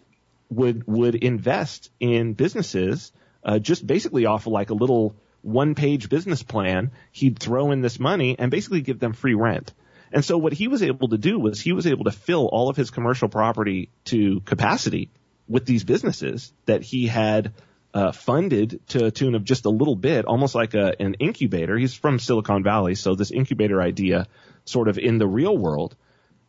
would 0.50 0.86
would 0.86 1.14
invest 1.14 1.90
in 1.98 2.34
businesses 2.34 3.10
uh, 3.42 3.58
just 3.58 3.86
basically 3.86 4.26
off 4.26 4.46
of 4.46 4.52
like 4.52 4.70
a 4.70 4.74
little 4.74 5.14
one 5.40 5.74
page 5.74 6.08
business 6.08 6.42
plan. 6.42 6.90
He'd 7.10 7.38
throw 7.38 7.72
in 7.72 7.80
this 7.80 7.98
money 7.98 8.36
and 8.38 8.50
basically 8.50 8.82
give 8.82 8.98
them 8.98 9.12
free 9.12 9.34
rent. 9.34 9.72
And 10.12 10.24
so 10.24 10.36
what 10.36 10.52
he 10.52 10.68
was 10.68 10.82
able 10.82 11.08
to 11.08 11.18
do 11.18 11.38
was 11.38 11.58
he 11.58 11.72
was 11.72 11.86
able 11.86 12.04
to 12.04 12.12
fill 12.12 12.46
all 12.46 12.68
of 12.68 12.76
his 12.76 12.90
commercial 12.90 13.28
property 13.28 13.88
to 14.04 14.40
capacity 14.40 15.08
with 15.48 15.66
these 15.66 15.84
businesses 15.84 16.52
that 16.66 16.82
he 16.82 17.06
had 17.06 17.52
uh, 17.94 18.12
funded 18.12 18.80
to 18.88 19.06
a 19.06 19.10
tune 19.10 19.34
of 19.34 19.44
just 19.44 19.64
a 19.64 19.70
little 19.70 19.96
bit, 19.96 20.24
almost 20.24 20.54
like 20.54 20.74
a, 20.74 20.94
an 21.00 21.14
incubator. 21.14 21.76
He's 21.76 21.94
from 21.94 22.18
Silicon 22.18 22.62
Valley, 22.62 22.94
so 22.94 23.14
this 23.14 23.30
incubator 23.30 23.82
idea 23.82 24.26
sort 24.64 24.88
of 24.88 24.98
in 24.98 25.18
the 25.18 25.26
real 25.26 25.56
world. 25.56 25.94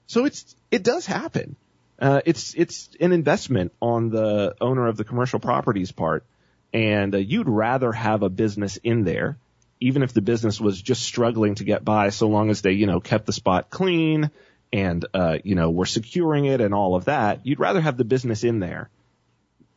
So 0.07 0.25
it's 0.25 0.55
it 0.71 0.83
does 0.83 1.05
happen. 1.05 1.55
Uh, 1.99 2.21
it's 2.25 2.53
it's 2.55 2.89
an 2.99 3.11
investment 3.11 3.71
on 3.81 4.09
the 4.09 4.55
owner 4.61 4.87
of 4.87 4.97
the 4.97 5.03
commercial 5.03 5.39
properties 5.39 5.91
part, 5.91 6.25
and 6.73 7.13
uh, 7.13 7.17
you'd 7.17 7.49
rather 7.49 7.91
have 7.91 8.23
a 8.23 8.29
business 8.29 8.77
in 8.77 9.03
there, 9.03 9.37
even 9.79 10.03
if 10.03 10.13
the 10.13 10.21
business 10.21 10.59
was 10.59 10.81
just 10.81 11.03
struggling 11.03 11.55
to 11.55 11.63
get 11.63 11.83
by, 11.83 12.09
so 12.09 12.27
long 12.27 12.49
as 12.49 12.61
they 12.61 12.71
you 12.71 12.87
know 12.87 12.99
kept 12.99 13.25
the 13.25 13.33
spot 13.33 13.69
clean 13.69 14.31
and 14.73 15.05
uh, 15.13 15.37
you 15.43 15.55
know 15.55 15.69
we're 15.69 15.85
securing 15.85 16.45
it 16.45 16.59
and 16.59 16.73
all 16.73 16.95
of 16.95 17.05
that. 17.05 17.45
You'd 17.45 17.59
rather 17.59 17.79
have 17.79 17.95
the 17.95 18.03
business 18.03 18.43
in 18.43 18.59
there, 18.59 18.89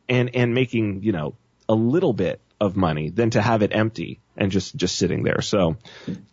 and 0.09 0.35
and 0.35 0.53
making 0.53 1.03
you 1.03 1.13
know 1.13 1.35
a 1.69 1.75
little 1.75 2.13
bit 2.13 2.41
of 2.59 2.75
money 2.75 3.09
than 3.09 3.29
to 3.29 3.41
have 3.41 3.61
it 3.61 3.73
empty 3.73 4.19
and 4.35 4.51
just 4.51 4.75
just 4.75 4.97
sitting 4.97 5.23
there. 5.23 5.41
So 5.41 5.77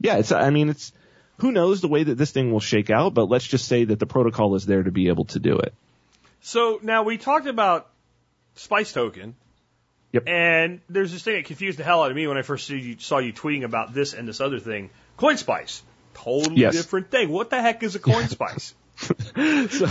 yeah, 0.01 0.17
it's 0.17 0.33
I 0.33 0.51
mean 0.51 0.71
it's 0.71 0.93
who 1.39 1.53
knows 1.53 1.83
the 1.83 1.89
way 1.89 2.03
that 2.03 2.17
this 2.17 2.31
thing 2.31 2.51
will 2.51 2.61
shake 2.61 2.91
out, 2.91 3.13
but 3.13 3.29
let's 3.29 3.47
just 3.47 3.69
say 3.69 3.85
that 3.85 3.99
the 3.99 4.07
protocol 4.07 4.55
is 4.55 4.65
there 4.65 4.83
to 4.83 4.91
be 4.91 5.09
able 5.09 5.27
to 5.27 5.39
do 5.39 5.59
it. 5.59 5.75
So 6.41 6.81
now 6.83 7.03
we 7.03 7.19
talked 7.19 7.47
about 7.47 7.91
Spice 8.55 8.93
Token. 8.93 9.35
Yep. 10.13 10.29
And 10.29 10.81
there's 10.89 11.11
this 11.11 11.25
thing 11.25 11.35
that 11.35 11.45
confused 11.45 11.77
the 11.77 11.83
hell 11.83 12.05
out 12.05 12.13
of 12.13 12.17
me 12.17 12.29
when 12.29 12.39
I 12.39 12.43
first 12.43 12.69
see 12.69 12.79
you, 12.79 12.97
saw 13.01 13.19
you 13.19 13.33
tweeting 13.33 13.65
about 13.65 13.93
this 13.93 14.15
and 14.15 14.29
this 14.29 14.41
other 14.41 14.61
thing. 14.61 14.91
Coin 15.17 15.37
Spice. 15.37 15.83
Totally 16.15 16.63
Yes. 16.63 16.75
different 16.75 17.11
thing. 17.11 17.29
What 17.29 17.51
the 17.51 17.61
heck 17.61 17.83
is 17.83 17.95
a 17.95 17.99
coin 17.99 18.29
spice? 18.29 18.75
so 18.97 19.87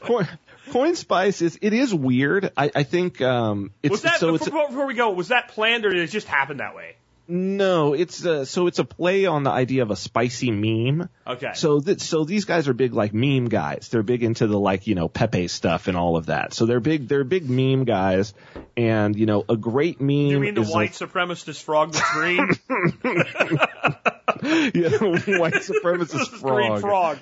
coin, 0.00 0.28
coin 0.70 0.94
spice 0.94 1.42
is 1.42 1.58
it 1.60 1.72
is 1.72 1.92
weird. 1.92 2.52
I, 2.56 2.70
I 2.74 2.82
think 2.84 3.20
um 3.20 3.72
it's 3.82 3.90
was 3.90 4.02
that 4.02 4.20
so 4.20 4.32
before, 4.32 4.48
it's 4.48 4.68
before 4.68 4.86
we 4.86 4.94
go? 4.94 5.10
Was 5.10 5.28
that 5.28 5.48
planned 5.48 5.84
or 5.84 5.90
did 5.90 6.00
it 6.00 6.10
just 6.10 6.26
happen 6.28 6.58
that 6.58 6.74
way? 6.74 6.96
no, 7.30 7.92
it's 7.92 8.24
uh, 8.24 8.46
so 8.46 8.68
it's 8.68 8.78
a 8.78 8.84
play 8.84 9.26
on 9.26 9.42
the 9.42 9.50
idea 9.50 9.82
of 9.82 9.90
a 9.90 9.96
spicy 9.96 10.50
meme. 10.50 11.10
Okay. 11.26 11.52
So 11.54 11.78
that 11.80 12.00
so 12.00 12.24
these 12.24 12.46
guys 12.46 12.68
are 12.68 12.72
big 12.72 12.94
like 12.94 13.12
meme 13.12 13.50
guys. 13.50 13.88
They're 13.90 14.02
big 14.02 14.22
into 14.22 14.46
the 14.46 14.58
like 14.58 14.86
you 14.86 14.94
know 14.94 15.08
Pepe 15.08 15.48
stuff 15.48 15.88
and 15.88 15.96
all 15.96 16.16
of 16.16 16.26
that. 16.26 16.54
So 16.54 16.64
they're 16.64 16.80
big 16.80 17.06
they're 17.06 17.24
big 17.24 17.50
meme 17.50 17.84
guys, 17.84 18.32
and 18.78 19.14
you 19.14 19.26
know 19.26 19.44
a 19.46 19.58
great 19.58 20.00
meme. 20.00 20.08
you 20.28 20.40
mean 20.40 20.54
the 20.54 20.62
white 20.62 20.92
supremacist 20.92 21.62
frog 21.62 21.92
that's 21.92 22.12
green? 22.12 22.48
white 25.38 25.54
supremacist 25.54 26.28
frog. 26.40 26.80
frog. 26.80 27.18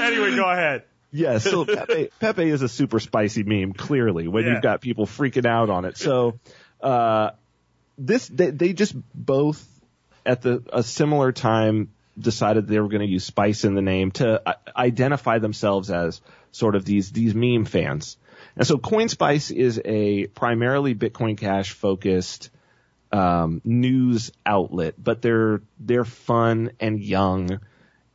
anyway, 0.00 0.36
go 0.36 0.48
ahead. 0.50 0.84
Yeah, 1.12 1.38
so 1.38 1.64
Pepe, 1.64 2.10
Pepe 2.20 2.48
is 2.50 2.62
a 2.62 2.68
super 2.68 3.00
spicy 3.00 3.42
meme, 3.44 3.72
clearly, 3.72 4.28
when 4.28 4.44
Yeah. 4.44 4.52
you've 4.54 4.62
got 4.62 4.80
people 4.80 5.06
freaking 5.06 5.46
out 5.46 5.70
on 5.70 5.84
it. 5.84 5.96
So, 5.96 6.38
uh, 6.80 7.30
this, 7.96 8.28
they, 8.28 8.50
they 8.50 8.72
just 8.74 8.94
both 9.14 9.64
at 10.26 10.42
the, 10.42 10.62
a 10.72 10.82
similar 10.82 11.32
time 11.32 11.90
decided 12.18 12.66
they 12.66 12.80
were 12.80 12.88
going 12.88 13.00
to 13.02 13.06
use 13.08 13.24
spice 13.24 13.64
in 13.64 13.74
the 13.74 13.82
name 13.82 14.10
to 14.12 14.42
uh, 14.46 14.54
identify 14.76 15.38
themselves 15.38 15.90
as 15.90 16.20
sort 16.52 16.74
of 16.74 16.84
these, 16.84 17.12
these 17.12 17.34
meme 17.34 17.64
fans. 17.64 18.18
And 18.56 18.66
so 18.66 18.76
CoinSpice 18.76 19.50
is 19.54 19.80
a 19.84 20.26
primarily 20.28 20.94
Bitcoin 20.94 21.38
Cash 21.38 21.72
focused, 21.72 22.50
um, 23.12 23.60
news 23.64 24.32
outlet, 24.44 24.94
but 24.98 25.22
they're, 25.22 25.62
they're 25.78 26.04
fun 26.04 26.70
and 26.80 27.00
young 27.00 27.60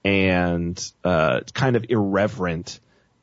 and, 0.03 0.91
uh, 1.03 1.41
kind 1.53 1.75
of 1.75 1.85
irreverent 1.89 2.79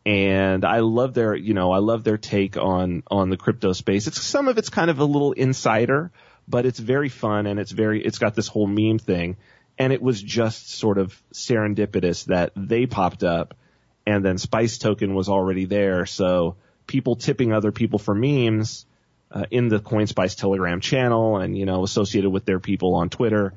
and 0.09 0.65
I 0.65 0.79
love 0.79 1.13
their, 1.13 1.35
you 1.35 1.53
know, 1.53 1.71
I 1.71 1.81
love 1.81 2.03
their 2.03 2.17
take 2.17 2.57
on 2.57 3.03
on 3.11 3.29
the 3.29 3.37
crypto 3.37 3.75
space. 3.75 4.07
It's 4.07 4.23
some 4.23 4.49
of 4.49 4.57
it's 4.57 4.71
kind 4.71 4.91
of 4.91 5.01
a 5.01 5.05
little 5.05 5.33
insider, 5.33 6.11
but 6.49 6.65
it's 6.65 6.79
very 6.79 7.11
fun 7.11 7.47
and 7.47 7.61
it's 7.61 7.73
very 7.73 8.03
it's 8.03 8.19
got 8.19 8.35
this 8.35 8.49
whole 8.49 8.67
meme 8.67 8.99
thing. 8.99 9.37
And 9.77 9.93
it 9.93 10.01
was 10.01 10.23
just 10.23 10.71
sort 10.71 10.97
of 10.97 11.21
serendipitous 11.35 12.25
that 12.25 12.53
they 12.57 12.87
popped 12.87 13.23
up 13.23 13.55
and 14.07 14.25
then 14.25 14.39
Spice 14.39 14.79
Token 14.79 15.15
was 15.15 15.29
already 15.29 15.67
there. 15.67 16.07
So 16.07 16.57
people 16.87 17.17
tipping 17.17 17.53
other 17.53 17.71
people 17.71 17.99
for 17.99 18.15
memes 18.15 18.87
uh, 19.31 19.45
in 19.51 19.69
the 19.69 19.79
CoinSpice 19.79 20.37
Telegram 20.37 20.81
channel 20.81 21.37
and, 21.37 21.57
you 21.57 21.67
know, 21.67 21.85
associated 21.85 22.31
with 22.31 22.45
their 22.45 22.61
people 22.61 22.95
on 22.95 23.09
Twitter, 23.11 23.55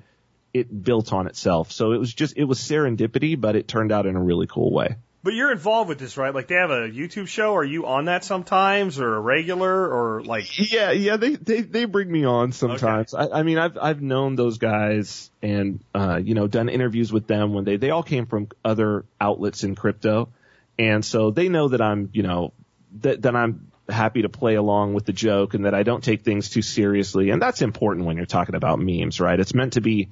it 0.54 0.84
built 0.84 1.14
on 1.14 1.28
itself. 1.28 1.72
So 1.72 1.94
it 1.94 1.98
was 1.98 2.14
just, 2.14 2.38
it 2.38 2.44
was 2.44 2.60
serendipity, 2.60 3.40
but 3.40 3.56
it 3.56 3.68
turned 3.68 3.92
out 3.92 4.06
in 4.06 4.16
a 4.16 4.22
really 4.22 4.48
cool 4.48 4.72
way. 4.72 4.96
But 5.24 5.36
you're 5.36 5.52
involved 5.52 5.88
with 5.88 6.00
this, 6.00 6.18
right? 6.18 6.34
Like 6.34 6.48
they 6.48 6.56
have 6.56 6.72
a 6.72 6.90
YouTube 6.90 7.28
show. 7.28 7.54
Are 7.56 7.64
you 7.64 7.86
on 7.86 8.06
that 8.06 8.24
sometimes, 8.24 9.00
or 9.00 9.16
a 9.16 9.20
regular, 9.20 9.72
or 9.72 10.24
like? 10.24 10.72
Yeah, 10.72 10.90
yeah, 10.90 11.18
they 11.18 11.36
they 11.36 11.62
they 11.62 11.86
bring 11.86 12.12
me 12.12 12.26
on 12.26 12.54
sometimes. 12.54 13.14
I, 13.14 13.28
I 13.28 13.44
mean, 13.44 13.60
I've 13.60 13.78
I've 13.78 14.02
known 14.02 14.36
those 14.36 14.58
guys 14.58 15.30
and 15.44 15.80
uh, 15.94 16.20
you 16.24 16.34
know 16.34 16.48
done 16.48 16.70
interviews 16.70 17.14
with 17.14 17.28
them 17.28 17.54
when 17.54 17.66
they 17.66 17.78
they 17.78 17.92
all 17.92 18.02
came 18.02 18.26
from 18.26 18.48
other 18.66 19.06
outlets 19.20 19.64
in 19.64 19.76
crypto, 19.76 20.30
And 20.82 21.06
so 21.06 21.30
they 21.30 21.48
know 21.50 21.70
that 21.70 21.82
I'm, 21.82 22.10
you 22.14 22.24
know, 22.24 22.54
that, 23.02 23.22
that 23.22 23.36
I'm 23.36 23.71
happy 23.92 24.24
to 24.24 24.30
play 24.30 24.56
along 24.56 24.94
with 24.94 25.06
the 25.06 25.14
joke 25.14 25.54
and 25.54 25.66
that 25.66 25.74
I 25.74 25.84
don't 25.84 26.04
take 26.04 26.22
things 26.22 26.50
too 26.50 26.62
seriously. 26.62 27.30
And 27.30 27.42
that's 27.42 27.62
important 27.62 28.06
when 28.06 28.18
you're 28.18 28.26
talking 28.26 28.56
about 28.56 28.80
memes, 28.80 29.20
right? 29.20 29.40
It's 29.40 29.54
meant 29.54 29.74
to 29.74 29.82
be 29.82 30.10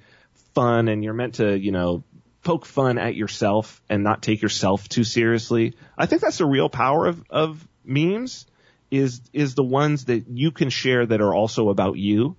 fun 0.53 0.88
and 0.88 1.03
you're 1.03 1.13
meant 1.13 1.36
to, 1.36 1.57
you 1.57 1.71
know, 1.71 2.03
poke 2.43 2.65
fun 2.65 2.97
at 2.97 3.15
yourself 3.15 3.82
and 3.89 4.03
not 4.03 4.21
take 4.21 4.41
yourself 4.41 4.88
too 4.88 5.03
seriously. 5.03 5.73
I 5.97 6.05
think 6.05 6.21
that's 6.21 6.38
the 6.38 6.45
real 6.45 6.69
power 6.69 7.07
of, 7.07 7.23
of 7.30 7.67
memes 7.84 8.45
is, 8.91 9.21
is 9.34 9.55
the 9.55 9.63
ones 9.63 10.05
that 10.05 10.27
you 10.27 10.51
can 10.51 10.69
share 10.69 11.05
that 11.05 11.21
are 11.21 11.34
also 11.34 11.69
about 11.69 11.97
you 11.97 12.36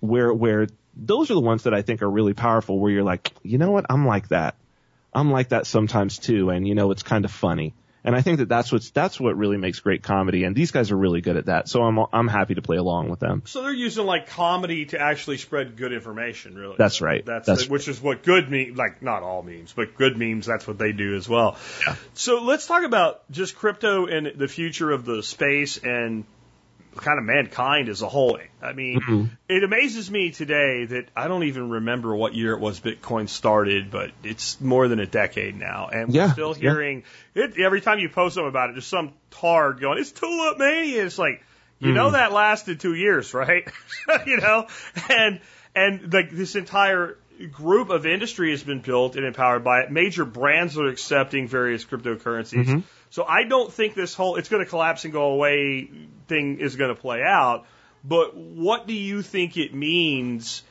where, 0.00 0.32
where 0.32 0.66
those 0.96 1.30
are 1.30 1.34
the 1.34 1.40
ones 1.40 1.64
that 1.64 1.74
I 1.74 1.82
think 1.82 2.02
are 2.02 2.10
really 2.10 2.34
powerful 2.34 2.78
where 2.78 2.90
you're 2.90 3.04
like, 3.04 3.32
you 3.42 3.58
know 3.58 3.70
what? 3.70 3.86
I'm 3.90 4.06
like 4.06 4.28
that. 4.28 4.56
I'm 5.12 5.30
like 5.30 5.50
that 5.50 5.66
sometimes 5.66 6.18
too. 6.18 6.50
And 6.50 6.66
you 6.66 6.74
know, 6.74 6.90
it's 6.90 7.02
kind 7.02 7.24
of 7.24 7.30
funny. 7.30 7.74
And 8.06 8.14
I 8.14 8.22
think 8.22 8.38
that 8.38 8.48
that's 8.48 8.70
what's 8.70 8.90
that's 8.90 9.18
what 9.18 9.36
really 9.36 9.56
makes 9.56 9.80
great 9.80 10.02
comedy, 10.02 10.44
and 10.44 10.54
these 10.54 10.70
guys 10.70 10.92
are 10.92 10.96
really 10.96 11.20
good 11.20 11.36
at 11.36 11.46
that. 11.46 11.68
So 11.68 11.82
I'm 11.82 11.98
I'm 12.12 12.28
happy 12.28 12.54
to 12.54 12.62
play 12.62 12.76
along 12.76 13.10
with 13.10 13.18
them. 13.18 13.42
So 13.46 13.62
they're 13.62 13.72
using 13.72 14.06
like 14.06 14.28
comedy 14.28 14.86
to 14.86 15.00
actually 15.00 15.38
spread 15.38 15.76
good 15.76 15.92
information, 15.92 16.54
really. 16.54 16.76
That's 16.78 17.00
right. 17.00 17.26
That's, 17.26 17.46
That's 17.46 17.68
which 17.68 17.88
is 17.88 18.00
what 18.00 18.22
good 18.22 18.48
memes, 18.48 18.76
like 18.76 19.02
not 19.02 19.24
all 19.24 19.42
memes, 19.42 19.72
but 19.72 19.96
good 19.96 20.16
memes. 20.16 20.46
That's 20.46 20.66
what 20.68 20.78
they 20.78 20.92
do 20.92 21.16
as 21.16 21.28
well. 21.28 21.56
Yeah. 21.84 21.96
So 22.14 22.42
let's 22.42 22.66
talk 22.66 22.84
about 22.84 23.28
just 23.30 23.56
crypto 23.56 24.06
and 24.06 24.38
the 24.38 24.48
future 24.48 24.92
of 24.92 25.04
the 25.04 25.22
space 25.24 25.78
and 25.78 26.24
kind 26.96 27.18
of 27.18 27.24
mankind 27.24 27.88
as 27.88 28.02
a 28.02 28.08
whole. 28.08 28.38
I 28.62 28.72
mean, 28.72 29.00
Mm-hmm. 29.00 29.24
it 29.48 29.62
amazes 29.64 30.10
me 30.10 30.30
today 30.32 30.84
that 30.86 31.08
I 31.16 31.28
don't 31.28 31.44
even 31.44 31.70
remember 31.70 32.14
what 32.14 32.34
year 32.34 32.52
it 32.52 32.60
was 32.60 32.80
Bitcoin 32.80 33.28
started, 33.28 33.90
but 33.90 34.10
it's 34.24 34.60
more 34.60 34.88
than 34.88 34.98
a 35.00 35.06
decade 35.06 35.56
now, 35.58 35.88
and 35.92 36.08
we're 36.08 36.14
Yeah, 36.16 36.32
still 36.32 36.54
yeah. 36.56 36.70
hearing 36.72 37.04
it 37.34 37.58
every 37.58 37.80
time 37.80 37.98
you 37.98 38.08
post 38.08 38.34
something 38.34 38.48
about 38.48 38.70
it. 38.70 38.72
There's 38.74 38.86
some 38.86 39.12
tard 39.30 39.80
going, 39.80 39.98
"It's 39.98 40.12
tulip 40.12 40.58
mania." 40.58 41.04
It's 41.04 41.18
like, 41.18 41.42
you 41.78 41.90
Hmm. 41.90 41.94
know, 41.94 42.10
that 42.12 42.32
lasted 42.32 42.80
two 42.80 42.94
years, 42.94 43.32
right? 43.34 43.68
you 44.26 44.38
know, 44.38 44.66
and 45.10 45.40
and 45.74 46.12
like 46.12 46.30
this 46.30 46.56
entire 46.56 47.18
group 47.52 47.90
of 47.90 48.06
industry 48.06 48.50
has 48.52 48.62
been 48.62 48.80
built 48.80 49.14
and 49.16 49.26
empowered 49.26 49.62
by 49.62 49.80
it. 49.82 49.90
Major 49.90 50.24
brands 50.24 50.78
are 50.78 50.88
accepting 50.88 51.46
various 51.48 51.84
cryptocurrencies. 51.84 52.64
Mm-hmm. 52.66 52.78
So 53.10 53.24
I 53.24 53.44
don't 53.44 53.72
think 53.72 53.94
this 53.94 54.14
whole 54.14 54.36
it's 54.36 54.48
going 54.48 54.64
to 54.64 54.68
collapse 54.68 55.04
and 55.04 55.12
go 55.12 55.32
away 55.32 55.90
thing 56.28 56.60
is 56.60 56.76
going 56.76 56.94
to 56.94 57.00
play 57.00 57.22
out. 57.22 57.66
But 58.04 58.36
what 58.36 58.86
do 58.86 58.94
you 58.94 59.22
think 59.22 59.56
it 59.56 59.74
means 59.74 60.62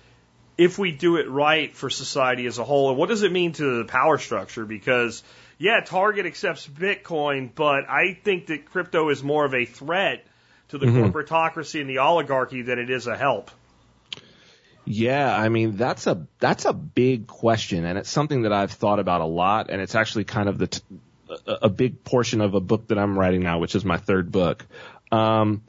if 0.58 0.78
we 0.78 0.92
do 0.92 1.18
it 1.18 1.30
right 1.30 1.76
for 1.76 1.90
society 1.90 2.46
as 2.46 2.60
a 2.60 2.64
whole? 2.64 2.90
And 2.90 2.98
what 2.98 3.10
does 3.10 3.24
it 3.24 3.32
mean 3.32 3.54
to 3.54 3.80
the 3.80 3.86
power 3.86 4.18
structure? 4.18 4.66
Because 4.66 5.24
yeah, 5.58 5.82
Target 5.82 6.26
accepts 6.26 6.68
Bitcoin, 6.68 7.50
but 7.54 7.90
I 7.90 8.18
think 8.24 8.48
that 8.48 8.66
crypto 8.66 9.10
is 9.10 9.24
more 9.24 9.46
of 9.46 9.54
a 9.54 9.66
threat 9.66 10.26
to 10.70 10.78
the 10.78 10.86
mm-hmm. 10.86 11.06
corporatocracy 11.06 11.82
and 11.82 11.90
the 11.90 12.00
oligarchy 12.00 12.62
than 12.62 12.80
it 12.80 12.90
is 12.90 13.08
a 13.08 13.16
help. 13.16 13.52
Yeah, 14.86 15.36
I 15.36 15.50
mean 15.50 15.78
that's 15.78 16.06
a 16.06 16.28
that's 16.40 16.66
a 16.66 16.74
big 16.74 17.26
question, 17.26 17.86
and 17.86 17.98
it's 17.98 18.10
something 18.10 18.44
that 18.44 18.54
I've 18.54 18.72
thought 18.72 19.00
about 19.00 19.22
a 19.22 19.26
lot, 19.26 19.72
and 19.72 19.82
it's 19.82 19.96
actually 19.96 20.26
kind 20.26 20.48
of 20.48 20.60
the 20.60 20.68
t- 20.68 20.82
a, 21.48 21.70
big 21.70 22.04
portion 22.04 22.42
of 22.42 22.54
a 22.54 22.60
book 22.60 22.88
that 22.88 22.98
I'm 22.98 23.18
writing 23.18 23.42
now, 23.42 23.60
which 23.60 23.76
is 23.76 23.86
my 23.86 23.98
third 23.98 24.32
book. 24.32 24.66
Um, 25.12 25.64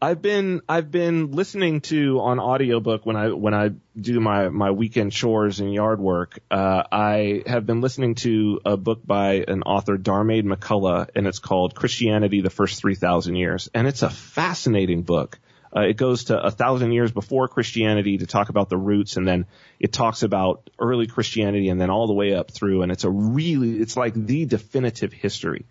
I've 0.00 0.22
been 0.22 0.60
I've 0.68 0.92
been 0.92 1.32
listening 1.32 1.80
to 1.82 2.20
on 2.20 2.38
audiobook 2.38 3.04
when 3.04 3.16
I 3.16 3.30
when 3.30 3.52
I 3.52 3.70
do 4.00 4.20
my 4.20 4.48
my 4.48 4.70
weekend 4.70 5.10
chores 5.10 5.58
and 5.58 5.74
yard 5.74 5.98
work. 5.98 6.38
Uh, 6.50 6.84
I 6.90 7.42
have 7.46 7.66
been 7.66 7.80
listening 7.80 8.14
to 8.16 8.60
a 8.64 8.76
book 8.76 9.04
by 9.04 9.44
an 9.48 9.62
author 9.64 9.98
Diarmaid 9.98 10.44
MacCulloch, 10.44 11.10
and 11.16 11.26
it's 11.26 11.40
called 11.40 11.74
Christianity: 11.74 12.42
The 12.42 12.50
First 12.50 12.80
Three 12.80 12.94
Thousand 12.94 13.34
Years, 13.34 13.68
and 13.74 13.88
it's 13.88 14.02
a 14.02 14.10
fascinating 14.10 15.02
book. 15.02 15.40
Uh, 15.74 15.80
it 15.80 15.96
goes 15.96 16.24
to 16.24 16.38
a 16.40 16.50
thousand 16.50 16.92
years 16.92 17.12
before 17.12 17.48
Christianity 17.48 18.18
to 18.18 18.26
talk 18.26 18.48
about 18.48 18.68
the 18.68 18.76
roots, 18.76 19.16
and 19.16 19.26
then 19.26 19.46
it 19.78 19.92
talks 19.92 20.22
about 20.22 20.70
early 20.78 21.06
Christianity, 21.06 21.68
and 21.68 21.80
then 21.80 21.90
all 21.90 22.06
the 22.06 22.14
way 22.14 22.34
up 22.34 22.50
through. 22.50 22.82
And 22.82 22.90
it's 22.92 23.04
a 23.04 23.10
really, 23.10 23.78
it's 23.78 23.96
like 23.96 24.14
the 24.14 24.46
definitive 24.46 25.12
history, 25.12 25.66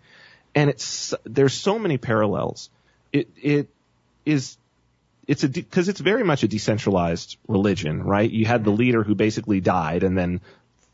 and 0.54 0.70
it's 0.70 1.14
there's 1.24 1.54
so 1.54 1.78
many 1.78 1.98
parallels. 1.98 2.70
It 3.12 3.28
it 3.36 3.68
is 4.24 4.56
it's 5.26 5.44
a 5.44 5.48
because 5.48 5.88
it's 5.88 6.00
very 6.00 6.24
much 6.24 6.42
a 6.42 6.48
decentralized 6.48 7.36
religion, 7.46 8.02
right? 8.02 8.30
You 8.30 8.46
had 8.46 8.64
the 8.64 8.70
leader 8.70 9.02
who 9.02 9.14
basically 9.14 9.60
died, 9.60 10.02
and 10.02 10.16
then 10.16 10.40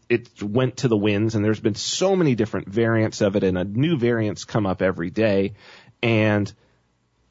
it 0.09 0.43
went 0.43 0.79
to 0.79 0.89
the 0.89 0.97
winds, 0.97 1.35
and 1.35 1.45
there's 1.45 1.61
been 1.61 1.75
so 1.75 2.17
many 2.17 2.35
different 2.35 2.69
variants 2.69 3.21
of 3.21 3.37
it, 3.37 3.45
and 3.45 3.57
a 3.57 3.65
new 3.65 3.97
variants 3.97 4.45
come 4.45 4.67
up 4.67 4.83
every 4.83 5.11
day, 5.11 5.55
and 6.03 6.53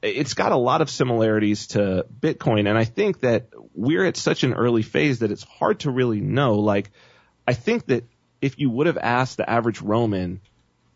it's 0.03 0.33
got 0.33 0.51
a 0.51 0.57
lot 0.57 0.81
of 0.81 0.89
similarities 0.89 1.67
to 1.67 2.05
Bitcoin, 2.19 2.67
and 2.67 2.77
I 2.77 2.83
think 2.83 3.21
that 3.21 3.47
we're 3.73 4.05
at 4.05 4.17
such 4.17 4.43
an 4.43 4.53
early 4.53 4.81
phase 4.81 5.19
that 5.19 5.31
it's 5.31 5.43
hard 5.43 5.79
to 5.81 5.91
really 5.91 6.19
know. 6.19 6.55
Like, 6.55 6.91
I 7.47 7.53
think 7.53 7.85
that 7.85 8.03
if 8.41 8.59
you 8.59 8.69
would 8.69 8.87
have 8.87 8.97
asked 8.97 9.37
the 9.37 9.49
average 9.49 9.81
Roman, 9.81 10.41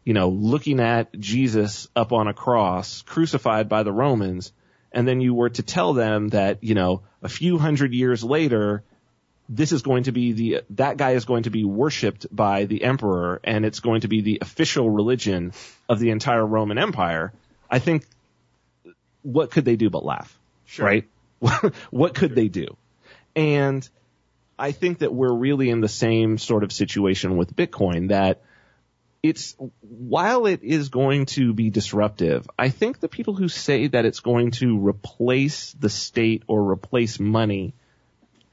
you 0.03 0.13
know, 0.13 0.27
looking 0.27 0.81
at 0.81 1.17
Jesus 1.17 1.87
up 1.95 2.11
on 2.11 2.27
a 2.27 2.33
cross, 2.33 3.01
crucified 3.03 3.69
by 3.69 3.83
the 3.83 3.93
Romans, 3.93 4.51
and 4.91 5.07
then 5.07 5.21
you 5.21 5.33
were 5.33 5.49
to 5.49 5.63
tell 5.63 5.93
them 5.93 6.29
that, 6.29 6.61
you 6.61 6.75
know, 6.75 7.03
a 7.21 7.29
few 7.29 7.57
hundred 7.57 7.93
years 7.93 8.25
later, 8.25 8.83
this 9.47 9.71
is 9.71 9.83
going 9.83 10.03
to 10.03 10.11
be 10.11 10.33
the, 10.33 10.61
that 10.71 10.97
guy 10.97 11.11
is 11.11 11.23
going 11.23 11.43
to 11.43 11.49
be 11.49 11.63
worshipped 11.63 12.25
by 12.29 12.65
the 12.65 12.83
emperor, 12.83 13.39
and 13.45 13.65
it's 13.65 13.79
going 13.79 14.01
to 14.01 14.09
be 14.09 14.19
the 14.19 14.39
official 14.41 14.89
religion 14.89 15.53
of 15.87 15.99
the 15.99 16.09
entire 16.09 16.45
Roman 16.45 16.77
Empire. 16.77 17.31
I 17.69 17.79
think 17.79 18.05
what 19.27 19.51
could 19.51 19.65
they 19.65 19.75
do 19.75 19.89
but 19.89 20.05
laugh? 20.05 20.37
Sure. 20.65 20.85
Right? 20.85 21.07
what 21.91 22.15
could 22.15 22.33
they 22.33 22.47
do? 22.47 22.77
And 23.35 23.87
I 24.57 24.71
think 24.71 24.99
that 24.99 25.13
we're 25.13 25.33
really 25.33 25.69
in 25.69 25.81
the 25.81 25.89
same 25.89 26.37
sort 26.37 26.63
of 26.63 26.71
situation 26.71 27.37
with 27.37 27.55
Bitcoin 27.55 28.09
that 28.09 28.41
it's 29.21 29.55
while 29.81 30.45
it 30.45 30.63
is 30.63 30.89
going 30.89 31.25
to 31.25 31.53
be 31.53 31.69
disruptive, 31.69 32.47
I 32.57 32.69
think 32.69 32.99
the 32.99 33.09
people 33.09 33.35
who 33.35 33.49
say 33.49 33.87
that 33.87 34.05
it's 34.05 34.21
going 34.21 34.51
to 34.51 34.79
replace 34.87 35.73
the 35.73 35.89
state 35.89 36.43
or 36.47 36.71
replace 36.71 37.19
money 37.19 37.73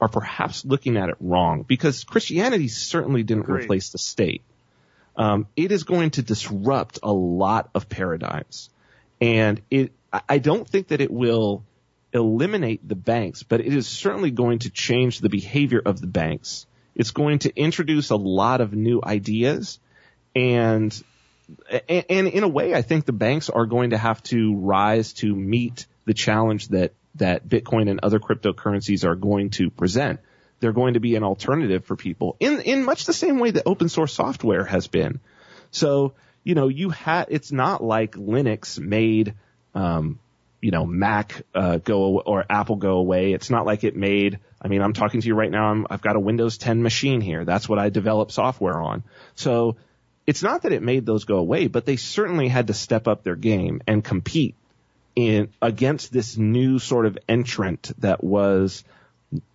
are 0.00 0.08
perhaps 0.08 0.64
looking 0.64 0.96
at 0.96 1.08
it 1.08 1.16
wrong 1.20 1.62
because 1.62 2.04
Christianity 2.04 2.68
certainly 2.68 3.22
didn't 3.22 3.44
Agreed. 3.44 3.64
replace 3.64 3.90
the 3.90 3.98
state. 3.98 4.42
Um, 5.16 5.46
it 5.54 5.70
is 5.70 5.84
going 5.84 6.10
to 6.12 6.22
disrupt 6.22 6.98
a 7.02 7.12
lot 7.12 7.70
of 7.74 7.88
paradigms, 7.88 8.70
and 9.20 9.62
it. 9.70 9.92
I- 10.28 10.38
don't 10.38 10.68
think 10.68 10.88
that 10.88 11.00
it 11.00 11.10
will 11.10 11.64
eliminate 12.12 12.86
the 12.88 12.94
banks, 12.94 13.42
but 13.42 13.60
it 13.60 13.74
is 13.74 13.86
certainly 13.86 14.30
going 14.30 14.60
to 14.60 14.70
change 14.70 15.18
the 15.18 15.28
behavior 15.28 15.82
of 15.84 16.00
the 16.00 16.06
banks. 16.06 16.66
It's 16.94 17.10
going 17.10 17.40
to 17.40 17.54
introduce 17.56 18.10
a 18.10 18.16
lot 18.16 18.60
of 18.60 18.72
new 18.72 19.00
ideas, 19.04 19.80
and 20.34 21.02
and, 21.88 22.04
and 22.08 22.26
in 22.28 22.42
a 22.44 22.48
way, 22.48 22.74
I 22.74 22.82
think 22.82 23.04
the 23.04 23.12
banks 23.12 23.50
are 23.50 23.66
going 23.66 23.90
to 23.90 23.98
have 23.98 24.22
to 24.24 24.56
rise 24.56 25.12
to 25.14 25.34
meet 25.34 25.86
the 26.04 26.14
challenge 26.14 26.68
that 26.68 26.92
that 27.16 27.48
Bitcoin 27.48 27.90
and 27.90 28.00
other 28.02 28.18
cryptocurrencies 28.18 29.04
are 29.04 29.14
going 29.14 29.50
to 29.50 29.70
present. 29.70 30.20
They're 30.60 30.72
going 30.72 30.94
to 30.94 31.00
be 31.00 31.16
an 31.16 31.24
alternative 31.24 31.84
for 31.84 31.96
people 31.96 32.36
in 32.40 32.60
in 32.60 32.84
much 32.84 33.06
the 33.06 33.12
same 33.12 33.38
way 33.38 33.50
that 33.50 33.64
open 33.66 33.88
source 33.88 34.12
software 34.12 34.64
has 34.64 34.86
been. 34.86 35.20
So 35.70 36.14
you 36.44 36.54
know, 36.54 36.68
you 36.68 36.90
had 36.90 37.26
it's 37.30 37.50
not 37.50 37.82
like 37.82 38.12
Linux 38.12 38.78
made 38.78 39.34
um, 39.74 40.18
you 40.60 40.70
know 40.70 40.86
Mac 40.86 41.42
uh, 41.54 41.78
go 41.78 42.18
or 42.20 42.44
Apple 42.48 42.76
go 42.76 42.92
away. 42.92 43.32
It's 43.32 43.50
not 43.50 43.66
like 43.66 43.84
it 43.84 43.96
made. 43.96 44.38
I 44.62 44.68
mean, 44.68 44.80
I'm 44.80 44.94
talking 44.94 45.20
to 45.20 45.26
you 45.26 45.34
right 45.34 45.50
now. 45.50 45.66
I'm, 45.66 45.86
I've 45.90 46.00
got 46.00 46.16
a 46.16 46.20
Windows 46.20 46.56
10 46.56 46.82
machine 46.82 47.20
here. 47.20 47.44
That's 47.44 47.68
what 47.68 47.78
I 47.78 47.90
develop 47.90 48.32
software 48.32 48.80
on. 48.80 49.02
So 49.34 49.76
it's 50.26 50.42
not 50.42 50.62
that 50.62 50.72
it 50.72 50.82
made 50.82 51.04
those 51.04 51.24
go 51.24 51.36
away, 51.36 51.66
but 51.66 51.84
they 51.84 51.96
certainly 51.96 52.48
had 52.48 52.68
to 52.68 52.74
step 52.74 53.06
up 53.06 53.22
their 53.22 53.36
game 53.36 53.82
and 53.86 54.02
compete 54.02 54.54
in 55.14 55.50
against 55.60 56.12
this 56.12 56.36
new 56.36 56.78
sort 56.78 57.06
of 57.06 57.18
entrant 57.28 57.92
that 57.98 58.24
was 58.24 58.84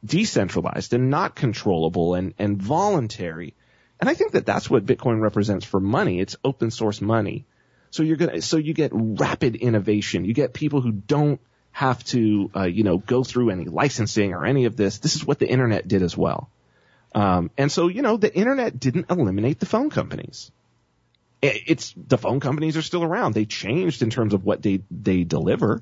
decentralized 0.05 0.93
and 0.93 1.09
not 1.09 1.35
controllable 1.35 2.13
and, 2.13 2.33
and 2.37 2.61
voluntary. 2.61 3.55
And 3.99 4.09
I 4.09 4.13
think 4.13 4.33
that 4.33 4.45
that's 4.45 4.69
what 4.69 4.85
Bitcoin 4.85 5.21
represents 5.21 5.65
for 5.65 5.79
money. 5.79 6.19
It's 6.19 6.37
open 6.43 6.71
source 6.71 7.01
money. 7.01 7.45
So 7.91 8.03
you're 8.03 8.17
gonna, 8.17 8.41
so 8.41 8.57
you 8.57 8.73
get 8.73 8.91
rapid 8.93 9.55
innovation. 9.55 10.25
You 10.25 10.33
get 10.33 10.53
people 10.53 10.81
who 10.81 10.91
don't 10.91 11.39
have 11.71 12.03
to, 12.05 12.51
uh, 12.55 12.63
you 12.63 12.83
know, 12.83 12.97
go 12.97 13.23
through 13.23 13.51
any 13.51 13.65
licensing 13.65 14.33
or 14.33 14.45
any 14.45 14.65
of 14.65 14.75
this. 14.75 14.99
This 14.99 15.15
is 15.15 15.25
what 15.25 15.39
the 15.39 15.47
internet 15.47 15.87
did 15.87 16.01
as 16.01 16.15
well. 16.15 16.49
Um, 17.15 17.51
and 17.57 17.71
so, 17.71 17.87
you 17.87 18.01
know, 18.01 18.17
the 18.17 18.33
internet 18.33 18.79
didn't 18.79 19.09
eliminate 19.09 19.59
the 19.59 19.65
phone 19.65 19.89
companies. 19.89 20.51
It's 21.41 21.93
the 21.95 22.17
phone 22.17 22.41
companies 22.41 22.75
are 22.75 22.81
still 22.81 23.03
around. 23.03 23.33
They 23.33 23.45
changed 23.45 24.01
in 24.01 24.09
terms 24.09 24.33
of 24.33 24.43
what 24.43 24.61
they 24.61 24.81
they 24.91 25.23
deliver. 25.23 25.81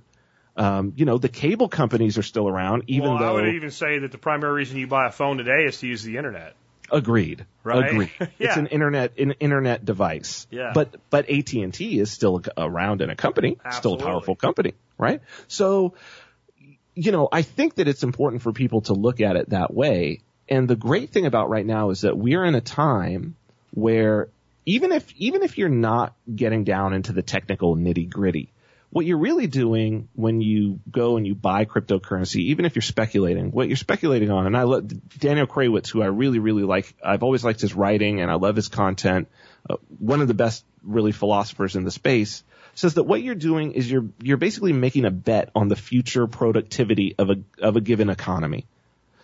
Um, 0.55 0.93
you 0.95 1.05
know, 1.05 1.17
the 1.17 1.29
cable 1.29 1.67
companies 1.67 2.17
are 2.17 2.23
still 2.23 2.47
around, 2.47 2.83
even 2.87 3.09
well, 3.09 3.23
I 3.23 3.31
would 3.31 3.55
even 3.55 3.71
say 3.71 3.99
that 3.99 4.11
the 4.11 4.17
primary 4.17 4.53
reason 4.53 4.77
you 4.77 4.87
buy 4.87 5.07
a 5.07 5.11
phone 5.11 5.37
today 5.37 5.65
is 5.65 5.79
to 5.79 5.87
use 5.87 6.03
the 6.03 6.17
internet. 6.17 6.55
Agreed. 6.91 7.45
Right? 7.63 7.91
Agreed. 7.91 8.11
It's 8.39 8.57
an 8.57 8.67
internet 8.67 9.17
an 9.19 9.31
internet 9.39 9.83
device. 9.83 10.47
Yeah. 10.51 10.71
But 10.73 10.95
but 11.09 11.29
AT 11.29 11.53
and 11.53 11.73
T 11.73 11.99
is 11.99 12.11
still 12.11 12.41
around 12.57 13.01
in 13.01 13.09
a 13.09 13.15
company, 13.15 13.57
still 13.71 13.95
a 13.95 13.97
powerful 13.97 14.35
company, 14.35 14.73
right? 14.97 15.21
So, 15.47 15.95
you 16.95 17.11
know, 17.11 17.27
I 17.31 17.41
think 17.41 17.75
that 17.75 17.87
it's 17.87 18.03
important 18.03 18.41
for 18.41 18.53
people 18.53 18.81
to 18.81 18.93
look 18.93 19.21
at 19.21 19.35
it 19.35 19.49
that 19.49 19.73
way. 19.73 20.21
And 20.49 20.67
the 20.67 20.77
great 20.77 21.09
thing 21.09 21.25
about 21.25 21.49
right 21.49 21.65
now 21.65 21.89
is 21.89 22.01
that 22.01 22.17
we're 22.17 22.45
in 22.45 22.55
a 22.55 22.61
time 22.61 23.35
where 23.71 24.29
even 24.65 24.91
if 24.91 25.11
even 25.15 25.43
if 25.43 25.57
you're 25.57 25.69
not 25.69 26.15
getting 26.33 26.63
down 26.63 26.93
into 26.93 27.13
the 27.13 27.21
technical 27.21 27.75
nitty 27.75 28.09
gritty, 28.09 28.51
what 28.89 29.05
you're 29.05 29.17
really 29.17 29.47
doing 29.47 30.07
when 30.13 30.41
you 30.41 30.79
go 30.89 31.17
and 31.17 31.27
you 31.27 31.35
buy 31.35 31.65
cryptocurrency, 31.65 32.37
even 32.37 32.65
if 32.65 32.75
you're 32.75 32.81
speculating, 32.81 33.51
what 33.51 33.67
you're 33.67 33.77
speculating 33.77 34.31
on, 34.31 34.47
and 34.47 34.55
I 34.55 34.63
love 34.63 34.87
Daniel 35.19 35.45
Krawisz, 35.45 35.89
who 35.89 36.01
I 36.01 36.05
really, 36.05 36.39
really 36.39 36.63
like, 36.63 36.95
I've 37.03 37.23
always 37.23 37.43
liked 37.43 37.61
his 37.61 37.73
writing 37.73 38.21
and 38.21 38.31
I 38.31 38.35
love 38.35 38.55
his 38.55 38.69
content, 38.69 39.27
uh, 39.69 39.75
one 39.99 40.21
of 40.21 40.27
the 40.27 40.33
best 40.33 40.63
really 40.83 41.11
philosophers 41.11 41.75
in 41.75 41.83
the 41.83 41.91
space, 41.91 42.43
says 42.75 42.93
that 42.93 43.03
what 43.03 43.21
you're 43.21 43.35
doing 43.35 43.73
is 43.73 43.91
you're, 43.91 44.05
you're 44.21 44.37
basically 44.37 44.71
making 44.71 45.03
a 45.03 45.11
bet 45.11 45.49
on 45.53 45.67
the 45.67 45.75
future 45.75 46.25
productivity 46.27 47.15
of 47.17 47.29
a, 47.29 47.35
of 47.61 47.75
a 47.75 47.81
given 47.81 48.09
economy. 48.09 48.65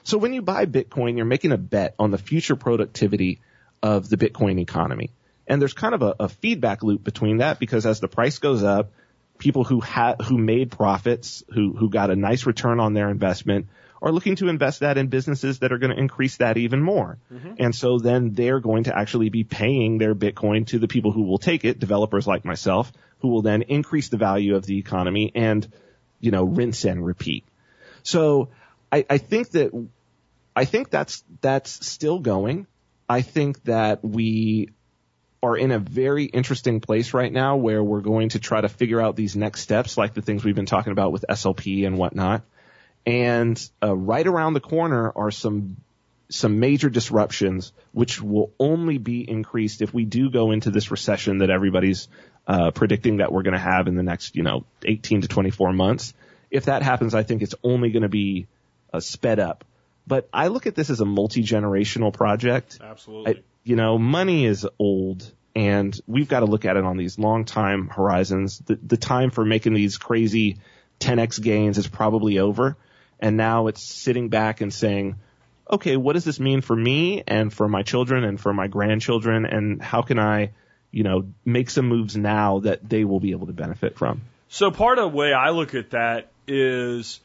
So 0.04 0.18
when 0.18 0.34
you 0.34 0.42
buy 0.42 0.66
Bitcoin, 0.66 1.16
you're 1.16 1.26
making 1.26 1.54
a 1.54 1.58
bet 1.58 1.96
on 1.98 2.12
the 2.12 2.18
future 2.18 2.58
productivity 2.58 3.40
of 3.82 4.10
the 4.10 4.18
Bitcoin 4.18 4.60
economy. 4.60 5.12
And 5.48 5.62
there's 5.62 5.74
kind 5.74 5.96
of 5.96 6.02
a, 6.02 6.16
a 6.20 6.30
feedback 6.30 6.84
loop 6.84 7.04
between 7.04 7.38
that 7.38 7.60
because 7.60 7.86
as 7.86 8.02
the 8.02 8.08
price 8.10 8.40
goes 8.40 8.64
up, 8.64 8.92
people 9.38 9.64
who 9.64 9.80
had 9.80 10.22
who 10.22 10.38
made 10.38 10.72
profits, 10.72 11.44
who 11.54 11.74
who 11.74 11.90
got 11.90 12.10
a 12.10 12.16
nice 12.16 12.46
return 12.46 12.80
on 12.80 12.94
their 12.94 13.10
investment, 13.10 13.68
are 14.04 14.12
looking 14.12 14.36
to 14.36 14.50
invest 14.50 14.82
that 14.82 14.98
in 14.98 15.08
businesses 15.08 15.60
that 15.60 15.72
are 15.72 15.78
going 15.78 15.92
to 15.92 16.00
increase 16.00 16.38
that 16.38 16.58
even 16.58 16.82
more. 16.82 17.18
Mm-hmm. 17.34 17.54
And 17.60 17.74
so 17.74 18.00
then 18.00 18.34
they're 18.34 18.60
going 18.60 18.84
to 18.84 18.98
actually 18.98 19.30
be 19.30 19.46
paying 19.46 19.98
their 19.98 20.14
Bitcoin 20.14 20.68
to 20.68 20.80
the 20.80 20.90
people 20.90 21.14
who 21.14 21.24
will 21.24 21.38
take 21.38 21.64
it, 21.64 21.80
developers 21.80 22.28
like 22.28 22.44
myself, 22.44 22.92
who 23.20 23.30
will 23.30 23.42
then 23.42 23.62
increase 23.62 24.10
the 24.10 24.18
value 24.18 24.56
of 24.58 24.66
the 24.66 24.78
economy 24.78 25.32
and, 25.34 25.66
you 26.20 26.32
know, 26.32 26.44
rinse 26.44 26.84
and 26.84 27.06
repeat. 27.06 27.46
So 28.04 28.50
I, 28.92 29.06
I 29.10 29.18
think 29.18 29.52
that 29.52 29.72
I 30.54 30.66
think 30.66 30.90
that's 30.90 31.24
that's 31.40 31.86
still 31.86 32.20
going. 32.20 32.68
I 33.08 33.22
think 33.22 33.64
that 33.64 34.04
we 34.04 34.70
are 35.44 35.58
in 35.58 35.72
a 35.72 35.78
very 35.78 36.24
interesting 36.24 36.80
place 36.80 37.14
right 37.14 37.32
now 37.32 37.58
where 37.58 37.84
we're 37.84 38.02
going 38.02 38.30
to 38.30 38.40
try 38.40 38.62
to 38.62 38.70
figure 38.70 39.02
out 39.02 39.18
these 39.18 39.36
next 39.36 39.60
steps, 39.60 39.98
like 39.98 40.14
the 40.14 40.22
things 40.22 40.44
we've 40.44 40.56
been 40.56 40.66
talking 40.66 40.94
about 40.94 41.12
with 41.12 41.26
SLP 41.30 41.86
and 41.86 41.98
whatnot. 41.98 42.44
And 43.06 43.62
uh, 43.84 43.94
right 43.94 44.26
around 44.26 44.54
the 44.54 44.62
corner 44.62 45.12
are 45.14 45.32
some 45.32 45.76
some 46.30 46.60
major 46.60 46.90
disruptions, 46.90 47.74
which 47.92 48.22
will 48.22 48.54
only 48.58 48.98
be 48.98 49.30
increased 49.30 49.82
if 49.82 49.94
we 49.94 50.06
do 50.06 50.32
go 50.32 50.52
into 50.52 50.72
this 50.72 50.90
recession 50.90 51.40
that 51.40 51.50
everybody's 51.50 52.08
uh, 52.48 52.72
predicting 52.72 53.18
that 53.18 53.32
we're 53.32 53.44
going 53.44 53.54
to 53.54 53.60
have 53.60 53.88
in 53.88 53.96
the 53.96 54.02
next, 54.02 54.36
you 54.36 54.42
know, 54.42 54.66
18 54.84 55.22
to 55.22 55.28
24 55.28 55.74
months. 55.74 56.14
If 56.50 56.66
that 56.66 56.82
happens, 56.82 57.14
I 57.14 57.24
think 57.24 57.44
it's 57.44 57.54
only 57.64 57.92
going 57.92 58.02
to 58.04 58.10
be 58.10 58.48
uh, 58.92 59.02
sped 59.02 59.40
up. 59.40 59.66
But 60.08 60.28
I 60.34 60.48
look 60.48 60.66
at 60.66 60.74
this 60.74 60.90
as 60.90 61.02
a 61.02 61.06
multi-generational 61.06 62.14
project. 62.14 62.80
Absolutely. 62.82 63.36
I, 63.36 63.42
you 63.64 63.76
know, 63.76 63.98
money 63.98 64.46
is 64.46 64.68
old 64.80 65.32
and 65.56 65.98
we've 66.08 66.28
got 66.28 66.42
to 66.42 66.46
look 66.46 66.66
at 66.66 66.78
it 66.78 66.84
on 66.84 66.98
these 66.98 67.20
long 67.20 67.46
time 67.46 67.88
horizons. 67.88 68.60
The, 68.60 68.78
the 68.82 68.98
time 68.98 69.32
for 69.32 69.46
making 69.46 69.74
these 69.74 69.98
crazy 69.98 70.58
10x 71.00 71.42
gains 71.42 71.78
is 71.78 71.88
probably 71.88 72.40
over. 72.40 72.78
And 73.20 73.38
now 73.38 73.68
it's 73.68 73.84
sitting 73.84 74.30
back 74.30 74.62
and 74.62 74.74
saying, 74.74 75.16
okay, 75.70 75.96
what 75.96 76.14
does 76.14 76.26
this 76.26 76.40
mean 76.40 76.62
for 76.62 76.76
me 76.76 77.24
and 77.26 77.54
for 77.54 77.68
my 77.68 77.84
children 77.84 78.24
and 78.24 78.40
for 78.40 78.54
my 78.54 78.68
grandchildren? 78.68 79.46
And 79.46 79.82
how 79.82 80.02
can 80.02 80.20
I, 80.20 80.52
you 80.92 81.04
know, 81.04 81.28
make 81.46 81.70
some 81.70 81.88
moves 81.88 82.18
now 82.18 82.60
that 82.60 82.88
they 82.88 83.06
will 83.06 83.20
be 83.20 83.32
able 83.32 83.48
to 83.48 83.54
benefit 83.54 83.98
from? 83.98 84.22
So 84.50 84.72
part 84.72 85.00
of 85.00 85.12
the 85.12 85.18
way 85.18 85.34
I 85.34 85.52
look 85.52 85.74
at 85.74 85.92
that 85.92 86.32
is 86.48 87.20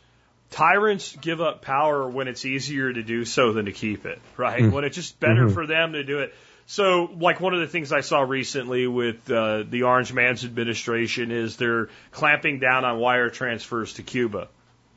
tyrants 0.51 1.15
give 1.17 1.41
up 1.41 1.63
power 1.63 2.09
when 2.09 2.29
it's 2.29 2.45
easier 2.45 2.93
to 2.93 3.03
do 3.03 3.25
so 3.25 3.53
than 3.53 3.67
to 3.67 3.73
keep 3.73 4.07
it, 4.07 4.21
right? 4.37 4.71
When 4.71 4.85
it's 4.85 4.97
just 4.97 5.21
better 5.21 5.49
for 5.51 5.67
them 5.67 5.93
to 5.93 6.05
do 6.05 6.21
it. 6.21 6.35
So, 6.67 7.09
like 7.19 7.41
one 7.41 7.55
of 7.55 7.61
the 7.61 7.67
things 7.67 7.93
I 7.93 8.01
saw 8.03 8.21
recently 8.21 8.87
with 8.87 9.31
uh, 9.31 9.63
the 9.69 9.85
Orange 9.85 10.13
Man's 10.13 10.45
administration 10.45 11.31
is 11.33 11.57
they're 11.57 11.89
clamping 12.13 12.59
down 12.59 12.85
on 12.85 12.99
wire 12.99 13.31
transfers 13.31 13.95
to 13.95 14.03
Cuba, 14.03 14.49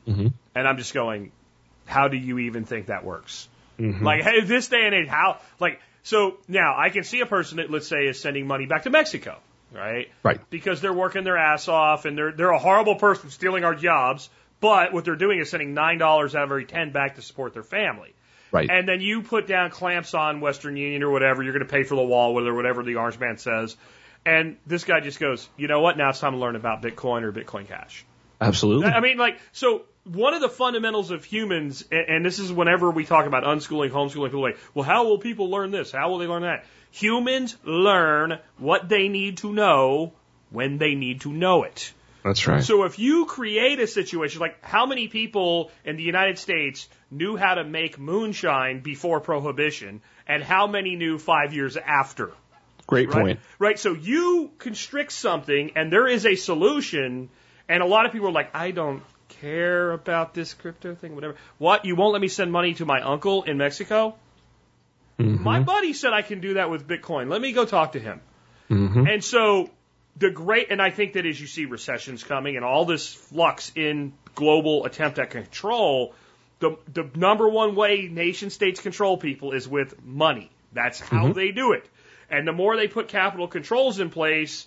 Mm-hmm. 0.06 0.26
and 0.56 0.68
I'm 0.68 0.78
just 0.78 0.92
going, 0.94 1.30
how 1.86 2.08
do 2.08 2.16
you 2.16 2.40
even 2.40 2.64
think 2.64 2.86
that 2.86 3.04
works? 3.04 3.48
Like, 3.78 4.22
hey, 4.22 4.40
this 4.42 4.68
day 4.68 4.82
and 4.84 4.94
age, 4.94 5.08
how? 5.08 5.38
Like, 5.60 5.80
so 6.02 6.36
now 6.46 6.74
I 6.78 6.90
can 6.90 7.04
see 7.04 7.20
a 7.20 7.26
person 7.26 7.56
that 7.56 7.70
let's 7.70 7.86
say 7.88 8.06
is 8.06 8.20
sending 8.20 8.46
money 8.46 8.66
back 8.66 8.82
to 8.82 8.90
Mexico, 8.90 9.38
right? 9.72 10.08
Right. 10.22 10.40
because 10.50 10.80
they're 10.80 10.92
working 10.92 11.24
their 11.24 11.36
ass 11.38 11.68
off 11.68 12.04
and 12.04 12.16
they're 12.18 12.32
they're 12.32 12.50
a 12.50 12.58
horrible 12.58 12.96
person 12.96 13.30
stealing 13.30 13.64
our 13.64 13.74
jobs. 13.74 14.28
But 14.62 14.94
what 14.94 15.04
they're 15.04 15.16
doing 15.16 15.40
is 15.40 15.50
sending 15.50 15.74
nine 15.74 15.98
dollars 15.98 16.34
out 16.34 16.44
of 16.44 16.50
every 16.50 16.64
ten 16.64 16.92
back 16.92 17.16
to 17.16 17.22
support 17.22 17.52
their 17.52 17.64
family. 17.64 18.14
Right. 18.52 18.70
And 18.70 18.88
then 18.88 19.00
you 19.00 19.22
put 19.22 19.46
down 19.46 19.70
clamps 19.70 20.14
on 20.14 20.40
Western 20.40 20.76
Union 20.76 21.02
or 21.02 21.10
whatever. 21.10 21.42
You're 21.42 21.52
going 21.52 21.66
to 21.66 21.70
pay 21.70 21.82
for 21.82 21.96
the 21.96 22.02
wall, 22.02 22.32
whether 22.32 22.54
whatever 22.54 22.82
the 22.82 22.96
orange 22.96 23.18
man 23.18 23.38
says. 23.38 23.76
And 24.24 24.56
this 24.66 24.84
guy 24.84 25.00
just 25.00 25.18
goes, 25.18 25.48
you 25.56 25.68
know 25.68 25.80
what? 25.80 25.98
Now 25.98 26.10
it's 26.10 26.20
time 26.20 26.32
to 26.32 26.38
learn 26.38 26.54
about 26.54 26.80
Bitcoin 26.80 27.22
or 27.22 27.32
Bitcoin 27.32 27.66
Cash. 27.66 28.04
Absolutely. 28.40 28.86
I 28.86 29.00
mean, 29.00 29.18
like, 29.18 29.40
so 29.52 29.82
one 30.04 30.34
of 30.34 30.40
the 30.40 30.48
fundamentals 30.48 31.10
of 31.10 31.24
humans, 31.24 31.84
and, 31.90 32.24
this 32.24 32.38
is 32.38 32.52
whenever 32.52 32.90
we 32.90 33.04
talk 33.04 33.26
about 33.26 33.44
unschooling, 33.44 33.90
homeschooling, 33.90 34.26
people 34.26 34.46
are 34.46 34.50
like, 34.50 34.58
well, 34.74 34.84
how 34.84 35.06
will 35.06 35.18
people 35.18 35.50
learn 35.50 35.70
this? 35.70 35.92
How 35.92 36.10
will 36.10 36.18
they 36.18 36.26
learn 36.26 36.42
that? 36.42 36.64
Humans 36.92 37.56
learn 37.64 38.38
what 38.58 38.88
they 38.88 39.08
need 39.08 39.38
to 39.38 39.52
know 39.52 40.12
when 40.50 40.78
they 40.78 40.94
need 40.94 41.22
to 41.22 41.32
know 41.32 41.62
it. 41.64 41.92
That's 42.24 42.46
right. 42.46 42.62
So 42.62 42.84
if 42.84 42.98
you 42.98 43.26
create 43.26 43.80
a 43.80 43.86
situation 43.86 44.40
like 44.40 44.64
how 44.64 44.86
many 44.86 45.08
people 45.08 45.70
in 45.84 45.96
the 45.96 46.02
United 46.02 46.38
States 46.38 46.88
knew 47.10 47.36
how 47.36 47.54
to 47.54 47.64
make 47.64 47.98
moonshine 47.98 48.80
before 48.80 49.20
prohibition 49.20 50.02
and 50.26 50.42
how 50.42 50.66
many 50.66 50.96
knew 50.96 51.18
5 51.18 51.52
years 51.52 51.76
after? 51.76 52.32
Great 52.86 53.08
Right? 53.08 53.22
point. 53.22 53.40
Right. 53.58 53.78
So 53.78 53.92
you 53.92 54.50
constrict 54.58 55.12
something 55.12 55.72
and 55.76 55.92
there 55.92 56.06
is 56.06 56.26
a 56.26 56.36
solution 56.36 57.28
and 57.68 57.82
a 57.82 57.86
lot 57.86 58.06
of 58.06 58.12
people 58.12 58.28
are 58.28 58.32
like 58.32 58.54
I 58.54 58.70
don't 58.70 59.02
care 59.40 59.90
about 59.92 60.34
this 60.34 60.54
crypto 60.54 60.94
thing 60.94 61.14
whatever. 61.14 61.36
What? 61.58 61.84
You 61.84 61.96
won't 61.96 62.12
let 62.12 62.22
me 62.22 62.28
send 62.28 62.52
money 62.52 62.74
to 62.74 62.84
my 62.84 63.00
uncle 63.00 63.42
in 63.42 63.56
Mexico? 63.56 64.14
Mm-hmm. 65.18 65.42
My 65.42 65.60
buddy 65.60 65.92
said 65.92 66.12
I 66.12 66.22
can 66.22 66.40
do 66.40 66.54
that 66.54 66.70
with 66.70 66.86
Bitcoin. 66.86 67.28
Let 67.28 67.40
me 67.40 67.52
go 67.52 67.64
talk 67.64 67.92
to 67.92 68.00
him. 68.00 68.20
Mm-hmm. 68.70 69.06
And 69.06 69.24
so 69.24 69.70
the 70.16 70.30
great, 70.30 70.70
and 70.70 70.80
I 70.80 70.90
think 70.90 71.14
that 71.14 71.26
as 71.26 71.40
you 71.40 71.46
see 71.46 71.64
recessions 71.64 72.22
coming 72.22 72.56
and 72.56 72.64
all 72.64 72.84
this 72.84 73.12
flux 73.12 73.72
in 73.74 74.12
global 74.34 74.84
attempt 74.84 75.18
at 75.18 75.30
control, 75.30 76.14
the, 76.58 76.76
the 76.92 77.10
number 77.14 77.48
one 77.48 77.74
way 77.74 78.08
nation 78.10 78.50
states 78.50 78.80
control 78.80 79.16
people 79.16 79.52
is 79.52 79.68
with 79.68 80.02
money. 80.04 80.50
That's 80.72 81.00
how 81.00 81.24
mm-hmm. 81.24 81.32
they 81.32 81.50
do 81.50 81.72
it. 81.72 81.88
And 82.30 82.46
the 82.46 82.52
more 82.52 82.76
they 82.76 82.88
put 82.88 83.08
capital 83.08 83.48
controls 83.48 84.00
in 84.00 84.10
place, 84.10 84.66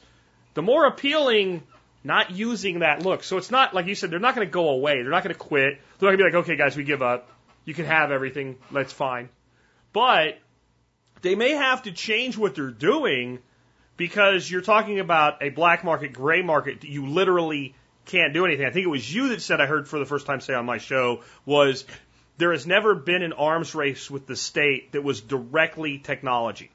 the 0.54 0.62
more 0.62 0.86
appealing 0.86 1.64
not 2.04 2.32
using 2.32 2.80
that 2.80 3.02
look. 3.02 3.24
So 3.24 3.38
it's 3.38 3.50
not, 3.50 3.74
like 3.74 3.88
you 3.88 3.96
said, 3.96 4.12
they're 4.12 4.20
not 4.20 4.36
going 4.36 4.48
to 4.48 4.52
go 4.52 4.70
away. 4.70 5.02
They're 5.02 5.12
not 5.12 5.24
going 5.24 5.34
to 5.34 5.40
quit. 5.40 5.80
They're 5.98 6.12
not 6.12 6.18
going 6.18 6.18
to 6.18 6.32
be 6.32 6.38
like, 6.38 6.46
okay, 6.46 6.56
guys, 6.56 6.78
we 6.78 6.84
give 6.84 7.02
up. 7.02 7.30
You 7.66 7.74
can 7.74 7.86
have 7.86 8.12
everything. 8.12 8.58
That's 8.72 8.94
fine. 8.94 9.30
But 9.92 10.38
they 11.22 11.34
may 11.34 11.52
have 11.52 11.84
to 11.84 11.92
change 11.92 12.38
what 12.38 12.54
they're 12.54 12.70
doing 12.70 13.40
because 13.98 14.50
you're 14.50 14.62
talking 14.62 15.00
about 15.00 15.42
a 15.42 15.50
black 15.50 15.84
market, 15.84 16.14
gray 16.14 16.42
market. 16.42 16.82
that 16.82 16.90
You 16.90 17.08
literally 17.08 17.76
can't 18.06 18.34
do 18.34 18.46
anything. 18.46 18.66
I 18.66 18.72
think 18.72 18.86
it 18.86 18.90
was 18.90 19.14
you 19.14 19.30
that 19.30 19.42
said 19.42 19.62
I 19.62 19.66
heard 19.66 19.88
for 19.88 20.00
the 20.00 20.06
first 20.06 20.26
time 20.26 20.42
say 20.42 20.54
on 20.54 20.66
my 20.66 20.78
show 20.78 21.24
was 21.46 21.86
there 22.38 22.52
has 22.52 22.68
never 22.68 22.94
been 22.96 23.24
an 23.24 23.34
arms 23.34 23.74
race 23.74 24.12
with 24.12 24.28
the 24.28 24.36
state 24.36 24.92
that 24.92 25.04
was 25.04 25.22
directly 25.22 25.98
technology. 26.00 26.72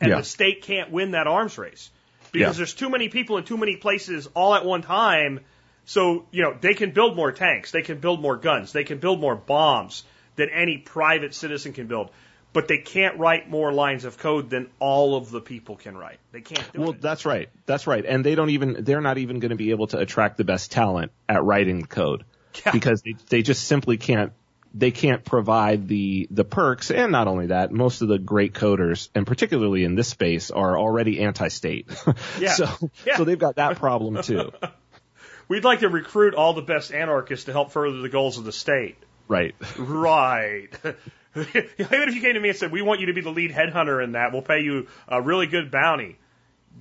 And 0.00 0.10
Yeah. 0.10 0.18
the 0.18 0.24
state 0.24 0.62
can't 0.62 0.90
win 0.90 1.12
that 1.12 1.26
arms 1.26 1.56
race 1.56 1.90
because 2.32 2.56
Yeah. 2.56 2.58
there's 2.58 2.74
too 2.74 2.90
many 2.90 3.08
people 3.08 3.38
in 3.38 3.44
too 3.44 3.56
many 3.56 3.76
places 3.76 4.28
all 4.34 4.54
at 4.54 4.64
one 4.64 4.82
time. 4.82 5.40
So, 5.86 6.26
you 6.32 6.42
know, 6.42 6.56
they 6.60 6.74
can 6.74 6.90
build 6.90 7.14
more 7.14 7.30
tanks, 7.30 7.70
they 7.70 7.82
can 7.82 7.98
build 7.98 8.20
more 8.20 8.36
guns, 8.36 8.72
they 8.72 8.84
can 8.84 8.98
build 8.98 9.20
more 9.20 9.36
bombs 9.36 10.02
than 10.36 10.48
any 10.50 10.78
private 10.78 11.34
citizen 11.34 11.72
can 11.72 11.86
build. 11.86 12.10
But 12.54 12.68
they 12.68 12.78
can't 12.78 13.18
write 13.18 13.50
more 13.50 13.72
lines 13.72 14.04
of 14.06 14.16
code 14.16 14.48
than 14.48 14.70
all 14.78 15.16
of 15.16 15.30
the 15.30 15.40
people 15.42 15.76
can 15.76 15.94
write. 15.96 16.18
They 16.32 16.40
can't 16.40 16.72
do 16.72 16.80
Well, 16.80 16.90
it. 16.92 17.02
that's 17.02 17.26
right. 17.26 17.50
That's 17.66 17.86
right. 17.86 18.04
And 18.06 18.24
they 18.24 18.34
don't 18.36 18.50
even, 18.50 18.84
they're 18.84 19.00
not 19.02 19.18
even 19.18 19.40
going 19.40 19.50
to 19.50 19.56
be 19.56 19.70
able 19.72 19.88
to 19.88 19.98
attract 19.98 20.36
the 20.38 20.44
best 20.44 20.70
talent 20.72 21.10
at 21.28 21.42
writing 21.44 21.84
code 21.84 22.24
Yeah. 22.64 22.70
because 22.72 23.02
they, 23.02 23.16
they 23.28 23.42
just 23.42 23.64
simply 23.66 23.96
can't, 23.98 24.32
they 24.72 24.92
can't 24.92 25.24
provide 25.24 25.88
the, 25.88 26.26
the 26.30 26.44
perks. 26.44 26.90
And 26.92 27.10
not 27.12 27.26
only 27.28 27.48
that, 27.48 27.70
most 27.72 28.02
of 28.02 28.08
the 28.08 28.18
great 28.20 28.54
coders, 28.54 29.08
and 29.16 29.26
particularly 29.26 29.82
in 29.84 29.94
this 29.96 30.08
space, 30.08 30.50
are 30.52 30.78
already 30.78 31.20
anti-state. 31.22 31.88
Yeah. 32.40 32.54
so, 32.54 32.68
Yeah. 33.04 33.16
so 33.16 33.24
they've 33.24 33.38
got 33.38 33.56
that 33.56 33.76
problem 33.78 34.22
too. 34.22 34.52
We'd 35.48 35.64
like 35.64 35.80
to 35.80 35.88
recruit 35.88 36.34
all 36.34 36.54
the 36.54 36.62
best 36.62 36.92
anarchists 36.92 37.46
to 37.46 37.52
help 37.52 37.72
further 37.72 37.98
the 38.00 38.08
goals 38.08 38.38
of 38.38 38.44
the 38.44 38.52
state. 38.52 38.96
right. 39.28 39.54
Right. 39.76 40.68
Even 41.36 42.08
if 42.08 42.14
you 42.14 42.20
came 42.20 42.34
to 42.34 42.40
me 42.40 42.50
and 42.50 42.58
said, 42.58 42.70
"We 42.72 42.82
want 42.82 43.00
you 43.00 43.06
to 43.06 43.12
be 43.12 43.20
the 43.20 43.30
lead 43.30 43.50
headhunter 43.50 44.02
in 44.02 44.12
that, 44.12 44.32
we'll 44.32 44.42
pay 44.42 44.60
you 44.60 44.86
a 45.08 45.20
really 45.20 45.46
good 45.46 45.70
bounty." 45.70 46.16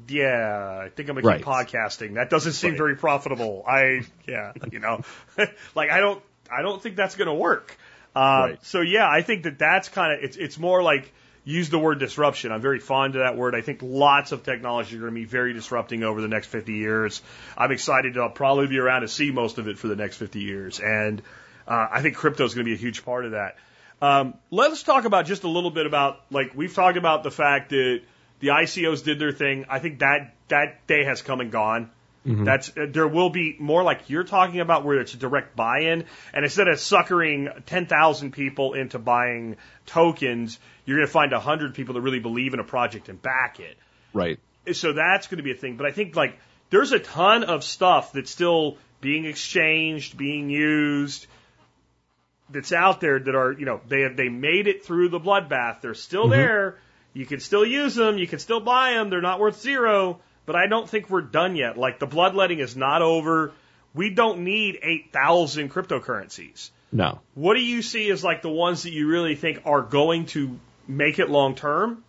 Yeah, 0.07 0.81
I 0.85 0.89
think 0.89 1.09
I'm 1.09 1.15
gonna 1.15 1.37
keep 1.37 1.45
Right. 1.47 1.67
podcasting. 1.67 2.15
That 2.15 2.29
doesn't 2.29 2.53
seem 2.53 2.71
Right. 2.71 2.77
very 2.77 2.95
profitable. 2.95 3.63
I, 3.67 4.01
yeah, 4.27 4.53
you 4.71 4.79
know, 4.79 5.01
like 5.75 5.91
I 5.91 5.99
don't, 5.99 6.21
I 6.51 6.61
don't 6.61 6.81
think 6.81 6.95
that's 6.95 7.15
gonna 7.15 7.33
work. 7.33 7.77
Uh, 8.15 8.47
Right. 8.49 8.59
So 8.65 8.81
yeah, 8.81 9.07
I 9.09 9.21
think 9.21 9.43
that 9.43 9.57
that's 9.59 9.89
kind 9.89 10.13
of 10.13 10.23
it's 10.23 10.37
it's 10.37 10.57
more 10.59 10.83
like 10.83 11.11
use 11.45 11.69
the 11.69 11.79
word 11.79 11.99
disruption. 11.99 12.51
I'm 12.51 12.61
very 12.61 12.79
fond 12.79 13.15
of 13.15 13.21
that 13.21 13.35
word. 13.37 13.53
I 13.55 13.61
think 13.61 13.79
lots 13.81 14.31
of 14.31 14.43
technology 14.43 14.95
are 14.95 14.99
going 14.99 15.11
to 15.11 15.19
be 15.19 15.25
very 15.25 15.51
disrupting 15.51 16.01
over 16.01 16.21
the 16.21 16.29
next 16.29 16.47
50 16.47 16.71
years. 16.71 17.21
I'm 17.57 17.71
excited 17.71 18.13
to 18.13 18.29
probably 18.29 18.67
be 18.67 18.79
around 18.79 19.01
to 19.01 19.09
see 19.09 19.29
most 19.29 19.57
of 19.57 19.67
it 19.67 19.77
for 19.77 19.89
the 19.89 19.95
next 19.97 20.15
50 20.17 20.39
years, 20.39 20.79
and 20.79 21.21
uh, 21.67 21.87
I 21.91 22.01
think 22.01 22.15
crypto 22.15 22.45
is 22.45 22.53
going 22.53 22.65
to 22.65 22.69
be 22.69 22.75
a 22.75 22.79
huge 22.79 23.03
part 23.03 23.25
of 23.25 23.31
that. 23.31 23.57
Um, 24.03 24.33
let's 24.51 24.83
talk 24.83 25.05
about 25.05 25.25
just 25.27 25.45
a 25.45 25.47
little 25.47 25.71
bit 25.71 25.85
about 25.85 26.19
like 26.29 26.51
we've 26.55 26.73
talked 26.73 26.97
about 26.97 27.23
the 27.23 27.31
fact 27.31 27.69
that 27.69 28.01
the 28.41 28.47
ICOs 28.49 29.01
did 29.01 29.17
their 29.17 29.31
thing. 29.31 29.65
I 29.69 29.79
think 29.79 29.99
that 29.99 30.35
that 30.49 30.85
day 30.87 31.05
has 31.05 31.21
come 31.21 31.39
and 31.39 31.53
gone. 31.53 31.89
That's 32.25 32.69
uh, 32.69 32.87
there 32.89 33.07
will 33.07 33.29
be 33.29 33.55
more 33.59 33.81
like 33.81 34.09
you're 34.09 34.25
talking 34.25 34.59
about 34.59 34.83
where 34.83 34.99
it's 34.99 35.13
a 35.13 35.17
direct 35.17 35.55
buy-in, 35.55 36.03
and 36.33 36.45
instead 36.45 36.67
of 36.67 36.79
suckering 36.79 37.47
10,000 37.65 38.31
people 38.31 38.73
into 38.73 38.99
buying 38.99 39.55
tokens, 39.85 40.59
you're 40.85 40.97
going 40.97 41.07
to 41.07 41.11
find 41.11 41.31
100 41.31 41.73
people 41.73 41.93
that 41.93 42.01
really 42.01 42.19
believe 42.19 42.53
in 42.53 42.59
a 42.59 42.63
project 42.65 43.07
and 43.07 43.21
back 43.21 43.61
it. 43.61 43.77
Right. 44.13 44.37
So 44.73 44.91
that's 44.91 45.27
going 45.27 45.37
to 45.37 45.43
be 45.43 45.51
a 45.51 45.55
thing. 45.55 45.77
But 45.77 45.85
I 45.85 45.91
think 45.91 46.15
like 46.15 46.37
there's 46.69 46.91
a 46.91 46.99
ton 46.99 47.45
of 47.45 47.63
stuff 47.63 48.11
that's 48.11 48.31
still 48.31 48.77
being 48.99 49.25
exchanged, 49.25 50.17
being 50.17 50.49
used, 50.49 51.27
that's 52.49 52.71
out 52.71 53.01
there 53.01 53.19
that 53.19 53.35
are 53.35 53.51
you 53.51 53.65
know 53.65 53.81
they 53.87 54.01
have 54.01 54.15
they 54.15 54.29
made 54.29 54.67
it 54.67 54.85
through 54.85 55.09
the 55.09 55.19
bloodbath. 55.19 55.81
They're 55.81 55.93
still 55.93 56.23
mm-hmm. 56.23 56.31
there. 56.31 56.77
You 57.13 57.25
can 57.25 57.39
still 57.39 57.65
use 57.65 57.95
them. 57.95 58.17
You 58.17 58.27
can 58.27 58.39
still 58.39 58.59
buy 58.59 58.93
them. 58.93 59.09
They're 59.09 59.21
not 59.21 59.39
worth 59.39 59.61
zero. 59.61 60.19
But 60.45 60.55
I 60.55 60.67
don't 60.67 60.89
think 60.89 61.09
we're 61.09 61.21
done 61.21 61.55
yet. 61.55 61.77
Like 61.77 61.99
the 61.99 62.07
bloodletting 62.07 62.59
is 62.59 62.75
not 62.75 63.01
over. 63.01 63.53
We 63.93 64.09
don't 64.09 64.43
need 64.43 64.79
8,000 64.81 65.71
cryptocurrencies. 65.71 66.71
No. 66.91 67.19
What 67.35 67.53
do 67.53 67.61
you 67.61 67.81
see 67.81 68.09
as 68.09 68.23
like 68.23 68.41
the 68.41 68.49
ones 68.49 68.83
that 68.83 68.91
you 68.91 69.07
really 69.07 69.35
think 69.35 69.61
are 69.65 69.81
going 69.81 70.25
to 70.27 70.59
make 70.87 71.19
it 71.19 71.29
long 71.29 71.55
term? 71.55 72.03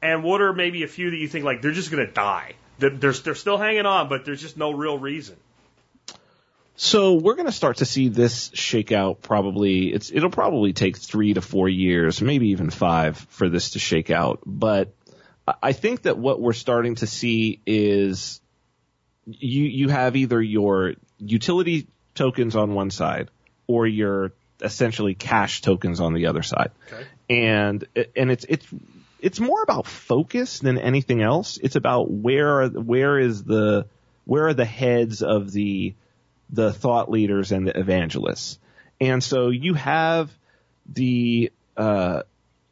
And 0.00 0.22
what 0.22 0.40
are 0.40 0.52
maybe 0.52 0.82
a 0.82 0.88
few 0.88 1.10
that 1.10 1.16
you 1.16 1.28
think 1.28 1.44
like 1.44 1.60
they're 1.60 1.72
just 1.72 1.90
going 1.90 2.06
to 2.06 2.12
die? 2.12 2.54
They're, 2.78 2.90
they're, 2.90 3.12
they're 3.12 3.34
still 3.34 3.58
hanging 3.58 3.86
on, 3.86 4.08
but 4.08 4.24
there's 4.24 4.40
just 4.40 4.56
no 4.56 4.72
real 4.72 4.98
reason. 4.98 5.36
So 6.76 7.14
we're 7.14 7.34
going 7.34 7.46
to 7.46 7.52
start 7.52 7.76
to 7.78 7.84
see 7.84 8.08
this 8.08 8.50
shake 8.52 8.90
out 8.90 9.22
probably 9.22 9.92
it's 9.92 10.10
it'll 10.12 10.30
probably 10.30 10.72
take 10.72 10.96
3 10.96 11.34
to 11.34 11.40
4 11.40 11.68
years, 11.68 12.20
maybe 12.20 12.48
even 12.48 12.70
5 12.70 13.16
for 13.16 13.48
this 13.48 13.70
to 13.70 13.78
shake 13.78 14.10
out, 14.10 14.40
but 14.44 14.92
I- 15.62 15.72
think 15.72 16.02
that 16.02 16.18
what 16.18 16.40
we're 16.40 16.52
starting 16.52 16.96
to 16.96 17.06
see 17.06 17.60
is 17.66 18.40
you 19.26 19.64
you 19.64 19.88
have 19.88 20.16
either 20.16 20.40
your 20.42 20.94
utility 21.18 21.86
tokens 22.14 22.56
on 22.56 22.74
one 22.74 22.90
side 22.90 23.30
or 23.66 23.86
your 23.86 24.32
essentially 24.62 25.14
cash 25.14 25.60
tokens 25.60 26.00
on 26.00 26.14
the 26.14 26.26
other 26.26 26.42
side. 26.42 26.70
Okay. 26.92 27.04
And 27.30 27.84
and 28.16 28.30
it's 28.30 28.46
it's 28.48 28.66
it's 29.20 29.40
more 29.40 29.62
about 29.62 29.86
focus 29.86 30.58
than 30.58 30.78
anything 30.78 31.22
else. 31.22 31.58
It's 31.62 31.76
about 31.76 32.10
where 32.10 32.62
are, 32.62 32.68
where 32.68 33.18
is 33.18 33.44
the 33.44 33.86
where 34.24 34.48
are 34.48 34.54
the 34.54 34.64
heads 34.64 35.22
of 35.22 35.52
the 35.52 35.94
the 36.54 36.72
thought 36.72 37.10
leaders 37.10 37.52
and 37.52 37.66
the 37.66 37.78
evangelists. 37.78 38.58
And 39.00 39.22
so 39.22 39.50
you 39.50 39.74
have 39.74 40.30
the 40.86 41.52
uh, 41.76 42.22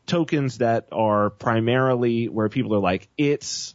tokens 0.06 0.58
that 0.58 0.88
are 0.92 1.30
primarily 1.30 2.28
where 2.28 2.48
people 2.48 2.74
are 2.74 2.80
like, 2.80 3.08
it's 3.16 3.74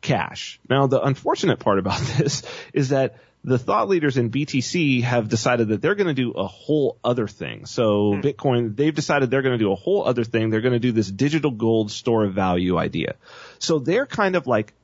cash. 0.00 0.60
Now, 0.68 0.86
the 0.86 1.00
unfortunate 1.00 1.58
part 1.58 1.78
about 1.78 2.00
this 2.18 2.42
is 2.72 2.90
that 2.90 3.16
the 3.44 3.58
thought 3.58 3.88
leaders 3.88 4.16
in 4.16 4.30
BTC 4.30 5.02
have 5.02 5.28
decided 5.28 5.68
that 5.68 5.80
they're 5.80 5.94
going 5.94 6.08
to 6.08 6.14
do 6.14 6.32
a 6.32 6.46
whole 6.46 6.98
other 7.04 7.28
thing. 7.28 7.66
So 7.66 8.14
Bitcoin, 8.14 8.76
they've 8.76 8.94
decided 8.94 9.30
they're 9.30 9.42
going 9.42 9.58
to 9.58 9.64
do 9.64 9.72
a 9.72 9.76
whole 9.76 10.04
other 10.04 10.24
thing. 10.24 10.50
They're 10.50 10.60
going 10.60 10.72
to 10.72 10.80
do 10.80 10.92
this 10.92 11.08
digital 11.08 11.52
gold 11.52 11.90
store 11.90 12.24
of 12.24 12.34
value 12.34 12.76
idea. 12.76 13.14
So 13.60 13.78
they're 13.78 14.06
kind 14.06 14.34
of 14.34 14.46
like 14.46 14.74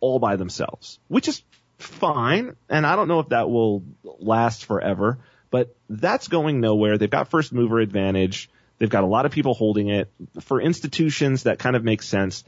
all 0.00 0.18
by 0.18 0.36
themselves, 0.36 0.98
which 1.08 1.28
is 1.28 1.42
fine. 1.82 2.56
And 2.68 2.86
I 2.86 2.96
don't 2.96 3.08
know 3.08 3.20
if 3.20 3.30
that 3.30 3.50
will 3.50 3.84
last 4.04 4.64
forever, 4.64 5.18
but 5.50 5.74
that's 5.88 6.28
going 6.28 6.60
nowhere. 6.60 6.98
They've 6.98 7.10
got 7.10 7.28
first 7.28 7.52
mover 7.52 7.78
advantage. 7.78 8.50
They've 8.78 8.90
got 8.90 9.04
a 9.04 9.06
lot 9.06 9.26
of 9.26 9.32
people 9.32 9.54
holding 9.54 9.88
it. 9.88 10.10
For 10.40 10.60
institutions, 10.60 11.44
that 11.44 11.58
kind 11.58 11.76
of 11.76 11.84
makes 11.84 12.08
sense. 12.08 12.44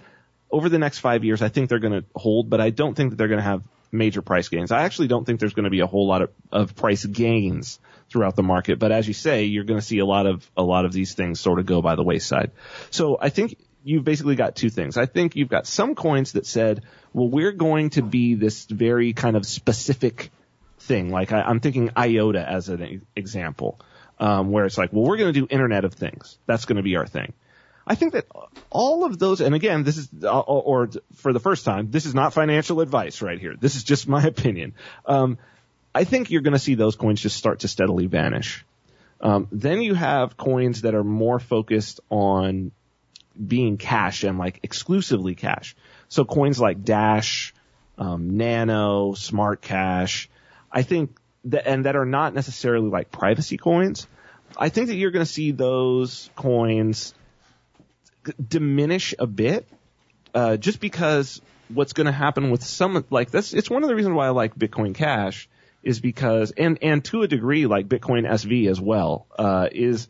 Over 0.50 0.68
the 0.68 0.78
next 0.78 0.98
five 0.98 1.24
years, 1.24 1.42
I 1.42 1.48
think 1.48 1.68
they're 1.68 1.78
going 1.78 2.00
to 2.00 2.04
hold, 2.14 2.48
but 2.48 2.60
I 2.60 2.70
don't 2.70 2.94
think 2.94 3.10
that 3.10 3.16
they're 3.16 3.28
going 3.28 3.38
to 3.38 3.44
have 3.44 3.62
major 3.92 4.22
price 4.22 4.48
gains. 4.48 4.72
I 4.72 4.82
actually 4.82 5.08
don't 5.08 5.24
think 5.24 5.40
there's 5.40 5.54
going 5.54 5.64
to 5.64 5.70
be 5.70 5.80
a 5.80 5.86
whole 5.86 6.06
lot 6.06 6.22
of, 6.22 6.30
of 6.50 6.76
price 6.76 7.04
gains 7.04 7.78
throughout 8.10 8.36
the 8.36 8.42
market. 8.42 8.78
But 8.78 8.92
as 8.92 9.06
you 9.08 9.14
say, 9.14 9.44
you're 9.44 9.64
going 9.64 9.80
to 9.80 9.86
see 9.86 9.98
a 9.98 10.06
lot 10.06 10.26
of 10.26 10.48
a 10.56 10.62
lot 10.62 10.84
of 10.84 10.92
these 10.92 11.14
things 11.14 11.40
sort 11.40 11.58
of 11.58 11.66
go 11.66 11.80
by 11.80 11.94
the 11.94 12.02
wayside. 12.02 12.50
So 12.90 13.16
I 13.20 13.30
think 13.30 13.56
you've 13.84 14.04
basically 14.04 14.34
got 14.34 14.56
two 14.56 14.70
things. 14.70 14.96
I 14.96 15.06
think 15.06 15.36
you've 15.36 15.48
got 15.48 15.66
some 15.66 15.94
coins 15.94 16.32
that 16.32 16.46
said, 16.46 16.82
well, 17.12 17.28
we're 17.28 17.52
going 17.52 17.90
to 17.90 18.02
be 18.02 18.34
this 18.34 18.64
very 18.64 19.12
kind 19.12 19.36
of 19.36 19.46
specific 19.46 20.30
thing. 20.80 21.10
Like 21.10 21.32
I, 21.32 21.42
I'm 21.42 21.60
thinking 21.60 21.90
IOTA 21.96 22.48
as 22.48 22.70
an 22.70 23.02
example, 23.14 23.78
um, 24.18 24.50
where 24.50 24.64
it's 24.64 24.78
like, 24.78 24.92
well, 24.92 25.04
we're 25.04 25.18
going 25.18 25.32
to 25.32 25.38
do 25.38 25.46
Internet 25.48 25.84
of 25.84 25.94
Things. 25.94 26.38
That's 26.46 26.64
going 26.64 26.78
to 26.78 26.82
be 26.82 26.96
our 26.96 27.06
thing. 27.06 27.34
I 27.86 27.94
think 27.94 28.14
that 28.14 28.26
all 28.70 29.04
of 29.04 29.18
those, 29.18 29.42
and 29.42 29.54
again, 29.54 29.84
this 29.84 29.98
is, 29.98 30.08
uh, 30.22 30.40
or 30.40 30.88
for 31.16 31.34
the 31.34 31.40
first 31.40 31.66
time, 31.66 31.90
this 31.90 32.06
is 32.06 32.14
not 32.14 32.32
financial 32.32 32.80
advice 32.80 33.20
right 33.20 33.38
here. 33.38 33.54
This 33.60 33.76
is 33.76 33.84
just 33.84 34.08
my 34.08 34.22
opinion. 34.34 34.72
Um, 35.04 35.36
I 35.94 36.04
think 36.04 36.30
you're 36.30 36.40
going 36.40 36.54
to 36.54 36.58
see 36.58 36.74
those 36.74 36.96
coins 36.96 37.20
just 37.20 37.36
start 37.36 37.60
to 37.60 37.68
steadily 37.68 38.06
vanish. 38.06 38.64
Um, 39.20 39.48
then 39.52 39.82
you 39.82 39.94
have 39.94 40.36
coins 40.36 40.82
that 40.82 40.94
are 40.94 41.04
more 41.04 41.38
focused 41.38 42.00
on 42.10 42.72
being 43.34 43.76
cash 43.76 44.24
and 44.24 44.38
like 44.38 44.60
exclusively 44.62 45.34
cash. 45.34 45.76
So 46.08 46.24
coins 46.24 46.60
like 46.60 46.84
Dash, 46.84 47.54
um, 47.98 48.36
Nano, 48.36 49.14
Smart 49.14 49.60
Cash, 49.62 50.28
I 50.70 50.82
think 50.82 51.16
that, 51.46 51.66
and 51.66 51.86
that 51.86 51.96
are 51.96 52.06
not 52.06 52.34
necessarily 52.34 52.88
like 52.88 53.10
privacy 53.10 53.56
coins. 53.56 54.06
I 54.56 54.68
think 54.68 54.88
that 54.88 54.94
you're 54.94 55.10
going 55.10 55.24
to 55.24 55.30
see 55.30 55.50
those 55.50 56.30
coins 56.36 57.14
diminish 58.46 59.14
a 59.18 59.26
bit, 59.26 59.66
uh, 60.34 60.56
just 60.56 60.80
because 60.80 61.40
what's 61.68 61.92
going 61.92 62.06
to 62.06 62.12
happen 62.12 62.50
with 62.50 62.62
some 62.62 63.04
like 63.10 63.30
this. 63.30 63.52
It's 63.52 63.70
one 63.70 63.82
of 63.82 63.88
the 63.88 63.94
reasons 63.94 64.14
why 64.14 64.26
I 64.26 64.30
like 64.30 64.54
Bitcoin 64.56 64.94
Cash 64.94 65.48
is 65.82 66.00
because, 66.00 66.52
and 66.52 66.78
and 66.82 67.04
to 67.06 67.22
a 67.22 67.28
degree, 67.28 67.66
like 67.66 67.88
Bitcoin 67.88 68.28
SV 68.28 68.70
as 68.70 68.80
well, 68.80 69.26
uh, 69.38 69.68
is 69.70 70.08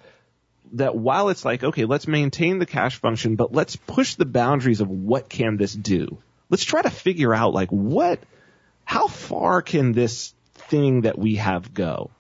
that 0.73 0.97
while 0.97 1.29
it's 1.29 1.45
like 1.45 1.63
okay, 1.63 1.85
let's 1.85 2.07
maintain 2.07 2.59
the 2.59 2.67
cash 2.67 2.97
function, 2.97 3.37
but 3.37 3.53
let's 3.53 3.77
push 3.77 4.15
the 4.15 4.25
boundaries 4.25 4.81
of 4.81 4.89
what 4.89 5.29
can 5.29 5.57
this 5.57 5.73
do. 5.73 6.19
Let's 6.51 6.65
try 6.65 6.83
to 6.83 6.91
figure 6.91 7.35
out 7.35 7.55
like 7.55 7.71
what, 7.71 8.21
how 8.85 9.07
far 9.07 9.63
can 9.63 9.93
this 9.93 10.35
thing 10.55 11.03
that 11.03 11.19
we 11.19 11.37
have 11.37 11.73
go? 11.75 12.11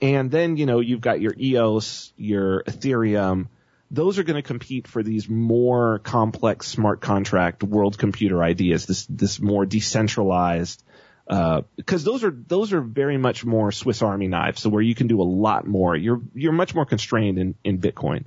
And 0.00 0.30
then, 0.30 0.56
you 0.56 0.66
know, 0.66 0.80
you've 0.80 1.00
got 1.00 1.20
your 1.20 1.32
EOS, 1.38 2.12
your 2.16 2.64
Ethereum. 2.64 3.46
Those 3.90 4.18
are 4.18 4.24
going 4.24 4.36
to 4.36 4.42
compete 4.42 4.88
for 4.88 5.02
these 5.02 5.28
more 5.28 6.00
complex 6.00 6.66
smart 6.66 7.00
contract 7.00 7.62
world 7.62 7.98
computer 7.98 8.42
ideas, 8.42 8.86
this, 8.86 9.06
this 9.08 9.38
more 9.38 9.64
decentralized, 9.64 10.82
uh, 11.28 11.62
cause 11.86 12.04
those 12.04 12.24
are, 12.24 12.30
those 12.30 12.72
are 12.72 12.80
very 12.80 13.16
much 13.16 13.44
more 13.44 13.72
Swiss 13.72 14.02
army 14.02 14.28
knives. 14.28 14.60
So 14.60 14.68
where 14.70 14.82
you 14.82 14.94
can 14.94 15.06
do 15.06 15.20
a 15.20 15.24
lot 15.24 15.66
more. 15.66 15.96
You're, 15.96 16.20
you're 16.34 16.52
much 16.52 16.74
more 16.74 16.84
constrained 16.84 17.38
in, 17.38 17.54
in 17.64 17.78
Bitcoin. 17.78 18.24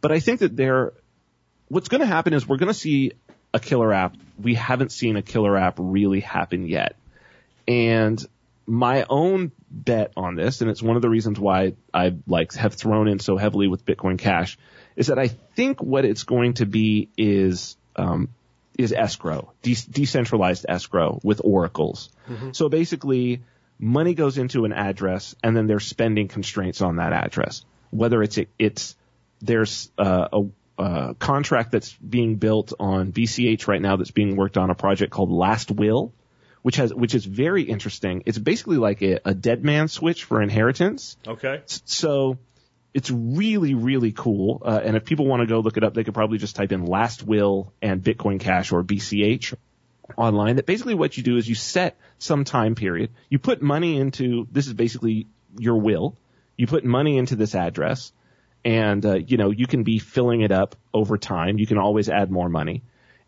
But 0.00 0.12
I 0.12 0.20
think 0.20 0.40
that 0.40 0.56
there, 0.56 0.92
what's 1.68 1.88
going 1.88 2.00
to 2.00 2.06
happen 2.06 2.32
is 2.32 2.46
we're 2.46 2.58
going 2.58 2.72
to 2.72 2.78
see 2.78 3.12
a 3.52 3.60
killer 3.60 3.92
app. 3.92 4.16
We 4.40 4.54
haven't 4.54 4.92
seen 4.92 5.16
a 5.16 5.22
killer 5.22 5.56
app 5.56 5.76
really 5.78 6.20
happen 6.20 6.66
yet. 6.66 6.96
And 7.66 8.24
my 8.66 9.06
own 9.08 9.52
bet 9.70 10.12
on 10.16 10.34
this, 10.34 10.60
and 10.60 10.70
it's 10.70 10.82
one 10.82 10.96
of 10.96 11.02
the 11.02 11.08
reasons 11.08 11.38
why 11.38 11.74
I 11.92 12.14
like 12.26 12.54
have 12.54 12.74
thrown 12.74 13.08
in 13.08 13.18
so 13.18 13.36
heavily 13.36 13.68
with 13.68 13.84
Bitcoin 13.84 14.18
Cash, 14.18 14.58
is 14.96 15.08
that 15.08 15.18
I 15.18 15.28
think 15.28 15.82
what 15.82 16.04
it's 16.04 16.24
going 16.24 16.54
to 16.54 16.66
be 16.66 17.10
is 17.16 17.76
um, 17.96 18.28
is 18.78 18.92
escrow, 18.92 19.52
de- 19.62 19.76
decentralized 19.90 20.66
escrow 20.68 21.20
with 21.22 21.40
oracles. 21.44 22.10
So 22.52 22.68
basically, 22.68 23.42
money 23.78 24.14
goes 24.14 24.38
into 24.38 24.64
an 24.64 24.72
address, 24.72 25.34
and 25.42 25.56
then 25.56 25.66
there's 25.66 25.86
spending 25.86 26.28
constraints 26.28 26.80
on 26.80 26.96
that 26.96 27.12
address. 27.12 27.64
Whether 27.90 28.22
it's 28.22 28.38
it's 28.58 28.96
there's 29.40 29.90
uh, 29.98 30.28
a 30.32 30.44
a 30.76 31.14
contract 31.18 31.70
that's 31.70 31.92
being 31.94 32.36
built 32.36 32.72
on 32.80 33.12
BCH 33.12 33.68
right 33.68 33.80
now 33.80 33.96
that's 33.96 34.10
being 34.10 34.36
worked 34.36 34.56
on 34.56 34.70
a 34.70 34.74
project 34.74 35.12
called 35.12 35.30
Last 35.30 35.70
Will, 35.70 36.12
which 36.62 36.76
has 36.76 36.92
which 36.92 37.14
is 37.14 37.24
very 37.24 37.62
interesting. 37.62 38.24
It's 38.26 38.38
basically 38.38 38.78
like 38.78 39.02
a, 39.02 39.20
a 39.24 39.34
dead 39.34 39.64
man 39.64 39.88
switch 39.88 40.24
for 40.24 40.42
inheritance. 40.42 41.16
Okay. 41.26 41.62
So 41.66 42.38
it's 42.94 43.10
really 43.10 43.74
really 43.74 44.12
cool. 44.12 44.62
Uh, 44.64 44.80
and 44.82 44.96
if 44.96 45.04
people 45.04 45.26
want 45.26 45.40
to 45.40 45.46
go 45.46 45.58
look 45.58 45.76
it 45.76 45.84
up, 45.84 45.94
they 45.94 46.04
could 46.04 46.14
probably 46.14 46.38
just 46.38 46.56
type 46.56 46.72
in 46.72 46.86
last 46.86 47.22
will 47.22 47.72
and 47.82 48.02
Bitcoin 48.02 48.40
Cash 48.40 48.72
or 48.72 48.82
BCH 48.82 49.54
online. 50.16 50.56
That 50.56 50.66
basically 50.66 50.94
what 50.94 51.16
you 51.16 51.22
do 51.22 51.36
is 51.36 51.48
you 51.48 51.54
set 51.56 51.96
some 52.18 52.44
time 52.44 52.74
period. 52.74 53.10
You 53.28 53.38
put 53.38 53.60
money 53.60 53.98
into 53.98 54.46
this 54.50 54.66
is 54.68 54.72
basically 54.74 55.26
your 55.58 55.76
will. 55.76 56.16
You 56.56 56.68
put 56.68 56.84
money 56.84 57.18
into 57.18 57.34
this 57.34 57.54
address, 57.56 58.12
and 58.64 59.04
uh, 59.04 59.14
you 59.14 59.36
know 59.36 59.50
you 59.50 59.66
can 59.66 59.82
be 59.82 59.98
filling 59.98 60.42
it 60.42 60.52
up 60.52 60.76
over 60.92 61.18
time. 61.18 61.58
You 61.58 61.66
can 61.66 61.78
always 61.78 62.08
add 62.08 62.30
more 62.30 62.48
money, 62.48 62.82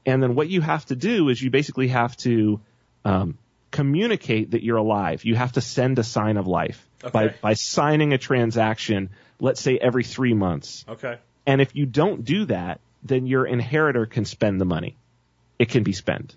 and 0.04 0.22
then 0.22 0.36
what 0.36 0.48
you 0.48 0.60
have 0.60 0.86
to 0.86 0.96
do 0.96 1.28
is 1.28 1.42
you 1.42 1.50
basically 1.50 1.88
have 1.88 2.16
to 2.18 2.60
um, 3.04 3.36
communicate 3.72 4.52
that 4.52 4.62
you're 4.62 4.76
alive. 4.76 5.24
You 5.24 5.34
have 5.34 5.52
to 5.52 5.60
send 5.60 5.98
a 5.98 6.04
sign 6.04 6.36
of 6.36 6.46
life 6.46 6.86
by 7.12 7.34
by 7.40 7.54
signing 7.54 8.12
a 8.12 8.18
transaction. 8.18 9.10
Let's 9.39 9.61
say 9.61 9.78
every 9.78 10.05
three 10.05 10.34
months. 10.34 10.84
Okay. 10.89 11.18
And 11.47 11.61
if 11.61 11.74
you 11.76 11.87
don't 11.87 12.24
do 12.24 12.47
that, 12.47 12.80
then 13.03 13.26
your 13.26 13.47
inheritor 13.47 14.07
can 14.07 14.24
spend 14.24 14.61
the 14.61 14.64
money. 14.64 14.97
It 15.59 15.68
can 15.68 15.82
be 15.82 15.93
spent. 15.93 16.34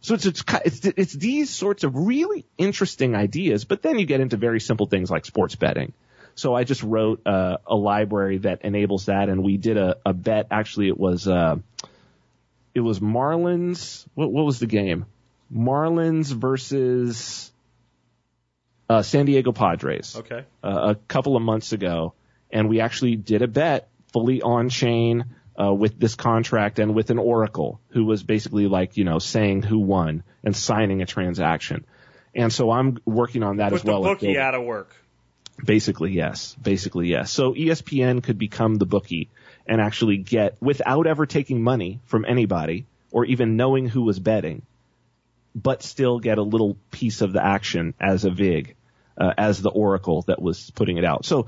So 0.00 0.14
it's, 0.14 0.26
it's, 0.26 0.44
it's, 0.64 0.84
it's 0.84 1.12
these 1.14 1.48
sorts 1.48 1.82
of 1.82 1.96
really 1.96 2.44
interesting 2.58 3.16
ideas, 3.16 3.64
but 3.64 3.80
then 3.80 3.98
you 3.98 4.04
get 4.04 4.20
into 4.20 4.36
very 4.36 4.60
simple 4.60 4.86
things 4.86 5.10
like 5.10 5.24
sports 5.24 5.54
betting. 5.54 5.94
So 6.34 6.54
I 6.54 6.64
just 6.64 6.82
wrote 6.82 7.26
uh, 7.26 7.58
a 7.66 7.74
library 7.74 8.38
that 8.38 8.62
enables 8.62 9.06
that, 9.06 9.28
and 9.28 9.42
we 9.42 9.56
did 9.56 9.76
a, 9.76 9.96
a 10.04 10.12
bet. 10.12 10.48
Actually, 10.50 10.88
it 10.88 10.98
was 10.98 11.28
uh, 11.28 11.56
it 12.74 12.80
was 12.80 13.00
Marlins. 13.00 14.04
What, 14.14 14.32
what 14.32 14.44
was 14.44 14.58
the 14.58 14.66
game? 14.66 15.06
Marlins 15.54 16.32
versus 16.32 17.52
uh, 18.88 19.02
San 19.02 19.26
Diego 19.26 19.52
Padres 19.52 20.16
Okay. 20.16 20.44
uh, 20.62 20.92
a 20.92 20.94
couple 21.08 21.36
of 21.36 21.42
months 21.42 21.72
ago, 21.72 22.14
and 22.50 22.68
we 22.68 22.80
actually 22.80 23.16
did 23.16 23.42
a 23.42 23.48
bet 23.48 23.88
fully 24.12 24.42
on 24.42 24.68
chain 24.68 25.24
uh, 25.60 25.72
with 25.72 25.98
this 25.98 26.14
contract 26.14 26.78
and 26.78 26.94
with 26.94 27.10
an 27.10 27.18
oracle 27.18 27.80
who 27.90 28.04
was 28.04 28.22
basically 28.22 28.66
like 28.66 28.96
you 28.96 29.04
know 29.04 29.18
saying 29.18 29.62
who 29.62 29.78
won 29.78 30.22
and 30.42 30.54
signing 30.56 31.02
a 31.02 31.06
transaction. 31.06 31.84
And 32.34 32.52
so 32.52 32.70
I'm 32.70 32.98
working 33.04 33.42
on 33.42 33.58
that 33.58 33.70
Put 33.70 33.80
as 33.80 33.84
well. 33.84 34.02
Put 34.02 34.20
the 34.20 34.26
bookie 34.26 34.38
out 34.38 34.54
of 34.54 34.64
work. 34.64 34.94
Basically, 35.64 36.10
yes. 36.12 36.56
Basically, 36.60 37.08
yes. 37.08 37.30
So 37.30 37.54
ESPN 37.54 38.22
could 38.24 38.38
become 38.38 38.74
the 38.74 38.86
bookie 38.86 39.30
and 39.66 39.80
actually 39.80 40.16
get, 40.16 40.56
without 40.60 41.06
ever 41.06 41.26
taking 41.26 41.62
money 41.62 42.00
from 42.06 42.24
anybody 42.24 42.86
or 43.12 43.24
even 43.24 43.56
knowing 43.56 43.86
who 43.88 44.02
was 44.02 44.18
betting, 44.18 44.62
but 45.54 45.82
still 45.82 46.18
get 46.18 46.38
a 46.38 46.42
little 46.42 46.76
piece 46.90 47.20
of 47.20 47.32
the 47.32 47.44
action 47.44 47.94
as 48.00 48.24
a 48.24 48.30
VIG, 48.30 48.74
uh, 49.16 49.32
as 49.36 49.62
the 49.62 49.70
oracle 49.70 50.22
that 50.22 50.42
was 50.42 50.70
putting 50.70 50.96
it 50.96 51.04
out. 51.04 51.24
So 51.24 51.46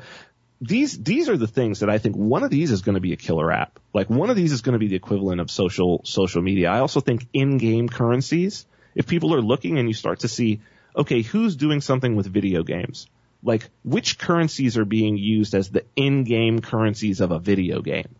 these, 0.60 1.02
these 1.02 1.28
are 1.28 1.36
the 1.36 1.46
things 1.46 1.80
that 1.80 1.90
I 1.90 1.98
think 1.98 2.16
one 2.16 2.42
of 2.42 2.50
these 2.50 2.70
is 2.70 2.82
going 2.82 2.94
to 2.94 3.00
be 3.00 3.12
a 3.12 3.16
killer 3.16 3.50
app. 3.50 3.78
Like 3.92 4.08
one 4.08 4.30
of 4.30 4.36
these 4.36 4.52
is 4.52 4.62
going 4.62 4.74
to 4.74 4.78
be 4.78 4.88
the 4.88 4.96
equivalent 4.96 5.40
of 5.40 5.50
social, 5.50 6.02
social 6.04 6.40
media. 6.40 6.70
I 6.70 6.80
also 6.80 7.00
think 7.00 7.26
in-game 7.32 7.88
currencies, 7.88 8.66
if 8.94 9.06
people 9.06 9.34
are 9.34 9.42
looking 9.42 9.78
and 9.78 9.88
you 9.88 9.94
start 9.94 10.20
to 10.20 10.28
see, 10.28 10.60
okay, 10.96 11.22
who's 11.22 11.56
doing 11.56 11.80
something 11.80 12.16
with 12.16 12.26
video 12.26 12.62
games? 12.62 13.06
Like 13.42 13.68
which 13.84 14.18
currencies 14.18 14.78
are 14.78 14.84
being 14.84 15.18
used 15.18 15.54
as 15.54 15.68
the 15.68 15.84
in-game 15.94 16.60
currencies 16.60 17.20
of 17.20 17.32
a 17.32 17.38
video 17.38 17.82
game? 17.82 18.14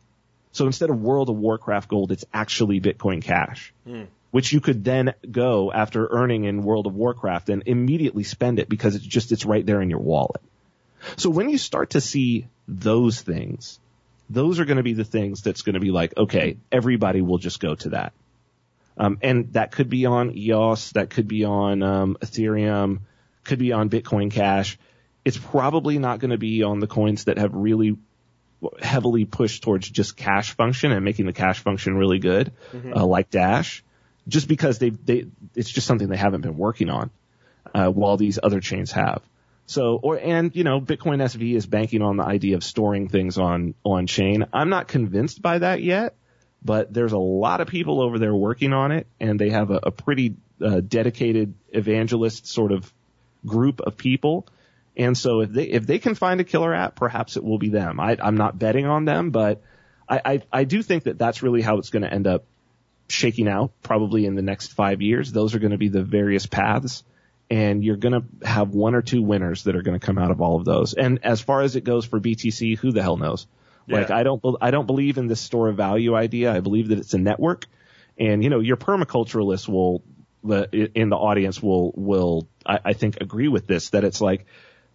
So 0.53 0.67
instead 0.67 0.91
of 0.91 1.01
World 1.01 1.29
of 1.29 1.37
Warcraft 1.37 1.89
gold, 1.89 2.13
it's 2.13 2.25
actually 2.33 2.81
Bitcoin 2.81 3.23
Cash, 3.23 3.75
which 4.37 4.53
you 4.53 4.61
could 4.61 4.85
then 4.85 5.15
go 5.31 5.73
after 5.73 6.07
earning 6.11 6.45
in 6.45 6.63
World 6.63 6.87
of 6.87 6.95
Warcraft 6.95 7.49
and 7.49 7.63
immediately 7.65 8.23
spend 8.23 8.59
it 8.59 8.69
because 8.69 8.95
it's 8.95 9.07
just, 9.07 9.33
it's 9.33 9.47
right 9.47 9.65
there 9.65 9.81
in 9.81 9.89
your 9.89 9.99
wallet. 9.99 10.43
So 11.17 11.31
when 11.31 11.49
you 11.49 11.57
start 11.57 11.93
to 11.93 12.03
see 12.03 12.47
those 12.69 13.19
things, 13.19 13.81
those 14.29 14.61
are 14.61 14.67
going 14.67 14.77
to 14.77 14.83
be 14.83 14.93
the 14.93 15.07
things 15.07 15.41
that's 15.41 15.63
going 15.63 15.73
to 15.73 15.81
be 15.81 15.91
like, 15.91 16.19
okay, 16.19 16.59
everybody 16.71 17.23
will 17.23 17.39
just 17.39 17.61
go 17.61 17.77
to 17.77 17.89
that. 17.89 18.13
Um, 18.99 19.17
and 19.23 19.55
that 19.55 19.73
could 19.73 19.89
be 19.89 20.05
on 20.05 20.37
EOS, 20.37 20.93
that 20.93 21.09
could 21.09 21.29
be 21.29 21.47
on 21.47 21.83
um, 21.83 22.19
Ethereum, 22.21 22.99
could 23.43 23.59
be 23.59 23.73
on 23.73 23.89
Bitcoin 23.89 24.31
Cash. 24.31 24.77
It's 25.25 25.39
probably 25.39 25.99
not 25.99 26.19
going 26.19 26.33
to 26.33 26.37
be 26.37 26.63
on 26.63 26.81
the 26.81 26.87
coins 26.87 27.25
that 27.25 27.39
have 27.39 27.55
really 27.55 27.97
heavily 28.83 29.25
pushed 29.25 29.63
towards 29.63 29.89
just 29.89 30.15
cash 30.15 30.53
function 30.53 30.93
and 30.93 31.03
making 31.03 31.25
the 31.25 31.33
cash 31.33 31.61
function 31.61 31.97
really 31.97 32.19
good, 32.19 32.53
uh, 32.95 33.07
like 33.07 33.31
Dash, 33.31 33.83
just 34.29 34.49
because 34.49 34.79
they 34.79 34.91
they 34.91 35.27
it's 35.55 35.71
just 35.71 35.87
something 35.87 36.09
they 36.09 36.17
haven't 36.17 36.43
been 36.43 36.57
working 36.57 36.91
on, 36.91 37.11
uh, 37.75 37.89
while 37.89 38.17
these 38.17 38.39
other 38.43 38.61
chains 38.61 38.93
have. 38.93 39.23
So, 39.67 39.99
or 40.01 40.19
and 40.19 40.55
you 40.55 40.65
know, 40.65 40.81
Bitcoin 40.81 41.23
SV 41.23 41.55
is 41.55 41.67
banking 41.67 42.03
on 42.03 42.17
the 42.17 42.25
idea 42.25 42.57
of 42.57 42.65
storing 42.65 43.09
things 43.09 43.39
on 43.39 43.75
on 43.85 44.07
chain. 44.07 44.47
I'm 44.53 44.69
not 44.69 44.89
convinced 44.89 45.43
by 45.43 45.59
that 45.59 45.83
yet, 45.83 46.15
but 46.65 46.93
there's 46.93 47.13
a 47.13 47.19
lot 47.19 47.61
of 47.61 47.69
people 47.69 48.01
over 48.01 48.19
there 48.19 48.35
working 48.35 48.73
on 48.73 48.93
it, 48.93 49.07
and 49.21 49.41
they 49.41 49.51
have 49.51 49.71
a, 49.71 49.81
a 49.85 49.91
pretty 49.91 50.37
uh, 50.65 50.81
dedicated 50.81 51.55
evangelist 51.71 52.47
sort 52.47 52.73
of 52.73 52.93
group 53.45 53.81
of 53.81 53.97
people. 53.97 54.47
And 54.97 55.19
so 55.19 55.41
if 55.41 55.51
they 55.51 55.65
if 55.65 55.87
they 55.87 55.99
can 55.99 56.15
find 56.15 56.41
a 56.41 56.45
killer 56.45 56.73
app, 56.73 56.95
perhaps 56.95 57.37
it 57.37 57.45
will 57.45 57.59
be 57.59 57.69
them. 57.69 58.01
I, 58.01 58.17
I'm 58.21 58.37
not 58.37 58.59
betting 58.59 58.87
on 58.87 59.05
them, 59.05 59.31
but 59.31 59.63
I, 60.09 60.21
I 60.25 60.43
I 60.53 60.65
do 60.65 60.83
think 60.83 61.05
that 61.05 61.19
that's 61.19 61.43
really 61.43 61.61
how 61.61 61.79
it's 61.79 61.91
going 61.91 62.03
to 62.03 62.13
end 62.13 62.27
up 62.27 62.45
shaking 63.09 63.49
out. 63.49 63.73
Probably 63.83 64.27
in 64.27 64.35
the 64.35 64.43
next 64.43 64.73
five 64.73 65.03
years, 65.03 65.33
those 65.33 65.55
are 65.55 65.59
going 65.59 65.73
to 65.73 65.79
be 65.79 65.89
the 65.89 66.03
various 66.03 66.47
paths, 66.47 67.05
and 67.51 67.85
you're 67.85 67.97
going 67.97 68.15
to 68.15 68.47
have 68.47 68.71
one 68.71 68.95
or 68.95 69.03
two 69.03 69.23
winners 69.23 69.65
that 69.65 69.77
are 69.77 69.83
going 69.83 69.99
to 69.99 70.05
come 70.05 70.19
out 70.19 70.31
of 70.31 70.41
all 70.41 70.57
of 70.57 70.65
those. 70.65 70.95
And 70.95 71.25
as 71.25 71.41
far 71.41 71.63
as 71.63 71.77
it 71.77 71.85
goes 71.85 72.05
for 72.05 72.21
BTC, 72.21 72.79
who 72.79 72.93
the 72.93 73.03
hell 73.03 73.17
knows? 73.17 73.47
Like 73.89 74.11
I 74.11 74.23
don't 74.23 74.43
I 74.61 74.71
don't 74.71 74.87
believe 74.87 75.19
in 75.19 75.27
this 75.29 75.41
store 75.41 75.69
of 75.69 75.77
value 75.77 76.15
idea. 76.15 76.53
I 76.53 76.61
believe 76.61 76.89
that 76.89 76.99
it's 76.99 77.15
a 77.15 77.19
network, 77.19 77.67
and 78.19 78.43
you 78.43 78.51
know 78.51 78.61
your 78.61 78.77
permaculturalists 78.77 79.69
will 79.69 80.03
the 80.43 80.91
in 80.95 81.09
the 81.09 81.17
audience 81.17 81.63
will 81.63 81.93
will 81.95 82.49
I, 82.65 82.81
I 82.87 82.93
think 82.95 83.19
agree 83.21 83.49
with 83.49 83.67
this 83.67 83.91
that 83.91 84.05
it's 84.05 84.21
like 84.21 84.47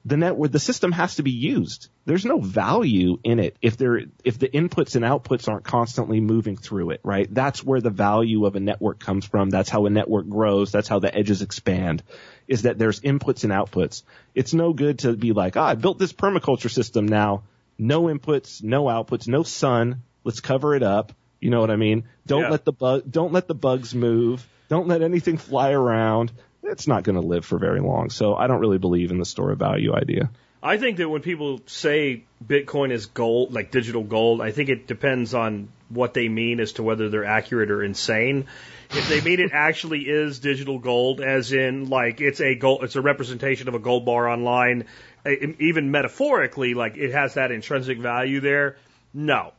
the 0.03 0.17
network 0.17 0.51
the 0.51 0.59
system 0.59 0.91
has 0.91 1.15
to 1.15 1.23
be 1.23 1.31
used. 1.31 1.89
There's 2.05 2.25
no 2.25 2.39
value 2.39 3.19
in 3.23 3.39
it 3.39 3.55
if 3.61 3.77
there 3.77 4.01
if 4.23 4.39
the 4.39 4.47
inputs 4.47 4.95
and 4.95 5.05
outputs 5.05 5.47
aren't 5.47 5.63
constantly 5.63 6.19
moving 6.19 6.57
through 6.57 6.91
it, 6.91 7.01
right? 7.03 7.31
That's 7.31 7.63
where 7.63 7.81
the 7.81 7.91
value 7.91 8.45
of 8.45 8.55
a 8.55 8.59
network 8.59 8.99
comes 8.99 9.25
from. 9.25 9.49
That's 9.51 9.69
how 9.69 9.85
a 9.85 9.89
network 9.89 10.27
grows. 10.27 10.71
That's 10.71 10.87
how 10.87 10.99
the 10.99 11.15
edges 11.15 11.41
expand. 11.41 12.01
Is 12.47 12.63
that 12.63 12.79
there's 12.79 12.99
inputs 13.01 13.43
and 13.43 13.53
outputs. 13.53 14.03
It's 14.33 14.53
no 14.53 14.73
good 14.73 14.99
to 14.99 15.13
be 15.13 15.33
like, 15.33 15.55
ah, 15.55 15.67
I 15.67 15.75
built 15.75 15.99
this 15.99 16.13
permaculture 16.13 16.71
system 16.71 17.07
now. 17.07 17.43
No 17.77 18.03
inputs, 18.03 18.63
no 18.63 18.85
outputs, 18.85 19.27
no 19.27 19.43
sun. 19.43 20.01
Let's 20.23 20.39
cover 20.39 20.75
it 20.75 20.83
up. 20.83 21.13
You 21.39 21.49
know 21.49 21.59
what 21.61 21.71
I 21.71 21.75
mean? 21.75 22.05
Don't 22.27 22.43
Yeah. 22.43 22.49
let 22.49 22.65
the 22.65 22.73
bug, 22.73 23.03
don't 23.09 23.33
let 23.33 23.47
the 23.47 23.55
bugs 23.55 23.93
move. 23.95 24.47
Don't 24.69 24.87
let 24.87 25.01
anything 25.01 25.37
fly 25.37 25.71
around. 25.71 26.31
It's 26.71 26.87
not 26.87 27.03
going 27.03 27.21
to 27.21 27.27
live 27.27 27.45
for 27.45 27.59
very 27.59 27.81
long. 27.81 28.09
So 28.09 28.33
I 28.35 28.47
don't 28.47 28.59
really 28.59 28.77
believe 28.77 29.11
in 29.11 29.19
the 29.19 29.25
store 29.25 29.51
of 29.51 29.59
value 29.59 29.93
idea. 29.93 30.31
I 30.63 30.77
think 30.77 30.97
that 30.97 31.09
when 31.09 31.21
people 31.21 31.61
say 31.65 32.23
Bitcoin 32.45 32.91
is 32.91 33.07
gold, 33.07 33.51
like 33.51 33.71
digital 33.71 34.03
gold, 34.03 34.41
I 34.41 34.51
think 34.51 34.69
it 34.69 34.87
depends 34.87 35.33
on 35.33 35.69
what 35.89 36.13
they 36.13 36.29
mean 36.29 36.59
as 36.59 36.73
to 36.73 36.83
whether 36.83 37.09
they're 37.09 37.25
accurate 37.25 37.71
or 37.71 37.83
insane. 37.83 38.45
If 38.91 39.09
they 39.09 39.21
mean 39.21 39.39
it 39.39 39.51
actually 39.53 40.01
is 40.01 40.39
digital 40.39 40.77
gold, 40.77 41.19
as 41.19 41.51
in 41.51 41.89
like 41.89 42.21
it's 42.21 42.41
a 42.41 42.55
gold, 42.55 42.83
it's 42.83 42.95
a 42.95 43.01
representation 43.01 43.69
of 43.69 43.73
a 43.73 43.79
gold 43.79 44.05
bar 44.05 44.29
online, 44.29 44.85
even 45.25 45.89
metaphorically, 45.89 46.75
like 46.75 46.95
it 46.95 47.11
has 47.11 47.33
that 47.33 47.51
intrinsic 47.51 47.99
value 47.99 48.39
there. 48.39 48.77
No. 49.13 49.53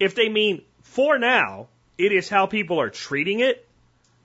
If 0.00 0.16
they 0.16 0.28
mean 0.28 0.62
for 0.82 1.18
now, 1.18 1.68
it 1.98 2.12
is 2.12 2.28
how 2.28 2.46
people 2.46 2.80
are 2.80 2.90
treating 2.90 3.40
it, 3.40 3.67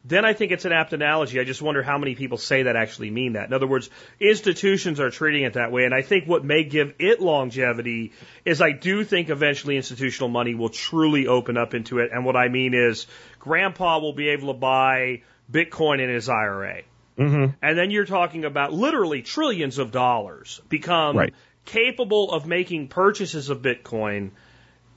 then 0.05 0.25
I 0.25 0.33
think 0.33 0.51
it's 0.51 0.65
an 0.65 0.73
apt 0.73 0.91
analogy. 0.91 1.39
I 1.39 1.45
just 1.45 1.61
wonder 1.61 1.81
how 1.81 1.97
many 1.97 2.15
people 2.15 2.37
say 2.37 2.63
that 2.63 2.75
actually 2.75 3.09
mean 3.09 3.33
that. 3.33 3.47
In 3.47 3.53
other 3.53 3.67
words, 3.67 3.89
institutions 4.19 4.99
are 4.99 5.09
treating 5.09 5.43
it 5.43 5.53
that 5.53 5.71
way. 5.71 5.85
And 5.85 5.93
I 5.93 6.01
think 6.01 6.27
what 6.27 6.43
may 6.43 6.65
give 6.65 6.93
it 6.99 7.21
longevity 7.21 8.11
is 8.43 8.61
I 8.61 8.71
do 8.71 9.05
think 9.05 9.29
eventually 9.29 9.77
institutional 9.77 10.27
money 10.29 10.55
will 10.55 10.69
truly 10.69 11.27
open 11.27 11.55
up 11.57 11.73
into 11.73 11.99
it. 11.99 12.11
And 12.11 12.25
what 12.25 12.35
I 12.35 12.49
mean 12.49 12.73
is 12.73 13.07
grandpa 13.39 13.99
will 13.99 14.13
be 14.13 14.29
able 14.29 14.53
to 14.53 14.59
buy 14.59 15.21
Bitcoin 15.49 16.01
in 16.01 16.09
his 16.09 16.27
IRA. 16.27 16.81
Mm-hmm. 17.17 17.55
And 17.61 17.77
then 17.77 17.91
you're 17.91 18.05
talking 18.05 18.43
about 18.43 18.73
literally 18.73 19.21
trillions 19.21 19.77
of 19.77 19.91
dollars 19.91 20.61
become 20.67 21.15
Right. 21.15 21.33
capable 21.63 22.31
of 22.31 22.45
making 22.45 22.87
purchases 22.89 23.49
of 23.49 23.61
Bitcoin 23.61 24.31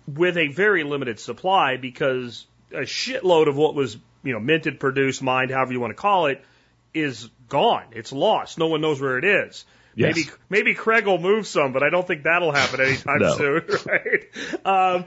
with 0.09 0.37
a 0.37 0.49
very 0.49 0.83
limited 0.83 1.21
supply 1.21 1.77
because 1.77 2.47
a 2.73 2.81
shitload 2.81 3.49
of 3.49 3.57
what 3.57 3.75
was, 3.75 3.97
you 4.27 4.33
know, 4.33 4.41
minted, 4.41 4.81
produced, 4.81 5.23
mined, 5.23 5.51
however 5.51 5.73
you 5.73 5.81
want 5.81 5.91
to 5.91 6.01
call 6.01 6.27
it, 6.27 6.45
is 6.93 7.29
gone. 7.49 7.85
It's 7.93 8.13
lost. 8.13 8.59
No 8.59 8.67
one 8.67 8.81
knows 8.81 9.01
where 9.01 9.19
it 9.19 9.25
is. 9.25 9.65
Yes. 9.95 10.15
Maybe 10.15 10.29
maybe 10.51 10.75
Craig 10.75 11.07
will 11.07 11.19
move 11.19 11.47
some, 11.47 11.73
but 11.73 11.83
I 11.83 11.89
don't 11.89 12.07
think 12.07 12.25
that'll 12.25 12.53
happen 12.53 12.81
anytime 12.81 13.19
No. 13.21 13.37
soon, 13.37 13.63
right? 13.87 15.05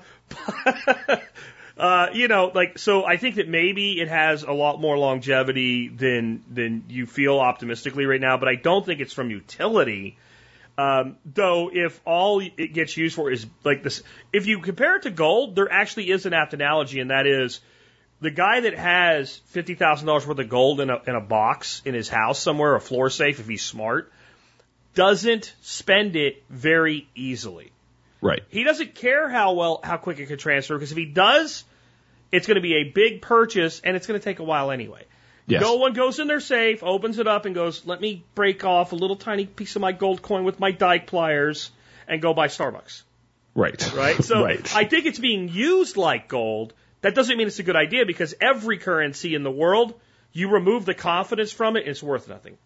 Um, 1.08 1.20
uh, 1.78 2.08
you 2.14 2.28
know, 2.28 2.52
like 2.54 2.80
so. 2.80 3.06
I 3.06 3.18
think 3.18 3.36
that 3.36 3.48
maybe 3.48 4.02
it 4.02 4.08
has 4.08 4.42
a 4.44 4.52
lot 4.52 4.82
more 4.82 4.98
longevity 4.98 5.90
than 5.90 6.44
than 6.52 6.86
you 6.90 7.06
feel 7.06 7.40
optimistically 7.40 8.06
right 8.06 8.20
now, 8.20 8.38
but 8.38 8.50
I 8.50 8.56
don't 8.56 8.84
think 8.84 9.00
it's 9.00 9.14
from 9.14 9.30
utility. 9.30 10.18
Um, 10.80 11.18
though, 11.26 11.70
if 11.72 12.00
all 12.06 12.40
it 12.40 12.74
gets 12.74 12.96
used 12.96 13.16
for 13.16 13.30
is 13.30 13.46
like 13.64 13.84
this, 13.84 14.02
if 14.34 14.48
you 14.48 14.60
compare 14.60 14.96
it 14.96 15.04
to 15.04 15.12
gold, 15.12 15.56
there 15.56 15.72
actually 15.72 16.10
is 16.10 16.26
an 16.26 16.34
apt 16.34 16.54
analogy, 16.54 17.00
and 17.00 17.12
that 17.12 17.28
is 17.28 17.60
the 18.22 18.32
guy 18.32 18.62
that 18.62 18.74
has 18.74 19.38
fifty 19.48 19.76
thousand 19.76 20.08
dollars 20.08 20.28
worth 20.28 20.40
of 20.40 20.50
gold 20.50 20.82
in 20.82 20.90
a 20.90 21.02
in 21.08 21.16
a 21.16 21.22
box 21.22 21.82
in 21.86 21.94
his 21.94 22.10
house 22.10 22.40
somewhere, 22.40 22.76
a 22.76 22.82
floor 22.82 23.10
safe, 23.10 23.40
if 23.40 23.48
he's 23.48 23.64
smart, 23.64 24.12
doesn't 24.94 25.54
spend 25.62 26.16
it 26.16 26.44
very 26.50 27.08
easily. 27.16 27.72
Right. 28.22 28.44
He 28.50 28.64
doesn't 28.64 28.96
care 28.96 29.30
how 29.30 29.54
well 29.54 29.80
how 29.84 29.98
quick 29.98 30.20
it 30.20 30.26
could 30.26 30.40
transfer 30.40 30.76
because 30.76 30.92
if 30.92 30.98
he 30.98 31.06
does, 31.06 31.64
it's 32.32 32.48
going 32.48 32.56
to 32.56 32.62
be 32.62 32.76
a 32.76 32.84
big 32.84 33.22
purchase 33.22 33.80
and 33.80 33.96
it's 33.96 34.08
going 34.08 34.20
to 34.20 34.24
take 34.24 34.40
a 34.40 34.44
while 34.44 34.72
anyway. 34.72 35.06
Yes. 35.48 35.62
No 35.62 35.76
one 35.76 35.94
goes 35.94 36.20
in 36.20 36.28
their 36.28 36.42
safe, 36.42 36.84
opens 36.84 37.18
it 37.18 37.28
up, 37.28 37.46
and 37.46 37.56
goes, 37.56 37.86
"Let 37.86 38.00
me 38.00 38.24
break 38.36 38.64
off 38.64 38.92
a 38.92 38.96
little 38.96 39.16
tiny 39.16 39.48
piece 39.48 39.76
of 39.76 39.82
my 39.82 39.94
gold 39.94 40.22
coin 40.22 40.44
with 40.44 40.60
my 40.60 40.72
dike 40.72 41.08
pliers 41.08 41.72
and 42.08 42.22
go 42.22 42.34
buy 42.34 42.48
Starbucks." 42.48 43.02
Right. 43.56 43.94
Right. 43.94 44.16
So 44.24 44.44
right. 44.44 44.76
I 44.76 44.84
think 44.84 45.06
it's 45.06 45.18
being 45.18 45.50
used 45.50 45.98
like 45.98 46.28
gold. 46.28 46.74
That 47.02 47.16
doesn't 47.16 47.38
mean 47.38 47.48
it's 47.48 47.60
a 47.60 47.64
good 47.64 47.76
idea 47.76 48.06
because 48.06 48.36
every 48.42 48.78
currency 48.78 49.36
in 49.36 49.44
the 49.44 49.52
world, 49.52 50.00
you 50.34 50.50
remove 50.50 50.86
the 50.86 50.94
confidence 50.94 51.52
from 51.52 51.78
it, 51.78 51.88
it's 51.88 52.04
worth 52.04 52.28
nothing. 52.28 52.58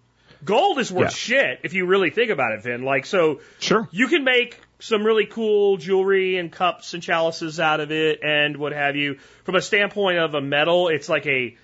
Gold 0.43 0.79
is 0.79 0.91
worth 0.91 1.11
Yeah. 1.11 1.37
shit 1.49 1.59
if 1.63 1.73
you 1.73 1.85
really 1.85 2.09
think 2.09 2.29
about 2.31 2.51
it, 2.53 2.63
Vin. 2.63 2.83
Like 2.83 3.05
so, 3.05 3.39
Sure. 3.59 3.87
you 3.91 4.07
can 4.07 4.23
make 4.23 4.59
some 4.79 5.05
really 5.05 5.25
cool 5.25 5.77
jewelry 5.77 6.37
and 6.37 6.51
cups 6.51 6.93
and 6.93 7.01
chalices 7.01 7.59
out 7.59 7.79
of 7.79 7.91
it 7.91 8.19
and 8.23 8.57
what 8.57 8.73
have 8.73 8.95
you. 8.97 9.15
From 9.45 9.55
a 9.55 9.61
standpoint 9.61 10.17
of 10.17 10.33
a 10.33 10.41
metal, 10.41 10.89
it's 10.89 11.07
like 11.09 11.25
a 11.27 11.55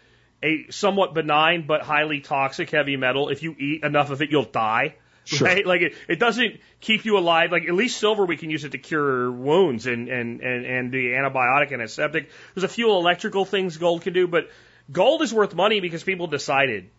a 0.41 0.67
somewhat 0.69 1.13
benign 1.13 1.65
but 1.67 1.81
highly 1.81 2.21
toxic 2.21 2.69
heavy 2.69 2.95
metal. 2.95 3.27
If 3.27 3.43
you 3.43 3.53
eat 3.59 3.83
enough 3.83 4.09
of 4.09 4.21
it, 4.21 4.31
you'll 4.31 4.45
die. 4.45 4.95
Sure. 5.29 5.47
Right? 5.47 5.65
Like 5.65 5.81
it, 5.81 5.93
it 6.07 6.19
doesn't 6.19 6.59
keep 6.81 7.05
you 7.05 7.17
alive. 7.17 7.51
Like 7.51 7.63
at 7.67 7.73
least 7.75 7.99
silver, 7.99 8.25
we 8.25 8.35
can 8.35 8.49
use 8.49 8.63
it 8.63 8.71
to 8.71 8.79
cure 8.79 9.31
wounds 9.31 9.85
and 9.85 10.09
and 10.09 10.41
and 10.41 10.65
and 10.65 10.91
the 10.91 11.11
antibiotic 11.11 11.71
and 11.71 11.83
aseptic. 11.83 12.29
There's 12.55 12.63
a 12.63 12.67
few 12.67 12.89
electrical 12.91 13.45
things 13.45 13.77
gold 13.77 14.01
can 14.01 14.13
do, 14.13 14.27
but 14.27 14.49
gold 14.91 15.21
is 15.21 15.31
worth 15.31 15.53
money 15.53 15.81
because 15.81 16.03
people 16.03 16.25
decided 16.27 16.89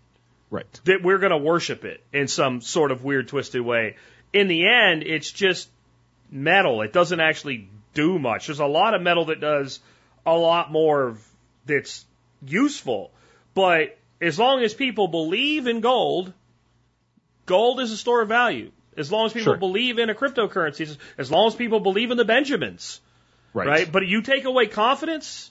Right. 0.49 0.81
that 0.85 1.03
we're 1.03 1.19
going 1.19 1.31
to 1.33 1.39
worship 1.39 1.85
it 1.85 2.03
in 2.13 2.29
some 2.29 2.61
sort 2.61 2.93
of 2.93 3.03
weird, 3.05 3.29
twisted 3.29 3.63
way. 3.63 3.97
In 4.33 4.47
the 4.47 4.67
end, 4.69 5.03
it's 5.03 5.31
just 5.31 5.69
metal. 6.31 6.83
It 6.83 6.93
doesn't 6.93 7.21
actually 7.21 7.69
do 7.95 8.19
much. 8.19 8.47
There's 8.47 8.61
a 8.61 8.67
lot 8.67 8.95
of 8.95 9.03
metal 9.03 9.27
that 9.27 9.41
does 9.41 9.81
a 10.25 10.37
lot 10.37 10.71
more 10.71 11.17
that's 11.67 12.05
useful. 12.45 13.11
But 13.55 13.99
as 14.21 14.39
long 14.39 14.63
as 14.63 14.75
people 14.75 15.09
believe 15.09 15.67
in 15.67 15.81
gold, 15.81 16.33
gold 17.51 17.81
is 17.81 17.91
a 17.91 17.97
store 17.97 18.23
of 18.23 18.29
value. 18.29 18.71
As 18.97 19.11
long 19.11 19.27
as 19.27 19.33
people 19.33 19.53
Sure. 19.53 19.57
believe 19.57 19.99
in 19.99 20.11
a 20.11 20.15
cryptocurrency, 20.15 20.97
as 21.19 21.31
long 21.31 21.47
as 21.49 21.55
people 21.55 21.81
believe 21.81 22.11
in 22.11 22.17
the 22.17 22.25
Benjamins, 22.25 23.01
Right. 23.55 23.67
right? 23.69 23.93
But 23.93 24.07
you 24.07 24.23
take 24.23 24.45
away 24.45 24.67
confidence, 24.67 25.51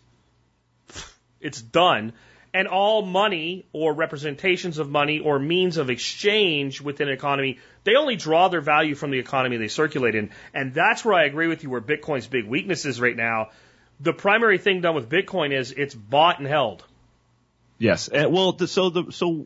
it's 1.40 1.62
done. 1.62 2.14
And 2.52 2.68
all 2.68 3.04
money 3.04 3.66
or 3.74 3.94
representations 3.94 4.80
of 4.80 4.90
money 4.90 5.20
or 5.20 5.38
means 5.38 5.78
of 5.78 5.90
exchange 5.92 6.82
within 6.82 7.08
an 7.08 7.14
economy, 7.14 7.60
they 7.84 7.96
only 7.96 8.16
draw 8.16 8.48
their 8.48 8.62
value 8.62 8.96
from 8.96 9.12
the 9.12 9.20
economy 9.20 9.58
they 9.58 9.68
circulate 9.68 10.16
in. 10.16 10.32
And 10.54 10.74
that's 10.74 11.06
where 11.06 11.14
I 11.14 11.26
agree 11.26 11.48
with 11.48 11.64
you 11.64 11.70
where 11.70 11.82
Bitcoin's 11.82 12.28
big 12.28 12.46
weakness 12.46 12.86
is 12.86 13.00
right 13.00 13.16
now. 13.16 13.50
The 14.00 14.14
primary 14.14 14.58
thing 14.58 14.82
done 14.82 14.96
with 14.96 15.10
Bitcoin 15.10 15.54
is 15.54 15.72
it's 15.72 15.94
bought 15.94 16.40
and 16.40 16.48
held. 16.48 16.84
Yes. 17.78 18.08
And, 18.08 18.34
well, 18.34 18.58
so 18.58 18.90
the 18.90 19.12
so 19.12 19.46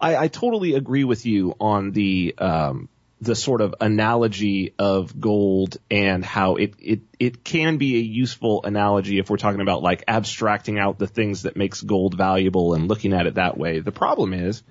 I, 0.00 0.16
I 0.16 0.28
totally 0.28 0.74
agree 0.74 1.04
with 1.04 1.26
you 1.26 1.54
on 1.60 1.90
the 1.92 2.34
um, 2.38 2.88
the 3.20 3.34
sort 3.34 3.60
of 3.60 3.74
analogy 3.80 4.74
of 4.78 5.20
gold 5.20 5.78
and 5.90 6.24
how 6.24 6.56
it, 6.56 6.74
it 6.78 7.00
it 7.18 7.44
can 7.44 7.76
be 7.78 7.96
a 7.96 8.00
useful 8.00 8.62
analogy 8.64 9.18
if 9.18 9.28
we're 9.28 9.38
talking 9.38 9.60
about 9.60 9.82
like 9.82 10.04
abstracting 10.06 10.78
out 10.78 10.98
the 10.98 11.08
things 11.08 11.42
that 11.42 11.56
makes 11.56 11.82
gold 11.82 12.16
valuable 12.16 12.74
and 12.74 12.86
looking 12.86 13.12
at 13.12 13.26
it 13.26 13.34
that 13.34 13.58
way. 13.58 13.80
The 13.80 13.92
problem 13.92 14.32
is 14.32 14.62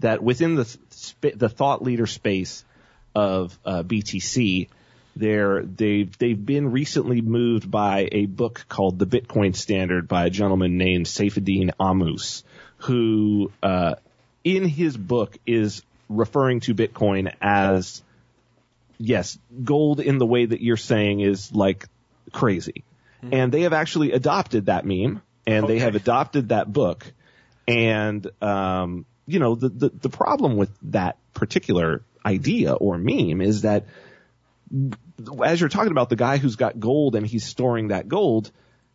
that 0.00 0.22
within 0.22 0.54
the 0.54 0.64
sp- 0.66 1.36
the 1.36 1.48
thought 1.48 1.82
leader 1.82 2.06
space 2.06 2.64
of 3.14 3.58
uh, 3.64 3.82
BTC, 3.84 4.68
they're, 5.16 5.62
they've 5.62 6.18
they've 6.18 6.44
been 6.44 6.72
recently 6.72 7.22
moved 7.22 7.70
by 7.70 8.08
a 8.12 8.26
book 8.26 8.66
called 8.68 8.98
The 8.98 9.06
Bitcoin 9.06 9.56
Standard 9.56 10.08
by 10.08 10.26
a 10.26 10.30
gentleman 10.30 10.76
named 10.76 11.06
Saifedean 11.06 11.70
Ammous, 11.80 12.42
who 12.78 13.50
uh, 13.62 13.94
in 14.44 14.68
his 14.68 14.96
book 14.96 15.36
is 15.46 15.82
referring 16.08 16.60
to 16.60 16.74
Bitcoin 16.74 17.34
as 17.40 18.02
yes, 18.98 19.38
gold 19.64 20.00
in 20.00 20.18
the 20.18 20.26
way 20.26 20.46
that 20.46 20.60
you're 20.60 20.76
saying 20.76 21.20
is 21.20 21.52
like 21.52 21.86
crazy. 22.32 22.84
And 23.32 23.50
they 23.50 23.62
have 23.62 23.72
actually 23.72 24.12
adopted 24.12 24.66
that 24.66 24.84
meme 24.84 25.22
and 25.46 25.66
they 25.66 25.78
have 25.78 25.94
adopted 25.94 26.50
that 26.50 26.70
book. 26.70 27.10
And, 27.66 28.26
um, 28.42 29.06
you 29.26 29.38
know, 29.38 29.54
the, 29.54 29.70
the, 29.70 29.88
the 29.88 30.08
problem 30.10 30.56
with 30.56 30.70
that 30.82 31.16
particular 31.32 32.02
idea 32.24 32.74
or 32.74 32.98
meme 32.98 33.40
is 33.40 33.62
that 33.62 33.86
as 35.42 35.60
you're 35.60 35.70
talking 35.70 35.90
about 35.90 36.10
the 36.10 36.16
guy 36.16 36.36
who's 36.36 36.56
got 36.56 36.78
gold 36.78 37.16
and 37.16 37.26
he's 37.26 37.44
storing 37.44 37.88
that 37.88 38.08
gold, 38.08 38.50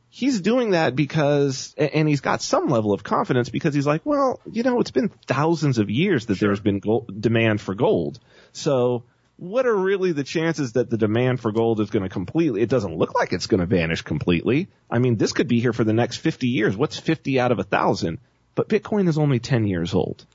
he's 0.10 0.42
doing 0.42 0.72
that 0.72 0.96
because, 0.96 1.74
and 1.78 2.08
he's 2.08 2.22
got 2.22 2.42
some 2.42 2.68
level 2.68 2.94
of 2.94 3.04
confidence 3.04 3.50
because 3.50 3.74
he's 3.74 3.88
like, 3.88 4.06
well, 4.06 4.40
you 4.52 4.64
know, 4.64 4.80
it's 4.80 4.92
been 4.92 5.10
thousands 5.28 5.78
of 5.78 5.90
years 5.90 6.26
that 6.28 6.40
there's 6.40 6.60
been 6.60 6.80
gold, 6.80 7.22
demand 7.22 7.62
for 7.62 7.76
gold. 7.76 8.20
So 8.52 9.04
what 9.38 9.66
are 9.66 9.76
really 9.76 10.12
the 10.12 10.24
chances 10.24 10.74
that 10.74 10.90
the 10.90 10.98
demand 10.98 11.40
for 11.40 11.52
gold 11.52 11.80
is 11.80 11.92
going 11.92 12.04
to 12.04 12.10
completely, 12.10 12.62
it 12.62 12.70
doesn't 12.70 12.96
look 12.96 13.14
like 13.16 13.32
it's 13.32 13.48
going 13.48 13.62
to 13.62 13.66
vanish 13.66 14.02
completely. 14.02 14.68
I 14.90 15.00
mean, 15.00 15.16
this 15.16 15.32
could 15.32 15.48
be 15.48 15.60
here 15.60 15.74
for 15.74 15.84
the 15.84 15.94
next 15.94 16.18
50 16.18 16.48
years. 16.48 16.76
What's 16.76 17.00
50 17.00 17.40
out 17.40 17.52
of 17.52 17.60
a 17.60 17.64
thousand? 17.64 18.20
But 18.56 18.68
Bitcoin 18.68 19.08
is 19.08 19.18
only 19.18 19.40
10 19.40 19.68
years 19.68 19.94
old. 19.94 20.26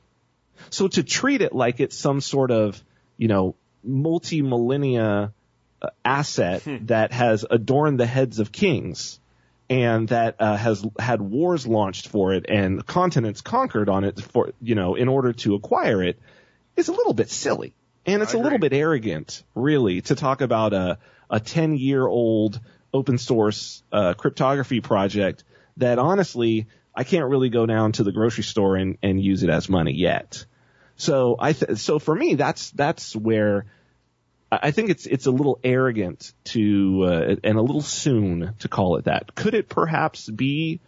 So 0.71 0.89
to 0.89 1.03
treat 1.03 1.43
it 1.43 1.53
like 1.53 1.81
it's 1.81 1.99
some 1.99 2.21
sort 2.21 2.51
of, 2.51 2.83
you 3.19 3.29
know, 3.29 3.57
multi-millennia 3.83 5.33
uh, 5.83 5.89
asset 6.05 6.63
that 6.87 7.13
has 7.13 7.45
adorned 7.51 8.01
the 8.01 8.07
heads 8.07 8.39
of 8.39 8.51
kings 8.51 9.19
and 9.71 10.09
that 10.09 10.37
uh, 10.41 10.57
has 10.57 10.85
had 10.99 11.21
wars 11.21 11.67
launched 11.67 12.09
for 12.09 12.35
it 12.35 12.47
and 12.49 12.85
continents 12.87 13.41
conquered 13.41 13.89
on 13.89 14.05
it 14.05 14.21
for, 14.21 14.53
you 14.61 14.75
know, 14.75 14.95
in 14.95 15.09
order 15.09 15.33
to 15.33 15.55
acquire 15.55 16.03
it 16.03 16.19
is 16.77 16.89
a 16.89 16.93
little 16.93 17.15
bit 17.15 17.31
silly. 17.31 17.75
And 18.07 18.23
it's 18.23 18.35
a 18.35 18.39
little 18.39 18.59
bit 18.59 18.75
arrogant, 18.75 19.43
really, 19.55 20.03
to 20.03 20.15
talk 20.15 20.43
about 20.43 20.75
a, 20.75 20.99
a 21.31 21.41
10 21.41 21.77
year 21.77 22.07
old 22.07 22.61
open 22.93 23.17
source 23.17 23.83
uh, 23.91 24.13
cryptography 24.13 24.81
project 24.81 25.43
that 25.79 25.99
honestly, 25.99 26.67
I 26.95 27.05
can't 27.05 27.29
really 27.29 27.49
go 27.49 27.65
down 27.65 27.93
to 27.93 28.05
the 28.05 28.13
grocery 28.13 28.45
store 28.45 28.77
and, 28.77 28.99
and 29.03 29.21
use 29.23 29.43
it 29.43 29.49
as 29.49 29.71
money 29.71 29.93
yet. 29.93 30.45
So 30.97 31.37
I 31.39 31.55
th- 31.55 31.79
so 31.79 31.99
for 31.99 32.15
me 32.15 32.35
that's 32.35 32.71
that's 32.71 33.17
where 33.17 33.67
I 34.63 34.71
think 34.71 34.91
it's 34.91 35.07
it's 35.07 35.27
a 35.27 35.31
little 35.31 35.59
arrogant 35.63 36.33
to 36.45 37.05
uh, 37.05 37.37
and 37.43 37.59
a 37.59 37.63
little 37.63 37.83
soon 37.83 38.55
to 38.61 38.69
call 38.69 38.97
it 38.97 39.05
that. 39.05 39.35
Could 39.35 39.55
it 39.55 39.69
perhaps 39.69 40.29
be 40.29 40.81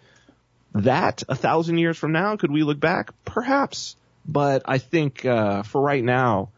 that 0.75 1.23
a 1.29 1.35
thousand 1.35 1.79
years 1.79 1.97
from 1.97 2.13
now? 2.13 2.37
Could 2.37 2.51
we 2.51 2.63
look 2.63 2.81
back? 2.81 3.11
Perhaps, 3.25 3.97
but 4.27 4.63
I 4.67 4.79
think 4.79 5.25
uh, 5.25 5.63
for 5.63 5.81
right 5.81 6.03
now, 6.03 6.51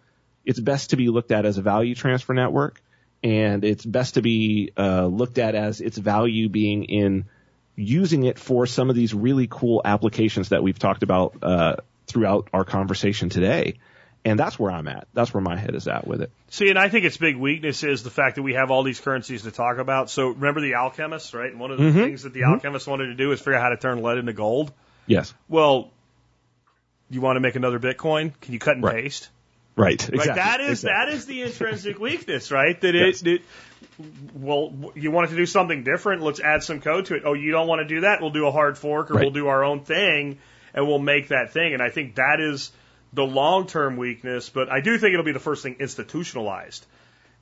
it's 0.45 0.61
best 0.61 0.91
to 0.91 0.97
be 0.97 1.09
looked 1.09 1.33
at 1.33 1.45
as 1.45 1.59
a 1.59 1.63
value 1.63 1.95
transfer 1.95 2.35
network, 2.35 2.81
and 3.23 3.65
it's 3.65 3.85
best 3.85 4.15
to 4.15 4.23
be 4.23 4.73
uh, 4.77 5.07
looked 5.07 5.39
at 5.39 5.55
as 5.55 5.81
its 5.81 5.99
value 5.99 6.49
being 6.49 6.85
in 6.85 7.27
using 7.77 8.25
it 8.25 8.39
for 8.39 8.67
some 8.67 8.91
of 8.91 8.97
these 8.97 9.15
really 9.15 9.47
cool 9.49 9.81
applications 9.85 10.49
that 10.49 10.63
we've 10.63 10.79
talked 10.79 11.05
about 11.05 11.37
uh, 11.43 11.77
throughout 12.07 12.49
our 12.53 12.65
conversation 12.65 13.29
today. 13.29 13.79
And 14.25 14.39
that's 14.39 14.59
where 14.59 14.71
I'm 14.71 14.89
at. 14.89 15.07
That's 15.15 15.33
where 15.33 15.41
my 15.41 15.57
head 15.57 15.75
is 15.75 15.87
at 15.89 16.07
with 16.07 16.21
it. 16.23 16.31
See, 16.51 16.69
and 16.69 16.79
I 16.79 16.89
think 16.89 17.05
its 17.05 17.17
big 17.17 17.37
weakness 17.37 17.83
is 17.85 18.03
the 18.03 18.11
fact 18.11 18.37
that 18.37 18.43
we 18.43 18.55
have 18.55 18.71
all 18.71 18.83
these 18.83 19.01
currencies 19.01 19.43
to 19.45 19.51
talk 19.51 19.79
about. 19.79 20.11
So 20.11 20.29
remember 20.29 20.61
the 20.61 20.75
alchemists, 20.75 21.33
right? 21.35 21.51
And 21.51 21.61
one 21.61 21.71
of 21.71 21.79
the 21.79 21.85
Mhm. 21.85 21.95
things 22.05 22.23
that 22.25 22.35
the 22.35 22.43
alchemists 22.45 22.87
wanted 22.89 23.07
to 23.07 23.15
do 23.15 23.31
is 23.33 23.39
figure 23.39 23.55
out 23.55 23.63
how 23.63 23.69
to 23.71 23.77
turn 23.77 24.03
lead 24.03 24.19
into 24.19 24.33
gold. 24.33 24.73
Yes. 25.07 25.33
Well, 25.49 25.91
you 27.11 27.21
want 27.21 27.37
to 27.37 27.41
make 27.41 27.57
another 27.57 27.79
Bitcoin? 27.79 28.33
Can 28.41 28.53
you 28.53 28.59
cut 28.59 28.75
and 28.75 28.85
Right. 28.85 29.05
paste? 29.05 29.31
Right. 29.77 29.93
Exactly. 30.09 30.35
That 30.35 30.61
is 30.61 30.69
Exactly. 30.85 30.91
that 30.91 31.09
is 31.17 31.27
the 31.27 31.43
intrinsic 31.43 31.99
weakness, 32.01 32.51
right? 32.51 32.79
That 32.81 32.95
Yes. 32.95 33.23
it, 33.23 33.29
it 33.29 33.43
well, 34.35 34.93
you 34.95 35.11
want 35.11 35.31
to 35.31 35.37
do 35.37 35.47
something 35.47 35.85
different. 35.85 36.23
Let's 36.23 36.41
add 36.41 36.63
some 36.65 36.81
code 36.81 37.07
to 37.07 37.15
it. 37.15 37.23
Oh, 37.25 37.35
you 37.35 37.53
don't 37.53 37.69
want 37.69 37.81
to 37.81 37.95
do 37.95 38.01
that? 38.03 38.21
We'll 38.21 38.31
do 38.31 38.47
a 38.47 38.51
hard 38.53 38.77
fork, 38.77 39.11
or 39.11 39.15
Right. 39.15 39.23
we'll 39.23 39.33
do 39.33 39.47
our 39.49 39.65
own 39.65 39.81
thing, 39.81 40.39
and 40.75 40.87
we'll 40.87 40.99
make 40.99 41.29
that 41.29 41.53
thing. 41.53 41.73
And 41.75 41.83
I 41.83 41.91
think 41.91 42.17
that 42.17 42.41
is 42.41 42.73
the 43.13 43.25
long 43.25 43.67
term 43.67 43.97
weakness. 43.97 44.49
But 44.49 44.71
I 44.71 44.81
do 44.81 44.99
think 44.99 45.13
it'll 45.15 45.25
be 45.25 45.33
the 45.33 45.39
first 45.41 45.63
thing 45.63 45.77
institutionalized. 45.81 46.85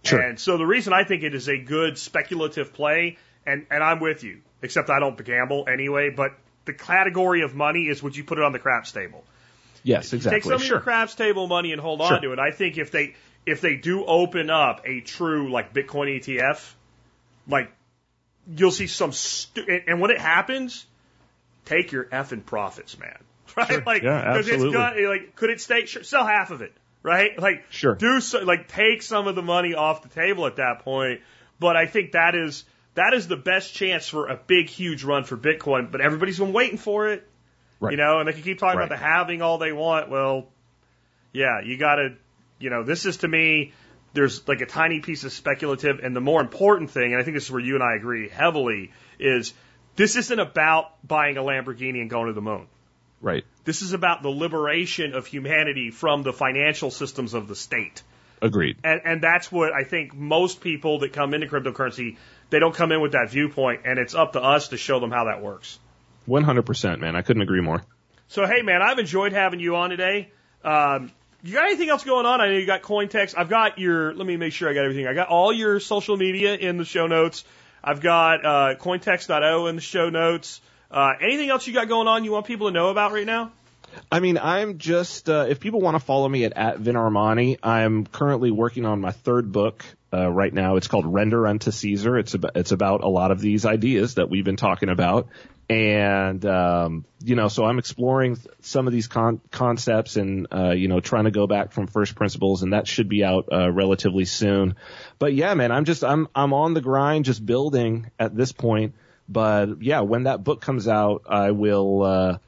Sure. 0.04 0.20
And 0.20 0.38
so 0.38 0.56
the 0.58 0.66
reason 0.66 0.92
I 0.92 1.04
think 1.04 1.22
it 1.24 1.34
is 1.34 1.48
a 1.48 1.58
good 1.58 1.98
speculative 1.98 2.72
play, 2.72 3.16
and, 3.44 3.66
and 3.70 3.82
I'm 3.82 3.98
with 3.98 4.22
you, 4.22 4.40
except 4.62 4.88
I 4.90 5.00
don't 5.00 5.22
gamble 5.24 5.66
anyway, 5.72 6.10
but 6.10 6.32
the 6.64 6.72
category 6.72 7.42
of 7.42 7.54
money 7.54 7.88
is 7.88 8.02
would 8.02 8.16
you 8.16 8.22
put 8.24 8.38
it 8.38 8.44
on 8.44 8.52
the 8.52 8.58
craps 8.58 8.92
table? 8.92 9.24
Yes, 9.82 10.12
exactly. 10.12 10.40
Take 10.40 10.44
some 10.44 10.60
of 10.60 10.66
your 10.68 10.80
craps 10.80 11.14
table 11.14 11.46
money 11.46 11.72
and 11.72 11.80
hold 11.80 12.00
on 12.00 12.20
to 12.22 12.32
it. 12.32 12.38
I 12.38 12.50
think 12.50 12.76
if 12.78 12.90
they 12.90 13.14
if 13.44 13.60
they 13.60 13.76
do 13.76 14.04
open 14.04 14.50
up 14.50 14.82
a 14.84 15.00
true 15.00 15.50
like 15.50 15.72
Bitcoin 15.72 16.20
ETF, 16.20 16.72
like 17.48 17.70
you'll 18.48 18.72
see 18.72 18.86
some 18.88 19.12
stu- 19.12 19.64
and- 19.68 19.82
and 19.86 20.00
when 20.00 20.10
it 20.10 20.20
happens, 20.20 20.84
take 21.64 21.92
your 21.92 22.04
effing 22.06 22.44
profits, 22.44 22.98
man. 22.98 23.16
Right? 23.68 23.86
Like, 23.86 24.02
Yeah, 24.02 24.22
'cause 24.34 24.46
it's 24.48 24.62
absolutely. 24.62 24.72
got, 24.72 24.96
like, 25.00 25.36
could 25.36 25.50
it 25.50 25.60
stay? 25.60 25.86
Sure, 25.86 26.02
sell 26.02 26.26
half 26.26 26.50
of 26.50 26.60
it, 26.60 26.72
right? 27.02 27.38
Like, 27.38 27.64
Sure. 27.70 27.94
do 27.94 28.20
so, 28.20 28.40
like, 28.40 28.68
take 28.68 29.02
some 29.02 29.26
of 29.28 29.34
the 29.34 29.42
money 29.42 29.74
off 29.74 30.02
the 30.02 30.08
table 30.10 30.46
at 30.46 30.56
that 30.56 30.80
point. 30.80 31.20
But 31.58 31.74
I 31.76 31.86
think 31.86 32.12
that 32.12 32.34
is 32.34 32.64
that 32.96 33.12
is 33.14 33.28
the 33.28 33.36
best 33.36 33.74
chance 33.74 34.08
for 34.08 34.28
a 34.28 34.36
big, 34.36 34.68
huge 34.68 35.04
run 35.04 35.24
for 35.24 35.36
Bitcoin. 35.36 35.90
But 35.90 36.00
everybody's 36.00 36.38
been 36.38 36.52
waiting 36.52 36.78
for 36.78 37.08
it, 37.08 37.26
Right. 37.80 37.90
you 37.92 37.96
know, 37.96 38.18
and 38.18 38.28
they 38.28 38.32
can 38.32 38.42
keep 38.42 38.58
talking 38.58 38.78
Right. 38.78 38.86
about 38.86 38.94
the 38.98 39.02
halving 39.02 39.40
all 39.42 39.58
they 39.58 39.72
want. 39.72 40.08
Well, 40.10 40.48
yeah, 41.32 41.60
you 41.62 41.76
got 41.78 41.96
to, 41.96 42.14
you 42.58 42.68
know, 42.70 42.82
this 42.82 43.04
is 43.06 43.18
to 43.18 43.28
me. 43.28 43.72
There's 44.14 44.46
like 44.48 44.60
a 44.62 44.66
tiny 44.66 45.00
piece 45.00 45.24
of 45.24 45.32
speculative, 45.32 46.00
and 46.02 46.14
the 46.16 46.20
more 46.22 46.40
important 46.40 46.90
thing, 46.90 47.12
and 47.12 47.20
I 47.20 47.24
think 47.24 47.34
this 47.36 47.44
is 47.44 47.50
where 47.50 47.60
you 47.60 47.74
and 47.74 47.82
I 47.84 47.96
agree 47.96 48.28
heavily, 48.30 48.92
is 49.18 49.52
this 49.96 50.16
isn't 50.16 50.40
about 50.40 50.86
buying 51.06 51.36
a 51.36 51.42
Lamborghini 51.42 52.00
and 52.00 52.08
going 52.08 52.26
to 52.28 52.32
the 52.32 52.40
moon. 52.42 52.66
Right. 53.20 53.44
This 53.64 53.82
is 53.82 53.92
about 53.92 54.22
the 54.22 54.28
liberation 54.28 55.14
of 55.14 55.26
humanity 55.26 55.90
from 55.90 56.22
the 56.22 56.32
financial 56.32 56.90
systems 56.90 57.34
of 57.34 57.48
the 57.48 57.56
state. 57.56 58.02
Agreed. 58.42 58.76
And, 58.84 59.00
and 59.04 59.22
that's 59.22 59.50
what 59.50 59.72
I 59.72 59.84
think 59.84 60.14
most 60.14 60.60
people 60.60 61.00
that 61.00 61.12
come 61.12 61.32
into 61.32 61.46
cryptocurrency, 61.46 62.16
they 62.50 62.58
don't 62.58 62.74
come 62.74 62.92
in 62.92 63.00
with 63.00 63.12
that 63.12 63.30
viewpoint, 63.30 63.82
and 63.84 63.98
it's 63.98 64.14
up 64.14 64.34
to 64.34 64.42
us 64.42 64.68
to 64.68 64.76
show 64.76 65.00
them 65.00 65.10
how 65.10 65.24
that 65.24 65.42
works. 65.42 65.78
100%, 66.28 67.00
man. 67.00 67.16
I 67.16 67.22
couldn't 67.22 67.42
agree 67.42 67.62
more. 67.62 67.82
So, 68.28 68.46
hey, 68.46 68.62
man, 68.62 68.82
I've 68.82 68.98
enjoyed 68.98 69.32
having 69.32 69.60
you 69.60 69.76
on 69.76 69.90
today. 69.90 70.30
Um, 70.64 71.12
you 71.42 71.54
got 71.54 71.66
anything 71.66 71.88
else 71.88 72.04
going 72.04 72.26
on? 72.26 72.40
I 72.40 72.48
know 72.48 72.54
you 72.54 72.66
got 72.66 72.82
Cointext. 72.82 73.34
I've 73.36 73.48
got 73.48 73.78
your, 73.78 74.14
let 74.14 74.26
me 74.26 74.36
make 74.36 74.52
sure 74.52 74.68
I 74.68 74.74
got 74.74 74.84
everything. 74.84 75.06
I 75.06 75.14
got 75.14 75.28
all 75.28 75.52
your 75.52 75.80
social 75.80 76.16
media 76.16 76.56
in 76.56 76.76
the 76.76 76.84
show 76.84 77.06
notes. 77.06 77.44
I've 77.82 78.00
got 78.00 78.44
uh, 78.44 78.74
Cointext.io 78.76 79.66
in 79.66 79.76
the 79.76 79.82
show 79.82 80.10
notes. 80.10 80.60
Uh, 80.96 81.12
anything 81.20 81.50
else 81.50 81.66
you 81.66 81.74
got 81.74 81.88
going 81.88 82.08
on 82.08 82.24
you 82.24 82.32
want 82.32 82.46
people 82.46 82.68
to 82.68 82.72
know 82.72 82.88
about 82.88 83.12
right 83.12 83.26
now? 83.26 83.52
I 84.10 84.20
mean, 84.20 84.38
I'm 84.38 84.78
just, 84.78 85.28
uh, 85.28 85.44
if 85.46 85.60
people 85.60 85.82
want 85.82 85.94
to 85.94 86.00
follow 86.00 86.26
me 86.26 86.44
at, 86.44 86.54
at 86.56 86.78
Vin 86.78 86.96
Armani, 86.96 87.58
I'm 87.62 88.06
currently 88.06 88.50
working 88.50 88.86
on 88.86 89.02
my 89.02 89.10
third 89.10 89.52
book 89.52 89.84
uh, 90.10 90.30
right 90.30 90.52
now. 90.52 90.76
It's 90.76 90.88
called 90.88 91.04
Render 91.04 91.46
Unto 91.46 91.70
Caesar. 91.70 92.16
It's 92.18 92.32
about, 92.32 92.56
it's 92.56 92.72
about 92.72 93.04
a 93.04 93.08
lot 93.08 93.30
of 93.30 93.40
these 93.40 93.66
ideas 93.66 94.14
that 94.14 94.30
we've 94.30 94.44
been 94.44 94.56
talking 94.56 94.88
about. 94.88 95.28
And, 95.68 96.42
um, 96.46 97.04
you 97.22 97.34
know, 97.34 97.48
so 97.48 97.66
I'm 97.66 97.78
exploring 97.78 98.38
some 98.62 98.86
of 98.86 98.94
these 98.94 99.06
con- 99.06 99.42
concepts 99.50 100.16
and, 100.16 100.46
uh, 100.50 100.70
you 100.70 100.88
know, 100.88 101.00
trying 101.00 101.24
to 101.24 101.30
go 101.30 101.46
back 101.46 101.72
from 101.72 101.88
first 101.88 102.14
principles 102.14 102.62
and 102.62 102.72
that 102.72 102.88
should 102.88 103.10
be 103.10 103.22
out, 103.22 103.48
uh, 103.52 103.70
relatively 103.70 104.24
soon. 104.24 104.76
But 105.18 105.34
yeah, 105.34 105.52
man, 105.52 105.72
I'm 105.72 105.84
just, 105.84 106.04
I'm, 106.04 106.28
I'm 106.34 106.54
on 106.54 106.72
the 106.72 106.80
grind, 106.80 107.26
just 107.26 107.44
building 107.44 108.10
at 108.18 108.34
this 108.34 108.52
point. 108.52 108.94
But 109.28 109.82
yeah, 109.82 110.00
when 110.00 110.24
that 110.24 110.44
book 110.44 110.60
comes 110.60 110.86
out, 110.88 111.22
I 111.28 111.50
will, 111.50 112.02
uh, 112.02 112.38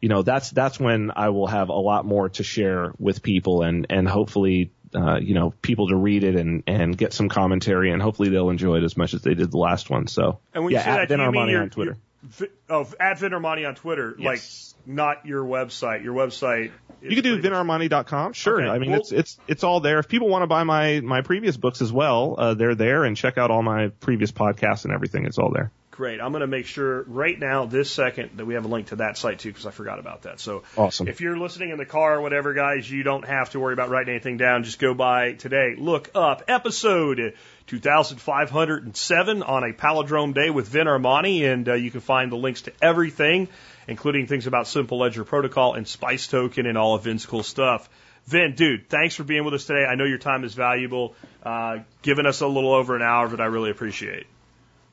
you 0.00 0.08
know, 0.08 0.22
that's 0.22 0.50
that's 0.50 0.80
when 0.80 1.10
I 1.14 1.28
will 1.30 1.46
have 1.46 1.68
a 1.68 1.72
lot 1.72 2.04
more 2.04 2.28
to 2.30 2.42
share 2.42 2.92
with 2.98 3.22
people 3.22 3.62
and 3.62 3.86
and 3.90 4.08
hopefully 4.08 4.70
uh, 4.94 5.18
you 5.18 5.34
know 5.34 5.52
people 5.62 5.88
to 5.88 5.96
read 5.96 6.24
it 6.24 6.36
and 6.36 6.62
and 6.66 6.96
get 6.96 7.12
some 7.12 7.28
commentary 7.28 7.90
and 7.90 8.00
hopefully 8.00 8.28
they'll 8.28 8.50
enjoy 8.50 8.76
it 8.76 8.84
as 8.84 8.96
much 8.96 9.12
as 9.12 9.22
they 9.22 9.34
did 9.34 9.50
the 9.50 9.58
last 9.58 9.90
one. 9.90 10.06
So 10.06 10.38
And 10.52 10.64
when 10.64 10.72
yeah, 10.72 10.84
you 10.84 10.92
at 11.02 11.08
that, 11.08 11.16
Vin 11.16 11.20
Armani 11.20 11.50
your, 11.50 11.62
on 11.62 11.70
Twitter. 11.70 11.96
Your, 12.38 12.48
oh, 12.70 12.86
at 12.98 13.18
Vin 13.18 13.32
Armani 13.32 13.66
on 13.68 13.74
Twitter, 13.74 14.14
Yes. 14.18 14.74
like 14.86 14.86
not 14.96 15.26
your 15.26 15.44
website. 15.44 16.04
Your 16.04 16.14
website. 16.14 16.70
You 17.02 17.20
can 17.20 17.24
do 17.24 17.42
vinarmani.com. 17.42 18.32
Sure. 18.32 18.62
Okay, 18.62 18.70
I 18.70 18.78
mean, 18.78 18.92
well- 18.92 19.00
it's 19.00 19.12
it's 19.12 19.38
it's 19.46 19.64
all 19.64 19.80
there. 19.80 19.98
If 19.98 20.08
people 20.08 20.28
want 20.28 20.42
to 20.42 20.46
buy 20.46 20.64
my 20.64 21.00
my 21.00 21.20
previous 21.20 21.56
books 21.56 21.82
as 21.82 21.92
well, 21.92 22.36
uh, 22.38 22.54
they're 22.54 22.74
there 22.74 23.04
and 23.04 23.16
check 23.16 23.36
out 23.36 23.50
all 23.50 23.62
my 23.62 23.88
previous 24.00 24.32
podcasts 24.32 24.84
and 24.84 24.94
everything. 24.94 25.26
It's 25.26 25.38
all 25.38 25.50
there. 25.52 25.70
Great. 25.94 26.20
I'm 26.20 26.32
going 26.32 26.40
to 26.40 26.48
make 26.48 26.66
sure 26.66 27.04
right 27.04 27.38
now, 27.38 27.66
this 27.66 27.88
second, 27.88 28.38
that 28.38 28.44
we 28.44 28.54
have 28.54 28.64
a 28.64 28.68
link 28.68 28.88
to 28.88 28.96
that 28.96 29.16
site 29.16 29.38
too, 29.38 29.50
because 29.50 29.64
I 29.64 29.70
forgot 29.70 30.00
about 30.00 30.22
that. 30.22 30.40
So 30.40 30.64
Awesome. 30.76 31.06
if 31.06 31.20
you're 31.20 31.38
listening 31.38 31.70
in 31.70 31.78
the 31.78 31.86
car 31.86 32.16
or 32.16 32.20
whatever, 32.20 32.52
guys, 32.52 32.90
you 32.90 33.04
don't 33.04 33.24
have 33.24 33.50
to 33.50 33.60
worry 33.60 33.74
about 33.74 33.90
writing 33.90 34.12
anything 34.12 34.36
down. 34.36 34.64
Just 34.64 34.80
go 34.80 34.92
by 34.92 35.34
today, 35.34 35.76
look 35.78 36.10
up 36.16 36.42
episode 36.48 37.34
2507 37.68 39.42
on 39.44 39.62
a 39.62 39.72
palindrome 39.72 40.34
day 40.34 40.50
with 40.50 40.66
Vin 40.66 40.88
Armani, 40.88 41.44
and 41.44 41.68
uh, 41.68 41.74
you 41.74 41.92
can 41.92 42.00
find 42.00 42.32
the 42.32 42.36
links 42.36 42.62
to 42.62 42.72
everything, 42.82 43.46
including 43.86 44.26
things 44.26 44.48
about 44.48 44.66
Simple 44.66 44.98
Ledger 44.98 45.22
Protocol 45.24 45.74
and 45.74 45.86
Spice 45.86 46.26
Token 46.26 46.66
and 46.66 46.76
all 46.76 46.96
of 46.96 47.04
Vin's 47.04 47.24
cool 47.24 47.44
stuff. 47.44 47.88
Vin, 48.26 48.56
dude, 48.56 48.88
thanks 48.88 49.14
for 49.14 49.22
being 49.22 49.44
with 49.44 49.54
us 49.54 49.64
today. 49.64 49.84
I 49.84 49.94
know 49.94 50.06
your 50.06 50.18
time 50.18 50.42
is 50.42 50.54
valuable, 50.54 51.14
uh, 51.44 51.78
giving 52.02 52.26
us 52.26 52.40
a 52.40 52.48
little 52.48 52.72
over 52.72 52.96
an 52.96 53.02
hour, 53.02 53.28
but 53.28 53.40
I 53.40 53.44
really 53.44 53.70
appreciate. 53.70 54.26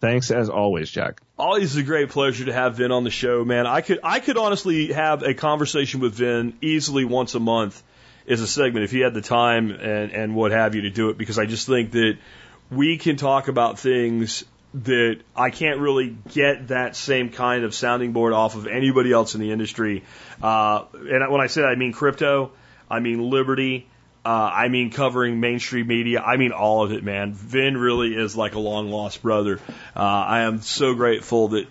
Thanks 0.01 0.31
as 0.31 0.49
always, 0.49 0.89
Jack. 0.89 1.21
Always 1.37 1.75
a 1.75 1.83
great 1.83 2.09
pleasure 2.09 2.45
to 2.45 2.53
have 2.53 2.77
Vin 2.77 2.91
on 2.91 3.03
the 3.03 3.11
show, 3.11 3.45
man. 3.45 3.67
I 3.67 3.81
could 3.81 3.99
I 4.03 4.19
could 4.19 4.35
honestly 4.35 4.91
have 4.91 5.21
a 5.21 5.35
conversation 5.35 5.99
with 5.99 6.15
Vin 6.15 6.57
easily 6.59 7.05
once 7.05 7.35
a 7.35 7.39
month 7.39 7.81
as 8.27 8.41
a 8.41 8.47
segment 8.47 8.83
if 8.83 8.91
he 8.91 8.99
had 8.99 9.13
the 9.13 9.21
time 9.21 9.69
and 9.69 10.11
and 10.11 10.35
what 10.35 10.51
have 10.51 10.73
you 10.73 10.81
to 10.81 10.89
do 10.89 11.09
it 11.09 11.19
because 11.19 11.37
I 11.37 11.45
just 11.45 11.67
think 11.67 11.91
that 11.91 12.17
we 12.71 12.97
can 12.97 13.15
talk 13.15 13.47
about 13.47 13.77
things 13.77 14.43
that 14.73 15.19
I 15.35 15.51
can't 15.51 15.79
really 15.79 16.17
get 16.29 16.69
that 16.69 16.95
same 16.95 17.29
kind 17.29 17.63
of 17.63 17.75
sounding 17.75 18.11
board 18.11 18.33
off 18.33 18.55
of 18.55 18.65
anybody 18.65 19.11
else 19.11 19.35
in 19.35 19.41
the 19.41 19.51
industry. 19.51 20.03
Uh, 20.41 20.85
and 20.93 21.31
when 21.31 21.41
I 21.41 21.47
say 21.47 21.61
that, 21.61 21.67
I 21.67 21.75
mean 21.75 21.91
crypto, 21.91 22.53
I 22.89 23.01
mean 23.01 23.29
liberty, 23.29 23.87
uh, 24.23 24.51
I 24.53 24.67
mean 24.67 24.91
covering 24.91 25.39
mainstream 25.39 25.87
media. 25.87 26.21
I 26.21 26.37
mean 26.37 26.51
all 26.51 26.83
of 26.83 26.91
it, 26.91 27.03
man. 27.03 27.33
Vin 27.33 27.75
really 27.75 28.15
is 28.15 28.37
like 28.37 28.53
a 28.53 28.59
long 28.59 28.91
lost 28.91 29.23
brother. 29.23 29.59
Uh, 29.95 29.99
I 29.99 30.41
am 30.41 30.61
so 30.61 30.93
grateful 30.93 31.49
that 31.49 31.67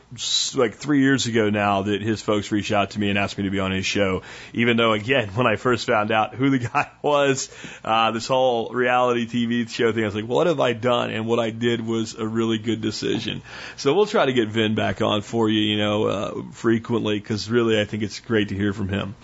like 0.56 0.74
three 0.74 1.00
years 1.00 1.26
ago 1.26 1.48
now 1.48 1.82
that 1.82 2.02
his 2.02 2.20
folks 2.20 2.50
reached 2.50 2.72
out 2.72 2.90
to 2.90 2.98
me 2.98 3.08
and 3.08 3.16
asked 3.16 3.38
me 3.38 3.44
to 3.44 3.50
be 3.50 3.60
on 3.60 3.70
his 3.70 3.86
show. 3.86 4.22
Even 4.52 4.76
though 4.76 4.92
again, 4.92 5.28
when 5.34 5.46
I 5.46 5.54
first 5.54 5.86
found 5.86 6.10
out 6.10 6.34
who 6.34 6.50
the 6.50 6.58
guy 6.58 6.90
was, 7.02 7.54
uh, 7.84 8.10
this 8.10 8.26
whole 8.26 8.70
reality 8.70 9.26
TV 9.28 9.68
show 9.68 9.92
thing, 9.92 10.02
I 10.02 10.06
was 10.06 10.16
like, 10.16 10.26
what 10.26 10.48
have 10.48 10.58
I 10.58 10.72
done? 10.72 11.10
And 11.10 11.28
what 11.28 11.38
I 11.38 11.50
did 11.50 11.86
was 11.86 12.16
a 12.16 12.26
really 12.26 12.58
good 12.58 12.80
decision. 12.80 13.42
So 13.76 13.94
we'll 13.94 14.06
try 14.06 14.26
to 14.26 14.32
get 14.32 14.48
Vin 14.48 14.74
back 14.74 15.02
on 15.02 15.22
for 15.22 15.48
you, 15.48 15.60
you 15.60 15.78
know, 15.78 16.04
uh, 16.06 16.42
frequently 16.50 17.20
because 17.20 17.48
really 17.48 17.80
I 17.80 17.84
think 17.84 18.02
it's 18.02 18.18
great 18.18 18.48
to 18.48 18.56
hear 18.56 18.72
from 18.72 18.88
him. 18.88 19.14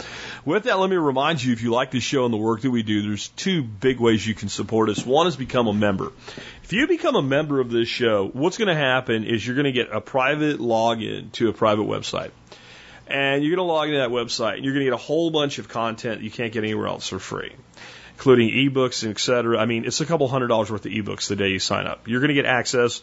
With 0.45 0.65
that, 0.65 0.79
let 0.79 0.89
me 0.89 0.95
remind 0.95 1.43
you 1.43 1.53
if 1.53 1.63
you 1.63 1.73
like 1.73 1.91
the 1.91 1.99
show 1.99 2.25
and 2.25 2.33
the 2.33 2.39
work 2.39 2.61
that 2.61 2.71
we 2.71 2.85
do, 2.85 3.16
there's 3.17 3.29
two 3.29 3.63
big 3.63 3.99
ways 3.99 4.27
you 4.27 4.35
can 4.35 4.51
support 4.51 4.91
us. 4.91 5.07
One 5.07 5.27
is 5.27 5.37
become 5.37 5.69
a 5.69 5.73
member. 5.73 6.13
If 6.63 6.75
you 6.75 6.87
become 6.87 7.17
a 7.17 7.23
member 7.23 7.61
of 7.61 7.71
this 7.71 7.89
show, 7.89 8.29
what's 8.31 8.59
going 8.59 8.69
to 8.69 8.75
happen 8.75 9.25
is 9.25 9.47
you're 9.47 9.57
going 9.57 9.65
to 9.65 9.73
get 9.73 9.89
a 9.91 10.03
private 10.03 10.59
login 10.59 11.33
to 11.33 11.49
a 11.49 11.55
private 11.55 11.85
website. 11.85 12.31
And 13.07 13.43
you're 13.43 13.57
going 13.57 13.67
to 13.67 13.73
log 13.73 13.89
into 13.89 14.01
that 14.01 14.11
website 14.11 14.57
and 14.57 14.65
you're 14.67 14.75
going 14.75 14.85
to 14.85 14.91
get 14.91 14.93
a 14.93 14.99
whole 14.99 15.31
bunch 15.31 15.59
of 15.59 15.67
content 15.67 16.21
you 16.21 16.31
can't 16.31 16.53
get 16.53 16.63
anywhere 16.63 16.89
else 16.89 17.09
for 17.09 17.19
free, 17.19 17.55
including 18.17 18.51
ebooks 18.51 19.03
and 19.03 19.13
et 19.13 19.19
cetera. 19.19 19.59
I 19.59 19.65
mean, 19.65 19.87
it's 19.87 20.03
a 20.03 20.07
couple 20.07 20.29
hundred 20.29 20.49
dollars 20.49 20.71
worth 20.71 20.85
of 20.85 20.93
ebooks 20.93 21.29
the 21.29 21.37
day 21.37 21.49
you 21.49 21.59
sign 21.59 21.87
up. 21.87 22.07
You're 22.09 22.21
going 22.21 22.29
to 22.29 22.35
get 22.35 22.45
access 22.45 23.03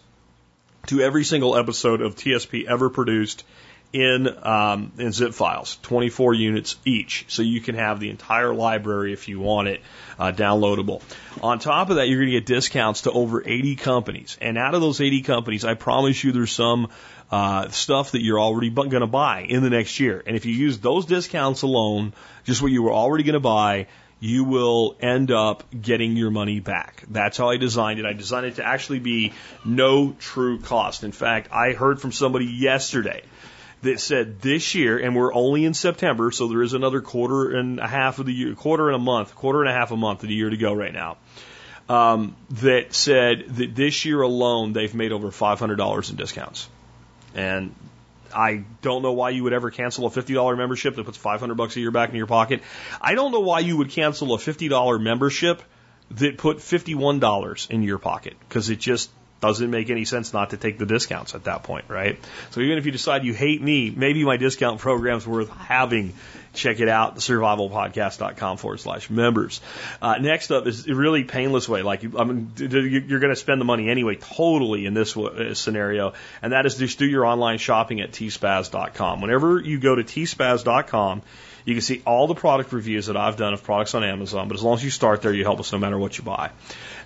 to 0.87 1.01
every 1.01 1.23
single 1.23 1.57
episode 1.57 2.01
of 2.01 2.15
TSP 2.15 2.65
ever 2.67 2.91
produced 2.91 3.45
in 3.93 4.27
um, 4.43 4.91
in 4.97 5.11
zip 5.11 5.35
files, 5.35 5.77
24 5.83 6.33
units 6.33 6.75
each, 6.83 7.25
so 7.27 7.43
you 7.43 7.61
can 7.61 7.75
have 7.75 7.99
the 7.99 8.09
entire 8.09 8.53
library 8.53 9.13
if 9.13 9.27
you 9.27 9.39
want 9.39 9.67
it 9.67 9.81
uh, 10.17 10.31
downloadable. 10.31 11.01
On 11.43 11.59
top 11.59 11.91
of 11.91 11.97
that, 11.97 12.09
you're 12.09 12.19
going 12.19 12.31
to 12.31 12.39
get 12.39 12.47
discounts 12.47 13.01
to 13.01 13.11
over 13.11 13.47
80 13.47 13.75
companies, 13.75 14.37
and 14.41 14.57
out 14.57 14.73
of 14.73 14.81
those 14.81 14.99
80 14.99 15.21
companies, 15.21 15.63
I 15.63 15.75
promise 15.75 16.23
you, 16.23 16.31
there's 16.31 16.51
some 16.51 16.89
uh, 17.31 17.69
stuff 17.69 18.11
that 18.11 18.23
you're 18.23 18.39
already 18.39 18.71
going 18.71 18.91
to 18.91 19.07
buy 19.07 19.41
in 19.41 19.61
the 19.63 19.69
next 19.69 19.99
year. 19.99 20.21
And 20.25 20.35
if 20.35 20.45
you 20.45 20.53
use 20.53 20.79
those 20.79 21.05
discounts 21.05 21.61
alone, 21.61 22.13
just 22.43 22.61
what 22.61 22.71
you 22.71 22.83
were 22.83 22.91
already 22.91 23.23
going 23.23 23.33
to 23.33 23.39
buy, 23.39 23.87
you 24.19 24.43
will 24.43 24.95
end 25.01 25.31
up 25.31 25.63
getting 25.79 26.15
your 26.15 26.31
money 26.31 26.59
back. 26.59 27.03
That's 27.09 27.37
how 27.37 27.49
I 27.49 27.57
designed 27.57 27.99
it. 27.99 28.05
I 28.05 28.13
designed 28.13 28.45
it 28.45 28.55
to 28.55 28.65
actually 28.65 28.99
be 28.99 29.33
no 29.65 30.13
true 30.13 30.59
cost. 30.59 31.03
In 31.03 31.11
fact, 31.11 31.49
I 31.51 31.73
heard 31.73 31.99
from 31.99 32.11
somebody 32.11 32.45
yesterday 32.45 33.23
that 33.83 33.99
said 33.99 34.41
this 34.41 34.75
year, 34.75 34.97
and 34.97 35.15
we're 35.15 35.33
only 35.33 35.65
in 35.65 35.73
September, 35.73 36.31
so 36.31 36.47
there 36.47 36.63
is 36.63 36.73
another 36.73 37.01
quarter 37.01 37.51
and 37.51 37.79
a 37.79 37.87
half 37.87 38.19
of 38.19 38.25
the 38.25 38.33
year, 38.33 38.55
quarter 38.55 38.87
and 38.87 38.95
a 38.95 38.99
month, 38.99 39.35
quarter 39.35 39.61
and 39.61 39.69
a 39.69 39.73
half 39.73 39.91
a 39.91 39.97
month 39.97 40.23
of 40.23 40.29
the 40.29 40.35
year 40.35 40.49
to 40.49 40.57
go 40.57 40.73
right 40.73 40.93
now. 40.93 41.17
Um, 41.89 42.35
that 42.61 42.93
said 42.93 43.45
that 43.57 43.75
this 43.75 44.05
year 44.05 44.21
alone 44.21 44.71
they've 44.71 44.93
made 44.95 45.11
over 45.11 45.29
$500 45.29 46.09
in 46.09 46.15
discounts, 46.15 46.69
and 47.35 47.75
I 48.33 48.63
don't 48.81 49.01
know 49.01 49.11
why 49.11 49.31
you 49.31 49.43
would 49.43 49.53
ever 49.53 49.69
cancel 49.69 50.05
a 50.07 50.09
$50 50.09 50.57
membership 50.57 50.95
that 50.95 51.05
puts 51.05 51.17
500 51.17 51.55
bucks 51.55 51.75
a 51.75 51.81
year 51.81 51.91
back 51.91 52.09
in 52.09 52.15
your 52.15 52.27
pocket. 52.27 52.61
I 53.01 53.15
don't 53.15 53.31
know 53.31 53.41
why 53.41 53.59
you 53.59 53.77
would 53.77 53.89
cancel 53.89 54.33
a 54.33 54.37
$50 54.37 55.01
membership 55.01 55.61
that 56.11 56.37
put 56.37 56.57
$51 56.57 57.69
in 57.69 57.83
your 57.83 57.97
pocket 57.97 58.35
because 58.47 58.69
it 58.69 58.79
just 58.79 59.09
doesn't 59.43 59.69
make 59.69 59.89
any 59.89 60.05
sense 60.05 60.31
not 60.31 60.51
to 60.51 60.57
take 60.57 60.77
the 60.77 60.85
discounts 60.85 61.35
at 61.35 61.43
that 61.43 61.63
point, 61.63 61.85
right? 61.89 62.17
So 62.51 62.61
even 62.61 62.77
if 62.77 62.85
you 62.85 62.93
decide 62.93 63.25
you 63.25 63.33
hate 63.33 63.61
me, 63.61 63.91
maybe 63.91 64.23
my 64.23 64.37
discount 64.37 64.79
program's 64.79 65.27
worth 65.27 65.49
having 65.49 66.13
check 66.53 66.79
it 66.79 66.87
out, 66.87 67.17
thesurvivalpodcast.com 67.17 68.57
forward 68.57 68.79
slash 68.79 69.09
members. 69.09 69.59
Uh, 70.01 70.15
next 70.19 70.51
up 70.51 70.65
is 70.65 70.87
a 70.87 70.95
really 70.95 71.23
painless 71.23 71.67
way. 71.67 71.81
Like, 71.81 72.03
I 72.15 72.23
mean, 72.23 72.53
you're 72.57 73.19
going 73.19 73.33
to 73.33 73.35
spend 73.35 73.59
the 73.59 73.65
money 73.65 73.89
anyway, 73.89 74.15
totally 74.15 74.85
in 74.85 74.93
this 74.93 75.17
uh, 75.17 75.53
scenario, 75.55 76.13
and 76.41 76.53
that 76.53 76.65
is 76.65 76.75
just 76.75 76.99
do 76.99 77.05
your 77.05 77.25
online 77.25 77.57
shopping 77.57 77.99
at 78.01 78.11
tspaz.com. 78.11 79.21
Whenever 79.21 79.59
you 79.59 79.79
go 79.79 79.95
to 79.95 80.03
tspaz.com, 80.03 81.21
you 81.65 81.73
can 81.73 81.81
see 81.81 82.01
all 82.05 82.27
the 82.27 82.35
product 82.35 82.71
reviews 82.73 83.07
that 83.07 83.17
I've 83.17 83.37
done 83.37 83.53
of 83.53 83.63
products 83.63 83.95
on 83.95 84.03
Amazon, 84.03 84.47
but 84.47 84.55
as 84.55 84.63
long 84.63 84.75
as 84.75 84.83
you 84.83 84.89
start 84.89 85.21
there, 85.21 85.33
you 85.33 85.43
help 85.43 85.59
us 85.59 85.71
no 85.71 85.79
matter 85.79 85.97
what 85.97 86.17
you 86.17 86.23
buy. 86.23 86.51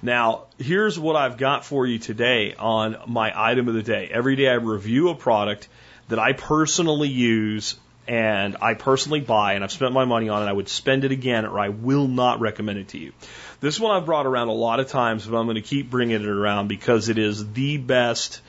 Now, 0.02 0.46
here's 0.58 1.00
what 1.00 1.16
I've 1.16 1.38
got 1.38 1.66
for 1.66 1.86
you 1.86 1.98
today 1.98 2.54
on 2.56 2.98
my 3.08 3.32
item 3.36 3.68
of 3.68 3.74
the 3.74 3.84
day. 3.84 4.10
Every 4.12 4.36
day 4.36 4.48
I 4.48 4.54
review 4.54 5.10
a 5.10 5.16
product 5.16 5.68
that 6.10 6.20
I 6.20 6.34
personally 6.34 7.10
use 7.10 7.76
and 8.08 8.58
I 8.62 8.76
personally 8.76 9.20
buy 9.20 9.54
and 9.54 9.64
I've 9.64 9.72
spent 9.72 9.94
my 9.94 10.06
money 10.06 10.30
on 10.30 10.44
it. 10.44 10.46
I 10.46 10.54
would 10.54 10.70
spend 10.70 11.04
it 11.04 11.12
again 11.12 11.46
or 11.46 11.60
I 11.60 11.70
will 11.70 12.08
not 12.08 12.40
recommend 12.40 12.80
it 12.80 12.90
to 12.90 12.98
you. 12.98 13.12
This 13.60 13.80
one 13.80 13.96
I've 13.96 14.06
brought 14.06 14.26
around 14.26 14.50
a 14.50 14.54
lot 14.54 14.80
of 14.80 14.88
times, 14.88 15.26
but 15.26 15.38
I'm 15.38 15.46
going 15.46 15.56
to 15.56 15.62
keep 15.62 15.90
bringing 15.90 16.22
it 16.22 16.28
around 16.28 16.68
because 16.68 17.10
it 17.10 17.18
is 17.18 17.52
the 17.54 17.78
best, 17.78 18.42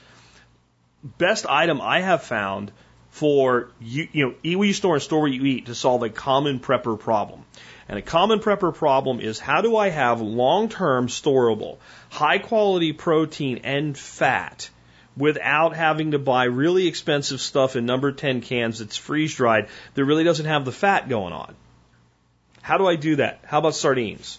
best 1.02 1.46
item 1.46 1.80
I 1.80 2.02
have 2.02 2.22
found 2.22 2.70
for 3.10 3.70
you, 3.80 4.06
you 4.12 4.26
know, 4.26 4.34
eat 4.42 4.56
where 4.56 4.68
you 4.68 4.74
store 4.74 4.94
and 4.94 5.02
store 5.02 5.22
where 5.22 5.30
you 5.30 5.44
eat 5.44 5.66
to 5.66 5.74
solve 5.74 6.02
a 6.02 6.10
common 6.10 6.60
prepper 6.60 6.98
problem. 6.98 7.44
And 7.88 7.98
a 7.98 8.02
common 8.02 8.40
prepper 8.40 8.74
problem 8.74 9.20
is 9.20 9.38
how 9.38 9.62
do 9.62 9.76
I 9.76 9.88
have 9.88 10.20
long-term 10.20 11.08
storable, 11.08 11.78
high 12.10 12.38
quality 12.38 12.92
protein 12.92 13.60
and 13.64 13.96
fat 13.96 14.68
without 15.16 15.74
having 15.74 16.10
to 16.10 16.18
buy 16.18 16.44
really 16.44 16.86
expensive 16.86 17.40
stuff 17.40 17.76
in 17.76 17.86
number 17.86 18.12
10 18.12 18.42
cans 18.42 18.78
that's 18.78 18.96
freeze 18.96 19.34
dried 19.34 19.68
that 19.94 20.04
really 20.04 20.24
doesn't 20.24 20.46
have 20.46 20.64
the 20.64 20.72
fat 20.72 21.08
going 21.08 21.32
on? 21.32 21.54
How 22.60 22.76
do 22.76 22.86
I 22.86 22.96
do 22.96 23.16
that? 23.16 23.40
How 23.44 23.58
about 23.58 23.74
sardines? 23.74 24.38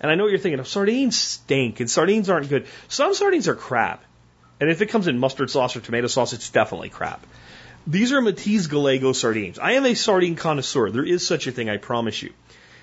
And 0.00 0.10
I 0.10 0.14
know 0.14 0.24
what 0.24 0.30
you're 0.30 0.38
thinking, 0.38 0.60
oh, 0.60 0.64
sardines 0.64 1.18
stink 1.18 1.80
and 1.80 1.90
sardines 1.90 2.30
aren't 2.30 2.48
good. 2.48 2.66
Some 2.88 3.14
sardines 3.14 3.48
are 3.48 3.54
crap. 3.54 4.02
And 4.58 4.70
if 4.70 4.80
it 4.80 4.86
comes 4.86 5.06
in 5.06 5.18
mustard 5.18 5.50
sauce 5.50 5.76
or 5.76 5.80
tomato 5.80 6.06
sauce, 6.06 6.32
it's 6.32 6.48
definitely 6.48 6.88
crap. 6.88 7.26
These 7.86 8.12
are 8.12 8.20
Matiz 8.20 8.68
Gallego 8.68 9.12
sardines. 9.12 9.58
I 9.58 9.72
am 9.72 9.84
a 9.84 9.94
sardine 9.94 10.34
connoisseur. 10.34 10.90
There 10.90 11.04
is 11.04 11.26
such 11.26 11.46
a 11.46 11.52
thing, 11.52 11.68
I 11.68 11.76
promise 11.76 12.22
you. 12.22 12.32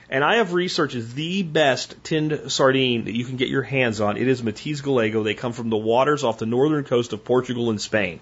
And 0.10 0.24
I 0.24 0.36
have 0.36 0.54
researched 0.54 1.16
the 1.16 1.44
best 1.44 1.96
tinned 2.04 2.52
sardine 2.52 3.06
that 3.06 3.16
you 3.16 3.26
can 3.26 3.38
get 3.38 3.50
your 3.50 3.64
hands 3.64 4.02
on. 4.02 4.18
It 4.18 4.28
is 4.28 4.42
Matiz 4.42 4.84
Gallego. 4.84 5.24
They 5.24 5.34
come 5.34 5.54
from 5.54 5.70
the 5.70 5.78
waters 5.78 6.24
off 6.24 6.38
the 6.38 6.46
northern 6.46 6.84
coast 6.84 7.14
of 7.14 7.24
Portugal 7.24 7.70
and 7.70 7.82
Spain. 7.82 8.20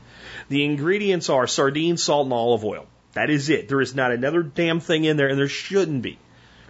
The 0.50 0.64
ingredients 0.64 1.30
are 1.30 1.48
sardine, 1.48 1.98
salt, 1.98 2.26
and 2.26 2.34
olive 2.34 2.64
oil. 2.64 2.88
That 3.14 3.30
is 3.30 3.50
it. 3.50 3.68
There 3.68 3.82
is 3.82 3.96
not 3.96 4.12
another 4.12 4.44
damn 4.44 4.80
thing 4.80 5.04
in 5.04 5.18
there, 5.18 5.28
and 5.28 5.38
there 5.38 5.48
shouldn't 5.48 6.02
be. 6.02 6.18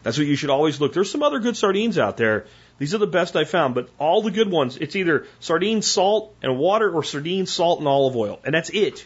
That's 0.03 0.17
what 0.17 0.27
you 0.27 0.35
should 0.35 0.49
always 0.49 0.81
look. 0.81 0.93
There's 0.93 1.11
some 1.11 1.23
other 1.23 1.39
good 1.39 1.55
sardines 1.55 1.99
out 1.99 2.17
there. 2.17 2.45
These 2.79 2.95
are 2.95 2.99
the 2.99 3.05
best 3.05 3.35
I 3.35 3.43
found, 3.43 3.75
but 3.75 3.89
all 3.99 4.23
the 4.23 4.31
good 4.31 4.49
ones, 4.49 4.77
it's 4.77 4.95
either 4.95 5.27
sardine, 5.39 5.83
salt, 5.83 6.33
and 6.41 6.57
water, 6.57 6.91
or 6.91 7.03
sardine, 7.03 7.45
salt, 7.45 7.77
and 7.77 7.87
olive 7.87 8.15
oil. 8.15 8.39
And 8.43 8.55
that's 8.55 8.71
it. 8.71 9.05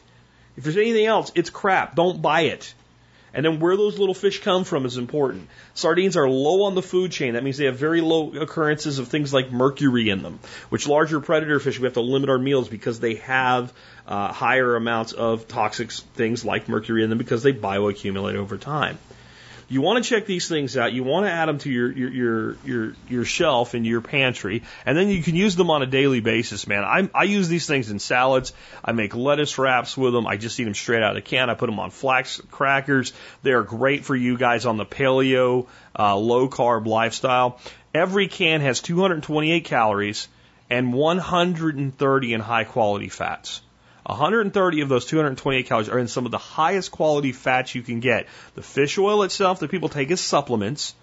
If 0.55 0.63
there's 0.63 0.77
anything 0.77 1.05
else, 1.05 1.33
it's 1.35 1.49
crap. 1.49 1.95
Don't 1.95 2.21
buy 2.21 2.41
it. 2.41 2.73
And 3.35 3.43
then 3.43 3.59
where 3.59 3.75
those 3.75 3.99
little 3.99 4.13
fish 4.13 4.41
come 4.41 4.63
from 4.63 4.85
is 4.85 4.95
important. 4.95 5.49
Sardines 5.73 6.15
are 6.15 6.27
low 6.29 6.63
on 6.63 6.73
the 6.73 6.81
food 6.81 7.11
chain. 7.11 7.33
That 7.33 7.43
means 7.43 7.57
they 7.57 7.65
have 7.65 7.77
very 7.77 7.99
low 7.99 8.31
occurrences 8.31 8.97
of 8.97 9.09
things 9.09 9.33
like 9.33 9.51
mercury 9.51 10.09
in 10.09 10.23
them, 10.23 10.39
which 10.69 10.87
larger 10.87 11.19
predator 11.19 11.59
fish, 11.59 11.77
we 11.77 11.83
have 11.83 11.95
to 11.95 12.01
limit 12.01 12.29
our 12.29 12.39
meals 12.39 12.69
because 12.69 13.01
they 13.01 13.15
have 13.15 13.73
uh, 14.07 14.31
higher 14.31 14.77
amounts 14.77 15.11
of 15.11 15.49
toxic 15.49 15.91
things 15.91 16.45
like 16.45 16.69
mercury 16.69 17.03
in 17.03 17.09
them 17.09 17.17
because 17.17 17.43
they 17.43 17.51
bioaccumulate 17.51 18.35
over 18.35 18.57
time. 18.57 18.97
You 19.67 19.81
want 19.81 20.03
to 20.03 20.07
check 20.07 20.25
these 20.27 20.47
things 20.47 20.77
out. 20.77 20.93
You 20.93 21.03
want 21.03 21.25
to 21.25 21.31
add 21.31 21.47
them 21.47 21.57
to 21.59 21.71
your, 21.71 21.91
your, 21.91 22.09
your, 22.09 22.57
your, 22.65 22.95
your 23.09 23.25
shelf 23.25 23.73
in 23.73 23.83
your 23.83 24.01
pantry, 24.01 24.63
and 24.85 24.95
then 24.95 25.09
you 25.09 25.23
can 25.23 25.35
use 25.35 25.55
them 25.55 25.71
on 25.71 25.81
a 25.81 25.87
daily 25.87 26.19
basis, 26.19 26.67
man. 26.67 26.83
I, 26.83 27.09
I 27.15 27.23
use 27.23 27.47
these 27.47 27.65
things 27.65 27.89
in 27.89 27.99
salads. 27.99 28.53
I 28.83 28.91
make 28.91 29.15
lettuce 29.15 29.57
wraps 29.57 29.97
with 29.97 30.13
them. 30.13 30.27
I 30.27 30.37
just 30.37 30.59
eat 30.59 30.65
them 30.65 30.75
straight 30.75 31.01
out 31.01 31.15
of 31.17 31.23
the 31.23 31.27
can. 31.27 31.49
I 31.49 31.55
put 31.55 31.65
them 31.65 31.79
on 31.79 31.89
flax 31.89 32.39
crackers. 32.51 33.13
They 33.41 33.53
are 33.53 33.63
great 33.63 34.05
for 34.05 34.15
you 34.15 34.37
guys 34.37 34.65
on 34.65 34.77
the 34.77 34.85
paleo, 34.85 35.65
uh, 35.97 36.15
low 36.15 36.47
carb 36.47 36.85
lifestyle. 36.85 37.59
Every 37.93 38.27
can 38.27 38.61
has 38.61 38.81
228 38.81 39.65
calories 39.65 40.27
and 40.69 40.93
130 40.93 42.33
in 42.33 42.41
high 42.41 42.63
quality 42.65 43.09
fats. 43.09 43.61
130 44.05 44.81
of 44.81 44.89
those 44.89 45.05
228 45.05 45.65
calories 45.65 45.89
are 45.89 45.97
in 45.97 46.07
some 46.07 46.25
of 46.25 46.31
the 46.31 46.37
highest 46.37 46.91
quality 46.91 47.31
fats 47.31 47.73
you 47.73 47.81
can 47.81 47.99
get. 47.99 48.27
The 48.53 48.61
fish 48.61 48.97
oil 48.99 49.23
itself 49.23 49.59
that 49.59 49.71
people 49.71 49.89
take 49.89 50.11
as 50.11 50.21
supplements, 50.21 50.93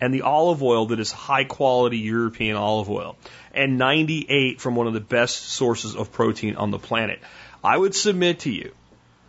and 0.00 0.12
the 0.12 0.22
olive 0.22 0.62
oil 0.62 0.86
that 0.86 1.00
is 1.00 1.12
high 1.12 1.44
quality 1.44 1.98
European 1.98 2.56
olive 2.56 2.88
oil, 2.88 3.16
and 3.52 3.76
98 3.76 4.60
from 4.60 4.74
one 4.74 4.86
of 4.86 4.94
the 4.94 5.00
best 5.00 5.36
sources 5.36 5.94
of 5.94 6.12
protein 6.12 6.56
on 6.56 6.70
the 6.70 6.78
planet. 6.78 7.20
I 7.62 7.76
would 7.76 7.94
submit 7.94 8.40
to 8.40 8.50
you 8.50 8.72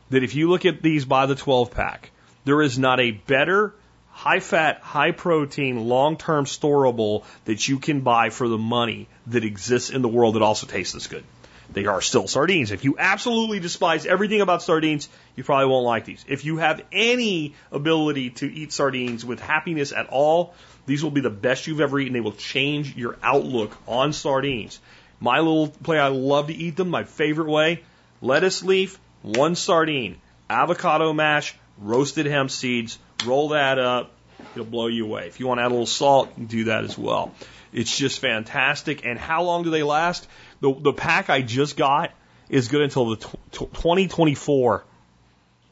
that 0.10 0.24
if 0.24 0.36
you 0.36 0.50
look 0.50 0.66
at 0.66 0.82
these 0.82 1.04
by 1.04 1.26
the 1.26 1.36
12 1.36 1.72
pack, 1.72 2.12
there 2.46 2.62
is 2.62 2.80
not 2.80 3.02
a 3.02 3.12
better 3.12 3.74
high 4.12 4.40
fat, 4.40 4.80
high 4.80 5.12
protein, 5.12 5.88
long 5.88 6.18
term 6.18 6.46
storable 6.46 7.24
that 7.46 7.68
you 7.68 7.78
can 7.80 8.02
buy 8.02 8.30
for 8.30 8.48
the 8.48 8.58
money 8.58 9.08
that 9.28 9.44
exists 9.44 9.90
in 9.90 10.02
the 10.02 10.08
world 10.08 10.36
that 10.36 10.42
also 10.42 10.66
tastes 10.66 10.94
this 10.94 11.08
good. 11.08 11.24
They 11.74 11.86
are 11.86 12.02
still 12.02 12.28
sardines. 12.28 12.72
If 12.72 12.84
you 12.86 12.96
absolutely 12.98 13.60
despise 13.60 14.06
everything 14.06 14.42
about 14.42 14.64
sardines, 14.64 15.10
you 15.36 15.44
probably 15.44 15.68
won't 15.68 15.86
like 15.86 16.06
these. 16.06 16.24
If 16.28 16.46
you 16.46 16.58
have 16.58 16.82
any 16.92 17.56
ability 17.72 18.32
to 18.32 18.52
eat 18.52 18.72
sardines 18.72 19.26
with 19.26 19.40
happiness 19.40 19.92
at 19.92 20.08
all, 20.08 20.54
these 20.86 21.04
will 21.04 21.12
be 21.12 21.22
the 21.22 21.30
best 21.30 21.68
you've 21.68 21.82
ever 21.82 22.00
eaten. 22.00 22.14
They 22.14 22.22
will 22.22 22.32
change 22.32 22.96
your 22.96 23.18
outlook 23.22 23.78
on 23.88 24.14
sardines. 24.14 24.80
My 25.20 25.40
little 25.40 25.68
play, 25.68 26.00
I 26.00 26.08
love 26.08 26.48
to 26.48 26.54
eat 26.54 26.76
them. 26.78 26.90
My 26.90 27.04
favorite 27.04 27.50
way 27.50 27.84
lettuce 28.22 28.64
leaf, 28.64 29.00
one 29.22 29.56
sardine, 29.56 30.18
avocado 30.50 31.14
mash, 31.14 31.56
roasted 31.78 32.26
hemp 32.26 32.50
seeds, 32.52 32.98
roll 33.26 33.50
that 33.50 33.80
up. 33.80 34.12
It'll 34.54 34.66
blow 34.66 34.88
you 34.88 35.06
away. 35.06 35.28
If 35.28 35.40
you 35.40 35.48
want 35.48 35.60
to 35.60 35.64
add 35.64 35.68
a 35.68 35.70
little 35.70 35.86
salt, 35.86 36.32
do 36.48 36.66
that 36.66 36.84
as 36.84 36.98
well. 36.98 37.34
It's 37.74 37.96
just 37.96 38.20
fantastic. 38.20 39.06
And 39.06 39.20
how 39.20 39.44
long 39.44 39.64
do 39.64 39.70
they 39.70 39.84
last? 39.84 40.28
The, 40.60 40.74
the 40.74 40.94
pack 40.94 41.30
I 41.30 41.42
just 41.42 41.78
got 41.78 42.12
is 42.50 42.68
good 42.68 42.82
until 42.82 43.12
the 43.12 43.16
t- 43.18 43.38
2024. 43.52 44.84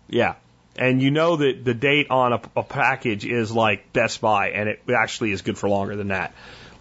Yeah. 0.08 0.36
And 0.76 1.02
you 1.02 1.10
know 1.10 1.38
that 1.38 1.64
the 1.64 1.74
date 1.74 2.08
on 2.10 2.34
a, 2.34 2.42
a 2.58 2.64
package 2.64 3.26
is 3.26 3.52
like 3.52 3.94
Best 3.94 4.20
By, 4.20 4.50
and 4.50 4.68
it 4.68 4.82
actually 4.90 5.32
is 5.32 5.42
good 5.42 5.58
for 5.58 5.70
longer 5.70 5.96
than 5.96 6.10
that. 6.10 6.34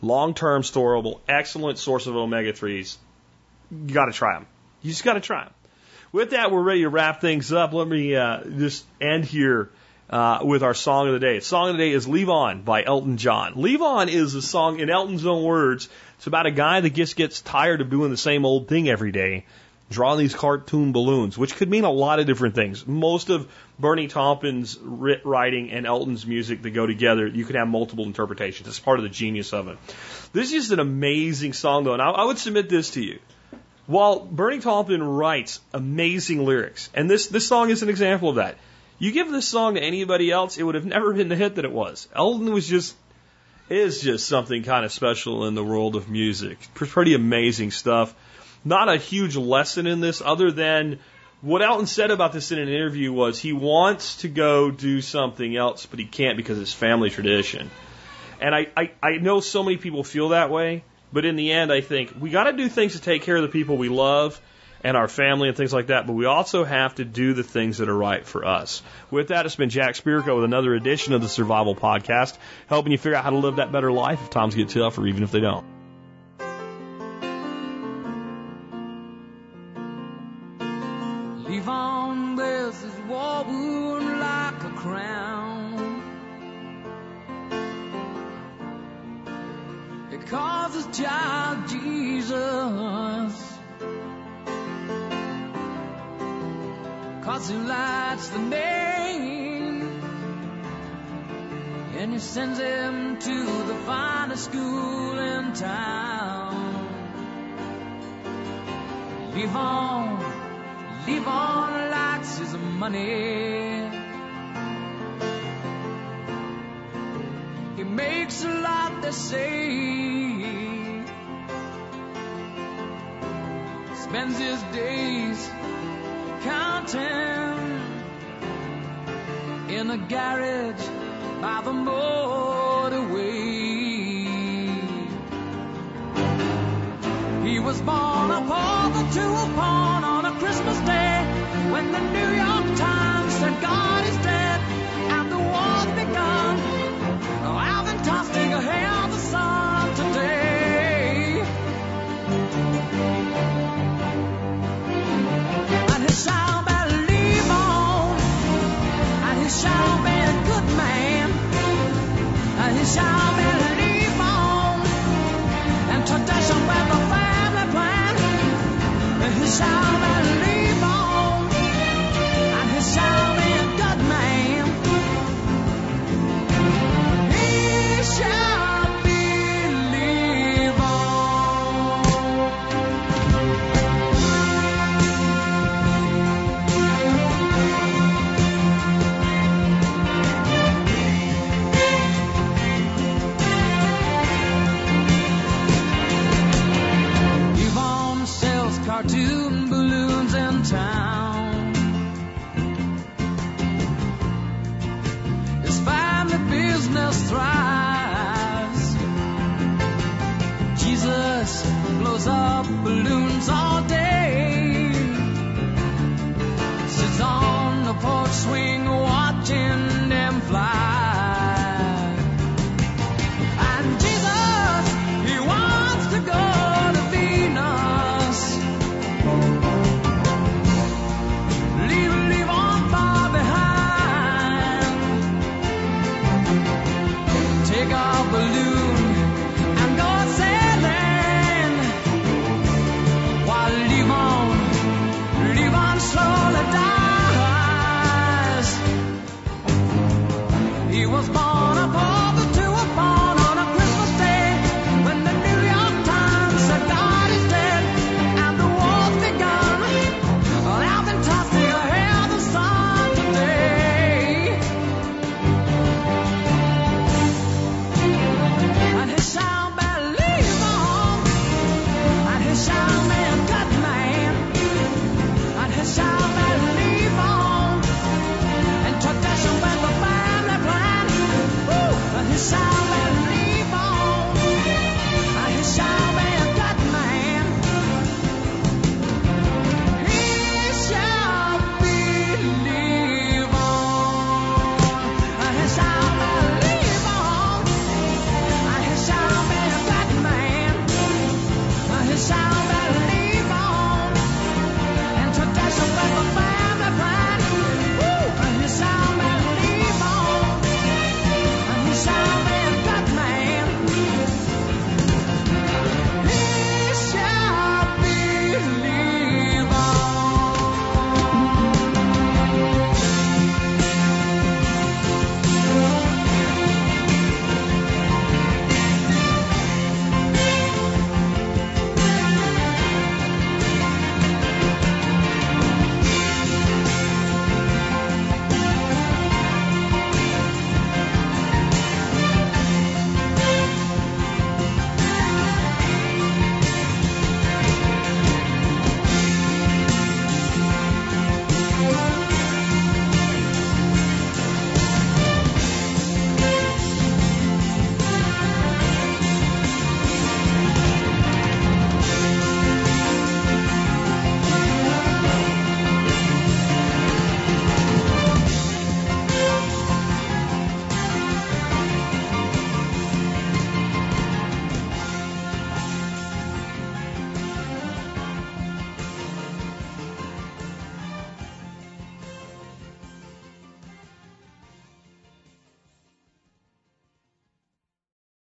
Long 0.03 0.35
term 0.35 0.63
storable, 0.63 1.21
excellent 1.29 1.79
source 1.79 2.07
of 2.07 2.17
omega 2.17 2.53
3s. 2.53 2.97
You 3.71 3.95
got 3.95 4.07
to 4.07 4.13
try 4.13 4.35
them. 4.35 4.47
You 4.83 4.91
just 4.91 5.05
got 5.05 5.15
to 5.15 5.21
try 5.21 5.45
them. 5.45 5.55
With 6.13 6.31
that, 6.31 6.51
we're 6.51 6.63
ready 6.63 6.83
to 6.83 6.89
wrap 6.89 7.21
things 7.21 7.53
up. 7.53 7.73
Let 7.73 7.89
me 7.89 8.15
uh, 8.15 8.45
just 8.45 8.85
end 9.01 9.25
here 9.25 9.71
uh, 10.11 10.41
with 10.43 10.63
our 10.63 10.75
song 10.75 11.09
of 11.09 11.15
the 11.15 11.19
day. 11.19 11.39
The 11.39 11.45
song 11.45 11.71
of 11.71 11.77
the 11.77 11.83
day 11.83 11.91
is 11.91 12.07
Levon 12.07 12.65
by 12.65 12.85
Elton 12.85 13.17
John. 13.17 13.55
Levon 13.55 14.09
is 14.09 14.35
a 14.35 14.43
song, 14.43 14.79
in 14.79 14.91
Elton's 14.91 15.27
own 15.27 15.43
words, 15.43 15.89
it's 16.17 16.27
about 16.27 16.47
a 16.47 16.51
guy 16.51 16.81
that 16.81 16.95
just 16.95 17.17
gets 17.17 17.41
tired 17.41 17.81
of 17.81 17.91
doing 17.91 18.11
the 18.11 18.17
same 18.17 18.45
old 18.45 18.69
thing 18.69 18.89
every 18.89 19.13
day, 19.13 19.47
drawing 19.91 20.19
these 20.19 20.35
cartoon 20.35 20.93
balloons, 20.93 21.37
which 21.37 21.57
could 21.57 21.69
mean 21.69 21.85
a 21.85 21.91
lot 21.91 22.19
of 22.19 22.27
different 22.27 22.55
things. 22.55 22.87
Most 22.87 23.31
of 23.31 23.51
Bernie 23.79 24.09
Taupin's 24.09 24.79
writing 24.79 25.71
and 25.71 25.87
Elton's 25.87 26.27
music 26.27 26.63
that 26.63 26.71
go 26.71 26.87
together, 26.87 27.27
you 27.27 27.45
can 27.45 27.57
have 27.57 27.69
multiple 27.69 28.05
interpretations. 28.05 28.69
It's 28.69 28.81
part 28.81 28.99
of 28.99 29.03
the 29.03 29.11
genius 29.11 29.53
of 29.53 29.69
it. 29.69 29.79
This 30.33 30.53
is 30.53 30.71
an 30.71 30.81
amazing 30.81 31.53
song, 31.53 31.85
though, 31.85 31.93
and 31.93 32.03
I, 32.03 32.11
I 32.11 32.25
would 32.25 32.39
submit 32.39 32.69
this 32.69 32.91
to 32.93 33.03
you. 33.03 33.19
While 33.87 34.21
Bernie 34.21 34.61
Taupin 34.61 35.03
writes 35.03 35.61
amazing 35.75 36.45
lyrics, 36.45 36.89
and 36.95 37.11
this, 37.11 37.27
this 37.27 37.47
song 37.47 37.69
is 37.69 37.83
an 37.83 37.91
example 37.91 38.31
of 38.31 38.37
that. 38.37 38.57
You 38.99 39.13
give 39.13 39.31
this 39.31 39.47
song 39.47 39.75
to 39.75 39.83
anybody 39.83 40.31
else, 40.31 40.57
it 40.57 40.63
would 40.63 40.77
have 40.77 40.87
never 40.87 41.13
been 41.13 41.29
the 41.29 41.37
hit 41.37 41.57
that 41.57 41.65
it 41.67 41.73
was. 41.73 42.09
Elton 42.15 42.51
was 42.53 42.67
just 42.67 42.95
is 43.69 44.01
just 44.01 44.27
something 44.27 44.63
kind 44.63 44.85
of 44.85 44.93
special 44.93 45.47
in 45.47 45.55
the 45.55 45.65
world 45.65 45.97
of 45.97 46.09
music. 46.09 46.59
Pretty 46.75 47.15
amazing 47.15 47.71
stuff. 47.71 48.15
Not 48.65 48.89
a 48.89 48.97
huge 48.97 49.37
lesson 49.37 49.87
in 49.87 50.01
this 50.01 50.23
other 50.25 50.51
than 50.51 50.99
what 51.41 51.63
Elton 51.63 51.87
said 51.87 52.11
about 52.11 52.33
this 52.33 52.53
in 52.53 52.59
an 52.59 52.69
interview 52.69 53.13
was 53.13 53.39
he 53.39 53.53
wants 53.53 54.17
to 54.19 54.29
go 54.29 54.71
do 54.71 55.01
something 55.01 55.55
else, 55.55 55.87
but 55.87 55.99
he 55.99 56.07
can't 56.07 56.37
because 56.37 56.59
it's 56.59 56.73
family 56.73 57.11
tradition. 57.11 57.71
And 58.41 58.55
I, 58.55 58.69
I, 58.77 58.91
I 59.03 59.11
know 59.19 59.41
so 59.41 59.63
many 59.63 59.77
people 59.77 60.05
feel 60.05 60.31
that 60.31 60.51
way, 60.51 60.85
but 61.13 61.25
in 61.25 61.37
the 61.37 61.53
end, 61.53 61.71
I 61.71 61.83
think 61.83 62.15
we 62.19 62.31
got 62.31 62.45
to 62.45 62.53
do 62.55 62.69
things 62.69 62.95
to 62.95 63.01
take 63.01 63.23
care 63.23 63.37
of 63.37 63.43
the 63.43 63.49
people 63.49 63.77
we 63.77 63.91
love 63.91 64.41
and 64.85 64.97
our 64.97 65.09
family 65.09 65.49
and 65.49 65.57
things 65.57 65.73
like 65.73 65.89
that, 65.89 66.07
but 66.07 66.13
we 66.13 66.27
also 66.27 66.63
have 66.63 66.95
to 66.97 67.05
do 67.05 67.33
the 67.33 67.43
things 67.43 67.79
that 67.79 67.89
are 67.89 67.97
right 67.97 68.25
for 68.25 68.45
us. 68.45 68.83
With 69.11 69.29
that, 69.29 69.47
it's 69.47 69.57
been 69.57 69.71
Jack 69.71 69.95
Spirko 69.95 70.37
with 70.37 70.45
another 70.45 70.75
edition 70.75 71.15
of 71.15 71.23
the 71.23 71.29
Survival 71.29 71.75
Podcast, 71.75 72.37
helping 72.69 72.93
you 72.93 72.99
figure 72.99 73.17
out 73.17 73.25
how 73.25 73.31
to 73.31 73.39
live 73.39 73.57
that 73.57 73.73
better 73.73 73.91
life 73.91 74.21
if 74.23 74.31
times 74.31 74.55
get 74.55 74.69
tough 74.69 74.99
or 74.99 75.07
even 75.07 75.23
if 75.23 75.33
they 75.33 75.41
don't. 75.41 75.74